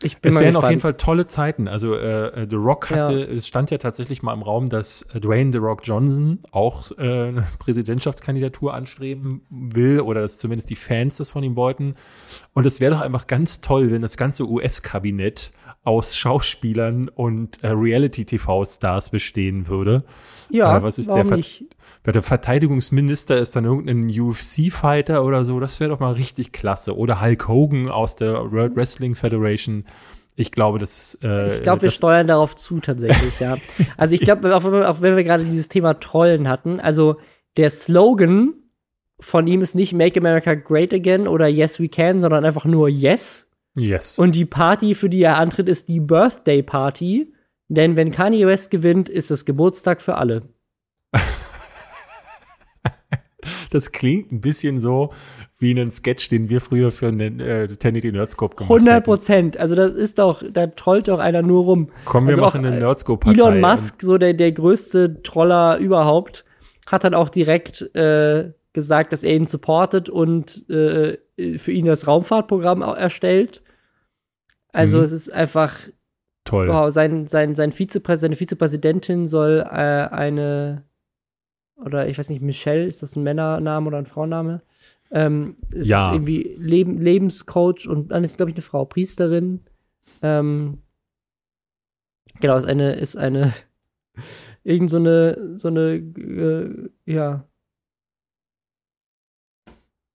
ich 0.03 0.17
bin 0.19 0.29
Es 0.29 0.35
wären 0.35 0.45
gespannt. 0.47 0.63
auf 0.65 0.69
jeden 0.69 0.81
Fall 0.81 0.93
tolle 0.95 1.25
Zeiten. 1.27 1.67
Also 1.67 1.95
äh, 1.95 2.43
äh, 2.43 2.47
The 2.49 2.55
Rock 2.57 2.89
hatte, 2.89 3.13
Ja. 3.13 3.19
es 3.33 3.47
stand 3.47 3.71
ja 3.71 3.77
tatsächlich 3.77 4.21
mal 4.23 4.33
im 4.33 4.41
Raum, 4.41 4.67
dass 4.67 5.07
Dwayne 5.13 5.51
The 5.53 5.59
Rock 5.59 5.81
Johnson 5.83 6.39
auch 6.51 6.91
äh, 6.97 7.01
eine 7.29 7.47
Präsidentschaftskandidatur 7.59 8.73
anstreben 8.73 9.41
will 9.49 10.01
oder 10.01 10.21
dass 10.21 10.37
zumindest 10.37 10.69
die 10.69 10.75
Fans 10.75 11.17
das 11.17 11.29
von 11.29 11.43
ihm 11.43 11.55
wollten. 11.55 11.95
Und 12.53 12.65
es 12.65 12.79
wäre 12.81 12.93
doch 12.93 13.01
einfach 13.01 13.27
ganz 13.27 13.61
toll, 13.61 13.89
wenn 13.91 14.01
das 14.01 14.17
ganze 14.17 14.47
US-Kabinett 14.49 15.53
aus 15.85 16.17
Schauspielern 16.17 17.09
und 17.09 17.63
äh, 17.63 17.67
Reality-TV-Stars 17.69 19.11
bestehen 19.11 19.67
würde. 19.67 20.03
Ja, 20.49 20.81
was 20.83 20.97
ist 20.99 21.09
der 21.09 21.25
Ver- 21.25 21.37
nicht? 21.37 21.65
Der 22.11 22.21
Verteidigungsminister 22.23 23.37
ist 23.37 23.55
dann 23.55 23.65
irgendein 23.65 24.09
UFC-Fighter 24.19 25.23
oder 25.23 25.43
so. 25.45 25.59
Das 25.59 25.79
wäre 25.79 25.89
doch 25.89 25.99
mal 25.99 26.13
richtig 26.13 26.51
klasse. 26.51 26.95
Oder 26.97 27.21
Hulk 27.21 27.47
Hogan 27.47 27.89
aus 27.89 28.15
der 28.15 28.51
World 28.51 28.75
Wrestling 28.75 29.15
Federation. 29.15 29.85
Ich 30.35 30.51
glaube, 30.51 30.79
das. 30.79 31.17
Äh, 31.23 31.47
Ich 31.47 31.61
glaube, 31.63 31.81
wir 31.83 31.87
das, 31.87 31.95
steuern 31.95 32.27
darauf 32.27 32.55
zu 32.55 32.79
tatsächlich, 32.79 33.39
ja. 33.39 33.57
Also 33.97 34.15
ich 34.15 34.21
glaube, 34.21 34.55
auch, 34.55 34.63
wenn 34.63 34.73
wir- 34.73 34.89
auch 34.89 35.01
wenn 35.01 35.15
wir 35.15 35.23
gerade 35.23 35.45
dieses 35.45 35.67
Thema 35.69 35.93
Trollen 35.99 36.47
hatten, 36.49 36.79
also 36.79 37.17
der 37.57 37.69
Slogan 37.69 38.53
von 39.19 39.47
ihm 39.47 39.61
ist 39.61 39.75
nicht 39.75 39.93
Make 39.93 40.19
America 40.19 40.53
Great 40.55 40.93
Again 40.93 41.27
oder 41.27 41.47
Yes 41.47 41.79
We 41.79 41.87
Can, 41.87 42.19
sondern 42.19 42.43
einfach 42.43 42.65
nur 42.65 42.89
Yes. 42.89 43.47
Yes. 43.77 44.19
Und 44.19 44.35
die 44.35 44.45
Party, 44.45 44.93
für 44.95 45.09
die 45.09 45.21
er 45.21 45.37
antritt, 45.37 45.69
ist 45.69 45.87
die 45.87 45.99
Birthday 46.01 46.61
Party. 46.63 47.31
Denn 47.67 47.95
wenn 47.95 48.11
Kanye 48.11 48.45
West 48.45 48.71
gewinnt, 48.71 49.09
ist 49.09 49.31
es 49.31 49.43
Geburtstag 49.45 50.01
für 50.01 50.15
alle. 50.15 50.43
Das 53.75 53.91
klingt 53.91 54.31
ein 54.31 54.41
bisschen 54.41 54.79
so 54.79 55.11
wie 55.59 55.79
ein 55.79 55.91
Sketch, 55.91 56.29
den 56.29 56.49
wir 56.49 56.59
früher 56.61 56.91
für 56.91 57.07
einen 57.07 57.39
äh, 57.39 57.67
Tennity 57.67 58.11
Nerdscope 58.11 58.55
gemacht 58.55 58.71
100 58.71 58.93
hätten. 58.95 59.03
Prozent. 59.05 59.57
Also 59.57 59.75
das 59.75 59.93
ist 59.93 60.17
doch, 60.19 60.41
da 60.51 60.67
trollt 60.67 61.07
doch 61.07 61.19
einer 61.19 61.41
nur 61.43 61.63
rum. 61.65 61.89
Komm, 62.05 62.25
wir 62.25 62.31
Also 62.31 62.41
machen 62.41 62.61
auch, 62.61 62.67
eine 62.67 62.75
äh, 62.77 62.79
Nerdscope-Partei. 62.79 63.37
Elon 63.39 63.61
Musk, 63.61 64.01
so 64.01 64.17
der, 64.17 64.33
der 64.33 64.51
größte 64.51 65.21
Troller 65.21 65.77
überhaupt, 65.77 66.43
hat 66.87 67.03
dann 67.03 67.13
auch 67.13 67.29
direkt 67.29 67.81
äh, 67.95 68.51
gesagt, 68.73 69.13
dass 69.13 69.23
er 69.23 69.35
ihn 69.35 69.45
supportet 69.47 70.09
und 70.09 70.69
äh, 70.69 71.17
für 71.57 71.71
ihn 71.71 71.85
das 71.85 72.07
Raumfahrtprogramm 72.07 72.81
au- 72.83 72.93
erstellt. 72.93 73.61
Also 74.73 74.97
Mhm. 74.97 75.03
es 75.03 75.11
ist 75.13 75.31
einfach, 75.33 75.73
Toll. 76.43 76.67
wow, 76.67 76.91
sein, 76.91 77.27
sein, 77.27 77.55
sein 77.55 77.71
Vizepräs 77.71 78.19
seine 78.21 78.35
Vizepräsidentin 78.35 79.25
soll 79.27 79.65
äh, 79.65 79.73
eine, 79.73 80.83
oder 81.77 82.07
ich 82.07 82.17
weiß 82.17 82.29
nicht, 82.29 82.41
Michelle, 82.41 82.85
ist 82.85 83.03
das 83.03 83.15
ein 83.15 83.23
Männername 83.23 83.87
oder 83.87 83.97
ein 83.97 84.05
Frauenname? 84.05 84.61
Ähm, 85.11 85.55
ist 85.71 85.87
Ja. 85.87 86.13
irgendwie 86.13 86.55
Leben, 86.57 86.99
Lebenscoach 86.99 87.87
und 87.87 88.09
dann 88.09 88.23
ist, 88.23 88.37
glaube 88.37 88.49
ich, 88.51 88.55
eine 88.55 88.61
Frau, 88.63 88.85
Priesterin. 88.85 89.61
Ähm, 90.21 90.79
genau, 92.39 92.57
ist 92.57 92.65
eine, 92.65 92.93
ist 92.95 93.15
eine, 93.15 93.53
irgend 94.63 94.89
so 94.89 94.97
eine, 94.97 95.57
so 95.59 95.67
eine, 95.67 95.95
äh, 95.95 96.89
ja, 97.05 97.43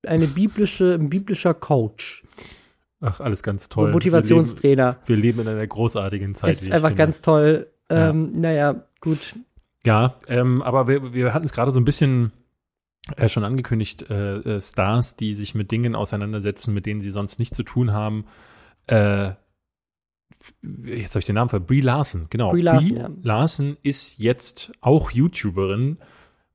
eine 0.06 0.26
biblische, 0.26 0.94
ein 0.94 1.10
biblischer 1.10 1.54
Coach, 1.54 2.24
Ach, 3.00 3.20
alles 3.20 3.42
ganz 3.42 3.64
so 3.64 3.68
toll. 3.70 3.86
ein 3.88 3.92
Motivationstrainer. 3.92 4.98
Wir 5.06 5.16
leben, 5.16 5.38
wir 5.38 5.44
leben 5.44 5.48
in 5.50 5.56
einer 5.58 5.66
großartigen 5.66 6.34
Zeit. 6.34 6.52
ist 6.54 6.62
wie 6.62 6.66
ich 6.68 6.72
einfach 6.74 6.88
finde. 6.88 7.02
ganz 7.02 7.22
toll. 7.22 7.70
Ähm, 7.88 8.38
Naja, 8.40 8.84
gut. 9.00 9.34
Ja, 9.84 10.16
ähm, 10.28 10.62
aber 10.62 10.88
wir, 10.88 11.14
wir 11.14 11.32
hatten 11.32 11.46
es 11.46 11.52
gerade 11.52 11.72
so 11.72 11.80
ein 11.80 11.84
bisschen 11.84 12.32
äh, 13.16 13.28
schon 13.28 13.44
angekündigt, 13.44 14.10
äh, 14.10 14.36
äh, 14.36 14.60
Stars, 14.60 15.16
die 15.16 15.34
sich 15.34 15.54
mit 15.54 15.70
Dingen 15.70 15.94
auseinandersetzen, 15.94 16.74
mit 16.74 16.86
denen 16.86 17.00
sie 17.00 17.10
sonst 17.10 17.38
nichts 17.38 17.56
zu 17.56 17.62
tun 17.62 17.92
haben. 17.92 18.26
Äh, 18.86 19.32
jetzt 20.84 21.10
habe 21.10 21.20
ich 21.20 21.26
den 21.26 21.34
Namen 21.34 21.48
ver 21.48 21.60
Brie 21.60 21.80
Larson, 21.80 22.26
genau. 22.28 22.50
Brie 22.50 22.62
Larson, 22.62 22.96
ja. 22.96 23.10
Larson 23.22 23.76
ist 23.82 24.18
jetzt 24.18 24.72
auch 24.80 25.10
YouTuberin, 25.10 25.98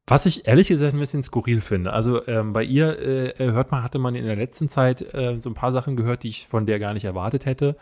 was 0.06 0.28
ich 0.28 0.48
ehrlich 0.48 0.68
gesagt 0.68 0.94
ein 0.94 1.00
bisschen 1.00 1.24
skurril 1.24 1.62
finde. 1.62 1.94
Also 1.94 2.26
ähm, 2.28 2.54
bei 2.54 2.64
ihr 2.64 3.00
äh, 3.00 3.30
äh, 3.44 3.52
hört 3.52 3.72
man, 3.72 3.82
hatte 3.82 3.98
man 3.98 4.14
in 4.14 4.26
der 4.26 4.36
letzten 4.36 4.70
Zeit 4.70 5.06
so 5.40 5.50
ein 5.50 5.56
paar 5.56 5.72
Sachen 5.72 5.96
gehört, 5.96 6.24
die 6.24 6.30
ich 6.30 6.48
von 6.48 6.68
der 6.68 6.78
gar 6.80 6.94
nicht 6.94 7.06
erwartet 7.06 7.46
hätte. 7.46 7.76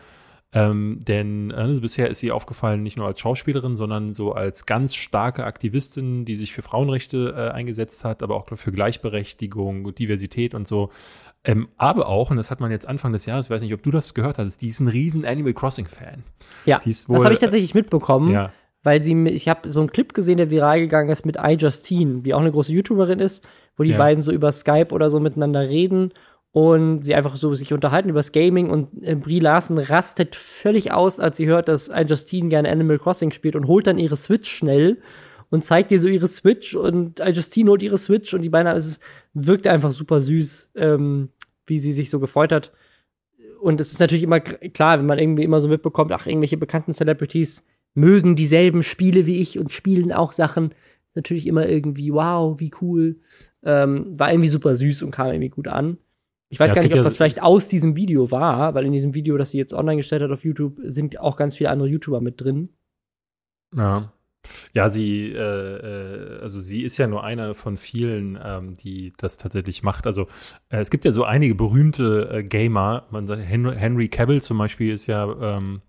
Ähm, 0.56 1.00
denn 1.06 1.50
äh, 1.50 1.78
bisher 1.80 2.08
ist 2.08 2.20
sie 2.20 2.30
aufgefallen 2.30 2.82
nicht 2.84 2.96
nur 2.96 3.06
als 3.06 3.18
Schauspielerin, 3.18 3.74
sondern 3.74 4.14
so 4.14 4.32
als 4.32 4.66
ganz 4.66 4.94
starke 4.94 5.44
Aktivistin, 5.44 6.24
die 6.24 6.34
sich 6.34 6.52
für 6.52 6.62
Frauenrechte 6.62 7.34
äh, 7.36 7.50
eingesetzt 7.52 8.04
hat, 8.04 8.22
aber 8.22 8.36
auch 8.36 8.46
für 8.54 8.70
Gleichberechtigung, 8.72 9.94
Diversität 9.94 10.54
und 10.54 10.68
so. 10.68 10.90
Ähm, 11.44 11.68
aber 11.76 12.08
auch, 12.08 12.30
und 12.30 12.36
das 12.36 12.50
hat 12.50 12.60
man 12.60 12.70
jetzt 12.70 12.88
Anfang 12.88 13.12
des 13.12 13.26
Jahres, 13.26 13.46
ich 13.46 13.50
weiß 13.50 13.62
nicht, 13.62 13.74
ob 13.74 13.82
du 13.82 13.90
das 13.90 14.14
gehört 14.14 14.38
hattest, 14.38 14.62
die 14.62 14.68
ist 14.68 14.80
ein 14.80 14.88
riesen 14.88 15.24
Animal 15.26 15.52
Crossing-Fan. 15.52 16.22
Ja, 16.64 16.78
ist 16.78 17.08
das 17.08 17.08
wohl- 17.08 17.24
habe 17.24 17.34
ich 17.34 17.40
tatsächlich 17.40 17.74
mitbekommen. 17.74 18.30
Ja, 18.32 18.50
weil 18.82 19.00
sie, 19.00 19.14
ich 19.28 19.48
habe 19.48 19.70
so 19.70 19.80
einen 19.80 19.90
Clip 19.90 20.12
gesehen, 20.12 20.36
der 20.36 20.50
viral 20.50 20.78
gegangen 20.80 21.08
ist 21.08 21.24
mit 21.24 21.36
iJustine, 21.42 22.20
die 22.20 22.34
auch 22.34 22.40
eine 22.40 22.52
große 22.52 22.70
YouTuberin 22.72 23.18
ist, 23.18 23.42
wo 23.78 23.82
die 23.82 23.90
Ja. 23.92 23.98
beiden 23.98 24.22
so 24.22 24.30
über 24.30 24.52
Skype 24.52 24.88
oder 24.92 25.10
so 25.10 25.20
miteinander 25.20 25.66
reden 25.68 26.12
und 26.54 27.02
sie 27.02 27.16
einfach 27.16 27.36
so 27.36 27.52
sich 27.54 27.72
unterhalten 27.72 28.08
über 28.08 28.20
das 28.20 28.32
Gaming 28.32 28.70
und 28.70 29.02
äh, 29.02 29.16
Brie 29.16 29.40
Larson 29.40 29.76
rastet 29.76 30.36
völlig 30.36 30.92
aus, 30.92 31.20
als 31.20 31.36
sie 31.36 31.46
hört, 31.46 31.68
dass 31.68 31.90
iJustine 31.92 32.48
gerne 32.48 32.70
Animal 32.70 32.98
Crossing 32.98 33.32
spielt 33.32 33.56
und 33.56 33.66
holt 33.66 33.86
dann 33.86 33.98
ihre 33.98 34.16
Switch 34.16 34.48
schnell 34.48 35.02
und 35.50 35.64
zeigt 35.64 35.90
ihr 35.90 36.00
so 36.00 36.06
ihre 36.06 36.28
Switch 36.28 36.76
und 36.76 37.18
iJustine 37.20 37.68
holt 37.68 37.82
ihre 37.82 37.98
Switch 37.98 38.32
und 38.32 38.42
die 38.42 38.50
beiden, 38.50 38.74
es 38.76 39.00
wirkte 39.34 39.70
einfach 39.70 39.90
super 39.90 40.20
süß, 40.20 40.70
ähm, 40.76 41.30
wie 41.66 41.78
sie 41.78 41.92
sich 41.92 42.08
so 42.08 42.20
gefreut 42.20 42.52
hat 42.52 42.72
und 43.64 43.80
es 43.80 43.90
ist 43.92 43.98
natürlich 43.98 44.24
immer 44.24 44.40
klar, 44.40 44.98
wenn 44.98 45.06
man 45.06 45.18
irgendwie 45.18 45.42
immer 45.42 45.60
so 45.60 45.68
mitbekommt, 45.68 46.12
ach, 46.12 46.26
irgendwelche 46.26 46.58
bekannten 46.58 46.92
Celebrities 46.92 47.64
mögen 47.94 48.36
dieselben 48.36 48.82
Spiele 48.82 49.26
wie 49.26 49.40
ich 49.40 49.58
und 49.58 49.72
spielen 49.72 50.12
auch 50.12 50.32
Sachen. 50.32 50.74
Natürlich 51.14 51.46
immer 51.46 51.66
irgendwie, 51.66 52.12
wow, 52.12 52.60
wie 52.60 52.70
cool. 52.82 53.16
Ähm, 53.62 54.18
war 54.18 54.30
irgendwie 54.30 54.50
super 54.50 54.76
süß 54.76 55.02
und 55.02 55.12
kam 55.12 55.28
irgendwie 55.28 55.48
gut 55.48 55.66
an. 55.66 55.96
Ich 56.54 56.60
weiß 56.60 56.68
ja, 56.68 56.74
gar 56.76 56.82
nicht, 56.84 56.94
ob 56.94 57.02
das 57.02 57.16
vielleicht 57.16 57.42
aus 57.42 57.66
diesem 57.66 57.96
Video 57.96 58.30
war, 58.30 58.74
weil 58.76 58.86
in 58.86 58.92
diesem 58.92 59.12
Video, 59.12 59.36
das 59.36 59.50
sie 59.50 59.58
jetzt 59.58 59.74
online 59.74 59.96
gestellt 59.96 60.22
hat 60.22 60.30
auf 60.30 60.44
YouTube, 60.44 60.78
sind 60.84 61.18
auch 61.18 61.36
ganz 61.36 61.56
viele 61.56 61.70
andere 61.70 61.88
YouTuber 61.88 62.20
mit 62.20 62.40
drin. 62.40 62.68
Ja. 63.74 64.12
Ja, 64.72 64.88
sie, 64.88 65.32
äh, 65.32 65.36
äh, 65.36 66.40
also 66.42 66.60
sie 66.60 66.84
ist 66.84 66.96
ja 66.96 67.08
nur 67.08 67.24
einer 67.24 67.56
von 67.56 67.76
vielen, 67.76 68.38
ähm, 68.40 68.74
die 68.74 69.12
das 69.16 69.36
tatsächlich 69.36 69.82
macht. 69.82 70.06
Also 70.06 70.28
äh, 70.68 70.78
es 70.78 70.90
gibt 70.90 71.04
ja 71.04 71.10
so 71.10 71.24
einige 71.24 71.56
berühmte 71.56 72.28
äh, 72.30 72.44
Gamer. 72.44 73.08
Man 73.10 73.26
sagt, 73.26 73.42
Henry, 73.42 73.74
Henry 73.76 74.08
Cavill 74.08 74.40
zum 74.40 74.58
Beispiel 74.58 74.92
ist 74.92 75.08
ja 75.08 75.24
ähm, 75.56 75.82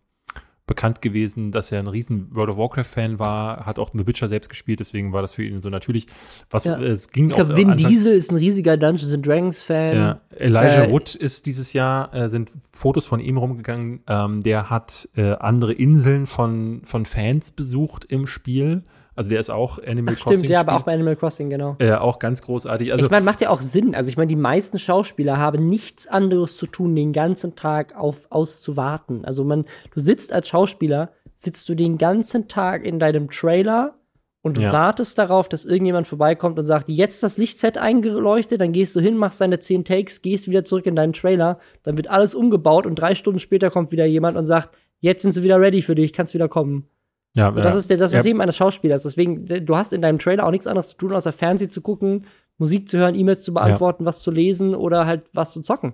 bekannt 0.68 1.02
gewesen, 1.02 1.52
dass 1.52 1.72
er 1.72 1.80
ein 1.80 1.88
riesen 1.88 2.34
World 2.36 2.50
of 2.50 2.58
Warcraft-Fan 2.58 3.20
war, 3.20 3.66
hat 3.66 3.78
auch 3.78 3.92
The 3.94 4.08
Witcher 4.08 4.28
selbst 4.28 4.50
gespielt, 4.50 4.80
deswegen 4.80 5.14
war 5.14 5.22
das 5.22 5.34
für 5.34 5.44
ihn 5.44 5.62
so 5.62 5.70
natürlich. 5.70 6.08
Was 6.50 6.64
ja. 6.64 6.80
es 6.82 7.12
ging 7.12 7.30
Ich 7.30 7.36
glaube, 7.36 7.56
Vin 7.56 7.72
Anfang, 7.72 7.90
Diesel 7.90 8.14
ist 8.14 8.32
ein 8.32 8.38
riesiger 8.38 8.76
Dungeons 8.76 9.14
and 9.14 9.26
Dragons-Fan. 9.26 9.96
Ja. 9.96 10.22
Elijah 10.36 10.86
äh, 10.86 10.92
Wood 10.92 11.14
ist 11.14 11.46
dieses 11.46 11.74
Jahr, 11.74 12.14
äh, 12.16 12.30
sind 12.30 12.52
Fotos 12.72 13.06
von 13.06 13.20
ihm 13.20 13.38
rumgegangen. 13.38 14.02
Ähm, 14.08 14.42
der 14.42 14.70
hat 14.72 15.08
äh, 15.16 15.34
andere 15.34 15.74
Inseln 15.74 16.26
von, 16.26 16.82
von 16.84 17.06
Fans 17.06 17.52
besucht 17.52 18.06
im 18.06 18.26
Spiel. 18.26 18.84
Also 19.16 19.30
der 19.30 19.40
ist 19.40 19.50
auch 19.50 19.80
Animal 19.80 20.16
Ach, 20.18 20.22
Crossing. 20.22 20.40
Stimmt, 20.40 20.52
ja, 20.52 20.60
aber 20.60 20.76
auch 20.76 20.82
bei 20.82 20.94
Animal 20.94 21.16
Crossing, 21.16 21.50
genau. 21.50 21.78
Ja, 21.82 22.02
auch 22.02 22.20
ganz 22.20 22.42
großartig. 22.42 22.92
Also, 22.92 23.06
ich 23.06 23.12
meine, 23.12 23.24
macht 23.26 23.42
ja 23.42 23.50
auch 23.50 23.62
Sinn. 23.62 23.96
Also 23.96 24.10
ich 24.10 24.18
meine, 24.18 24.28
die 24.28 24.36
meisten 24.36 24.78
Schauspieler 24.78 25.38
haben 25.38 25.70
nichts 25.70 26.08
anderes 26.08 26.58
zu 26.58 26.68
tun, 26.68 26.96
den 26.96 27.14
ganzen 27.14 27.56
Tag 27.56 27.96
auf 27.96 28.28
auszuwarten. 28.30 29.24
Also 29.24 29.46
man, 29.46 29.66
du 29.94 30.02
sitzt 30.02 30.34
als 30.34 30.50
Schauspieler, 30.50 31.12
sitzt 31.36 31.70
du 31.70 31.76
den 31.76 31.98
ganzen 31.98 32.48
Tag 32.48 32.86
in 32.86 33.00
deinem 33.00 33.30
Trailer 33.30 33.96
und 34.42 34.60
ja. 34.60 34.72
wartest 34.72 35.18
darauf, 35.18 35.50
dass 35.50 35.66
irgendjemand 35.66 36.08
vorbeikommt 36.08 36.60
und 36.60 36.66
sagt, 36.66 36.90
jetzt 36.90 37.24
das 37.24 37.38
Lichtset 37.38 37.78
eingeleuchtet, 37.78 38.62
dann 38.62 38.74
gehst 38.74 38.96
du 38.96 39.00
hin, 39.00 39.18
machst 39.18 39.42
deine 39.42 39.60
zehn 39.60 39.86
Takes, 39.86 40.22
gehst 40.22 40.48
wieder 40.48 40.66
zurück 40.66 40.86
in 40.86 40.96
deinen 40.96 41.14
Trailer, 41.14 41.58
dann 41.84 41.98
wird 41.98 42.10
alles 42.10 42.36
umgebaut 42.36 42.86
und 42.86 42.96
drei 42.96 43.16
Stunden 43.16 43.40
später 43.40 43.72
kommt 43.72 43.92
wieder 43.92 44.06
jemand 44.06 44.38
und 44.38 44.46
sagt, 44.46 44.70
jetzt 45.00 45.24
sind 45.24 45.32
sie 45.32 45.42
wieder 45.42 45.60
ready 45.60 45.82
für 45.82 45.96
dich, 45.96 46.14
kannst 46.14 46.34
wieder 46.34 46.48
kommen. 46.48 46.88
Ja, 47.36 47.50
und 47.50 47.58
das 47.58 47.74
ja. 47.74 47.80
ist 47.80 47.90
der, 47.90 47.98
das 47.98 48.12
ist 48.12 48.18
ja. 48.18 48.24
Leben 48.24 48.42
eines 48.42 48.56
Schauspielers. 48.56 49.04
Deswegen, 49.04 49.46
du 49.46 49.76
hast 49.76 49.94
in 49.94 50.02
deinem 50.02 50.20
Trailer 50.20 50.46
auch 50.46 50.52
nichts 50.52 50.68
anderes 50.68 50.90
zu 50.90 50.98
tun, 50.98 51.14
außer 51.14 51.34
Fernsehen 51.34 51.70
zu 51.70 51.82
gucken, 51.82 52.26
Musik 52.58 52.90
zu 52.90 52.98
hören, 52.98 53.14
E-Mails 53.14 53.44
zu 53.44 53.54
beantworten, 53.54 54.04
ja. 54.04 54.08
was 54.08 54.22
zu 54.22 54.32
lesen 54.32 54.74
oder 54.74 55.06
halt 55.06 55.24
was 55.34 55.52
zu 55.52 55.62
zocken. 55.62 55.94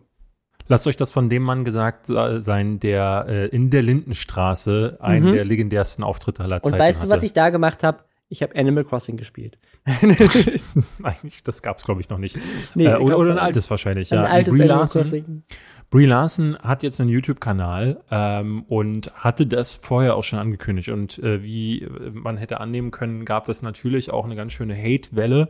Lasst 0.68 0.86
euch 0.86 0.96
das 0.96 1.12
von 1.12 1.30
dem 1.30 1.42
Mann 1.42 1.66
gesagt 1.66 2.06
sein, 2.06 2.80
der 2.80 3.26
äh, 3.28 3.48
in 3.48 3.72
der 3.72 3.82
Lindenstraße 3.82 4.98
einen 5.02 5.30
mhm. 5.30 5.34
der 5.34 5.44
legendärsten 5.46 6.04
Auftritte 6.04 6.44
aller 6.44 6.62
Zeiten 6.62 6.74
Und 6.74 6.80
weißt 6.80 7.04
du, 7.04 7.10
was 7.10 7.24
ich 7.24 7.34
da 7.34 7.50
gemacht 7.50 7.84
habe? 7.84 8.04
Ich 8.30 8.42
habe 8.42 8.56
Animal 8.56 8.86
Crossing 8.86 9.18
gespielt. 9.18 9.58
Eigentlich, 11.04 11.44
das 11.44 11.62
gab 11.62 11.80
es, 11.80 11.84
glaube 11.84 12.00
ich, 12.00 12.10
noch 12.10 12.20
nicht. 12.20 12.38
Nee, 12.76 12.86
äh, 12.86 12.96
oder, 12.96 13.18
oder 13.18 13.32
ein 13.32 13.40
altes 13.40 13.70
wahrscheinlich. 13.70 14.14
Ein 14.14 14.20
ja. 14.20 14.26
altes 14.26 14.54
Animal 14.54 14.88
Crossing. 14.88 15.44
Brie 15.92 16.06
Larson 16.06 16.58
hat 16.64 16.84
jetzt 16.84 17.02
einen 17.02 17.10
YouTube-Kanal 17.10 18.02
ähm, 18.10 18.64
und 18.70 19.14
hatte 19.14 19.46
das 19.46 19.76
vorher 19.76 20.16
auch 20.16 20.24
schon 20.24 20.40
angekündigt. 20.40 20.88
Und 20.88 21.20
äh, 21.20 21.44
wie 21.44 21.86
man 22.14 22.38
hätte 22.38 22.62
annehmen 22.62 22.92
können, 22.92 23.26
gab 23.26 23.50
es 23.50 23.62
natürlich 23.62 24.10
auch 24.10 24.24
eine 24.24 24.38
ganz 24.38 24.54
schöne 24.54 24.74
Hate-Welle. 24.74 25.50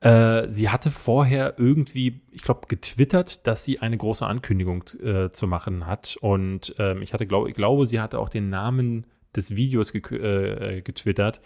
Äh, 0.00 0.48
sie 0.48 0.70
hatte 0.70 0.90
vorher 0.90 1.54
irgendwie, 1.58 2.22
ich 2.32 2.40
glaube, 2.40 2.68
getwittert, 2.68 3.46
dass 3.46 3.64
sie 3.64 3.80
eine 3.80 3.98
große 3.98 4.26
Ankündigung 4.26 4.84
äh, 5.04 5.28
zu 5.28 5.46
machen 5.46 5.86
hat. 5.86 6.16
Und 6.22 6.74
ähm, 6.78 7.02
ich 7.02 7.12
hatte, 7.12 7.26
glaube 7.26 7.50
ich 7.50 7.54
glaube, 7.54 7.84
sie 7.84 8.00
hatte 8.00 8.18
auch 8.18 8.30
den 8.30 8.48
Namen 8.48 9.04
des 9.36 9.56
Videos 9.56 9.94
äh, 9.94 10.80
getwittert. 10.80 11.42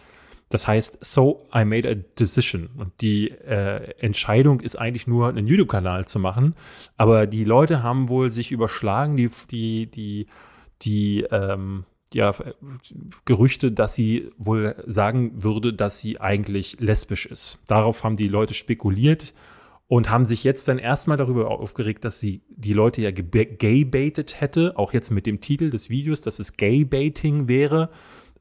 Das 0.51 0.67
heißt, 0.67 1.05
so 1.05 1.49
I 1.55 1.65
made 1.65 1.89
a 1.89 1.95
decision. 2.19 2.71
Und 2.77 2.93
die 3.01 3.31
äh, 3.31 3.95
Entscheidung 3.99 4.61
ist 4.61 4.77
eigentlich 4.77 5.07
nur, 5.07 5.29
einen 5.29 5.47
YouTube-Kanal 5.47 6.07
zu 6.07 6.19
machen. 6.19 6.55
Aber 6.97 7.27
die 7.27 7.45
Leute 7.45 7.83
haben 7.83 8.09
wohl 8.09 8.33
sich 8.33 8.51
überschlagen, 8.51 9.17
die, 9.17 9.31
die, 9.51 9.87
die, 9.87 10.27
die, 10.83 11.23
ähm, 11.31 11.85
ja, 12.13 12.35
Gerüchte, 13.25 13.71
dass 13.71 13.95
sie 13.95 14.31
wohl 14.37 14.83
sagen 14.87 15.43
würde, 15.43 15.73
dass 15.73 16.01
sie 16.01 16.21
eigentlich 16.21 16.81
lesbisch 16.81 17.27
ist. 17.27 17.63
Darauf 17.69 18.03
haben 18.03 18.17
die 18.17 18.29
Leute 18.29 18.55
spekuliert 18.55 19.33
und 19.87 20.11
haben 20.11 20.25
sich 20.25 20.45
jetzt 20.45 20.67
dann 20.69 20.79
erstmal 20.79 21.17
darüber 21.17 21.51
aufgeregt, 21.51 22.05
dass 22.05 22.21
sie 22.21 22.43
die 22.49 22.73
Leute 22.73 23.03
ja 23.03 23.11
gay-baitet 23.13 24.41
hätte, 24.41 24.77
auch 24.77 24.93
jetzt 24.93 25.11
mit 25.11 25.27
dem 25.27 25.41
Titel 25.41 25.71
des 25.71 25.91
Videos, 25.91 26.21
dass 26.21 26.39
es 26.39 26.57
Gay-Baiting 26.57 27.49
wäre. 27.49 27.91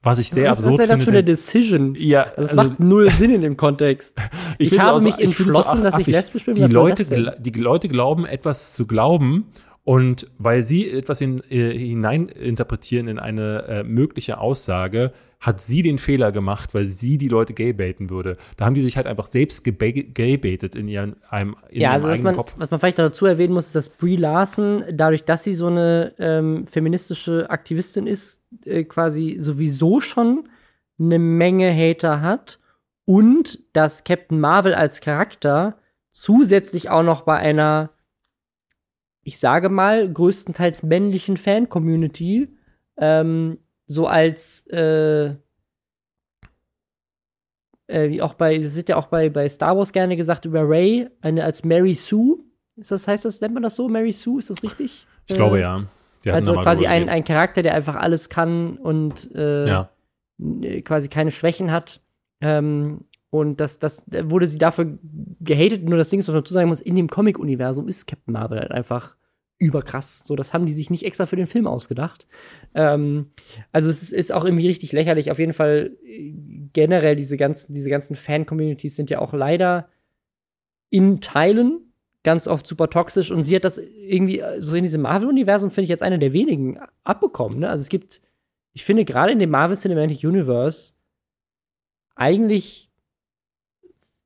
Was 0.01 0.19
ich 0.19 0.29
sehr 0.29 0.49
was, 0.49 0.57
absurd 0.59 0.77
finde. 0.77 0.77
Was 0.77 0.83
ist 0.83 0.89
denn 0.89 0.97
das 0.97 1.03
für 1.03 1.11
eine 1.11 1.23
Decision? 1.23 1.95
Ja, 1.95 2.31
das 2.35 2.51
also, 2.51 2.55
macht 2.55 2.79
null 2.79 3.11
Sinn 3.11 3.31
in 3.31 3.41
dem 3.41 3.57
Kontext. 3.57 4.15
Ich, 4.61 4.73
ich 4.73 4.79
habe 4.79 5.01
mich 5.01 5.15
so, 5.15 5.21
entschlossen, 5.21 5.53
so, 5.53 5.61
ach, 5.61 5.81
dass 5.83 5.99
ich 5.99 6.07
lesbisch 6.07 6.43
bin. 6.43 6.55
Die 6.55 6.63
Leute, 6.63 7.05
die 7.39 7.51
Leute 7.51 7.87
glauben, 7.87 8.25
etwas 8.25 8.73
zu 8.73 8.87
glauben. 8.87 9.45
Und 9.85 10.27
weil 10.37 10.63
sie 10.63 10.91
etwas 10.91 11.21
in, 11.21 11.41
äh, 11.49 11.77
hineininterpretieren 11.77 13.07
in 13.07 13.19
eine 13.19 13.63
äh, 13.69 13.83
mögliche 13.83 14.37
Aussage, 14.37 15.13
hat 15.39 15.61
sie 15.61 15.81
den 15.81 15.97
Fehler 15.97 16.33
gemacht, 16.33 16.73
weil 16.73 16.83
sie 16.83 17.17
die 17.17 17.29
Leute 17.29 17.53
gaybaiten 17.53 18.09
würde. 18.09 18.35
Da 18.57 18.65
haben 18.65 18.73
die 18.73 18.81
sich 18.81 18.97
halt 18.97 19.07
einfach 19.07 19.25
selbst 19.25 19.63
gaybaitet 19.63 20.75
in 20.75 20.89
ihrem, 20.89 21.15
einem, 21.29 21.55
in 21.69 21.81
ja, 21.81 21.91
also 21.93 22.09
was 22.09 22.21
man, 22.21 22.35
Kopf. 22.35 22.55
Was 22.57 22.69
man 22.69 22.79
vielleicht 22.79 22.99
dazu 22.99 23.25
erwähnen 23.25 23.53
muss, 23.53 23.67
ist, 23.67 23.75
dass 23.75 23.89
Brie 23.89 24.17
Larson, 24.17 24.83
dadurch, 24.91 25.23
dass 25.23 25.45
sie 25.45 25.53
so 25.53 25.67
eine 25.67 26.13
ähm, 26.19 26.67
feministische 26.67 27.49
Aktivistin 27.49 28.05
ist, 28.05 28.43
äh, 28.65 28.83
quasi 28.83 29.37
sowieso 29.39 30.01
schon 30.01 30.49
eine 30.99 31.19
Menge 31.19 31.73
Hater 31.73 32.19
hat 32.19 32.59
und 33.05 33.59
dass 33.71 34.03
Captain 34.03 34.41
Marvel 34.41 34.73
als 34.73 34.99
Charakter 34.99 35.79
zusätzlich 36.11 36.89
auch 36.89 37.03
noch 37.03 37.21
bei 37.21 37.37
einer, 37.37 37.91
ich 39.23 39.39
sage 39.39 39.69
mal, 39.69 40.11
größtenteils 40.11 40.83
männlichen 40.83 41.37
Fan-Community 41.37 42.49
ähm, 42.97 43.59
so 43.89 44.05
als 44.07 44.65
äh, 44.67 45.33
äh, 47.89 48.09
wie 48.09 48.21
auch 48.21 48.35
bei, 48.35 48.59
das 48.59 48.75
wird 48.75 48.87
ja 48.87 48.97
auch 48.97 49.07
bei, 49.07 49.29
bei 49.29 49.49
Star 49.49 49.75
Wars 49.75 49.91
gerne 49.91 50.15
gesagt 50.15 50.45
über 50.45 50.61
Ray, 50.69 51.09
eine 51.21 51.43
als 51.43 51.65
Mary 51.65 51.95
Sue. 51.95 52.37
Ist 52.77 52.91
das, 52.91 53.07
heißt 53.07 53.25
das, 53.25 53.41
nennt 53.41 53.55
man 53.55 53.63
das 53.63 53.75
so? 53.75 53.89
Mary 53.89 54.13
Sue, 54.13 54.39
ist 54.39 54.51
das 54.51 54.63
richtig? 54.63 55.07
Ich 55.25 55.33
äh, 55.33 55.37
glaube 55.37 55.59
ja. 55.59 55.83
also 56.31 56.53
quasi 56.53 56.85
ein, 56.85 57.09
ein 57.09 57.23
Charakter, 57.23 57.63
der 57.63 57.73
einfach 57.73 57.95
alles 57.95 58.29
kann 58.29 58.77
und 58.77 59.33
äh, 59.35 59.67
ja. 59.67 59.89
quasi 60.83 61.09
keine 61.09 61.31
Schwächen 61.31 61.71
hat. 61.71 62.01
Ähm, 62.41 63.05
und 63.31 63.59
das, 63.59 63.79
das 63.79 64.03
wurde 64.07 64.47
sie 64.47 64.59
dafür 64.59 64.97
gehatet. 65.39 65.83
Nur 65.83 65.97
das 65.97 66.09
Ding, 66.09 66.19
was 66.19 66.27
man 66.27 66.37
dazu 66.37 66.53
sagen 66.53 66.69
muss, 66.69 66.81
in 66.81 66.95
dem 66.95 67.09
Comic-Universum 67.09 67.87
ist 67.87 68.07
Captain 68.07 68.33
Marvel 68.33 68.59
halt 68.59 68.71
einfach 68.71 69.15
überkrass. 69.59 70.23
So, 70.25 70.35
das 70.35 70.53
haben 70.53 70.65
die 70.65 70.73
sich 70.73 70.89
nicht 70.89 71.05
extra 71.05 71.25
für 71.25 71.35
den 71.35 71.45
Film 71.45 71.67
ausgedacht. 71.67 72.27
Ähm, 72.73 73.31
also 73.71 73.89
es 73.89 74.01
ist, 74.01 74.13
ist, 74.13 74.33
auch 74.33 74.45
irgendwie 74.45 74.67
richtig 74.67 74.93
lächerlich. 74.93 75.31
Auf 75.31 75.39
jeden 75.39 75.53
Fall 75.53 75.97
äh, 76.03 76.33
generell 76.73 77.17
diese 77.17 77.37
ganzen, 77.37 77.73
diese 77.73 77.89
ganzen 77.89 78.15
Fan-Communities 78.15 78.95
sind 78.95 79.09
ja 79.09 79.19
auch 79.19 79.33
leider 79.33 79.89
in 80.89 81.19
Teilen 81.19 81.91
ganz 82.23 82.47
oft 82.47 82.65
super 82.65 82.89
toxisch 82.89 83.31
und 83.31 83.43
sie 83.43 83.55
hat 83.55 83.63
das 83.63 83.77
irgendwie, 83.77 84.43
so 84.59 84.75
in 84.75 84.83
diesem 84.83 85.01
Marvel-Universum 85.01 85.71
finde 85.71 85.83
ich 85.83 85.89
jetzt 85.89 86.03
eine 86.03 86.19
der 86.19 86.33
wenigen 86.33 86.79
abbekommen. 87.03 87.59
Ne? 87.59 87.69
Also 87.69 87.81
es 87.81 87.89
gibt, 87.89 88.21
ich 88.73 88.83
finde 88.83 89.05
gerade 89.05 89.31
in 89.31 89.39
dem 89.39 89.49
Marvel 89.49 89.77
Cinematic 89.77 90.23
Universe 90.23 90.93
eigentlich 92.15 92.89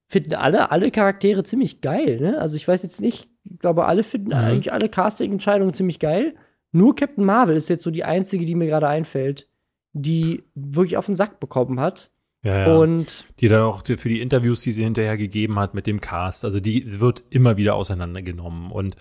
finden 0.07 0.35
alle, 0.35 0.71
alle 0.71 0.91
Charaktere 0.91 1.43
ziemlich 1.43 1.81
geil. 1.81 2.19
Ne? 2.19 2.39
Also 2.39 2.55
ich 2.55 2.67
weiß 2.67 2.83
jetzt 2.83 3.01
nicht, 3.01 3.29
ich 3.43 3.59
glaube, 3.59 3.85
alle 3.85 4.03
finden 4.03 4.29
mhm. 4.29 4.33
eigentlich 4.33 4.73
alle 4.73 4.89
Casting-Entscheidungen 4.89 5.73
ziemlich 5.73 5.99
geil. 5.99 6.35
Nur 6.71 6.95
Captain 6.95 7.25
Marvel 7.25 7.55
ist 7.55 7.69
jetzt 7.69 7.83
so 7.83 7.91
die 7.91 8.03
einzige, 8.03 8.45
die 8.45 8.55
mir 8.55 8.67
gerade 8.67 8.87
einfällt, 8.87 9.47
die 9.93 10.43
wirklich 10.55 10.97
auf 10.97 11.05
den 11.05 11.15
Sack 11.15 11.39
bekommen 11.39 11.79
hat. 11.79 12.09
Ja, 12.43 12.67
ja. 12.67 12.75
Und 12.75 13.25
die 13.39 13.47
dann 13.47 13.61
auch 13.61 13.83
für 13.85 14.09
die 14.09 14.21
Interviews, 14.21 14.61
die 14.61 14.71
sie 14.71 14.83
hinterher 14.83 15.17
gegeben 15.17 15.59
hat 15.59 15.73
mit 15.73 15.87
dem 15.87 16.01
Cast, 16.01 16.43
also 16.43 16.59
die 16.59 16.99
wird 16.99 17.23
immer 17.29 17.57
wieder 17.57 17.75
auseinandergenommen. 17.75 18.71
Und 18.71 18.95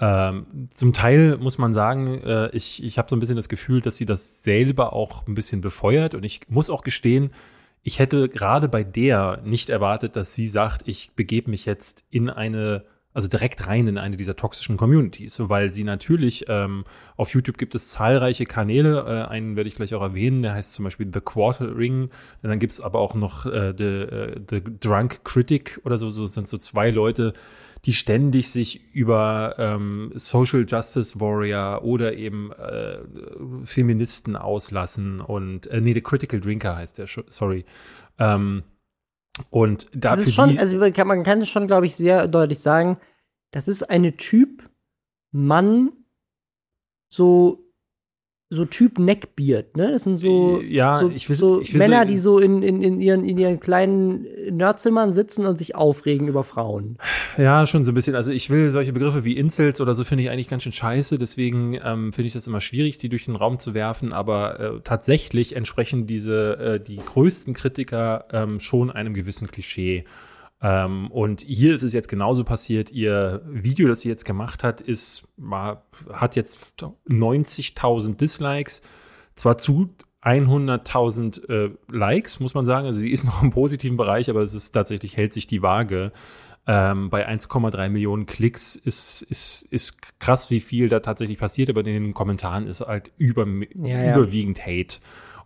ähm, 0.00 0.68
zum 0.74 0.92
Teil 0.92 1.36
muss 1.38 1.58
man 1.58 1.74
sagen, 1.74 2.22
äh, 2.22 2.48
ich, 2.56 2.82
ich 2.82 2.98
habe 2.98 3.10
so 3.10 3.16
ein 3.16 3.20
bisschen 3.20 3.36
das 3.36 3.48
Gefühl, 3.48 3.80
dass 3.80 3.96
sie 3.96 4.06
das 4.06 4.42
selber 4.42 4.92
auch 4.92 5.26
ein 5.26 5.34
bisschen 5.34 5.60
befeuert. 5.60 6.14
Und 6.14 6.24
ich 6.24 6.42
muss 6.48 6.70
auch 6.70 6.82
gestehen, 6.82 7.30
ich 7.82 7.98
hätte 7.98 8.28
gerade 8.28 8.68
bei 8.68 8.84
der 8.84 9.42
nicht 9.44 9.70
erwartet, 9.70 10.16
dass 10.16 10.34
sie 10.34 10.48
sagt, 10.48 10.86
ich 10.86 11.12
begebe 11.14 11.50
mich 11.50 11.66
jetzt 11.66 12.04
in 12.10 12.30
eine 12.30 12.84
also 13.18 13.26
direkt 13.26 13.66
rein 13.66 13.88
in 13.88 13.98
eine 13.98 14.14
dieser 14.14 14.36
toxischen 14.36 14.76
Communities, 14.76 15.40
weil 15.48 15.72
sie 15.72 15.82
natürlich 15.82 16.44
ähm, 16.46 16.84
auf 17.16 17.34
YouTube 17.34 17.58
gibt 17.58 17.74
es 17.74 17.90
zahlreiche 17.90 18.44
Kanäle, 18.44 19.00
äh, 19.00 19.28
einen 19.28 19.56
werde 19.56 19.66
ich 19.66 19.74
gleich 19.74 19.92
auch 19.96 20.02
erwähnen, 20.02 20.42
der 20.42 20.52
heißt 20.54 20.72
zum 20.72 20.84
Beispiel 20.84 21.10
The 21.12 21.20
Quartering, 21.20 22.10
dann 22.42 22.60
gibt 22.60 22.72
es 22.72 22.80
aber 22.80 23.00
auch 23.00 23.16
noch 23.16 23.44
äh, 23.44 23.74
the, 23.76 23.84
uh, 23.84 24.40
the 24.48 24.62
Drunk 24.78 25.24
Critic 25.24 25.80
oder 25.82 25.98
so, 25.98 26.10
so 26.10 26.28
sind 26.28 26.48
so 26.48 26.58
zwei 26.58 26.90
Leute, 26.90 27.34
die 27.86 27.92
ständig 27.92 28.50
sich 28.50 28.94
über 28.94 29.56
ähm, 29.58 30.12
Social 30.14 30.64
Justice 30.68 31.18
Warrior 31.18 31.82
oder 31.82 32.14
eben 32.14 32.52
äh, 32.52 32.98
Feministen 33.64 34.36
auslassen 34.36 35.20
und 35.20 35.66
äh, 35.66 35.80
nee, 35.80 35.92
The 35.92 36.02
Critical 36.02 36.40
Drinker 36.40 36.76
heißt 36.76 36.98
der, 36.98 37.08
sorry. 37.30 37.64
Ähm, 38.20 38.62
und 39.50 39.88
dafür 39.92 40.16
das 40.18 40.26
ist 40.26 40.34
schon, 40.34 40.58
also 40.58 40.78
man 40.78 40.92
kann, 40.92 41.06
man 41.08 41.22
kann 41.22 41.44
schon, 41.44 41.66
glaube 41.66 41.86
ich, 41.86 41.96
sehr 41.96 42.28
deutlich 42.28 42.60
sagen, 42.60 42.98
das 43.50 43.68
ist 43.68 43.82
eine 43.84 44.16
Typ 44.16 44.68
Mann, 45.30 45.92
so 47.08 47.67
so 48.50 48.64
Typ 48.64 48.98
Neckbeard, 48.98 49.76
ne? 49.76 49.92
Das 49.92 50.04
sind 50.04 50.16
so, 50.16 50.62
ja, 50.62 50.98
so, 50.98 51.10
ich 51.10 51.28
will, 51.28 51.36
so 51.36 51.60
ich 51.60 51.74
will 51.74 51.80
Männer, 51.80 52.00
so, 52.00 52.08
die 52.08 52.16
so 52.16 52.38
in, 52.38 52.62
in, 52.62 52.82
in, 52.82 53.00
ihren, 53.00 53.22
in 53.24 53.36
ihren 53.36 53.60
kleinen 53.60 54.26
Nerdzimmern 54.50 55.12
sitzen 55.12 55.44
und 55.44 55.58
sich 55.58 55.74
aufregen 55.74 56.28
über 56.28 56.44
Frauen. 56.44 56.96
Ja, 57.36 57.66
schon 57.66 57.84
so 57.84 57.92
ein 57.92 57.94
bisschen. 57.94 58.14
Also 58.14 58.32
ich 58.32 58.48
will 58.48 58.70
solche 58.70 58.94
Begriffe 58.94 59.24
wie 59.24 59.36
Incels 59.36 59.82
oder 59.82 59.94
so 59.94 60.02
finde 60.04 60.24
ich 60.24 60.30
eigentlich 60.30 60.48
ganz 60.48 60.62
schön 60.62 60.72
scheiße. 60.72 61.18
Deswegen 61.18 61.78
ähm, 61.84 62.12
finde 62.12 62.28
ich 62.28 62.32
das 62.32 62.46
immer 62.46 62.62
schwierig, 62.62 62.96
die 62.96 63.10
durch 63.10 63.26
den 63.26 63.36
Raum 63.36 63.58
zu 63.58 63.74
werfen. 63.74 64.14
Aber 64.14 64.60
äh, 64.60 64.80
tatsächlich 64.82 65.54
entsprechen 65.54 66.06
diese 66.06 66.58
äh, 66.58 66.80
die 66.80 66.96
größten 66.96 67.52
Kritiker 67.52 68.24
ähm, 68.32 68.60
schon 68.60 68.90
einem 68.90 69.12
gewissen 69.12 69.48
Klischee. 69.48 70.04
Ähm, 70.60 71.10
und 71.10 71.42
hier 71.42 71.74
ist 71.74 71.82
es 71.82 71.92
jetzt 71.92 72.08
genauso 72.08 72.44
passiert. 72.44 72.90
Ihr 72.90 73.42
Video, 73.46 73.88
das 73.88 74.00
sie 74.00 74.08
jetzt 74.08 74.24
gemacht 74.24 74.64
hat, 74.64 74.80
ist, 74.80 75.28
war, 75.36 75.84
hat 76.12 76.36
jetzt 76.36 76.74
90.000 77.08 78.16
Dislikes. 78.16 78.82
Zwar 79.34 79.58
zu 79.58 79.94
100.000 80.22 81.48
äh, 81.48 81.70
Likes, 81.90 82.40
muss 82.40 82.54
man 82.54 82.66
sagen. 82.66 82.86
Also 82.86 82.98
sie 83.00 83.12
ist 83.12 83.24
noch 83.26 83.42
im 83.42 83.50
positiven 83.50 83.96
Bereich, 83.96 84.28
aber 84.30 84.42
es 84.42 84.54
ist 84.54 84.72
tatsächlich, 84.72 85.16
hält 85.16 85.32
sich 85.32 85.46
die 85.46 85.62
Waage. 85.62 86.12
Ähm, 86.66 87.08
bei 87.08 87.26
1,3 87.26 87.88
Millionen 87.88 88.26
Klicks 88.26 88.76
ist, 88.76 89.22
ist, 89.22 89.62
ist 89.70 90.20
krass, 90.20 90.50
wie 90.50 90.60
viel 90.60 90.90
da 90.90 91.00
tatsächlich 91.00 91.38
passiert, 91.38 91.70
aber 91.70 91.80
in 91.80 91.86
den 91.86 92.12
Kommentaren 92.12 92.66
ist 92.66 92.82
halt 92.82 93.10
über, 93.16 93.46
ja, 93.46 94.02
ja. 94.02 94.12
überwiegend 94.12 94.66
Hate. 94.66 94.98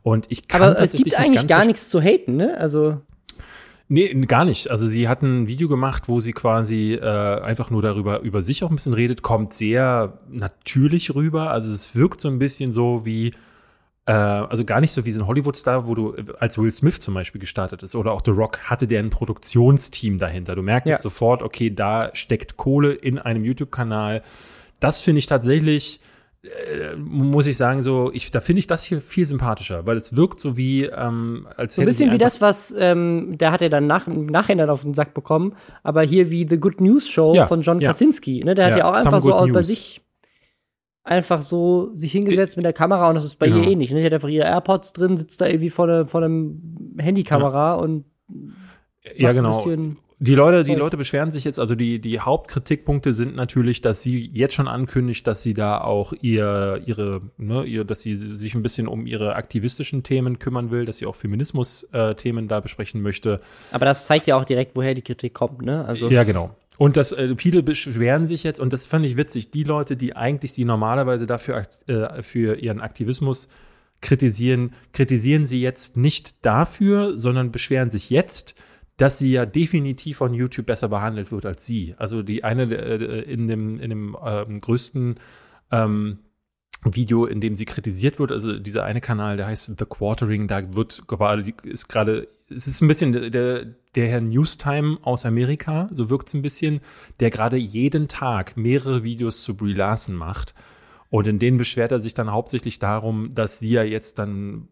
Und 0.03 0.27
ich 0.31 0.49
kann 0.49 0.63
aber 0.63 0.81
es 0.81 0.93
gibt 0.95 1.17
eigentlich 1.17 1.47
gar 1.47 1.65
nichts 1.65 1.91
zu 1.91 2.01
haten, 2.01 2.35
ne? 2.35 2.57
Also 2.59 3.01
Nee, 3.93 4.15
gar 4.27 4.47
nicht. 4.47 4.71
Also 4.71 4.89
sie 4.89 5.07
hat 5.07 5.21
ein 5.21 5.49
Video 5.49 5.69
gemacht, 5.69 6.09
wo 6.09 6.19
sie 6.19 6.33
quasi 6.33 6.95
äh, 6.95 7.41
einfach 7.43 7.69
nur 7.69 7.83
darüber 7.83 8.21
über 8.21 8.41
sich 8.41 8.65
auch 8.65 8.71
ein 8.71 8.77
bisschen 8.77 8.95
redet, 8.95 9.21
kommt 9.21 9.53
sehr 9.53 10.19
natürlich 10.31 11.15
rüber. 11.15 11.51
Also 11.51 11.71
es 11.71 11.95
wirkt 11.95 12.23
so 12.23 12.29
ein 12.29 12.39
bisschen 12.39 12.73
so 12.73 13.05
wie, 13.05 13.35
äh, 14.07 14.13
also 14.13 14.65
gar 14.65 14.81
nicht 14.81 14.93
so 14.93 15.05
wie 15.05 15.13
so 15.13 15.21
ein 15.21 15.27
Hollywood-Star, 15.27 15.87
wo 15.87 15.95
du 15.95 16.17
als 16.39 16.57
Will 16.57 16.71
Smith 16.71 17.01
zum 17.01 17.13
Beispiel 17.13 17.39
gestartet 17.39 17.83
ist 17.83 17.95
oder 17.95 18.13
auch 18.13 18.23
The 18.25 18.31
Rock 18.31 18.61
hatte 18.61 18.87
der 18.87 19.01
ein 19.01 19.11
Produktionsteam 19.11 20.17
dahinter. 20.17 20.55
Du 20.55 20.63
merkst 20.63 20.89
ja. 20.89 20.97
sofort, 20.97 21.43
okay, 21.43 21.69
da 21.69 22.09
steckt 22.15 22.57
Kohle 22.57 22.95
in 22.95 23.19
einem 23.19 23.45
YouTube-Kanal. 23.45 24.23
Das 24.81 25.03
finde 25.03 25.19
ich 25.19 25.27
tatsächlich 25.27 26.01
äh, 26.45 26.97
muss 26.97 27.47
ich 27.47 27.57
sagen, 27.57 27.83
so, 27.83 28.11
ich, 28.13 28.31
da 28.33 28.41
finde 28.41 28.61
ich 28.61 28.67
das 28.67 28.83
hier 28.83 29.01
viel 29.01 29.27
sympathischer, 29.27 29.87
weil 29.87 29.97
es 29.97 30.17
wirkt 30.17 30.41
so 30.41 30.57
wie, 30.57 30.85
ähm, 30.85 31.47
als 31.57 31.77
hätte 31.77 31.83
ein 31.83 31.87
bisschen 31.87 32.13
wie 32.13 32.19
das, 32.19 32.41
was, 32.41 32.75
ähm, 32.77 33.37
da 33.39 33.53
hat 33.53 33.63
er 33.63 33.71
dann 33.71 33.87
nach, 33.87 34.09
nachher 34.09 34.73
auf 34.73 34.83
den 34.83 34.93
Sack 34.95 35.15
bekommen, 35.15 35.55
aber 35.85 36.03
hier 36.03 36.31
wie 36.31 36.47
The 36.49 36.59
Good 36.59 36.81
News 36.81 37.09
Show 37.09 37.35
ja, 37.35 37.47
von 37.47 37.63
John 37.63 37.81
ja. 37.81 37.91
Krasinski, 37.91 38.43
ne, 38.45 38.57
der 38.57 38.67
ja, 38.67 38.71
hat 38.71 38.79
ja 38.79 38.91
auch 38.91 38.95
einfach 38.95 39.21
so 39.21 39.31
bei 39.53 39.63
sich 39.63 40.01
einfach 41.05 41.43
so 41.43 41.91
sich 41.95 42.13
hingesetzt 42.13 42.57
mit 42.57 42.65
der 42.65 42.73
Kamera 42.73 43.09
und 43.09 43.15
das 43.15 43.25
ist 43.25 43.37
bei 43.37 43.47
genau. 43.47 43.61
ihr 43.63 43.71
ähnlich, 43.71 43.93
ne, 43.93 44.01
die 44.01 44.07
hat 44.07 44.13
einfach 44.13 44.29
ihre 44.29 44.47
AirPods 44.47 44.93
drin, 44.95 45.17
sitzt 45.17 45.41
da 45.41 45.47
irgendwie 45.47 45.71
vor, 45.71 45.87
ne, 45.87 46.07
vor 46.07 46.23
einem 46.23 46.97
Handykamera 46.99 47.75
und 47.75 48.05
ja, 49.17 49.33
genau. 49.33 49.65
Die 50.25 50.37
Leute, 50.37 50.63
die 50.63 50.77
Leute 50.77 50.97
beschweren 50.97 51.33
sich 51.33 51.43
jetzt, 51.43 51.59
also 51.59 51.75
die, 51.75 51.99
die 51.99 52.21
Hauptkritikpunkte 52.21 53.13
sind 53.13 53.35
natürlich, 53.35 53.81
dass 53.81 54.05
sie 54.05 54.31
jetzt 54.33 54.55
schon 54.55 54.69
ankündigt, 54.69 55.27
dass 55.27 55.43
sie 55.43 55.53
da 55.53 55.81
auch 55.81 56.13
ihr, 56.21 56.81
ihre, 56.87 57.23
ne, 57.39 57.65
ihr, 57.65 57.83
dass 57.85 58.03
sie 58.03 58.15
sich 58.15 58.55
ein 58.55 58.63
bisschen 58.63 58.87
um 58.87 59.09
ihre 59.09 59.35
aktivistischen 59.35 60.05
Themen 60.05 60.39
kümmern 60.39 60.71
will, 60.71 60.85
dass 60.85 60.99
sie 60.99 61.07
auch 61.07 61.17
Feminismus-Themen 61.17 62.45
äh, 62.45 62.49
da 62.49 62.61
besprechen 62.61 63.03
möchte. 63.03 63.41
Aber 63.73 63.85
das 63.85 64.07
zeigt 64.07 64.29
ja 64.29 64.37
auch 64.37 64.45
direkt, 64.45 64.77
woher 64.77 64.95
die 64.95 65.03
Kritik 65.03 65.35
kommt, 65.35 65.63
ne? 65.63 65.85
Also 65.87 66.09
ja, 66.09 66.23
genau. 66.23 66.55
Und 66.79 66.97
das, 66.97 67.11
äh, 67.11 67.35
viele 67.37 67.65
beschweren 67.65 68.25
sich 68.25 68.45
jetzt, 68.45 68.61
und 68.61 68.73
das 68.73 68.87
fand 68.87 69.05
ich 69.05 69.17
witzig, 69.17 69.51
die 69.51 69.65
Leute, 69.65 69.97
die 69.97 70.15
eigentlich 70.15 70.53
sie 70.53 70.65
normalerweise 70.65 71.27
dafür 71.27 71.67
äh, 71.89 72.23
für 72.23 72.61
ihren 72.61 72.81
Aktivismus 72.81 73.49
kritisieren, 74.01 74.73
kritisieren 74.93 75.47
sie 75.47 75.61
jetzt 75.61 75.97
nicht 75.97 76.45
dafür, 76.47 77.19
sondern 77.19 77.51
beschweren 77.51 77.91
sich 77.91 78.09
jetzt, 78.09 78.55
dass 78.97 79.19
sie 79.19 79.33
ja 79.33 79.47
definitiv 79.47 80.19
von 80.19 80.35
YouTube 80.35 80.67
besser 80.67 80.89
behandelt 80.89 81.33
wird 81.33 81.47
als 81.47 81.67
sie. 81.67 81.95
Also 81.99 82.23
die 82.23 82.45
eine 82.45 82.65
äh, 82.65 83.23
in 83.23 83.49
dem, 83.49 83.81
in 83.81 83.91
dem 83.91 84.17
ähm, 84.25 84.61
größten 84.61 85.17
ähm, 85.71 86.19
Video, 86.85 87.27
in 87.27 87.41
dem 87.41 87.55
sie 87.55 87.65
kritisiert 87.65 88.19
wird, 88.19 88.33
also 88.33 88.59
dieser 88.59 88.85
eine 88.85 89.01
Kanal, 89.01 89.37
der 89.37 89.47
heißt 89.47 89.75
The 89.79 89.85
Quartering, 89.85 90.49
da 90.49 90.75
wird 90.75 91.07
gerade, 91.07 91.53
ist 91.63 91.89
gerade, 91.89 92.29
es 92.51 92.67
ist 92.67 92.81
ein 92.81 92.89
bisschen 92.89 93.31
der, 93.31 93.67
der 93.95 94.09
Herr 94.09 94.21
Newstime 94.21 94.99
aus 95.03 95.25
Amerika, 95.25 95.89
so 95.93 96.11
wirkt 96.11 96.29
es 96.29 96.35
ein 96.35 96.43
bisschen, 96.43 96.81
der 97.21 97.31
gerade 97.31 97.57
jeden 97.57 98.09
Tag 98.09 98.57
mehrere 98.57 99.05
Videos 99.05 99.43
zu 99.43 99.57
Brie 99.57 99.75
Larson 99.75 100.17
macht. 100.17 100.55
Und 101.09 101.27
in 101.27 101.39
denen 101.39 101.59
beschwert 101.59 101.93
er 101.93 102.01
sich 102.01 102.15
dann 102.15 102.33
hauptsächlich 102.33 102.79
darum, 102.79 103.35
dass 103.35 103.59
sie 103.59 103.71
ja 103.71 103.83
jetzt 103.83 104.19
dann 104.19 104.69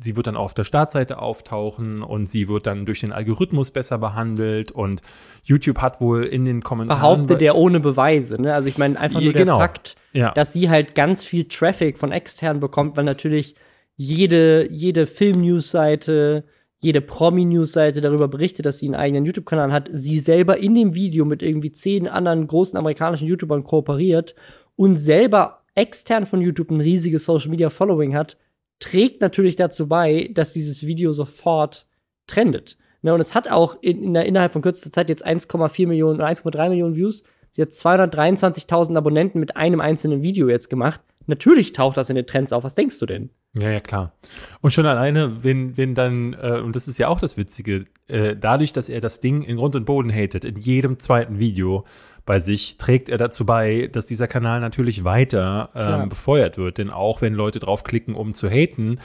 sie 0.00 0.16
wird 0.16 0.26
dann 0.26 0.36
auf 0.36 0.54
der 0.54 0.64
Startseite 0.64 1.18
auftauchen 1.18 2.02
und 2.02 2.28
sie 2.28 2.48
wird 2.48 2.66
dann 2.66 2.86
durch 2.86 3.00
den 3.00 3.12
Algorithmus 3.12 3.70
besser 3.70 3.98
behandelt 3.98 4.72
und 4.72 5.02
YouTube 5.44 5.78
hat 5.78 6.00
wohl 6.00 6.24
in 6.24 6.44
den 6.44 6.62
Kommentaren 6.62 7.00
behauptet 7.00 7.42
er 7.42 7.56
ohne 7.56 7.80
Beweise, 7.80 8.40
ne? 8.40 8.54
Also 8.54 8.68
ich 8.68 8.78
meine 8.78 8.98
einfach 8.98 9.20
nur 9.20 9.32
genau. 9.32 9.58
der 9.58 9.66
Fakt, 9.66 9.96
ja. 10.12 10.32
dass 10.32 10.52
sie 10.52 10.68
halt 10.68 10.94
ganz 10.94 11.24
viel 11.24 11.44
Traffic 11.44 11.98
von 11.98 12.12
extern 12.12 12.60
bekommt, 12.60 12.96
weil 12.96 13.04
natürlich 13.04 13.54
jede 13.96 14.70
jede 14.70 15.06
Film-News-Seite, 15.06 16.44
jede 16.80 17.00
Promi-News-Seite 17.00 18.00
darüber 18.00 18.28
berichtet, 18.28 18.66
dass 18.66 18.78
sie 18.78 18.86
einen 18.86 18.96
eigenen 18.96 19.24
YouTube-Kanal 19.24 19.72
hat, 19.72 19.88
sie 19.92 20.18
selber 20.18 20.58
in 20.58 20.74
dem 20.74 20.94
Video 20.94 21.24
mit 21.24 21.42
irgendwie 21.42 21.72
zehn 21.72 22.08
anderen 22.08 22.46
großen 22.46 22.78
amerikanischen 22.78 23.28
YouTubern 23.28 23.64
kooperiert 23.64 24.34
und 24.76 24.96
selber 24.96 25.62
extern 25.74 26.26
von 26.26 26.40
YouTube 26.40 26.70
ein 26.70 26.80
riesiges 26.80 27.24
Social-Media-Following 27.24 28.14
hat, 28.14 28.36
trägt 28.80 29.20
natürlich 29.20 29.56
dazu 29.56 29.88
bei, 29.88 30.30
dass 30.32 30.52
dieses 30.52 30.86
Video 30.86 31.12
sofort 31.12 31.86
trendet. 32.26 32.76
Ne, 33.02 33.12
und 33.12 33.20
es 33.20 33.34
hat 33.34 33.50
auch 33.50 33.76
in, 33.82 34.02
in 34.02 34.14
der, 34.14 34.24
innerhalb 34.24 34.52
von 34.52 34.62
kürzester 34.62 34.90
Zeit 34.90 35.10
jetzt 35.10 35.26
1,4 35.26 35.86
Millionen 35.86 36.16
oder 36.16 36.26
1,3 36.26 36.70
Millionen 36.70 36.96
Views. 36.96 37.22
Sie 37.50 37.60
hat 37.60 37.68
223.000 37.68 38.96
Abonnenten 38.96 39.40
mit 39.40 39.56
einem 39.56 39.80
einzelnen 39.80 40.22
Video 40.22 40.48
jetzt 40.48 40.70
gemacht. 40.70 41.02
Natürlich 41.26 41.72
taucht 41.72 41.96
das 41.96 42.10
in 42.10 42.16
den 42.16 42.26
Trends 42.26 42.52
auf. 42.52 42.64
Was 42.64 42.74
denkst 42.74 42.98
du 42.98 43.06
denn? 43.06 43.30
Ja, 43.54 43.70
ja, 43.70 43.80
klar. 43.80 44.14
Und 44.60 44.72
schon 44.72 44.86
alleine, 44.86 45.44
wenn, 45.44 45.76
wenn 45.76 45.94
dann, 45.94 46.34
äh, 46.34 46.60
und 46.60 46.76
das 46.76 46.88
ist 46.88 46.98
ja 46.98 47.08
auch 47.08 47.20
das 47.20 47.36
Witzige, 47.36 47.84
äh, 48.08 48.36
dadurch, 48.36 48.72
dass 48.72 48.88
er 48.88 49.00
das 49.00 49.20
Ding 49.20 49.42
in 49.42 49.56
Grund 49.56 49.76
und 49.76 49.84
Boden 49.84 50.10
hatet, 50.10 50.44
in 50.44 50.56
jedem 50.56 50.98
zweiten 50.98 51.38
Video, 51.38 51.84
bei 52.26 52.38
sich, 52.38 52.78
trägt 52.78 53.08
er 53.08 53.18
dazu 53.18 53.44
bei, 53.44 53.88
dass 53.92 54.06
dieser 54.06 54.28
Kanal 54.28 54.60
natürlich 54.60 55.04
weiter 55.04 55.70
ähm, 55.74 56.08
befeuert 56.08 56.56
wird. 56.56 56.78
Denn 56.78 56.90
auch 56.90 57.20
wenn 57.20 57.34
Leute 57.34 57.58
draufklicken, 57.58 58.14
um 58.14 58.32
zu 58.32 58.48
haten, 58.48 58.98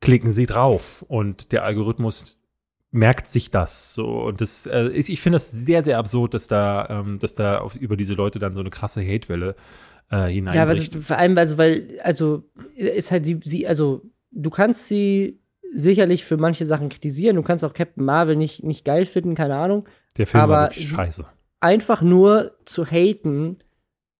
klicken 0.00 0.32
sie 0.32 0.46
drauf. 0.46 1.04
Und 1.06 1.52
der 1.52 1.64
Algorithmus 1.64 2.38
merkt 2.90 3.26
sich 3.26 3.50
das 3.50 3.94
so 3.94 4.06
und 4.22 4.40
das 4.40 4.66
äh, 4.66 4.86
ist, 4.86 5.08
ich 5.08 5.20
finde 5.20 5.36
das 5.36 5.50
sehr 5.50 5.82
sehr 5.84 5.98
absurd, 5.98 6.34
dass 6.34 6.48
da 6.48 6.86
ähm, 6.88 7.18
dass 7.18 7.34
da 7.34 7.58
auf, 7.58 7.76
über 7.76 7.96
diese 7.96 8.14
Leute 8.14 8.38
dann 8.38 8.54
so 8.54 8.62
eine 8.62 8.70
krasse 8.70 9.02
Hatewelle 9.02 9.54
äh, 10.10 10.26
hineinbricht. 10.28 10.94
Ja, 10.94 10.98
also, 10.98 11.00
vor 11.00 11.18
allem 11.18 11.36
also 11.36 11.58
weil 11.58 12.00
also 12.02 12.44
ist 12.74 13.10
halt 13.10 13.26
sie 13.26 13.40
sie 13.44 13.66
also 13.66 14.02
du 14.30 14.50
kannst 14.50 14.88
sie 14.88 15.40
sicherlich 15.74 16.24
für 16.24 16.36
manche 16.36 16.64
Sachen 16.64 16.88
kritisieren, 16.88 17.36
du 17.36 17.42
kannst 17.42 17.64
auch 17.64 17.74
Captain 17.74 18.04
Marvel 18.04 18.36
nicht 18.36 18.62
nicht 18.62 18.84
geil 18.84 19.04
finden, 19.04 19.34
keine 19.34 19.56
Ahnung. 19.56 19.86
Der 20.16 20.26
Film 20.26 20.44
aber 20.44 20.52
war 20.52 20.70
wirklich 20.70 20.88
scheiße 20.88 21.26
einfach 21.60 22.02
nur 22.02 22.52
zu 22.64 22.84
haten, 22.84 23.58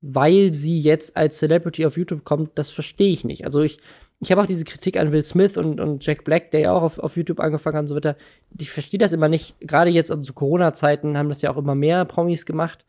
weil 0.01 0.53
sie 0.53 0.81
jetzt 0.81 1.17
als 1.17 1.39
Celebrity 1.39 1.87
auf 1.87 1.97
YouTube 1.97 2.25
kommt, 2.25 2.51
das 2.55 2.71
verstehe 2.71 3.13
ich 3.13 3.25
nicht. 3.25 3.45
Also 3.45 3.63
ich, 3.63 3.79
ich 4.21 4.31
habe 4.31 4.41
auch 4.41 4.47
diese 4.47 4.65
Kritik 4.65 4.97
an 4.99 5.13
Will 5.13 5.25
Smith 5.25 5.57
und, 5.57 5.81
und 5.81 6.05
Jack 6.05 6.25
Black, 6.25 6.51
der 6.51 6.61
ja 6.61 6.73
auch 6.73 6.83
auf, 6.83 6.99
auf 6.99 7.17
YouTube 7.17 7.41
angefangen 7.41 7.77
hat 7.77 7.83
und 7.83 7.89
so 7.89 7.97
weiter. 7.97 8.17
Ich 8.59 8.71
verstehe 8.71 8.99
das 8.99 9.13
immer 9.13 9.29
nicht. 9.29 9.59
Gerade 9.61 9.91
jetzt 9.91 10.11
also 10.11 10.23
zu 10.23 10.33
Corona-Zeiten 10.33 11.19
haben 11.19 11.29
das 11.29 11.43
ja 11.43 11.51
auch 11.51 11.57
immer 11.57 11.75
mehr 11.75 12.05
Promis 12.05 12.47
gemacht. 12.47 12.85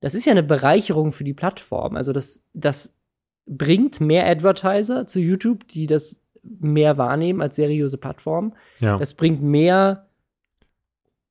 Das 0.00 0.14
ist 0.14 0.26
ja 0.26 0.32
eine 0.32 0.42
Bereicherung 0.42 1.12
für 1.12 1.24
die 1.24 1.34
Plattform. 1.34 1.96
Also 1.96 2.12
das, 2.12 2.42
das 2.52 2.94
bringt 3.46 4.00
mehr 4.00 4.26
Advertiser 4.26 5.06
zu 5.06 5.20
YouTube, 5.20 5.66
die 5.68 5.86
das 5.86 6.20
mehr 6.42 6.98
wahrnehmen 6.98 7.40
als 7.40 7.56
seriöse 7.56 7.98
Plattform. 7.98 8.54
Ja. 8.80 8.98
Das 8.98 9.14
bringt 9.14 9.42
mehr 9.42 10.06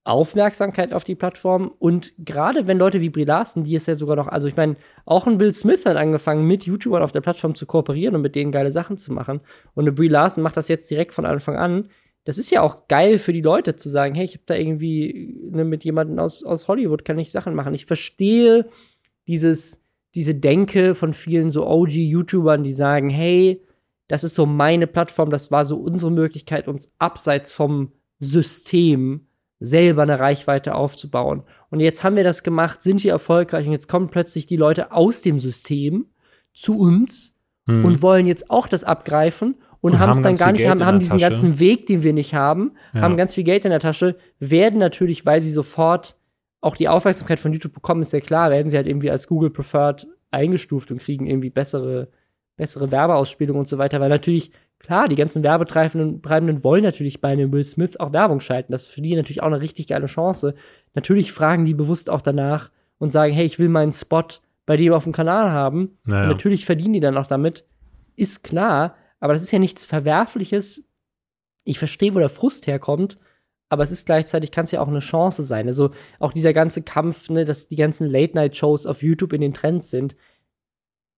Aufmerksamkeit 0.05 0.93
auf 0.93 1.05
die 1.05 1.15
Plattform 1.15 1.71
und 1.79 2.13
gerade 2.17 2.67
wenn 2.67 2.77
Leute 2.77 2.99
wie 2.99 3.09
Brie 3.09 3.23
Larson, 3.23 3.63
die 3.63 3.75
ist 3.75 3.87
ja 3.87 3.95
sogar 3.95 4.17
noch, 4.17 4.27
also 4.27 4.47
ich 4.47 4.57
meine, 4.57 4.75
auch 5.05 5.27
ein 5.27 5.37
Bill 5.37 5.53
Smith 5.53 5.85
hat 5.85 5.95
angefangen, 5.95 6.45
mit 6.45 6.65
YouTubern 6.65 7.01
auf 7.01 7.13
der 7.13 7.21
Plattform 7.21 7.55
zu 7.55 7.65
kooperieren 7.65 8.15
und 8.15 8.21
mit 8.21 8.35
denen 8.35 8.51
geile 8.51 8.71
Sachen 8.73 8.97
zu 8.97 9.13
machen. 9.13 9.39
Und 9.75 9.85
eine 9.85 9.93
Brie 9.93 10.09
Larson 10.09 10.43
macht 10.43 10.57
das 10.57 10.67
jetzt 10.67 10.89
direkt 10.89 11.13
von 11.13 11.25
Anfang 11.25 11.55
an. 11.55 11.89
das 12.25 12.37
ist 12.37 12.51
ja 12.51 12.61
auch 12.61 12.87
geil 12.87 13.17
für 13.17 13.33
die 13.33 13.41
Leute 13.41 13.75
zu 13.75 13.89
sagen, 13.89 14.15
hey, 14.15 14.25
ich 14.25 14.33
habe 14.33 14.43
da 14.45 14.55
irgendwie 14.55 15.37
ne, 15.51 15.63
mit 15.63 15.83
jemandem 15.85 16.19
aus, 16.19 16.43
aus 16.43 16.67
Hollywood 16.67 17.05
kann 17.05 17.19
ich 17.19 17.31
Sachen 17.31 17.55
machen. 17.55 17.73
Ich 17.73 17.85
verstehe 17.85 18.69
dieses, 19.27 19.81
diese 20.15 20.35
Denke 20.35 20.95
von 20.95 21.13
vielen 21.13 21.49
so 21.49 21.65
OG-YouTubern, 21.65 22.63
die 22.63 22.73
sagen, 22.73 23.09
hey, 23.09 23.61
das 24.09 24.23
ist 24.23 24.35
so 24.35 24.45
meine 24.45 24.87
Plattform, 24.87 25.31
das 25.31 25.49
war 25.51 25.65
so 25.65 25.77
unsere 25.77 26.11
Möglichkeit, 26.11 26.67
uns 26.67 26.91
abseits 26.97 27.53
vom 27.53 27.93
System 28.19 29.27
selber 29.63 30.03
eine 30.03 30.19
Reichweite 30.19 30.75
aufzubauen. 30.75 31.43
Und 31.69 31.79
jetzt 31.79 32.03
haben 32.03 32.17
wir 32.17 32.25
das 32.25 32.43
gemacht, 32.43 32.81
sind 32.81 33.01
wir 33.03 33.11
erfolgreich 33.11 33.65
und 33.65 33.71
jetzt 33.71 33.87
kommen 33.87 34.09
plötzlich 34.09 34.45
die 34.45 34.57
Leute 34.57 34.91
aus 34.91 35.21
dem 35.21 35.39
System 35.39 36.07
zu 36.53 36.77
uns 36.77 37.33
hm. 37.65 37.85
und 37.85 38.01
wollen 38.01 38.27
jetzt 38.27 38.49
auch 38.49 38.67
das 38.67 38.83
abgreifen 38.83 39.55
und, 39.79 39.93
und 39.93 39.99
haben 39.99 40.11
es 40.11 40.21
dann 40.21 40.35
gar 40.35 40.51
nicht, 40.51 40.67
haben, 40.67 40.85
haben 40.85 40.99
diesen 40.99 41.17
Tasche. 41.17 41.31
ganzen 41.31 41.59
Weg, 41.59 41.87
den 41.87 42.03
wir 42.03 42.11
nicht 42.11 42.33
haben, 42.33 42.73
ja. 42.93 43.01
haben 43.01 43.15
ganz 43.15 43.33
viel 43.33 43.45
Geld 43.45 43.63
in 43.63 43.71
der 43.71 43.79
Tasche, 43.79 44.17
werden 44.39 44.79
natürlich, 44.79 45.25
weil 45.25 45.41
sie 45.41 45.51
sofort 45.51 46.17
auch 46.59 46.75
die 46.75 46.89
Aufmerksamkeit 46.89 47.39
von 47.39 47.53
YouTube 47.53 47.73
bekommen, 47.73 48.01
ist 48.01 48.13
ja 48.13 48.19
klar, 48.19 48.51
werden 48.51 48.69
sie 48.69 48.77
halt 48.77 48.87
irgendwie 48.87 49.11
als 49.11 49.27
Google 49.27 49.49
Preferred 49.49 50.07
eingestuft 50.29 50.91
und 50.91 50.99
kriegen 50.99 51.25
irgendwie 51.25 51.49
bessere, 51.49 52.09
bessere 52.57 52.91
Werbeausspielung 52.91 53.57
und 53.57 53.69
so 53.69 53.77
weiter, 53.77 54.01
weil 54.01 54.09
natürlich, 54.09 54.51
klar, 54.83 55.07
die 55.07 55.15
ganzen 55.15 55.41
Werbetreibenden 55.43 56.63
wollen 56.63 56.83
natürlich 56.83 57.21
bei 57.21 57.29
einem 57.29 57.51
Will 57.51 57.63
Smith 57.63 57.97
auch 57.99 58.13
Werbung 58.13 58.41
schalten. 58.41 58.71
Das 58.71 58.83
ist 58.83 58.91
für 58.91 59.01
die 59.01 59.15
natürlich 59.15 59.41
auch 59.41 59.47
eine 59.47 59.61
richtig 59.61 59.87
geile 59.87 60.05
Chance. 60.05 60.53
Natürlich 60.93 61.31
fragen 61.31 61.65
die 61.65 61.73
bewusst 61.73 62.09
auch 62.09 62.21
danach 62.21 62.69
und 62.99 63.09
sagen, 63.09 63.33
hey, 63.33 63.45
ich 63.45 63.57
will 63.57 63.69
meinen 63.69 63.93
Spot 63.93 64.27
bei 64.65 64.77
dem 64.77 64.93
auf 64.93 65.05
dem 65.05 65.13
Kanal 65.13 65.51
haben. 65.51 65.97
Naja. 66.05 66.27
natürlich 66.27 66.65
verdienen 66.65 66.93
die 66.93 66.99
dann 66.99 67.17
auch 67.17 67.27
damit. 67.27 67.65
Ist 68.15 68.43
klar, 68.43 68.95
aber 69.19 69.33
das 69.33 69.41
ist 69.41 69.51
ja 69.51 69.59
nichts 69.59 69.85
Verwerfliches. 69.85 70.83
Ich 71.63 71.79
verstehe, 71.79 72.13
wo 72.13 72.19
der 72.19 72.29
Frust 72.29 72.67
herkommt, 72.67 73.17
aber 73.69 73.83
es 73.83 73.91
ist 73.91 74.05
gleichzeitig, 74.05 74.51
kann 74.51 74.65
es 74.65 74.71
ja 74.71 74.81
auch 74.81 74.87
eine 74.87 74.99
Chance 74.99 75.43
sein. 75.43 75.67
Also 75.67 75.91
auch 76.19 76.33
dieser 76.33 76.53
ganze 76.53 76.83
Kampf, 76.83 77.29
ne, 77.29 77.45
dass 77.45 77.67
die 77.67 77.77
ganzen 77.77 78.07
Late-Night-Shows 78.07 78.85
auf 78.85 79.01
YouTube 79.01 79.33
in 79.33 79.41
den 79.41 79.53
Trends 79.53 79.89
sind, 79.89 80.15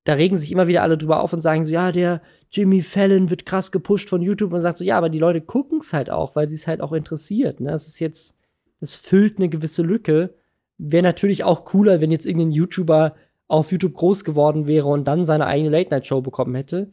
da 0.06 0.14
regen 0.14 0.38
sich 0.38 0.52
immer 0.52 0.68
wieder 0.68 0.84
alle 0.84 0.98
drüber 0.98 1.20
auf 1.20 1.34
und 1.34 1.42
sagen 1.42 1.66
so, 1.66 1.72
ja, 1.72 1.92
der 1.92 2.22
Jimmy 2.56 2.82
Fallon 2.82 3.30
wird 3.30 3.46
krass 3.46 3.72
gepusht 3.72 4.10
von 4.10 4.22
YouTube 4.22 4.54
und 4.54 4.62
sagt 4.62 4.78
so, 4.78 4.86
ja, 4.86 4.98
aber 4.98 5.10
die 5.10 5.20
Leute 5.20 5.42
gucken 5.42 5.80
es 5.80 5.92
halt 5.92 6.10
auch, 6.10 6.36
weil 6.36 6.48
sie 6.48 6.56
es 6.56 6.68
halt 6.68 6.80
auch 6.80 6.94
interessiert. 6.94 7.60
Ne? 7.60 7.70
Das 7.70 7.88
ist 7.88 8.00
jetzt, 8.00 8.34
das 8.80 8.96
füllt 8.96 9.38
eine 9.38 9.50
gewisse 9.50 9.82
Lücke. 9.82 10.34
Wäre 10.78 11.04
natürlich 11.04 11.44
auch 11.44 11.66
cooler, 11.66 12.00
wenn 12.00 12.12
jetzt 12.12 12.26
irgendein 12.26 12.52
YouTuber 12.52 13.16
auf 13.48 13.72
YouTube 13.72 13.94
groß 13.94 14.24
geworden 14.24 14.68
wäre 14.68 14.88
und 14.88 15.06
dann 15.06 15.26
seine 15.26 15.48
eigene 15.48 15.70
Late-Night-Show 15.70 16.22
bekommen 16.22 16.56
hätte. 16.56 16.92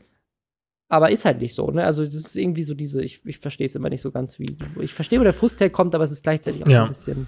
Aber 0.88 1.10
ist 1.10 1.24
halt 1.24 1.40
nicht 1.40 1.54
so, 1.54 1.70
ne? 1.70 1.84
Also, 1.84 2.04
das 2.04 2.14
ist 2.14 2.36
irgendwie 2.36 2.64
so 2.64 2.74
diese, 2.74 3.02
ich, 3.02 3.24
ich 3.24 3.38
verstehe 3.38 3.66
es 3.66 3.74
immer 3.74 3.88
nicht 3.88 4.02
so 4.02 4.10
ganz, 4.10 4.38
wie. 4.38 4.58
Ich 4.80 4.92
verstehe, 4.92 5.18
wo 5.20 5.24
der 5.24 5.32
Frust 5.32 5.58
herkommt, 5.60 5.94
aber 5.94 6.04
es 6.04 6.12
ist 6.12 6.22
gleichzeitig 6.22 6.62
auch 6.62 6.68
ja. 6.68 6.80
so 6.80 6.82
ein 6.82 6.88
bisschen. 6.88 7.26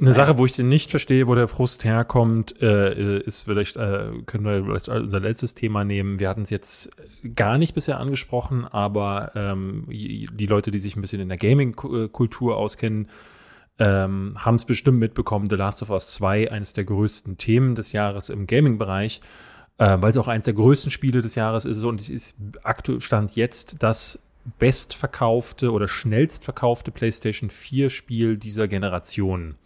Eine 0.00 0.14
Sache, 0.14 0.38
wo 0.38 0.46
ich 0.46 0.52
den 0.52 0.68
nicht 0.68 0.90
verstehe, 0.90 1.26
wo 1.26 1.34
der 1.34 1.48
Frust 1.48 1.84
herkommt, 1.84 2.62
äh, 2.62 3.18
ist 3.18 3.42
vielleicht, 3.42 3.76
äh, 3.76 4.12
können 4.26 4.44
wir 4.44 4.62
vielleicht 4.64 4.88
unser 4.88 5.18
letztes 5.18 5.54
Thema 5.54 5.82
nehmen. 5.82 6.20
Wir 6.20 6.28
hatten 6.28 6.42
es 6.42 6.50
jetzt 6.50 6.92
gar 7.34 7.58
nicht 7.58 7.74
bisher 7.74 7.98
angesprochen, 7.98 8.64
aber 8.64 9.32
ähm, 9.34 9.86
die 9.88 10.46
Leute, 10.46 10.70
die 10.70 10.78
sich 10.78 10.94
ein 10.94 11.00
bisschen 11.00 11.20
in 11.20 11.28
der 11.28 11.38
Gaming-Kultur 11.38 12.56
auskennen, 12.56 13.08
ähm, 13.80 14.36
haben 14.36 14.54
es 14.54 14.64
bestimmt 14.64 15.00
mitbekommen. 15.00 15.50
The 15.50 15.56
Last 15.56 15.82
of 15.82 15.90
Us 15.90 16.08
2, 16.12 16.52
eines 16.52 16.74
der 16.74 16.84
größten 16.84 17.36
Themen 17.36 17.74
des 17.74 17.90
Jahres 17.90 18.30
im 18.30 18.46
Gaming-Bereich 18.46 19.20
äh, 19.78 19.96
weil 20.00 20.10
es 20.10 20.18
auch 20.18 20.28
eines 20.28 20.44
der 20.44 20.54
größten 20.54 20.90
Spiele 20.90 21.22
des 21.22 21.36
Jahres 21.36 21.64
ist 21.64 21.82
und 21.84 22.00
es 22.00 22.10
ist 22.10 22.36
aktuell 22.62 23.00
stand 23.00 23.36
jetzt 23.36 23.76
das 23.80 24.27
bestverkaufte 24.58 25.72
oder 25.72 25.88
schnellstverkaufte 25.88 26.90
PlayStation 26.90 27.50
4 27.50 27.90
Spiel 27.90 28.36
dieser 28.36 28.68
Generation. 28.68 29.56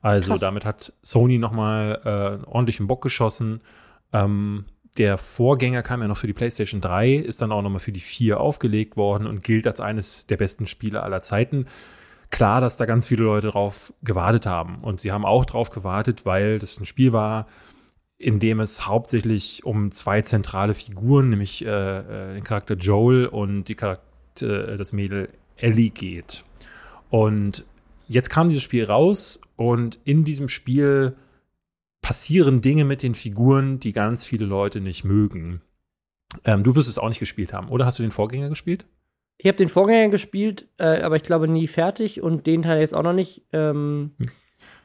Also 0.00 0.32
Krass. 0.32 0.40
damit 0.40 0.64
hat 0.64 0.92
Sony 1.02 1.38
nochmal 1.38 2.00
äh, 2.44 2.46
ordentlich 2.46 2.80
einen 2.80 2.88
Bock 2.88 3.02
geschossen. 3.02 3.60
Ähm, 4.12 4.64
der 4.98 5.16
Vorgänger 5.16 5.82
kam 5.82 6.02
ja 6.02 6.08
noch 6.08 6.16
für 6.16 6.26
die 6.26 6.32
PlayStation 6.32 6.80
3, 6.80 7.14
ist 7.14 7.40
dann 7.40 7.52
auch 7.52 7.62
nochmal 7.62 7.80
für 7.80 7.92
die 7.92 8.00
4 8.00 8.38
aufgelegt 8.40 8.96
worden 8.96 9.26
und 9.26 9.42
gilt 9.42 9.66
als 9.66 9.80
eines 9.80 10.26
der 10.26 10.36
besten 10.36 10.66
Spiele 10.66 11.02
aller 11.02 11.22
Zeiten. 11.22 11.66
Klar, 12.30 12.60
dass 12.60 12.76
da 12.76 12.84
ganz 12.84 13.08
viele 13.08 13.24
Leute 13.24 13.48
drauf 13.48 13.92
gewartet 14.02 14.46
haben. 14.46 14.78
Und 14.82 15.00
sie 15.00 15.12
haben 15.12 15.24
auch 15.24 15.44
drauf 15.44 15.70
gewartet, 15.70 16.26
weil 16.26 16.58
das 16.58 16.80
ein 16.80 16.84
Spiel 16.84 17.12
war, 17.12 17.46
in 18.18 18.38
dem 18.38 18.60
es 18.60 18.86
hauptsächlich 18.86 19.64
um 19.64 19.90
zwei 19.92 20.22
zentrale 20.22 20.74
Figuren, 20.74 21.30
nämlich 21.30 21.64
äh, 21.64 21.68
äh, 21.68 22.34
den 22.34 22.44
Charakter 22.44 22.74
Joel 22.74 23.26
und 23.26 23.64
die 23.64 23.74
Charakter, 23.74 24.04
äh, 24.40 24.76
das 24.78 24.92
Mädel 24.92 25.28
Ellie 25.56 25.90
geht. 25.90 26.44
Und 27.10 27.66
jetzt 28.08 28.30
kam 28.30 28.48
dieses 28.48 28.62
Spiel 28.62 28.84
raus 28.84 29.40
und 29.56 29.98
in 30.04 30.24
diesem 30.24 30.48
Spiel 30.48 31.14
passieren 32.00 32.60
Dinge 32.60 32.84
mit 32.84 33.02
den 33.02 33.14
Figuren, 33.14 33.78
die 33.78 33.92
ganz 33.92 34.24
viele 34.24 34.46
Leute 34.46 34.80
nicht 34.80 35.04
mögen. 35.04 35.60
Ähm, 36.44 36.64
du 36.64 36.74
wirst 36.74 36.88
es 36.88 36.98
auch 36.98 37.08
nicht 37.08 37.20
gespielt 37.20 37.52
haben, 37.52 37.68
oder 37.68 37.86
hast 37.86 37.98
du 37.98 38.02
den 38.02 38.10
Vorgänger 38.10 38.48
gespielt? 38.48 38.86
Ich 39.38 39.46
habe 39.46 39.58
den 39.58 39.68
Vorgänger 39.68 40.08
gespielt, 40.08 40.68
äh, 40.78 41.00
aber 41.02 41.16
ich 41.16 41.22
glaube 41.22 41.48
nie 41.48 41.66
fertig 41.66 42.22
und 42.22 42.46
den 42.46 42.62
Teil 42.62 42.80
jetzt 42.80 42.94
auch 42.94 43.02
noch 43.02 43.12
nicht. 43.12 43.42
Ähm, 43.52 44.12
hm. 44.18 44.28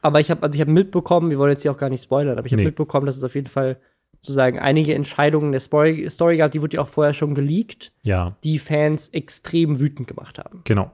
Aber 0.02 0.20
ich 0.20 0.30
habe 0.30 0.42
also 0.42 0.54
ich 0.54 0.60
habe 0.60 0.70
mitbekommen, 0.70 1.30
wir 1.30 1.38
wollen 1.38 1.52
jetzt 1.52 1.62
hier 1.62 1.72
auch 1.72 1.78
gar 1.78 1.90
nicht 1.90 2.02
spoilern, 2.02 2.38
aber 2.38 2.46
ich 2.46 2.52
habe 2.52 2.62
nee. 2.62 2.68
mitbekommen, 2.68 3.06
dass 3.06 3.16
es 3.16 3.24
auf 3.24 3.34
jeden 3.34 3.46
Fall 3.46 3.80
sozusagen 4.20 4.58
einige 4.58 4.94
Entscheidungen 4.94 5.52
der 5.52 5.60
Story, 5.60 6.08
Story 6.10 6.36
gab, 6.38 6.52
die 6.52 6.60
wurde 6.60 6.76
ja 6.76 6.82
auch 6.82 6.88
vorher 6.88 7.14
schon 7.14 7.34
geleakt, 7.34 7.92
ja. 8.02 8.36
die 8.44 8.58
Fans 8.58 9.08
extrem 9.10 9.80
wütend 9.80 10.08
gemacht 10.08 10.38
haben. 10.38 10.62
Genau. 10.64 10.90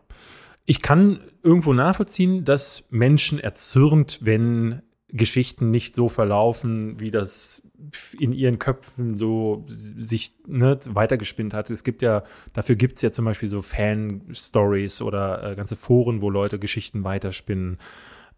Ich 0.67 0.81
kann 0.83 1.21
irgendwo 1.43 1.73
nachvollziehen, 1.73 2.45
dass 2.45 2.89
Menschen 2.91 3.39
erzürnt, 3.39 4.21
wenn 4.23 4.83
Geschichten 5.09 5.71
nicht 5.71 5.95
so 5.95 6.09
verlaufen, 6.09 6.99
wie 6.99 7.11
das 7.11 7.71
in 8.19 8.33
ihren 8.33 8.59
Köpfen 8.59 9.17
so 9.17 9.65
sich 9.69 10.33
ne, 10.47 10.79
weitergespinnt 10.89 11.55
hat. 11.55 11.71
Es 11.71 11.85
gibt 11.85 12.03
ja, 12.03 12.25
dafür 12.53 12.77
gibt 12.77 12.97
es 12.97 13.03
ja 13.03 13.11
zum 13.11 13.25
Beispiel 13.25 13.49
so 13.49 13.63
Fan-Stories 13.63 15.03
oder 15.03 15.53
äh, 15.53 15.55
ganze 15.55 15.77
Foren, 15.77 16.21
wo 16.21 16.31
Leute 16.31 16.59
Geschichten 16.59 17.05
weiterspinnen. 17.05 17.79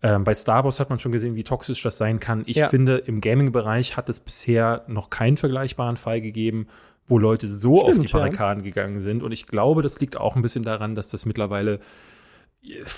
Ähm, 0.02 0.24
bei 0.24 0.35
Star 0.35 0.64
Wars 0.64 0.78
hat 0.78 0.90
man 0.90 0.98
schon 0.98 1.12
gesehen, 1.12 1.36
wie 1.36 1.44
toxisch 1.44 1.82
das 1.82 1.97
sein 1.97 2.20
kann. 2.20 2.43
Ich 2.47 2.56
ja. 2.56 2.68
finde, 2.68 2.98
im 2.98 3.20
Gaming-Bereich 3.20 3.97
hat 3.97 4.09
es 4.09 4.20
bisher 4.20 4.85
noch 4.89 5.10
keinen 5.10 5.36
vergleichbaren 5.36 5.97
Fall 5.97 6.20
gegeben, 6.20 6.68
wo 7.06 7.18
Leute 7.18 7.48
so 7.48 7.78
Stimmt, 7.78 7.98
auf 7.98 8.05
die 8.05 8.12
Barrikaden 8.12 8.62
ja. 8.62 8.70
gegangen 8.70 9.01
sind. 9.01 9.23
Und 9.23 9.32
ich 9.32 9.47
glaube, 9.47 9.82
das 9.82 10.01
liegt 10.01 10.16
auch 10.16 10.36
ein 10.36 10.43
bisschen 10.43 10.64
daran, 10.64 10.94
dass 10.94 11.09
das 11.09 11.24
mittlerweile, 11.24 11.81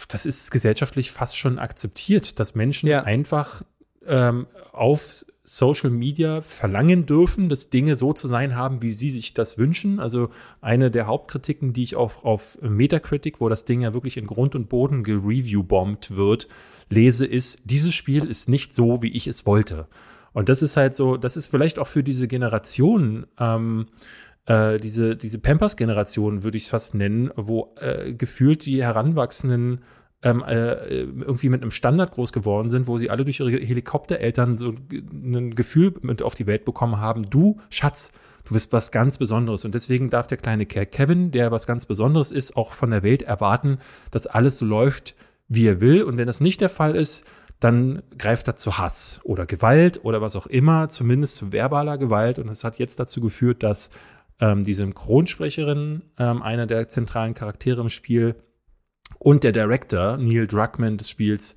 das 0.08 0.26
ist 0.26 0.50
gesellschaftlich 0.50 1.12
fast 1.12 1.36
schon 1.36 1.58
akzeptiert, 1.58 2.40
dass 2.40 2.54
Menschen 2.54 2.88
ja. 2.88 3.02
einfach 3.02 3.62
ähm, 4.06 4.46
auf 4.72 5.24
Social 5.44 5.90
Media 5.90 6.42
verlangen 6.42 7.06
dürfen, 7.06 7.48
dass 7.48 7.70
Dinge 7.70 7.96
so 7.96 8.12
zu 8.12 8.28
sein 8.28 8.54
haben, 8.54 8.82
wie 8.82 8.90
sie 8.90 9.10
sich 9.10 9.32
das 9.32 9.56
wünschen. 9.56 9.98
Also 9.98 10.28
eine 10.60 10.90
der 10.90 11.06
Hauptkritiken, 11.06 11.72
die 11.72 11.84
ich 11.84 11.96
auf, 11.96 12.24
auf 12.24 12.58
Metacritic, 12.60 13.40
wo 13.40 13.48
das 13.48 13.64
Ding 13.64 13.80
ja 13.80 13.94
wirklich 13.94 14.18
in 14.18 14.26
Grund 14.26 14.54
und 14.54 14.68
Boden 14.68 15.04
gereview-bombt 15.04 16.16
wird, 16.16 16.48
lese, 16.90 17.26
ist, 17.26 17.62
dieses 17.64 17.94
Spiel 17.94 18.24
ist 18.24 18.48
nicht 18.48 18.74
so, 18.74 19.02
wie 19.02 19.12
ich 19.12 19.26
es 19.26 19.46
wollte. 19.46 19.86
Und 20.32 20.48
das 20.48 20.62
ist 20.62 20.76
halt 20.76 20.94
so, 20.96 21.16
das 21.16 21.36
ist 21.36 21.48
vielleicht 21.48 21.78
auch 21.78 21.86
für 21.86 22.02
diese 22.02 22.28
Generation, 22.28 23.26
ähm, 23.38 23.86
äh, 24.46 24.78
diese, 24.78 25.16
diese 25.16 25.38
Pampers-Generation, 25.38 26.42
würde 26.42 26.56
ich 26.56 26.64
es 26.64 26.68
fast 26.70 26.94
nennen, 26.94 27.30
wo 27.36 27.74
äh, 27.80 28.12
gefühlt 28.12 28.64
die 28.66 28.82
Heranwachsenden 28.82 29.80
ähm, 30.22 30.42
äh, 30.42 31.02
irgendwie 31.02 31.48
mit 31.48 31.62
einem 31.62 31.70
Standard 31.70 32.12
groß 32.12 32.32
geworden 32.32 32.70
sind, 32.70 32.86
wo 32.86 32.98
sie 32.98 33.10
alle 33.10 33.24
durch 33.24 33.40
ihre 33.40 33.52
Helikoptereltern 33.52 34.56
so 34.56 34.74
ein 34.90 35.54
Gefühl 35.54 35.94
mit 36.00 36.22
auf 36.22 36.34
die 36.34 36.46
Welt 36.46 36.64
bekommen 36.64 36.98
haben, 36.98 37.30
du 37.30 37.60
Schatz, 37.70 38.12
du 38.44 38.54
bist 38.54 38.72
was 38.72 38.90
ganz 38.90 39.18
Besonderes. 39.18 39.64
Und 39.64 39.74
deswegen 39.74 40.10
darf 40.10 40.26
der 40.26 40.38
kleine 40.38 40.66
Kerl 40.66 40.86
Kevin, 40.86 41.30
der 41.30 41.52
was 41.52 41.66
ganz 41.66 41.86
Besonderes 41.86 42.32
ist, 42.32 42.56
auch 42.56 42.72
von 42.72 42.90
der 42.90 43.02
Welt 43.02 43.22
erwarten, 43.22 43.78
dass 44.10 44.26
alles 44.26 44.58
so 44.58 44.66
läuft, 44.66 45.14
wie 45.48 45.66
er 45.66 45.80
will. 45.80 46.02
Und 46.02 46.18
wenn 46.18 46.26
das 46.26 46.40
nicht 46.40 46.60
der 46.60 46.68
Fall 46.68 46.94
ist, 46.94 47.26
dann 47.60 48.02
greift 48.16 48.46
er 48.46 48.56
zu 48.56 48.78
Hass 48.78 49.20
oder 49.24 49.46
Gewalt 49.46 50.04
oder 50.04 50.20
was 50.20 50.36
auch 50.36 50.46
immer, 50.46 50.88
zumindest 50.88 51.36
zu 51.36 51.52
verbaler 51.52 51.98
Gewalt. 51.98 52.38
Und 52.38 52.48
es 52.48 52.62
hat 52.64 52.78
jetzt 52.78 53.00
dazu 53.00 53.20
geführt, 53.20 53.62
dass 53.62 53.90
ähm, 54.40 54.64
die 54.64 54.74
Synchronsprecherin, 54.74 56.02
ähm, 56.18 56.42
einer 56.42 56.66
der 56.66 56.88
zentralen 56.88 57.34
Charaktere 57.34 57.80
im 57.80 57.88
Spiel, 57.88 58.36
und 59.18 59.42
der 59.42 59.52
Director, 59.52 60.16
Neil 60.18 60.46
Druckmann 60.46 60.98
des 60.98 61.10
Spiels, 61.10 61.56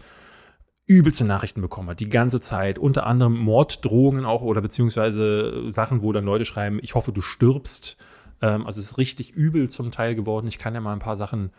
übelste 0.88 1.26
Nachrichten 1.26 1.62
bekommen 1.62 1.90
hat, 1.90 2.00
die 2.00 2.10
ganze 2.10 2.40
Zeit. 2.40 2.80
Unter 2.80 3.06
anderem 3.06 3.38
Morddrohungen 3.38 4.26
auch 4.26 4.42
oder 4.42 4.62
beziehungsweise 4.62 5.72
Sachen, 5.72 6.02
wo 6.02 6.12
dann 6.12 6.26
Leute 6.26 6.46
schreiben, 6.46 6.80
ich 6.82 6.96
hoffe, 6.96 7.12
du 7.12 7.22
stirbst. 7.22 7.98
Ähm, 8.42 8.66
also 8.66 8.80
es 8.80 8.92
ist 8.92 8.98
richtig 8.98 9.32
übel 9.32 9.70
zum 9.70 9.92
Teil 9.92 10.16
geworden. 10.16 10.48
Ich 10.48 10.58
kann 10.58 10.74
ja 10.74 10.82
mal 10.82 10.94
ein 10.94 11.00
paar 11.00 11.18
Sachen 11.18 11.52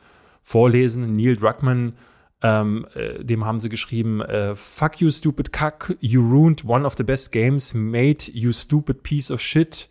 vorlesen. 0.43 1.15
Neil 1.15 1.37
Druckmann 1.37 1.95
ähm, 2.43 2.87
äh, 2.95 3.25
dem 3.25 3.45
haben 3.45 3.61
sie 3.61 3.69
geschrieben, 3.69 4.21
äh, 4.21 4.57
fuck 4.57 5.01
you 5.01 5.11
stupid 5.11 5.53
cuck, 5.53 5.97
you 6.01 6.21
ruined 6.21 6.65
one 6.65 6.85
of 6.85 6.95
the 6.97 7.05
best 7.05 7.33
games, 7.33 7.73
made 7.73 8.31
you 8.33 8.53
stupid 8.53 9.03
piece 9.03 9.31
of 9.31 9.41
shit. 9.41 9.89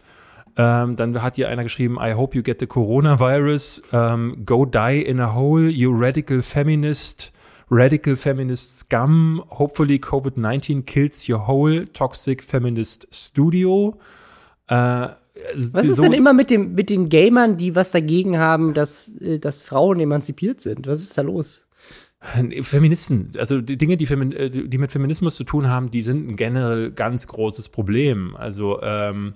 Ähm, 0.57 0.97
dann 0.97 1.21
hat 1.21 1.37
hier 1.37 1.47
einer 1.47 1.63
geschrieben, 1.63 1.97
I 2.01 2.13
hope 2.13 2.35
you 2.35 2.43
get 2.43 2.59
the 2.59 2.67
coronavirus. 2.67 3.83
Ähm, 3.93 4.43
go 4.45 4.65
die 4.65 5.01
in 5.01 5.19
a 5.19 5.33
hole, 5.33 5.69
you 5.69 5.91
radical 5.93 6.41
feminist. 6.41 7.31
Radical 7.69 8.17
feminist 8.17 8.79
scum. 8.79 9.41
Hopefully 9.49 9.97
COVID-19 9.97 10.83
kills 10.83 11.29
your 11.29 11.47
whole 11.47 11.85
toxic 11.93 12.43
feminist 12.43 13.07
studio. 13.11 13.97
Äh, 14.67 15.07
was 15.71 15.85
ist 15.85 15.95
so 15.95 16.03
denn 16.03 16.11
immer 16.11 16.33
mit, 16.33 16.49
dem, 16.49 16.73
mit 16.73 16.89
den 16.89 17.07
Gamern, 17.07 17.55
die 17.55 17.73
was 17.73 17.91
dagegen 17.91 18.37
haben, 18.37 18.73
dass, 18.73 19.15
äh, 19.21 19.39
dass 19.39 19.63
Frauen 19.63 20.01
emanzipiert 20.01 20.59
sind? 20.59 20.85
Was 20.85 21.01
ist 21.01 21.17
da 21.17 21.21
los? 21.21 21.65
Feministen, 22.21 23.31
also 23.39 23.61
die 23.61 23.77
Dinge, 23.77 23.97
die, 23.97 24.05
Femin 24.05 24.31
äh, 24.31 24.49
die 24.51 24.77
mit 24.77 24.91
Feminismus 24.91 25.35
zu 25.35 25.43
tun 25.43 25.67
haben, 25.67 25.89
die 25.89 26.03
sind 26.03 26.29
ein 26.29 26.35
generell 26.35 26.91
ganz 26.91 27.27
großes 27.27 27.69
Problem. 27.69 28.35
Also 28.35 28.79
ähm, 28.83 29.33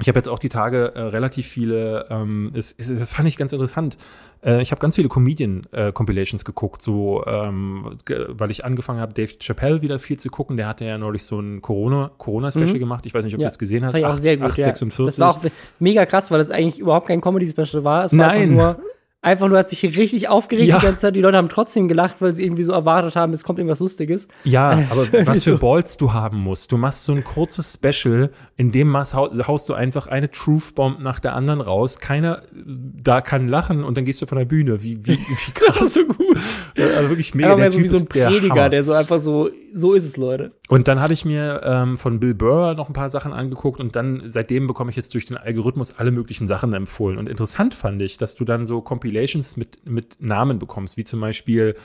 ich 0.00 0.08
habe 0.08 0.18
jetzt 0.18 0.28
auch 0.28 0.38
die 0.38 0.48
Tage 0.48 0.92
äh, 0.94 1.00
relativ 1.00 1.46
viele, 1.46 2.06
ähm, 2.10 2.52
es, 2.54 2.74
es, 2.76 2.90
fand 3.08 3.28
ich 3.28 3.36
ganz 3.36 3.52
interessant. 3.52 3.96
Äh, 4.42 4.62
ich 4.62 4.70
habe 4.72 4.80
ganz 4.80 4.96
viele 4.96 5.08
Comedian-Compilations 5.08 6.42
äh, 6.42 6.44
geguckt, 6.44 6.82
so, 6.82 7.24
ähm, 7.26 7.98
weil 8.06 8.50
ich 8.50 8.64
angefangen 8.64 9.00
habe, 9.00 9.12
Dave 9.12 9.38
Chappelle 9.38 9.82
wieder 9.82 9.98
viel 9.98 10.18
zu 10.18 10.30
gucken. 10.30 10.56
Der 10.56 10.66
hatte 10.66 10.84
ja 10.84 10.98
neulich 10.98 11.24
so 11.24 11.38
ein 11.38 11.60
Corona-Special 11.60 12.10
Corona 12.18 12.50
mhm. 12.50 12.78
gemacht. 12.78 13.06
Ich 13.06 13.14
weiß 13.14 13.24
nicht, 13.24 13.34
ob 13.34 13.40
ja. 13.40 13.46
du 13.46 13.50
das 13.50 13.58
gesehen 13.58 13.88
ich 13.94 14.04
auch 14.04 14.16
sehr 14.16 14.36
gut, 14.36 14.50
8, 14.50 14.58
ja. 14.58 14.64
46. 14.64 15.06
Das 15.06 15.18
war 15.18 15.30
auch 15.30 15.44
mega 15.78 16.06
krass, 16.06 16.30
weil 16.30 16.38
das 16.38 16.50
eigentlich 16.50 16.78
überhaupt 16.78 17.06
kein 17.06 17.20
Comedy-Special 17.20 17.84
war. 17.84 18.04
Es 18.04 18.16
war 18.16 18.28
Nein. 18.28 18.54
nur 18.54 18.80
einfach 19.22 19.48
nur 19.48 19.58
hat 19.58 19.68
sich 19.68 19.82
richtig 19.84 20.28
aufgeregt 20.28 20.68
ja. 20.68 20.78
die 20.78 20.86
ganze 20.86 21.02
Zeit. 21.02 21.16
Die 21.16 21.20
Leute 21.20 21.36
haben 21.36 21.48
trotzdem 21.48 21.88
gelacht, 21.88 22.16
weil 22.20 22.32
sie 22.32 22.44
irgendwie 22.44 22.62
so 22.62 22.72
erwartet 22.72 23.16
haben, 23.16 23.32
es 23.32 23.44
kommt 23.44 23.58
irgendwas 23.58 23.80
Lustiges. 23.80 24.28
Ja, 24.44 24.70
aber 24.90 25.26
was 25.26 25.44
für 25.44 25.58
Balls 25.58 25.96
du 25.96 26.12
haben 26.12 26.38
musst. 26.38 26.72
Du 26.72 26.78
machst 26.78 27.04
so 27.04 27.12
ein 27.12 27.22
kurzes 27.22 27.74
Special, 27.74 28.30
in 28.56 28.72
dem 28.72 28.96
haust 28.96 29.68
du 29.68 29.74
einfach 29.74 30.06
eine 30.06 30.30
Truth-Bomb 30.30 31.02
nach 31.02 31.20
der 31.20 31.34
anderen 31.34 31.60
raus. 31.60 32.00
Keiner 32.00 32.42
da 32.52 33.20
kann 33.20 33.48
lachen 33.48 33.84
und 33.84 33.96
dann 33.96 34.04
gehst 34.04 34.22
du 34.22 34.26
von 34.26 34.38
der 34.38 34.46
Bühne. 34.46 34.82
Wie, 34.82 35.04
wie, 35.06 35.18
wie 35.18 35.52
krass. 35.52 35.94
so 35.94 36.06
gut. 36.06 36.38
Also 36.76 37.08
wirklich 37.08 37.34
mega. 37.34 37.52
Aber 37.52 37.62
der 37.62 37.70
typ 37.70 37.84
wie 37.84 37.88
so 37.88 37.98
ein 37.98 38.06
Prediger, 38.06 38.54
der, 38.54 38.68
der, 38.70 38.84
so 38.84 38.92
einfach 38.92 39.18
so, 39.18 39.50
so 39.74 39.92
ist 39.92 40.04
es, 40.04 40.16
Leute. 40.16 40.52
Und 40.68 40.88
dann 40.88 41.00
hatte 41.00 41.12
ich 41.12 41.24
mir 41.24 41.60
ähm, 41.64 41.96
von 41.96 42.20
Bill 42.20 42.34
Burr 42.34 42.74
noch 42.74 42.88
ein 42.88 42.92
paar 42.92 43.10
Sachen 43.10 43.32
angeguckt 43.32 43.80
und 43.80 43.96
dann 43.96 44.22
seitdem 44.26 44.66
bekomme 44.66 44.90
ich 44.90 44.96
jetzt 44.96 45.12
durch 45.14 45.26
den 45.26 45.36
Algorithmus 45.36 45.98
alle 45.98 46.10
möglichen 46.10 46.46
Sachen 46.46 46.72
empfohlen. 46.72 47.18
Und 47.18 47.28
interessant 47.28 47.74
fand 47.74 48.00
ich, 48.02 48.18
dass 48.18 48.34
du 48.34 48.44
dann 48.44 48.66
so 48.66 48.80
Compilations 49.10 49.56
mit, 49.56 49.86
mit 49.86 50.16
Namen 50.20 50.58
bekommst, 50.58 50.96
wie 50.96 51.04
zum 51.04 51.20
Beispiel 51.20 51.76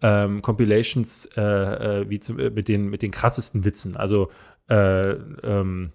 ähm, 0.00 0.42
Compilations 0.42 1.26
äh, 1.36 1.40
äh 1.40 2.10
wie 2.10 2.18
zu, 2.18 2.36
äh, 2.38 2.50
mit, 2.50 2.68
den, 2.68 2.88
mit 2.88 3.02
den 3.02 3.12
krassesten 3.12 3.64
Witzen. 3.64 3.96
Also 3.96 4.30
äh, 4.68 5.12
ähm, 5.12 5.92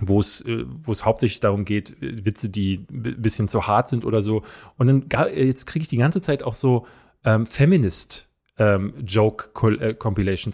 wo 0.00 0.20
es, 0.20 0.40
äh, 0.42 0.64
hauptsächlich 1.04 1.40
darum 1.40 1.64
geht, 1.64 1.96
Witze, 2.00 2.48
die 2.48 2.86
ein 2.90 3.20
bisschen 3.20 3.48
zu 3.48 3.66
hart 3.66 3.88
sind 3.88 4.04
oder 4.04 4.22
so. 4.22 4.42
Und 4.78 4.86
dann 4.86 5.28
jetzt 5.34 5.66
kriege 5.66 5.82
ich 5.82 5.88
die 5.88 5.98
ganze 5.98 6.20
Zeit 6.20 6.42
auch 6.42 6.54
so 6.54 6.86
ähm, 7.24 7.44
Feminist 7.44 8.30
ähm, 8.58 8.94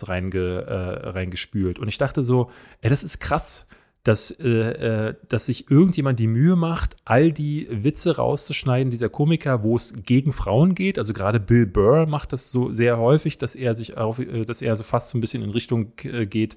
reinge, 0.08 0.62
äh, 0.66 1.08
reingespült. 1.10 1.78
Und 1.78 1.88
ich 1.88 1.98
dachte 1.98 2.24
so, 2.24 2.50
ey, 2.80 2.90
das 2.90 3.04
ist 3.04 3.20
krass, 3.20 3.67
dass, 4.08 4.30
äh, 4.30 4.48
äh, 4.48 5.14
dass 5.28 5.44
sich 5.44 5.70
irgendjemand 5.70 6.18
die 6.18 6.28
Mühe 6.28 6.56
macht, 6.56 6.96
all 7.04 7.30
die 7.30 7.68
Witze 7.70 8.16
rauszuschneiden, 8.16 8.90
dieser 8.90 9.10
Komiker, 9.10 9.62
wo 9.62 9.76
es 9.76 10.02
gegen 10.02 10.32
Frauen 10.32 10.74
geht. 10.74 10.98
Also 10.98 11.12
gerade 11.12 11.38
Bill 11.38 11.66
Burr 11.66 12.06
macht 12.06 12.32
das 12.32 12.50
so 12.50 12.72
sehr 12.72 12.96
häufig, 12.96 13.36
dass 13.36 13.54
er 13.54 13.74
sich 13.74 13.98
auf, 13.98 14.18
äh, 14.18 14.46
dass 14.46 14.62
er 14.62 14.74
so 14.76 14.82
fast 14.82 15.10
so 15.10 15.18
ein 15.18 15.20
bisschen 15.20 15.42
in 15.42 15.50
Richtung 15.50 15.92
äh, 16.04 16.24
geht, 16.24 16.56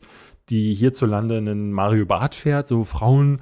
die 0.50 0.74
hierzulande 0.74 1.40
einen 1.40 1.74
Mario 1.74 2.06
Bart 2.06 2.36
fährt, 2.36 2.70
so 2.70 2.86
Frauen 2.86 3.42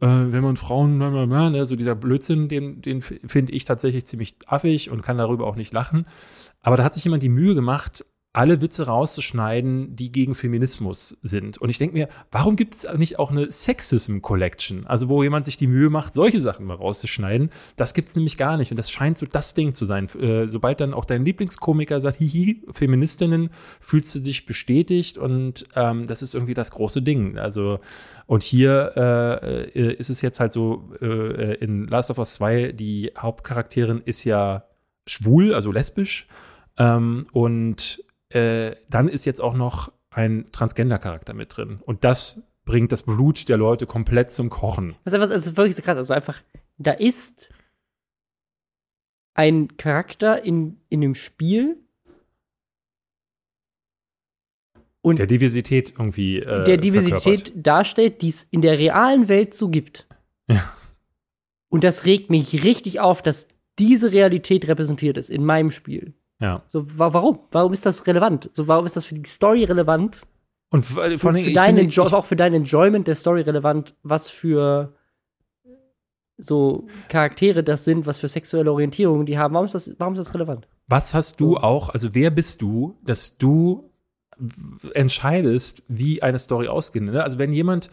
äh, 0.00 0.06
wenn 0.06 0.44
man 0.44 0.54
Frauen, 0.54 0.98
ne, 0.98 1.66
so 1.66 1.74
dieser 1.74 1.96
Blödsinn, 1.96 2.48
den, 2.48 2.80
den 2.80 3.02
finde 3.02 3.52
ich 3.52 3.64
tatsächlich 3.64 4.06
ziemlich 4.06 4.36
affig 4.46 4.92
und 4.92 5.02
kann 5.02 5.18
darüber 5.18 5.48
auch 5.48 5.56
nicht 5.56 5.72
lachen. 5.72 6.06
Aber 6.60 6.76
da 6.76 6.84
hat 6.84 6.94
sich 6.94 7.02
jemand 7.02 7.24
die 7.24 7.28
Mühe 7.28 7.56
gemacht, 7.56 8.04
alle 8.38 8.60
Witze 8.60 8.86
rauszuschneiden, 8.86 9.96
die 9.96 10.12
gegen 10.12 10.36
Feminismus 10.36 11.18
sind. 11.22 11.58
Und 11.58 11.70
ich 11.70 11.78
denke 11.78 11.96
mir, 11.96 12.08
warum 12.30 12.54
gibt 12.54 12.72
es 12.72 12.86
nicht 12.96 13.18
auch 13.18 13.32
eine 13.32 13.50
Sexism 13.50 14.20
Collection? 14.20 14.86
Also 14.86 15.08
wo 15.08 15.24
jemand 15.24 15.44
sich 15.44 15.56
die 15.56 15.66
Mühe 15.66 15.90
macht, 15.90 16.14
solche 16.14 16.40
Sachen 16.40 16.64
mal 16.64 16.76
rauszuschneiden. 16.76 17.50
Das 17.74 17.94
gibt 17.94 18.10
es 18.10 18.14
nämlich 18.14 18.36
gar 18.36 18.56
nicht. 18.56 18.70
Und 18.70 18.76
das 18.76 18.92
scheint 18.92 19.18
so 19.18 19.26
das 19.26 19.54
Ding 19.54 19.74
zu 19.74 19.86
sein. 19.86 20.06
Äh, 20.20 20.46
sobald 20.46 20.80
dann 20.80 20.94
auch 20.94 21.04
dein 21.04 21.24
Lieblingskomiker 21.24 22.00
sagt, 22.00 22.18
hihi, 22.18 22.62
Feministinnen, 22.70 23.50
fühlst 23.80 24.14
du 24.14 24.20
dich 24.20 24.46
bestätigt 24.46 25.18
und 25.18 25.66
ähm, 25.74 26.06
das 26.06 26.22
ist 26.22 26.34
irgendwie 26.34 26.54
das 26.54 26.70
große 26.70 27.02
Ding. 27.02 27.38
Also 27.38 27.80
und 28.26 28.44
hier 28.44 28.92
äh, 28.94 29.80
äh 29.80 29.94
ist 29.94 30.10
es 30.10 30.22
jetzt 30.22 30.38
halt 30.38 30.52
so, 30.52 30.92
äh, 31.00 31.54
in 31.54 31.88
Last 31.88 32.12
of 32.12 32.18
Us 32.18 32.34
2, 32.34 32.70
die 32.70 33.10
Hauptcharakterin 33.18 34.00
ist 34.04 34.22
ja 34.22 34.62
schwul, 35.08 35.54
also 35.54 35.72
lesbisch. 35.72 36.28
Ähm, 36.78 37.26
und 37.32 38.04
äh, 38.30 38.76
dann 38.88 39.08
ist 39.08 39.24
jetzt 39.24 39.40
auch 39.40 39.54
noch 39.54 39.92
ein 40.10 40.46
Transgender-Charakter 40.52 41.34
mit 41.34 41.56
drin. 41.56 41.80
Und 41.84 42.04
das 42.04 42.48
bringt 42.64 42.92
das 42.92 43.02
Blut 43.02 43.48
der 43.48 43.56
Leute 43.56 43.86
komplett 43.86 44.30
zum 44.30 44.50
Kochen. 44.50 44.94
Das 45.04 45.12
ist, 45.12 45.20
einfach, 45.20 45.34
das 45.34 45.46
ist 45.46 45.56
wirklich 45.56 45.76
so 45.76 45.82
krass. 45.82 45.96
Also 45.96 46.12
einfach, 46.14 46.42
da 46.76 46.92
ist 46.92 47.50
ein 49.34 49.76
Charakter 49.76 50.44
in, 50.44 50.80
in 50.88 51.00
dem 51.00 51.14
Spiel. 51.14 51.78
Und 55.00 55.18
der 55.18 55.26
Diversität 55.26 55.92
irgendwie. 55.92 56.40
Äh, 56.40 56.64
der 56.64 56.76
Diversität 56.76 57.52
darstellt, 57.54 58.20
die 58.20 58.28
es 58.28 58.42
in 58.44 58.60
der 58.60 58.78
realen 58.78 59.28
Welt 59.28 59.54
so 59.54 59.68
gibt. 59.68 60.06
Ja. 60.48 60.72
Und 61.70 61.84
das 61.84 62.04
regt 62.04 62.30
mich 62.30 62.64
richtig 62.64 63.00
auf, 63.00 63.22
dass 63.22 63.48
diese 63.78 64.12
Realität 64.12 64.66
repräsentiert 64.66 65.16
ist 65.16 65.30
in 65.30 65.44
meinem 65.44 65.70
Spiel. 65.70 66.14
Ja. 66.40 66.62
So, 66.72 66.84
wa 66.98 67.12
warum? 67.12 67.40
Warum 67.50 67.72
ist 67.72 67.84
das 67.84 68.06
relevant? 68.06 68.50
So, 68.52 68.68
warum 68.68 68.86
ist 68.86 68.96
das 68.96 69.04
für 69.04 69.14
die 69.14 69.28
Story 69.28 69.64
relevant? 69.64 70.22
Und 70.70 70.84
vor 70.84 71.02
allem, 71.02 71.18
für, 71.18 71.32
für 71.32 71.52
dein 71.52 71.76
finde, 71.76 72.16
auch 72.16 72.24
für 72.24 72.36
dein 72.36 72.54
Enjoyment 72.54 73.06
der 73.08 73.14
Story 73.14 73.42
relevant, 73.42 73.94
was 74.02 74.28
für 74.28 74.94
so 76.36 76.86
Charaktere 77.08 77.64
das 77.64 77.84
sind, 77.84 78.06
was 78.06 78.18
für 78.18 78.28
sexuelle 78.28 78.70
Orientierungen 78.70 79.26
die 79.26 79.38
haben. 79.38 79.54
Warum 79.54 79.64
ist 79.64 79.74
das, 79.74 79.94
warum 79.98 80.14
ist 80.14 80.20
das 80.20 80.34
relevant? 80.34 80.68
Was 80.86 81.14
hast 81.14 81.40
du 81.40 81.56
auch, 81.56 81.88
also 81.88 82.14
wer 82.14 82.30
bist 82.30 82.62
du, 82.62 82.96
dass 83.04 83.38
du 83.38 83.90
entscheidest, 84.94 85.82
wie 85.88 86.22
eine 86.22 86.38
Story 86.38 86.68
ausgeht? 86.68 87.02
Ne? 87.02 87.24
Also 87.24 87.38
wenn 87.38 87.52
jemand 87.52 87.90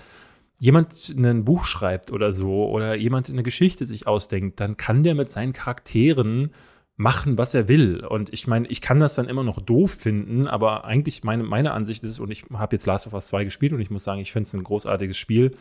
jemand 0.57 1.09
ein 1.09 1.43
Buch 1.43 1.65
schreibt 1.65 2.11
oder 2.11 2.31
so 2.31 2.69
oder 2.69 2.95
jemand 2.95 3.29
eine 3.29 3.43
Geschichte 3.43 3.85
sich 3.85 4.07
ausdenkt, 4.07 4.59
dann 4.59 4.77
kann 4.77 5.03
der 5.03 5.15
mit 5.15 5.29
seinen 5.29 5.53
Charakteren 5.53 6.51
machen, 6.97 7.37
was 7.37 7.53
er 7.53 7.67
will. 7.67 8.05
Und 8.05 8.33
ich 8.33 8.47
meine, 8.47 8.67
ich 8.67 8.81
kann 8.81 8.99
das 8.99 9.15
dann 9.15 9.27
immer 9.27 9.43
noch 9.43 9.61
doof 9.61 9.91
finden, 9.91 10.47
aber 10.47 10.85
eigentlich 10.85 11.23
meine, 11.23 11.43
meine 11.43 11.71
Ansicht 11.71 12.03
ist, 12.03 12.19
und 12.19 12.31
ich 12.31 12.43
habe 12.53 12.75
jetzt 12.75 12.85
Last 12.85 13.07
of 13.07 13.13
Us 13.13 13.27
2 13.27 13.45
gespielt 13.45 13.73
und 13.73 13.81
ich 13.81 13.89
muss 13.89 14.03
sagen, 14.03 14.21
ich 14.21 14.31
finde 14.31 14.47
es 14.47 14.53
ein 14.53 14.63
großartiges 14.63 15.17
Spiel. 15.17 15.51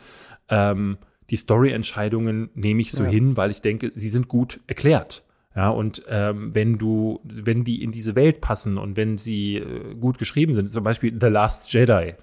Ähm, 0.49 0.97
die 1.29 1.35
Story-Entscheidungen 1.35 2.49
nehme 2.53 2.81
ich 2.81 2.91
so 2.91 3.03
ja. 3.03 3.09
hin, 3.09 3.35
weil 3.35 3.51
ich 3.51 3.61
denke, 3.61 3.91
sie 3.95 4.07
sind 4.07 4.27
gut 4.27 4.61
erklärt. 4.67 5.23
Ja, 5.55 5.69
und 5.69 6.03
ähm, 6.09 6.53
wenn 6.53 6.77
du, 6.77 7.21
wenn 7.23 7.63
die 7.63 7.81
in 7.81 7.91
diese 7.91 8.15
Welt 8.15 8.41
passen 8.41 8.77
und 8.77 8.97
wenn 8.97 9.17
sie 9.17 9.55
äh, 9.55 9.95
gut 9.95 10.17
geschrieben 10.17 10.53
sind, 10.53 10.69
zum 10.69 10.83
Beispiel 10.83 11.17
The 11.19 11.27
Last 11.27 11.71
Jedi, 11.71 12.15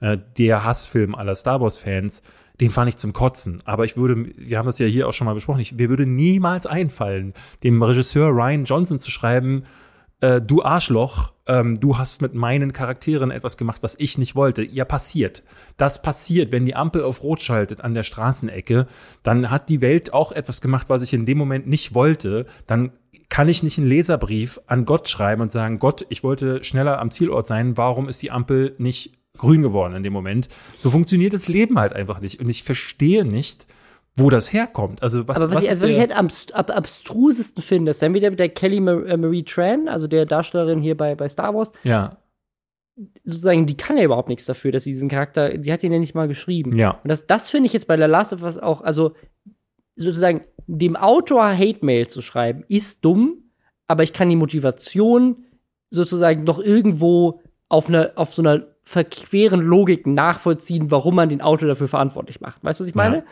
äh, 0.00 0.18
der 0.36 0.64
Hassfilm 0.64 1.14
aller 1.14 1.36
Star 1.36 1.60
Wars-Fans, 1.60 2.24
den 2.62 2.70
fand 2.70 2.88
ich 2.88 2.96
zum 2.96 3.12
Kotzen. 3.12 3.60
Aber 3.64 3.84
ich 3.84 3.96
würde, 3.96 4.30
wir 4.36 4.56
haben 4.56 4.66
das 4.66 4.78
ja 4.78 4.86
hier 4.86 5.08
auch 5.08 5.12
schon 5.12 5.24
mal 5.24 5.34
besprochen, 5.34 5.58
ich, 5.58 5.72
mir 5.72 5.88
würde 5.88 6.06
niemals 6.06 6.64
einfallen, 6.64 7.34
dem 7.64 7.82
Regisseur 7.82 8.28
Ryan 8.28 8.64
Johnson 8.64 9.00
zu 9.00 9.10
schreiben, 9.10 9.64
äh, 10.20 10.40
du 10.40 10.62
Arschloch, 10.62 11.32
ähm, 11.46 11.80
du 11.80 11.98
hast 11.98 12.22
mit 12.22 12.34
meinen 12.34 12.72
Charakteren 12.72 13.32
etwas 13.32 13.56
gemacht, 13.56 13.82
was 13.82 13.96
ich 13.98 14.16
nicht 14.16 14.36
wollte. 14.36 14.62
Ja, 14.62 14.84
passiert. 14.84 15.42
Das 15.76 16.02
passiert, 16.02 16.52
wenn 16.52 16.64
die 16.64 16.76
Ampel 16.76 17.02
auf 17.02 17.24
Rot 17.24 17.42
schaltet 17.42 17.80
an 17.80 17.94
der 17.94 18.04
Straßenecke, 18.04 18.86
dann 19.24 19.50
hat 19.50 19.68
die 19.68 19.80
Welt 19.80 20.14
auch 20.14 20.30
etwas 20.30 20.60
gemacht, 20.60 20.88
was 20.88 21.02
ich 21.02 21.12
in 21.12 21.26
dem 21.26 21.38
Moment 21.38 21.66
nicht 21.66 21.94
wollte. 21.94 22.46
Dann 22.68 22.92
kann 23.28 23.48
ich 23.48 23.64
nicht 23.64 23.78
einen 23.78 23.88
Leserbrief 23.88 24.60
an 24.68 24.84
Gott 24.84 25.08
schreiben 25.08 25.42
und 25.42 25.50
sagen, 25.50 25.80
Gott, 25.80 26.06
ich 26.10 26.22
wollte 26.22 26.62
schneller 26.62 27.00
am 27.00 27.10
Zielort 27.10 27.48
sein, 27.48 27.76
warum 27.76 28.08
ist 28.08 28.22
die 28.22 28.30
Ampel 28.30 28.76
nicht 28.78 29.18
grün 29.38 29.62
geworden 29.62 29.94
in 29.94 30.02
dem 30.02 30.12
Moment. 30.12 30.48
So 30.78 30.90
funktioniert 30.90 31.32
das 31.32 31.48
Leben 31.48 31.78
halt 31.78 31.92
einfach 31.92 32.20
nicht. 32.20 32.40
Und 32.40 32.48
ich 32.48 32.62
verstehe 32.62 33.24
nicht, 33.24 33.66
wo 34.14 34.30
das 34.30 34.52
herkommt. 34.52 35.02
Also 35.02 35.26
was, 35.26 35.40
Aber 35.40 35.50
was, 35.50 35.56
was 35.56 35.64
ich, 35.64 35.70
also 35.70 35.82
was 35.82 35.90
ich 35.90 35.98
halt 35.98 36.12
am 36.12 36.28
ab, 36.52 36.70
abstrusesten 36.70 37.62
finde, 37.62 37.90
ist 37.90 38.02
dann 38.02 38.14
wieder 38.14 38.30
mit 38.30 38.38
der 38.38 38.50
Kelly 38.50 38.76
äh, 38.76 39.16
Marie 39.16 39.44
Tran, 39.44 39.88
also 39.88 40.06
der 40.06 40.26
Darstellerin 40.26 40.80
hier 40.80 40.96
bei, 40.96 41.14
bei 41.14 41.28
Star 41.28 41.54
Wars. 41.54 41.72
Ja. 41.82 42.18
Sozusagen, 43.24 43.66
die 43.66 43.76
kann 43.76 43.96
ja 43.96 44.04
überhaupt 44.04 44.28
nichts 44.28 44.44
dafür, 44.44 44.70
dass 44.70 44.84
sie 44.84 44.92
diesen 44.92 45.08
Charakter, 45.08 45.56
die 45.56 45.72
hat 45.72 45.82
ihn 45.82 45.92
ja 45.92 45.98
nicht 45.98 46.14
mal 46.14 46.28
geschrieben. 46.28 46.76
Ja. 46.76 47.00
Und 47.02 47.08
das, 47.08 47.26
das 47.26 47.48
finde 47.48 47.66
ich 47.66 47.72
jetzt 47.72 47.86
bei 47.86 47.96
The 47.96 48.04
Last 48.04 48.34
of 48.34 48.42
Us 48.42 48.58
auch, 48.58 48.82
also 48.82 49.14
sozusagen 49.96 50.42
dem 50.66 50.94
Autor 50.96 51.56
Hate-Mail 51.56 52.08
zu 52.08 52.20
schreiben, 52.20 52.64
ist 52.68 53.04
dumm, 53.04 53.50
aber 53.88 54.02
ich 54.02 54.12
kann 54.12 54.28
die 54.28 54.36
Motivation 54.36 55.44
sozusagen 55.90 56.44
noch 56.44 56.58
irgendwo 56.58 57.40
auf, 57.68 57.88
eine, 57.88 58.12
auf 58.16 58.34
so 58.34 58.42
einer 58.42 58.71
verqueren 58.84 59.60
Logiken 59.60 60.14
nachvollziehen, 60.14 60.90
warum 60.90 61.14
man 61.16 61.28
den 61.28 61.40
Autor 61.40 61.68
dafür 61.68 61.88
verantwortlich 61.88 62.40
macht. 62.40 62.62
Weißt 62.64 62.80
du, 62.80 62.84
was 62.84 62.88
ich 62.88 62.94
meine? 62.94 63.16
Ja. 63.18 63.22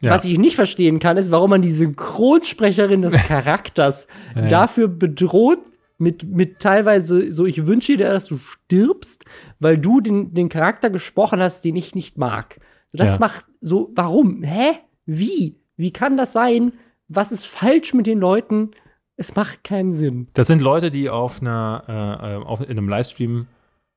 Ja. 0.00 0.10
Was 0.12 0.24
ich 0.24 0.38
nicht 0.38 0.54
verstehen 0.54 1.00
kann, 1.00 1.16
ist, 1.16 1.32
warum 1.32 1.50
man 1.50 1.62
die 1.62 1.72
Synchronsprecherin 1.72 3.02
des 3.02 3.14
Charakters 3.26 4.06
Ja. 4.36 4.48
dafür 4.48 4.88
bedroht, 4.88 5.58
mit, 6.00 6.22
mit 6.22 6.60
teilweise 6.60 7.32
so, 7.32 7.44
ich 7.46 7.66
wünsche 7.66 7.96
dir, 7.96 8.12
dass 8.12 8.26
du 8.26 8.38
stirbst, 8.38 9.24
weil 9.58 9.76
du 9.78 10.00
den, 10.00 10.32
den 10.32 10.48
Charakter 10.48 10.90
gesprochen 10.90 11.40
hast, 11.40 11.64
den 11.64 11.74
ich 11.74 11.96
nicht 11.96 12.16
mag. 12.18 12.60
Das 12.92 13.14
Ja. 13.14 13.18
macht 13.18 13.44
so, 13.60 13.90
warum? 13.96 14.44
Hä? 14.44 14.74
Wie? 15.06 15.56
Wie 15.76 15.92
kann 15.92 16.16
das 16.16 16.32
sein? 16.32 16.72
Was 17.08 17.32
ist 17.32 17.46
falsch 17.46 17.94
mit 17.94 18.06
den 18.06 18.20
Leuten? 18.20 18.70
Es 19.16 19.34
macht 19.34 19.64
keinen 19.64 19.92
Sinn. 19.92 20.28
Das 20.34 20.46
sind 20.46 20.62
Leute, 20.62 20.92
die 20.92 21.10
auf 21.10 21.40
einer, 21.40 21.82
äh, 21.88 22.34
äh, 22.34 22.36
auf, 22.44 22.60
in 22.60 22.70
einem 22.70 22.88
Livestream 22.88 23.48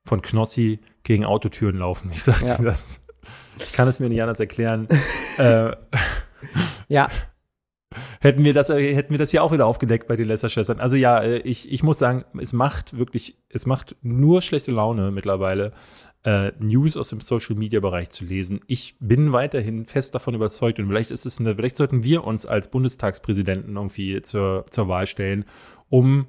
von 0.04 0.24
Knossi 0.24 0.80
gegen 1.04 1.26
Autotüren 1.26 1.78
laufen. 1.78 2.12
Ich 2.14 2.24
sag 2.24 2.42
Ja. 2.42 2.58
dir 2.58 2.64
das. 2.66 3.06
Ich 3.60 3.74
kann 3.74 3.88
es 3.88 4.00
mir 4.00 4.10
nicht 4.10 4.22
anders 4.22 4.40
erklären. 4.40 4.88
äh, 5.38 5.72
Ja, 6.88 7.10
hätten 8.20 8.44
wir 8.44 8.54
das, 8.54 8.70
äh, 8.70 8.94
hätten 8.96 9.12
wir 9.12 9.18
das 9.18 9.32
hier 9.32 9.44
auch 9.44 9.52
wieder 9.52 9.66
aufgedeckt 9.66 10.08
bei 10.08 10.16
den 10.16 10.28
Lesser-Schwestern. 10.28 10.80
Also 10.80 10.96
ja, 10.98 11.20
äh, 11.20 11.38
ich, 11.40 11.72
ich 11.72 11.84
muss 11.84 12.00
sagen, 12.00 12.24
es 12.40 12.54
macht 12.54 12.98
wirklich, 12.98 13.38
es 13.50 13.66
macht 13.66 13.96
nur 14.02 14.42
schlechte 14.42 14.72
Laune 14.72 15.12
mittlerweile, 15.12 15.74
äh, 16.24 16.52
News 16.60 16.98
aus 16.98 17.10
dem 17.10 17.20
Social-Media-Bereich 17.20 18.10
zu 18.12 18.26
lesen. 18.26 18.62
Ich 18.68 18.96
bin 19.00 19.32
weiterhin 19.34 19.86
fest 19.86 20.14
davon 20.16 20.36
überzeugt 20.36 20.80
und 20.80 20.88
vielleicht 20.88 21.12
ist 21.12 21.26
es 21.26 21.40
eine, 21.40 21.56
vielleicht 21.56 21.78
sollten 21.78 22.04
wir 22.04 22.24
uns 22.26 22.46
als 22.46 22.70
Bundestagspräsidenten 22.70 23.76
irgendwie 23.76 24.22
zur, 24.22 24.66
zur 24.70 24.88
Wahl 24.88 25.08
stellen, 25.08 25.46
um 25.90 26.28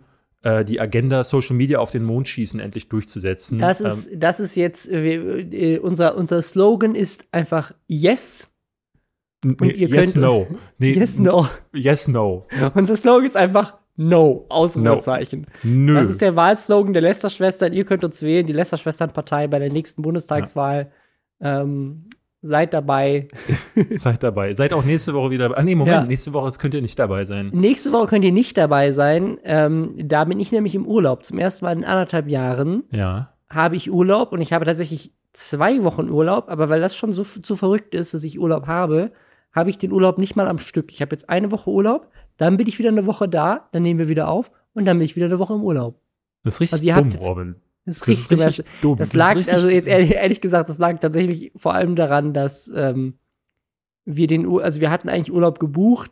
die 0.64 0.80
Agenda 0.80 1.24
Social 1.24 1.56
Media 1.56 1.78
auf 1.78 1.90
den 1.90 2.02
Mond 2.02 2.28
schießen 2.28 2.58
endlich 2.60 2.88
durchzusetzen. 2.88 3.58
das 3.58 3.80
Ähm, 3.80 3.86
ist, 3.86 4.10
das 4.16 4.40
ist 4.40 4.56
jetzt, 4.56 4.90
äh, 4.90 5.14
äh, 5.14 5.78
unser, 5.78 6.16
unser 6.16 6.42
Slogan 6.42 6.94
ist 6.94 7.26
einfach 7.30 7.72
Yes, 7.86 8.52
yes, 9.62 10.16
no. 10.16 10.46
Nee, 10.78 10.92
Yes, 10.92 11.18
No. 11.18 11.48
Yes, 11.72 12.08
no. 12.08 12.46
Unser 12.74 12.96
Slogan 12.96 13.26
ist 13.26 13.36
einfach 13.36 13.78
No, 13.96 14.46
Ausrufezeichen. 14.48 15.46
Nö. 15.62 15.94
Das 15.94 16.08
ist 16.08 16.20
der 16.20 16.34
Wahlslogan 16.34 16.92
der 16.92 17.02
Lester-Schwestern. 17.02 17.72
Ihr 17.72 17.84
könnt 17.84 18.04
uns 18.04 18.22
wählen, 18.22 18.46
die 18.46 18.52
Lester-Schwestern-Partei 18.54 19.48
bei 19.48 19.58
der 19.58 19.70
nächsten 19.70 20.02
Bundestagswahl. 20.02 20.90
Ähm, 21.40 22.08
seid 22.42 22.74
dabei. 22.74 23.28
Seid 23.90 24.22
dabei. 24.22 24.52
Seid 24.54 24.72
auch 24.72 24.84
nächste 24.84 25.14
Woche 25.14 25.30
wieder 25.30 25.48
dabei. 25.48 25.60
Ah, 25.60 25.62
nee, 25.62 25.74
Moment. 25.74 25.96
Ja. 25.96 26.04
Nächste 26.04 26.32
Woche 26.32 26.50
könnt 26.58 26.74
ihr 26.74 26.82
nicht 26.82 26.98
dabei 26.98 27.24
sein. 27.24 27.50
Nächste 27.54 27.92
Woche 27.92 28.06
könnt 28.08 28.24
ihr 28.24 28.32
nicht 28.32 28.56
dabei 28.58 28.90
sein. 28.90 29.38
Ähm, 29.44 29.94
da 29.96 30.24
bin 30.24 30.40
ich 30.40 30.50
nämlich 30.52 30.74
im 30.74 30.86
Urlaub. 30.86 31.24
Zum 31.24 31.38
ersten 31.38 31.64
Mal 31.64 31.72
in 31.76 31.84
anderthalb 31.84 32.28
Jahren 32.28 32.84
Ja. 32.90 33.32
habe 33.48 33.76
ich 33.76 33.90
Urlaub 33.90 34.32
und 34.32 34.40
ich 34.40 34.52
habe 34.52 34.64
tatsächlich 34.64 35.12
zwei 35.32 35.82
Wochen 35.84 36.10
Urlaub. 36.10 36.48
Aber 36.48 36.68
weil 36.68 36.80
das 36.80 36.96
schon 36.96 37.12
so 37.12 37.22
zu 37.22 37.56
verrückt 37.56 37.94
ist, 37.94 38.12
dass 38.14 38.24
ich 38.24 38.38
Urlaub 38.40 38.66
habe, 38.66 39.12
habe 39.54 39.70
ich 39.70 39.78
den 39.78 39.92
Urlaub 39.92 40.18
nicht 40.18 40.34
mal 40.36 40.48
am 40.48 40.58
Stück. 40.58 40.90
Ich 40.90 41.00
habe 41.00 41.12
jetzt 41.12 41.28
eine 41.30 41.50
Woche 41.50 41.70
Urlaub, 41.70 42.08
dann 42.38 42.56
bin 42.56 42.66
ich 42.66 42.78
wieder 42.78 42.88
eine 42.88 43.06
Woche 43.06 43.28
da, 43.28 43.68
dann 43.72 43.82
nehmen 43.82 44.00
wir 44.00 44.08
wieder 44.08 44.28
auf 44.28 44.50
und 44.74 44.84
dann 44.84 44.98
bin 44.98 45.04
ich 45.04 45.14
wieder 45.16 45.26
eine 45.26 45.38
Woche 45.38 45.54
im 45.54 45.62
Urlaub. 45.62 45.96
Das 46.44 46.54
ist 46.54 46.60
richtig 46.60 46.92
Also 46.94 47.02
dumm, 47.02 47.12
Robin. 47.26 47.56
Das 47.84 47.96
ist 47.96 48.00
Das 48.02 48.08
ist 48.08 48.30
richtig, 48.30 48.46
richtig 48.46 48.66
dumm. 48.80 48.98
Das 48.98 49.08
ist 49.08 49.14
lag, 49.14 49.34
richtig- 49.36 49.54
also 49.54 49.68
jetzt 49.68 49.88
ehrlich, 49.88 50.12
ehrlich 50.12 50.40
gesagt, 50.40 50.68
das 50.68 50.78
lag 50.78 50.98
tatsächlich 51.00 51.52
vor 51.56 51.74
allem 51.74 51.96
daran, 51.96 52.32
dass 52.32 52.70
ähm, 52.74 53.14
wir 54.04 54.26
den, 54.26 54.46
Ur 54.46 54.62
also 54.64 54.80
wir 54.80 54.90
hatten 54.90 55.08
eigentlich 55.08 55.32
Urlaub 55.32 55.58
gebucht 55.58 56.10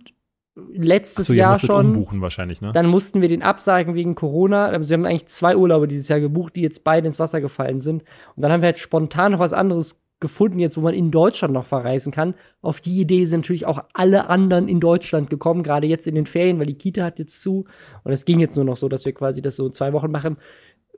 letztes 0.73 1.29
ihr 1.31 1.37
Jahr 1.37 1.59
schon. 1.59 1.87
umbuchen 1.87 2.21
wahrscheinlich, 2.21 2.61
ne? 2.61 2.73
Dann 2.73 2.87
mussten 2.87 3.21
wir 3.21 3.29
den 3.29 3.43
absagen 3.43 3.95
wegen 3.95 4.15
Corona. 4.15 4.67
Also 4.67 4.91
wir 4.91 4.95
haben 4.99 5.07
eigentlich 5.07 5.27
zwei 5.27 5.57
Urlaube 5.57 5.89
dieses 5.89 6.09
Jahr 6.09 6.21
gebucht, 6.21 6.57
die 6.57 6.61
jetzt 6.61 6.83
beide 6.85 7.07
ins 7.07 7.19
Wasser 7.19 7.41
gefallen 7.41 7.81
sind. 7.81 8.03
Und 8.37 8.43
dann 8.43 8.51
haben 8.53 8.61
wir 8.61 8.67
halt 8.67 8.79
spontan 8.79 9.33
noch 9.33 9.39
was 9.39 9.53
anderes 9.53 10.01
gefunden, 10.19 10.59
jetzt 10.59 10.77
wo 10.77 10.83
man 10.83 10.93
in 10.93 11.11
Deutschland 11.11 11.55
noch 11.55 11.65
verreisen 11.65 12.13
kann. 12.13 12.35
Auf 12.61 12.83
die 12.83 13.01
Idee 13.01 13.25
sind 13.25 13.41
natürlich 13.41 13.65
auch 13.65 13.85
alle 13.95 14.29
anderen 14.29 14.69
in 14.69 14.79
Deutschland 14.79 15.31
gekommen, 15.31 15.63
gerade 15.63 15.87
jetzt 15.87 16.07
in 16.07 16.15
den 16.15 16.27
Ferien, 16.27 16.59
weil 16.59 16.67
die 16.67 16.75
Kita 16.75 17.05
hat 17.05 17.19
jetzt 17.19 17.41
zu. 17.41 17.65
Und 18.05 18.13
es 18.13 18.27
ging 18.27 18.39
jetzt 18.39 18.55
nur 18.55 18.67
noch 18.67 18.77
so, 18.77 18.89
dass 18.89 19.07
wir 19.07 19.15
quasi 19.15 19.41
das 19.41 19.57
so 19.57 19.67
in 19.67 19.73
zwei 19.73 19.95
Wochen 19.95 20.11
machen. 20.11 20.37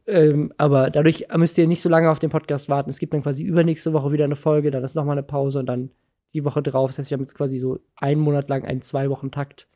Ähm, 0.06 0.52
aber 0.56 0.90
dadurch 0.90 1.26
müsst 1.36 1.58
ihr 1.58 1.66
nicht 1.66 1.82
so 1.82 1.88
lange 1.88 2.10
auf 2.10 2.18
den 2.18 2.30
Podcast 2.30 2.68
warten. 2.68 2.90
Es 2.90 2.98
gibt 2.98 3.14
dann 3.14 3.22
quasi 3.22 3.42
übernächste 3.42 3.92
Woche 3.92 4.12
wieder 4.12 4.24
eine 4.24 4.36
Folge, 4.36 4.70
dann 4.70 4.84
ist 4.84 4.94
noch 4.94 5.04
mal 5.04 5.12
eine 5.12 5.22
Pause 5.22 5.60
und 5.60 5.66
dann 5.66 5.90
die 6.34 6.44
Woche 6.44 6.62
drauf. 6.62 6.90
Das 6.90 6.98
heißt, 6.98 7.10
wir 7.10 7.16
haben 7.16 7.22
jetzt 7.22 7.36
quasi 7.36 7.58
so 7.58 7.78
einen 7.96 8.20
Monat 8.20 8.48
lang 8.48 8.64
einen 8.64 8.82
zwei 8.82 9.10
Wochen 9.10 9.30
Takt 9.30 9.68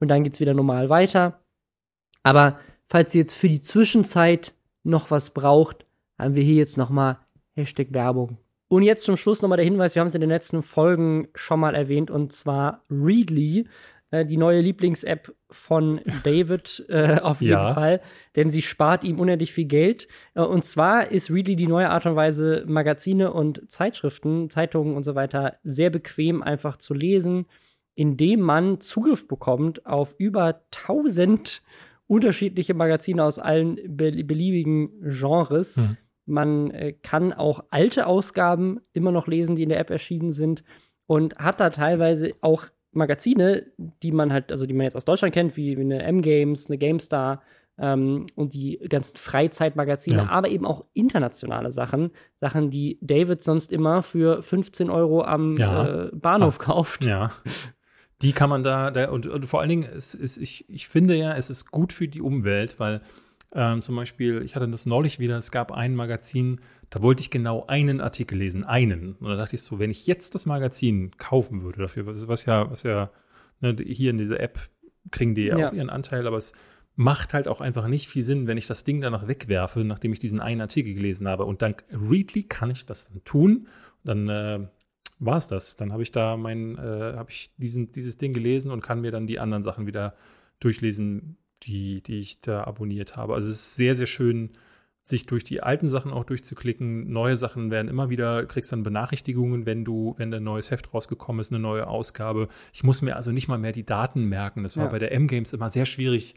und 0.00 0.08
dann 0.08 0.24
geht's 0.24 0.40
wieder 0.40 0.54
normal 0.54 0.88
weiter. 0.88 1.40
Aber 2.22 2.58
falls 2.88 3.14
ihr 3.14 3.22
jetzt 3.22 3.34
für 3.34 3.48
die 3.48 3.60
Zwischenzeit 3.60 4.54
noch 4.82 5.10
was 5.10 5.30
braucht, 5.30 5.86
haben 6.18 6.34
wir 6.34 6.42
hier 6.42 6.56
jetzt 6.56 6.76
noch 6.76 6.90
mal 6.90 7.18
Hashtag 7.54 7.88
Werbung. 7.92 8.38
Und 8.68 8.82
jetzt 8.82 9.04
zum 9.04 9.16
Schluss 9.16 9.42
noch 9.42 9.48
mal 9.48 9.56
der 9.56 9.64
Hinweis, 9.64 9.94
wir 9.94 10.00
haben 10.00 10.08
es 10.08 10.14
in 10.14 10.20
den 10.20 10.30
letzten 10.30 10.62
Folgen 10.62 11.28
schon 11.34 11.58
mal 11.58 11.74
erwähnt, 11.74 12.10
und 12.10 12.32
zwar 12.32 12.84
Readly, 12.88 13.66
die 14.12 14.36
neue 14.36 14.60
Lieblings-App 14.60 15.32
von 15.50 16.00
David 16.24 16.84
äh, 16.88 17.20
auf 17.20 17.40
jeden 17.40 17.52
Ja. 17.52 17.74
Fall, 17.74 18.00
denn 18.36 18.50
sie 18.50 18.62
spart 18.62 19.04
ihm 19.04 19.20
unendlich 19.20 19.52
viel 19.52 19.66
Geld. 19.66 20.08
Äh, 20.34 20.42
und 20.42 20.64
zwar 20.64 21.10
ist 21.10 21.30
Readly 21.30 21.56
die 21.56 21.66
neue 21.66 21.90
Art 21.90 22.06
und 22.06 22.16
Weise, 22.16 22.64
Magazine 22.66 23.32
und 23.32 23.70
Zeitschriften, 23.70 24.50
Zeitungen 24.50 24.96
und 24.96 25.04
so 25.04 25.14
weiter 25.14 25.56
sehr 25.62 25.90
bequem 25.90 26.42
einfach 26.42 26.76
zu 26.76 26.94
lesen, 26.94 27.46
indem 27.94 28.40
man 28.40 28.80
Zugriff 28.80 29.28
bekommt 29.28 29.86
auf 29.86 30.14
über 30.18 30.62
1000 30.72 31.62
unterschiedliche 32.06 32.74
Magazine 32.74 33.22
aus 33.22 33.38
allen 33.38 33.76
be 33.86 34.10
beliebigen 34.24 34.90
Genres. 35.02 35.76
Hm. 35.76 35.96
Man 36.26 36.70
äh, 36.72 36.92
kann 36.92 37.32
auch 37.32 37.64
alte 37.70 38.06
Ausgaben 38.06 38.80
immer 38.92 39.12
noch 39.12 39.28
lesen, 39.28 39.54
die 39.54 39.62
in 39.62 39.68
der 39.68 39.78
App 39.78 39.90
erschienen 39.90 40.32
sind 40.32 40.64
und 41.06 41.36
hat 41.38 41.60
da 41.60 41.70
teilweise 41.70 42.34
auch 42.40 42.66
Magazine, 42.92 43.66
die 44.02 44.12
man 44.12 44.32
halt, 44.32 44.50
also 44.52 44.66
die 44.66 44.74
man 44.74 44.84
jetzt 44.84 44.96
aus 44.96 45.04
Deutschland 45.04 45.34
kennt, 45.34 45.56
wie 45.56 45.76
eine 45.76 46.02
M-Games, 46.02 46.66
eine 46.68 46.78
GameStar 46.78 47.42
ähm, 47.78 48.26
und 48.34 48.52
die 48.52 48.78
ganzen 48.88 49.16
Freizeitmagazine, 49.16 50.16
Ja. 50.18 50.28
aber 50.28 50.48
eben 50.48 50.66
auch 50.66 50.84
internationale 50.92 51.70
Sachen, 51.72 52.10
Sachen, 52.40 52.70
die 52.70 52.98
David 53.00 53.42
sonst 53.44 53.72
immer 53.72 54.02
für 54.02 54.42
15 54.42 54.90
Euro 54.90 55.22
am 55.22 55.52
Ja. 55.56 56.06
äh, 56.06 56.10
Bahnhof 56.12 56.58
kauft. 56.58 57.04
Ja. 57.04 57.30
Die 58.22 58.32
kann 58.32 58.50
man 58.50 58.62
da, 58.62 58.90
da 58.90 59.08
und, 59.10 59.26
und 59.26 59.46
vor 59.46 59.60
allen 59.60 59.70
Dingen, 59.70 59.88
es 59.94 60.14
ist, 60.14 60.36
ich, 60.36 60.68
ich 60.68 60.88
finde 60.88 61.14
ja, 61.14 61.32
es 61.36 61.48
ist 61.48 61.70
gut 61.70 61.92
für 61.92 62.06
die 62.06 62.20
Umwelt, 62.20 62.78
weil 62.78 63.00
ähm, 63.54 63.82
zum 63.82 63.96
Beispiel, 63.96 64.42
ich 64.42 64.54
hatte 64.56 64.68
das 64.68 64.86
neulich 64.86 65.18
wieder, 65.18 65.36
es 65.36 65.50
gab 65.50 65.72
ein 65.72 65.94
Magazin, 65.94 66.60
da 66.88 67.02
wollte 67.02 67.22
ich 67.22 67.30
genau 67.30 67.66
einen 67.66 68.00
Artikel 68.00 68.38
lesen, 68.38 68.64
einen. 68.64 69.14
Und 69.14 69.28
da 69.28 69.36
dachte 69.36 69.54
ich 69.56 69.62
so, 69.62 69.78
wenn 69.78 69.90
ich 69.90 70.06
jetzt 70.06 70.34
das 70.34 70.46
Magazin 70.46 71.16
kaufen 71.18 71.62
würde 71.62 71.80
dafür, 71.80 72.06
was, 72.06 72.44
ja, 72.44 72.70
was 72.70 72.82
ja, 72.82 73.10
ne, 73.60 73.76
hier 73.84 74.10
in 74.10 74.18
dieser 74.18 74.40
App 74.40 74.58
kriegen 75.10 75.34
die 75.34 75.44
ja 75.44 75.58
Ja. 75.58 75.68
auch 75.68 75.72
ihren 75.72 75.90
Anteil, 75.90 76.26
aber 76.26 76.36
es 76.36 76.52
macht 76.96 77.32
halt 77.32 77.48
auch 77.48 77.60
einfach 77.60 77.86
nicht 77.86 78.08
viel 78.08 78.22
Sinn, 78.22 78.46
wenn 78.46 78.58
ich 78.58 78.66
das 78.66 78.84
Ding 78.84 79.00
danach 79.00 79.26
wegwerfe, 79.26 79.84
nachdem 79.84 80.12
ich 80.12 80.18
diesen 80.18 80.40
einen 80.40 80.60
Artikel 80.60 80.94
gelesen 80.94 81.26
habe. 81.28 81.44
Und 81.46 81.62
dank 81.62 81.84
Readly 81.90 82.42
kann 82.42 82.70
ich 82.70 82.84
das 82.84 83.08
dann 83.08 83.24
tun. 83.24 83.68
Dann 84.04 84.28
äh, 84.28 84.68
war 85.18 85.36
es 85.38 85.48
das. 85.48 85.76
Dann 85.76 85.92
habe 85.92 86.02
ich 86.02 86.12
da 86.12 86.36
mein, 86.36 86.76
äh, 86.76 87.14
habe 87.16 87.30
ich 87.30 87.54
diesen, 87.56 87.92
dieses 87.92 88.18
Ding 88.18 88.32
gelesen 88.32 88.70
und 88.70 88.82
kann 88.82 89.00
mir 89.00 89.12
dann 89.12 89.26
die 89.26 89.38
anderen 89.38 89.62
Sachen 89.62 89.86
wieder 89.86 90.14
durchlesen, 90.58 91.38
die, 91.62 92.02
die 92.02 92.18
ich 92.18 92.40
da 92.40 92.64
abonniert 92.64 93.16
habe. 93.16 93.34
Also 93.34 93.48
es 93.48 93.56
ist 93.56 93.76
sehr, 93.76 93.94
sehr 93.94 94.06
schön, 94.06 94.50
sich 95.02 95.26
durch 95.26 95.44
die 95.44 95.62
alten 95.62 95.88
Sachen 95.88 96.12
auch 96.12 96.24
durchzuklicken. 96.24 97.10
Neue 97.10 97.34
Sachen 97.36 97.70
werden 97.70 97.88
immer 97.88 98.10
wieder, 98.10 98.44
kriegst 98.46 98.70
dann 98.70 98.82
Benachrichtigungen, 98.82 99.66
wenn 99.66 99.84
du, 99.84 100.14
wenn 100.18 100.32
ein 100.32 100.44
neues 100.44 100.70
Heft 100.70 100.92
rausgekommen 100.92 101.40
ist, 101.40 101.52
eine 101.52 101.58
neue 101.60 101.86
Ausgabe. 101.86 102.48
Ich 102.72 102.84
muss 102.84 103.02
mir 103.02 103.16
also 103.16 103.32
nicht 103.32 103.48
mal 103.48 103.58
mehr 103.58 103.72
die 103.72 103.84
Daten 103.86 104.24
merken. 104.26 104.62
Das 104.62 104.76
war 104.76 104.84
Ja. 104.84 104.90
bei 104.90 104.98
der 104.98 105.12
M-Games 105.12 105.52
immer 105.52 105.70
sehr 105.70 105.86
schwierig 105.86 106.34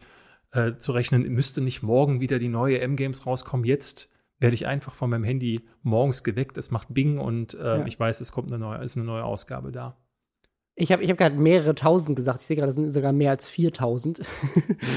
äh, 0.52 0.72
zu 0.78 0.92
rechnen. 0.92 1.22
Müsste 1.32 1.60
nicht 1.60 1.82
morgen 1.82 2.20
wieder 2.20 2.38
die 2.38 2.48
neue 2.48 2.80
M-Games 2.80 3.26
rauskommen? 3.26 3.64
Jetzt 3.66 4.10
werde 4.40 4.54
ich 4.54 4.66
einfach 4.66 4.94
von 4.94 5.10
meinem 5.10 5.24
Handy 5.24 5.60
morgens 5.82 6.24
geweckt. 6.24 6.56
Es 6.58 6.70
macht 6.70 6.88
Bing 6.92 7.18
und 7.18 7.54
äh, 7.54 7.78
Ja. 7.78 7.86
ich 7.86 8.00
weiß, 8.00 8.20
es 8.20 8.32
kommt 8.32 8.48
eine 8.50 8.58
neue, 8.58 8.82
ist 8.82 8.96
eine 8.96 9.06
neue 9.06 9.24
Ausgabe 9.24 9.72
da. 9.72 9.96
Ich 10.76 10.90
habe 10.90 11.04
ich 11.04 11.10
hab 11.10 11.18
gerade 11.18 11.36
mehrere 11.36 11.74
tausend 11.74 12.16
gesagt. 12.16 12.40
Ich 12.40 12.46
sehe 12.46 12.56
gerade, 12.56 12.70
es 12.70 12.74
sind 12.74 12.90
sogar 12.90 13.12
mehr 13.12 13.30
als 13.30 13.48
4000 13.48 14.20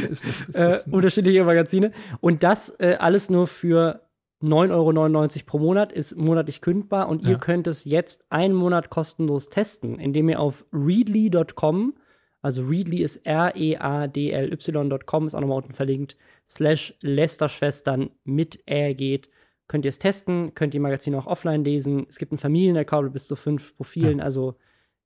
Ist 0.10 0.26
das, 0.26 0.42
ist 0.42 0.50
äh, 0.56 0.66
das 0.66 0.88
unterschiedliche 0.88 1.44
Magazine. 1.44 1.92
Und 2.20 2.44
das 2.44 2.70
äh, 2.80 2.96
alles 3.00 3.30
nur 3.30 3.48
für 3.48 4.02
9,99 4.42 4.72
Euro 4.72 5.28
pro 5.46 5.60
Monat 5.60 5.92
ist 5.92 6.16
monatlich 6.16 6.62
kündbar. 6.62 7.10
Und 7.10 7.24
Ja. 7.24 7.32
ihr 7.32 7.38
könnt 7.38 7.68
es 7.68 7.86
jetzt 7.86 8.26
einen 8.30 8.56
Monat 8.56 8.90
kostenlos 8.90 9.50
testen, 9.50 10.00
indem 10.00 10.30
ihr 10.30 10.40
auf 10.40 10.66
readly.com, 10.72 11.96
also 12.42 12.64
Readly 12.64 13.02
ist 13.02 13.26
R-E-A-D-L-Y.com, 13.26 15.28
ist 15.28 15.36
auch 15.36 15.42
nochmal 15.42 15.58
unten 15.58 15.74
verlinkt, 15.74 16.16
slash 16.48 16.96
Lästerschwestern 17.02 18.12
mit 18.24 18.62
R 18.68 18.94
geht. 18.94 19.30
Könnt 19.68 19.86
ihr 19.86 19.90
es 19.90 20.00
testen, 20.00 20.54
könnt 20.54 20.74
die 20.74 20.80
Magazine 20.80 21.18
auch 21.18 21.28
offline 21.28 21.64
lesen. 21.64 22.06
Es 22.08 22.18
gibt 22.18 22.32
einen 22.32 22.40
Familienaccount 22.40 23.06
mit 23.06 23.14
bis 23.14 23.28
zu 23.28 23.36
fünf 23.36 23.76
Profilen, 23.76 24.22
also 24.22 24.56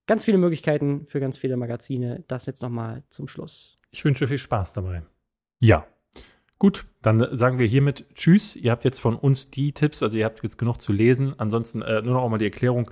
ganz 0.07 0.25
viele 0.25 0.37
Möglichkeiten 0.37 1.05
für 1.07 1.19
ganz 1.19 1.37
viele 1.37 1.57
Magazine. 1.57 2.23
Das 2.27 2.45
jetzt 2.45 2.61
nochmal 2.61 3.03
zum 3.09 3.27
Schluss. 3.27 3.75
Ich 3.91 4.03
wünsche 4.05 4.27
viel 4.27 4.37
Spaß 4.37 4.73
dabei. 4.73 5.03
Ja. 5.59 5.85
Gut, 6.59 6.85
dann 7.01 7.35
sagen 7.35 7.57
wir 7.57 7.65
hiermit 7.65 8.05
Tschüss. 8.13 8.55
Ihr 8.55 8.71
habt 8.71 8.85
jetzt 8.85 8.99
von 8.99 9.15
uns 9.15 9.49
die 9.49 9.71
Tipps, 9.71 10.03
also 10.03 10.17
ihr 10.17 10.25
habt 10.25 10.43
jetzt 10.43 10.57
genug 10.57 10.79
zu 10.79 10.93
lesen. 10.93 11.33
Ansonsten 11.37 11.81
äh, 11.81 12.01
nur 12.03 12.13
noch 12.13 12.29
mal 12.29 12.37
die 12.37 12.45
Erklärung. 12.45 12.89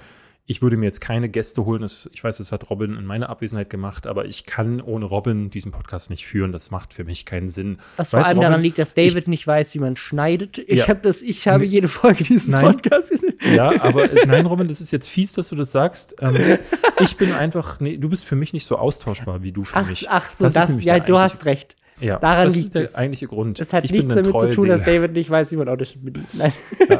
Ich 0.51 0.63
würde 0.63 0.77
mir 0.77 0.85
jetzt 0.85 0.99
keine 0.99 1.29
Gäste 1.29 1.63
holen. 1.63 1.83
Das, 1.83 2.09
ich 2.11 2.23
weiß, 2.23 2.37
das 2.39 2.51
hat 2.51 2.71
Robin 2.71 2.95
in 2.95 3.05
meiner 3.05 3.29
Abwesenheit 3.29 3.69
gemacht, 3.69 4.07
aber 4.07 4.25
ich 4.25 4.47
kann 4.47 4.81
ohne 4.81 5.05
Robin 5.05 5.51
diesen 5.51 5.71
Podcast 5.71 6.09
nicht 6.09 6.25
führen. 6.25 6.51
Das 6.51 6.71
macht 6.71 6.91
für 6.95 7.03
mich 7.03 7.27
keinen 7.27 7.49
Sinn. 7.49 7.77
Was 7.97 8.09
vor 8.09 8.19
allem 8.25 8.37
Robin, 8.37 8.41
daran 8.49 8.61
liegt, 8.63 8.79
dass 8.79 8.95
David 8.95 9.27
nicht 9.27 9.45
weiß, 9.45 9.75
wie 9.75 9.79
man 9.79 9.95
schneidet. 9.95 10.57
Ich 10.57 10.79
Ja. 10.79 10.87
habe 10.87 11.01
das, 11.03 11.21
ich 11.21 11.47
habe 11.47 11.65
jede 11.65 11.87
Folge 11.87 12.23
dieses 12.23 12.47
Nein. 12.47 12.63
Podcasts. 12.65 13.11
Ja, 13.53 13.79
aber 13.79 14.11
äh, 14.11 14.25
nein, 14.25 14.47
Robin, 14.47 14.67
das 14.67 14.81
ist 14.81 14.89
jetzt 14.91 15.07
fies, 15.07 15.33
dass 15.33 15.49
du 15.49 15.55
das 15.55 15.71
sagst. 15.71 16.15
Ähm, 16.19 16.35
ich 16.99 17.15
bin 17.15 17.31
einfach, 17.31 17.79
nee, 17.79 17.97
du 17.97 18.09
bist 18.09 18.25
für 18.25 18.35
mich 18.35 18.51
nicht 18.51 18.65
so 18.65 18.75
austauschbar 18.77 19.43
wie 19.43 19.51
du 19.51 19.63
für 19.63 19.75
Ach, 19.77 19.87
mich. 19.87 20.09
ach 20.09 20.31
so, 20.31 20.45
Das 20.45 20.55
das, 20.55 20.71
ja, 20.83 20.99
du 20.99 21.19
hast 21.19 21.45
recht. 21.45 21.75
Ja, 21.99 22.17
daran 22.17 22.45
das 22.45 22.55
liegt 22.55 22.65
ist 22.69 22.73
der 22.75 22.83
es. 22.85 22.95
eigentliche 22.95 23.27
Grund. 23.27 23.59
Das 23.59 23.71
hat 23.71 23.85
ich 23.85 23.91
nichts 23.91 24.07
damit 24.07 24.25
zu 24.35 24.51
tun, 24.51 24.67
dass. 24.67 24.83
David 24.83 25.13
nicht 25.13 25.29
weiß, 25.29 25.51
wie 25.51 25.57
man 25.57 25.69
Audition 25.69 26.03
bedient. 26.03 26.27
Nein. 26.33 26.53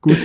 Gut. 0.00 0.24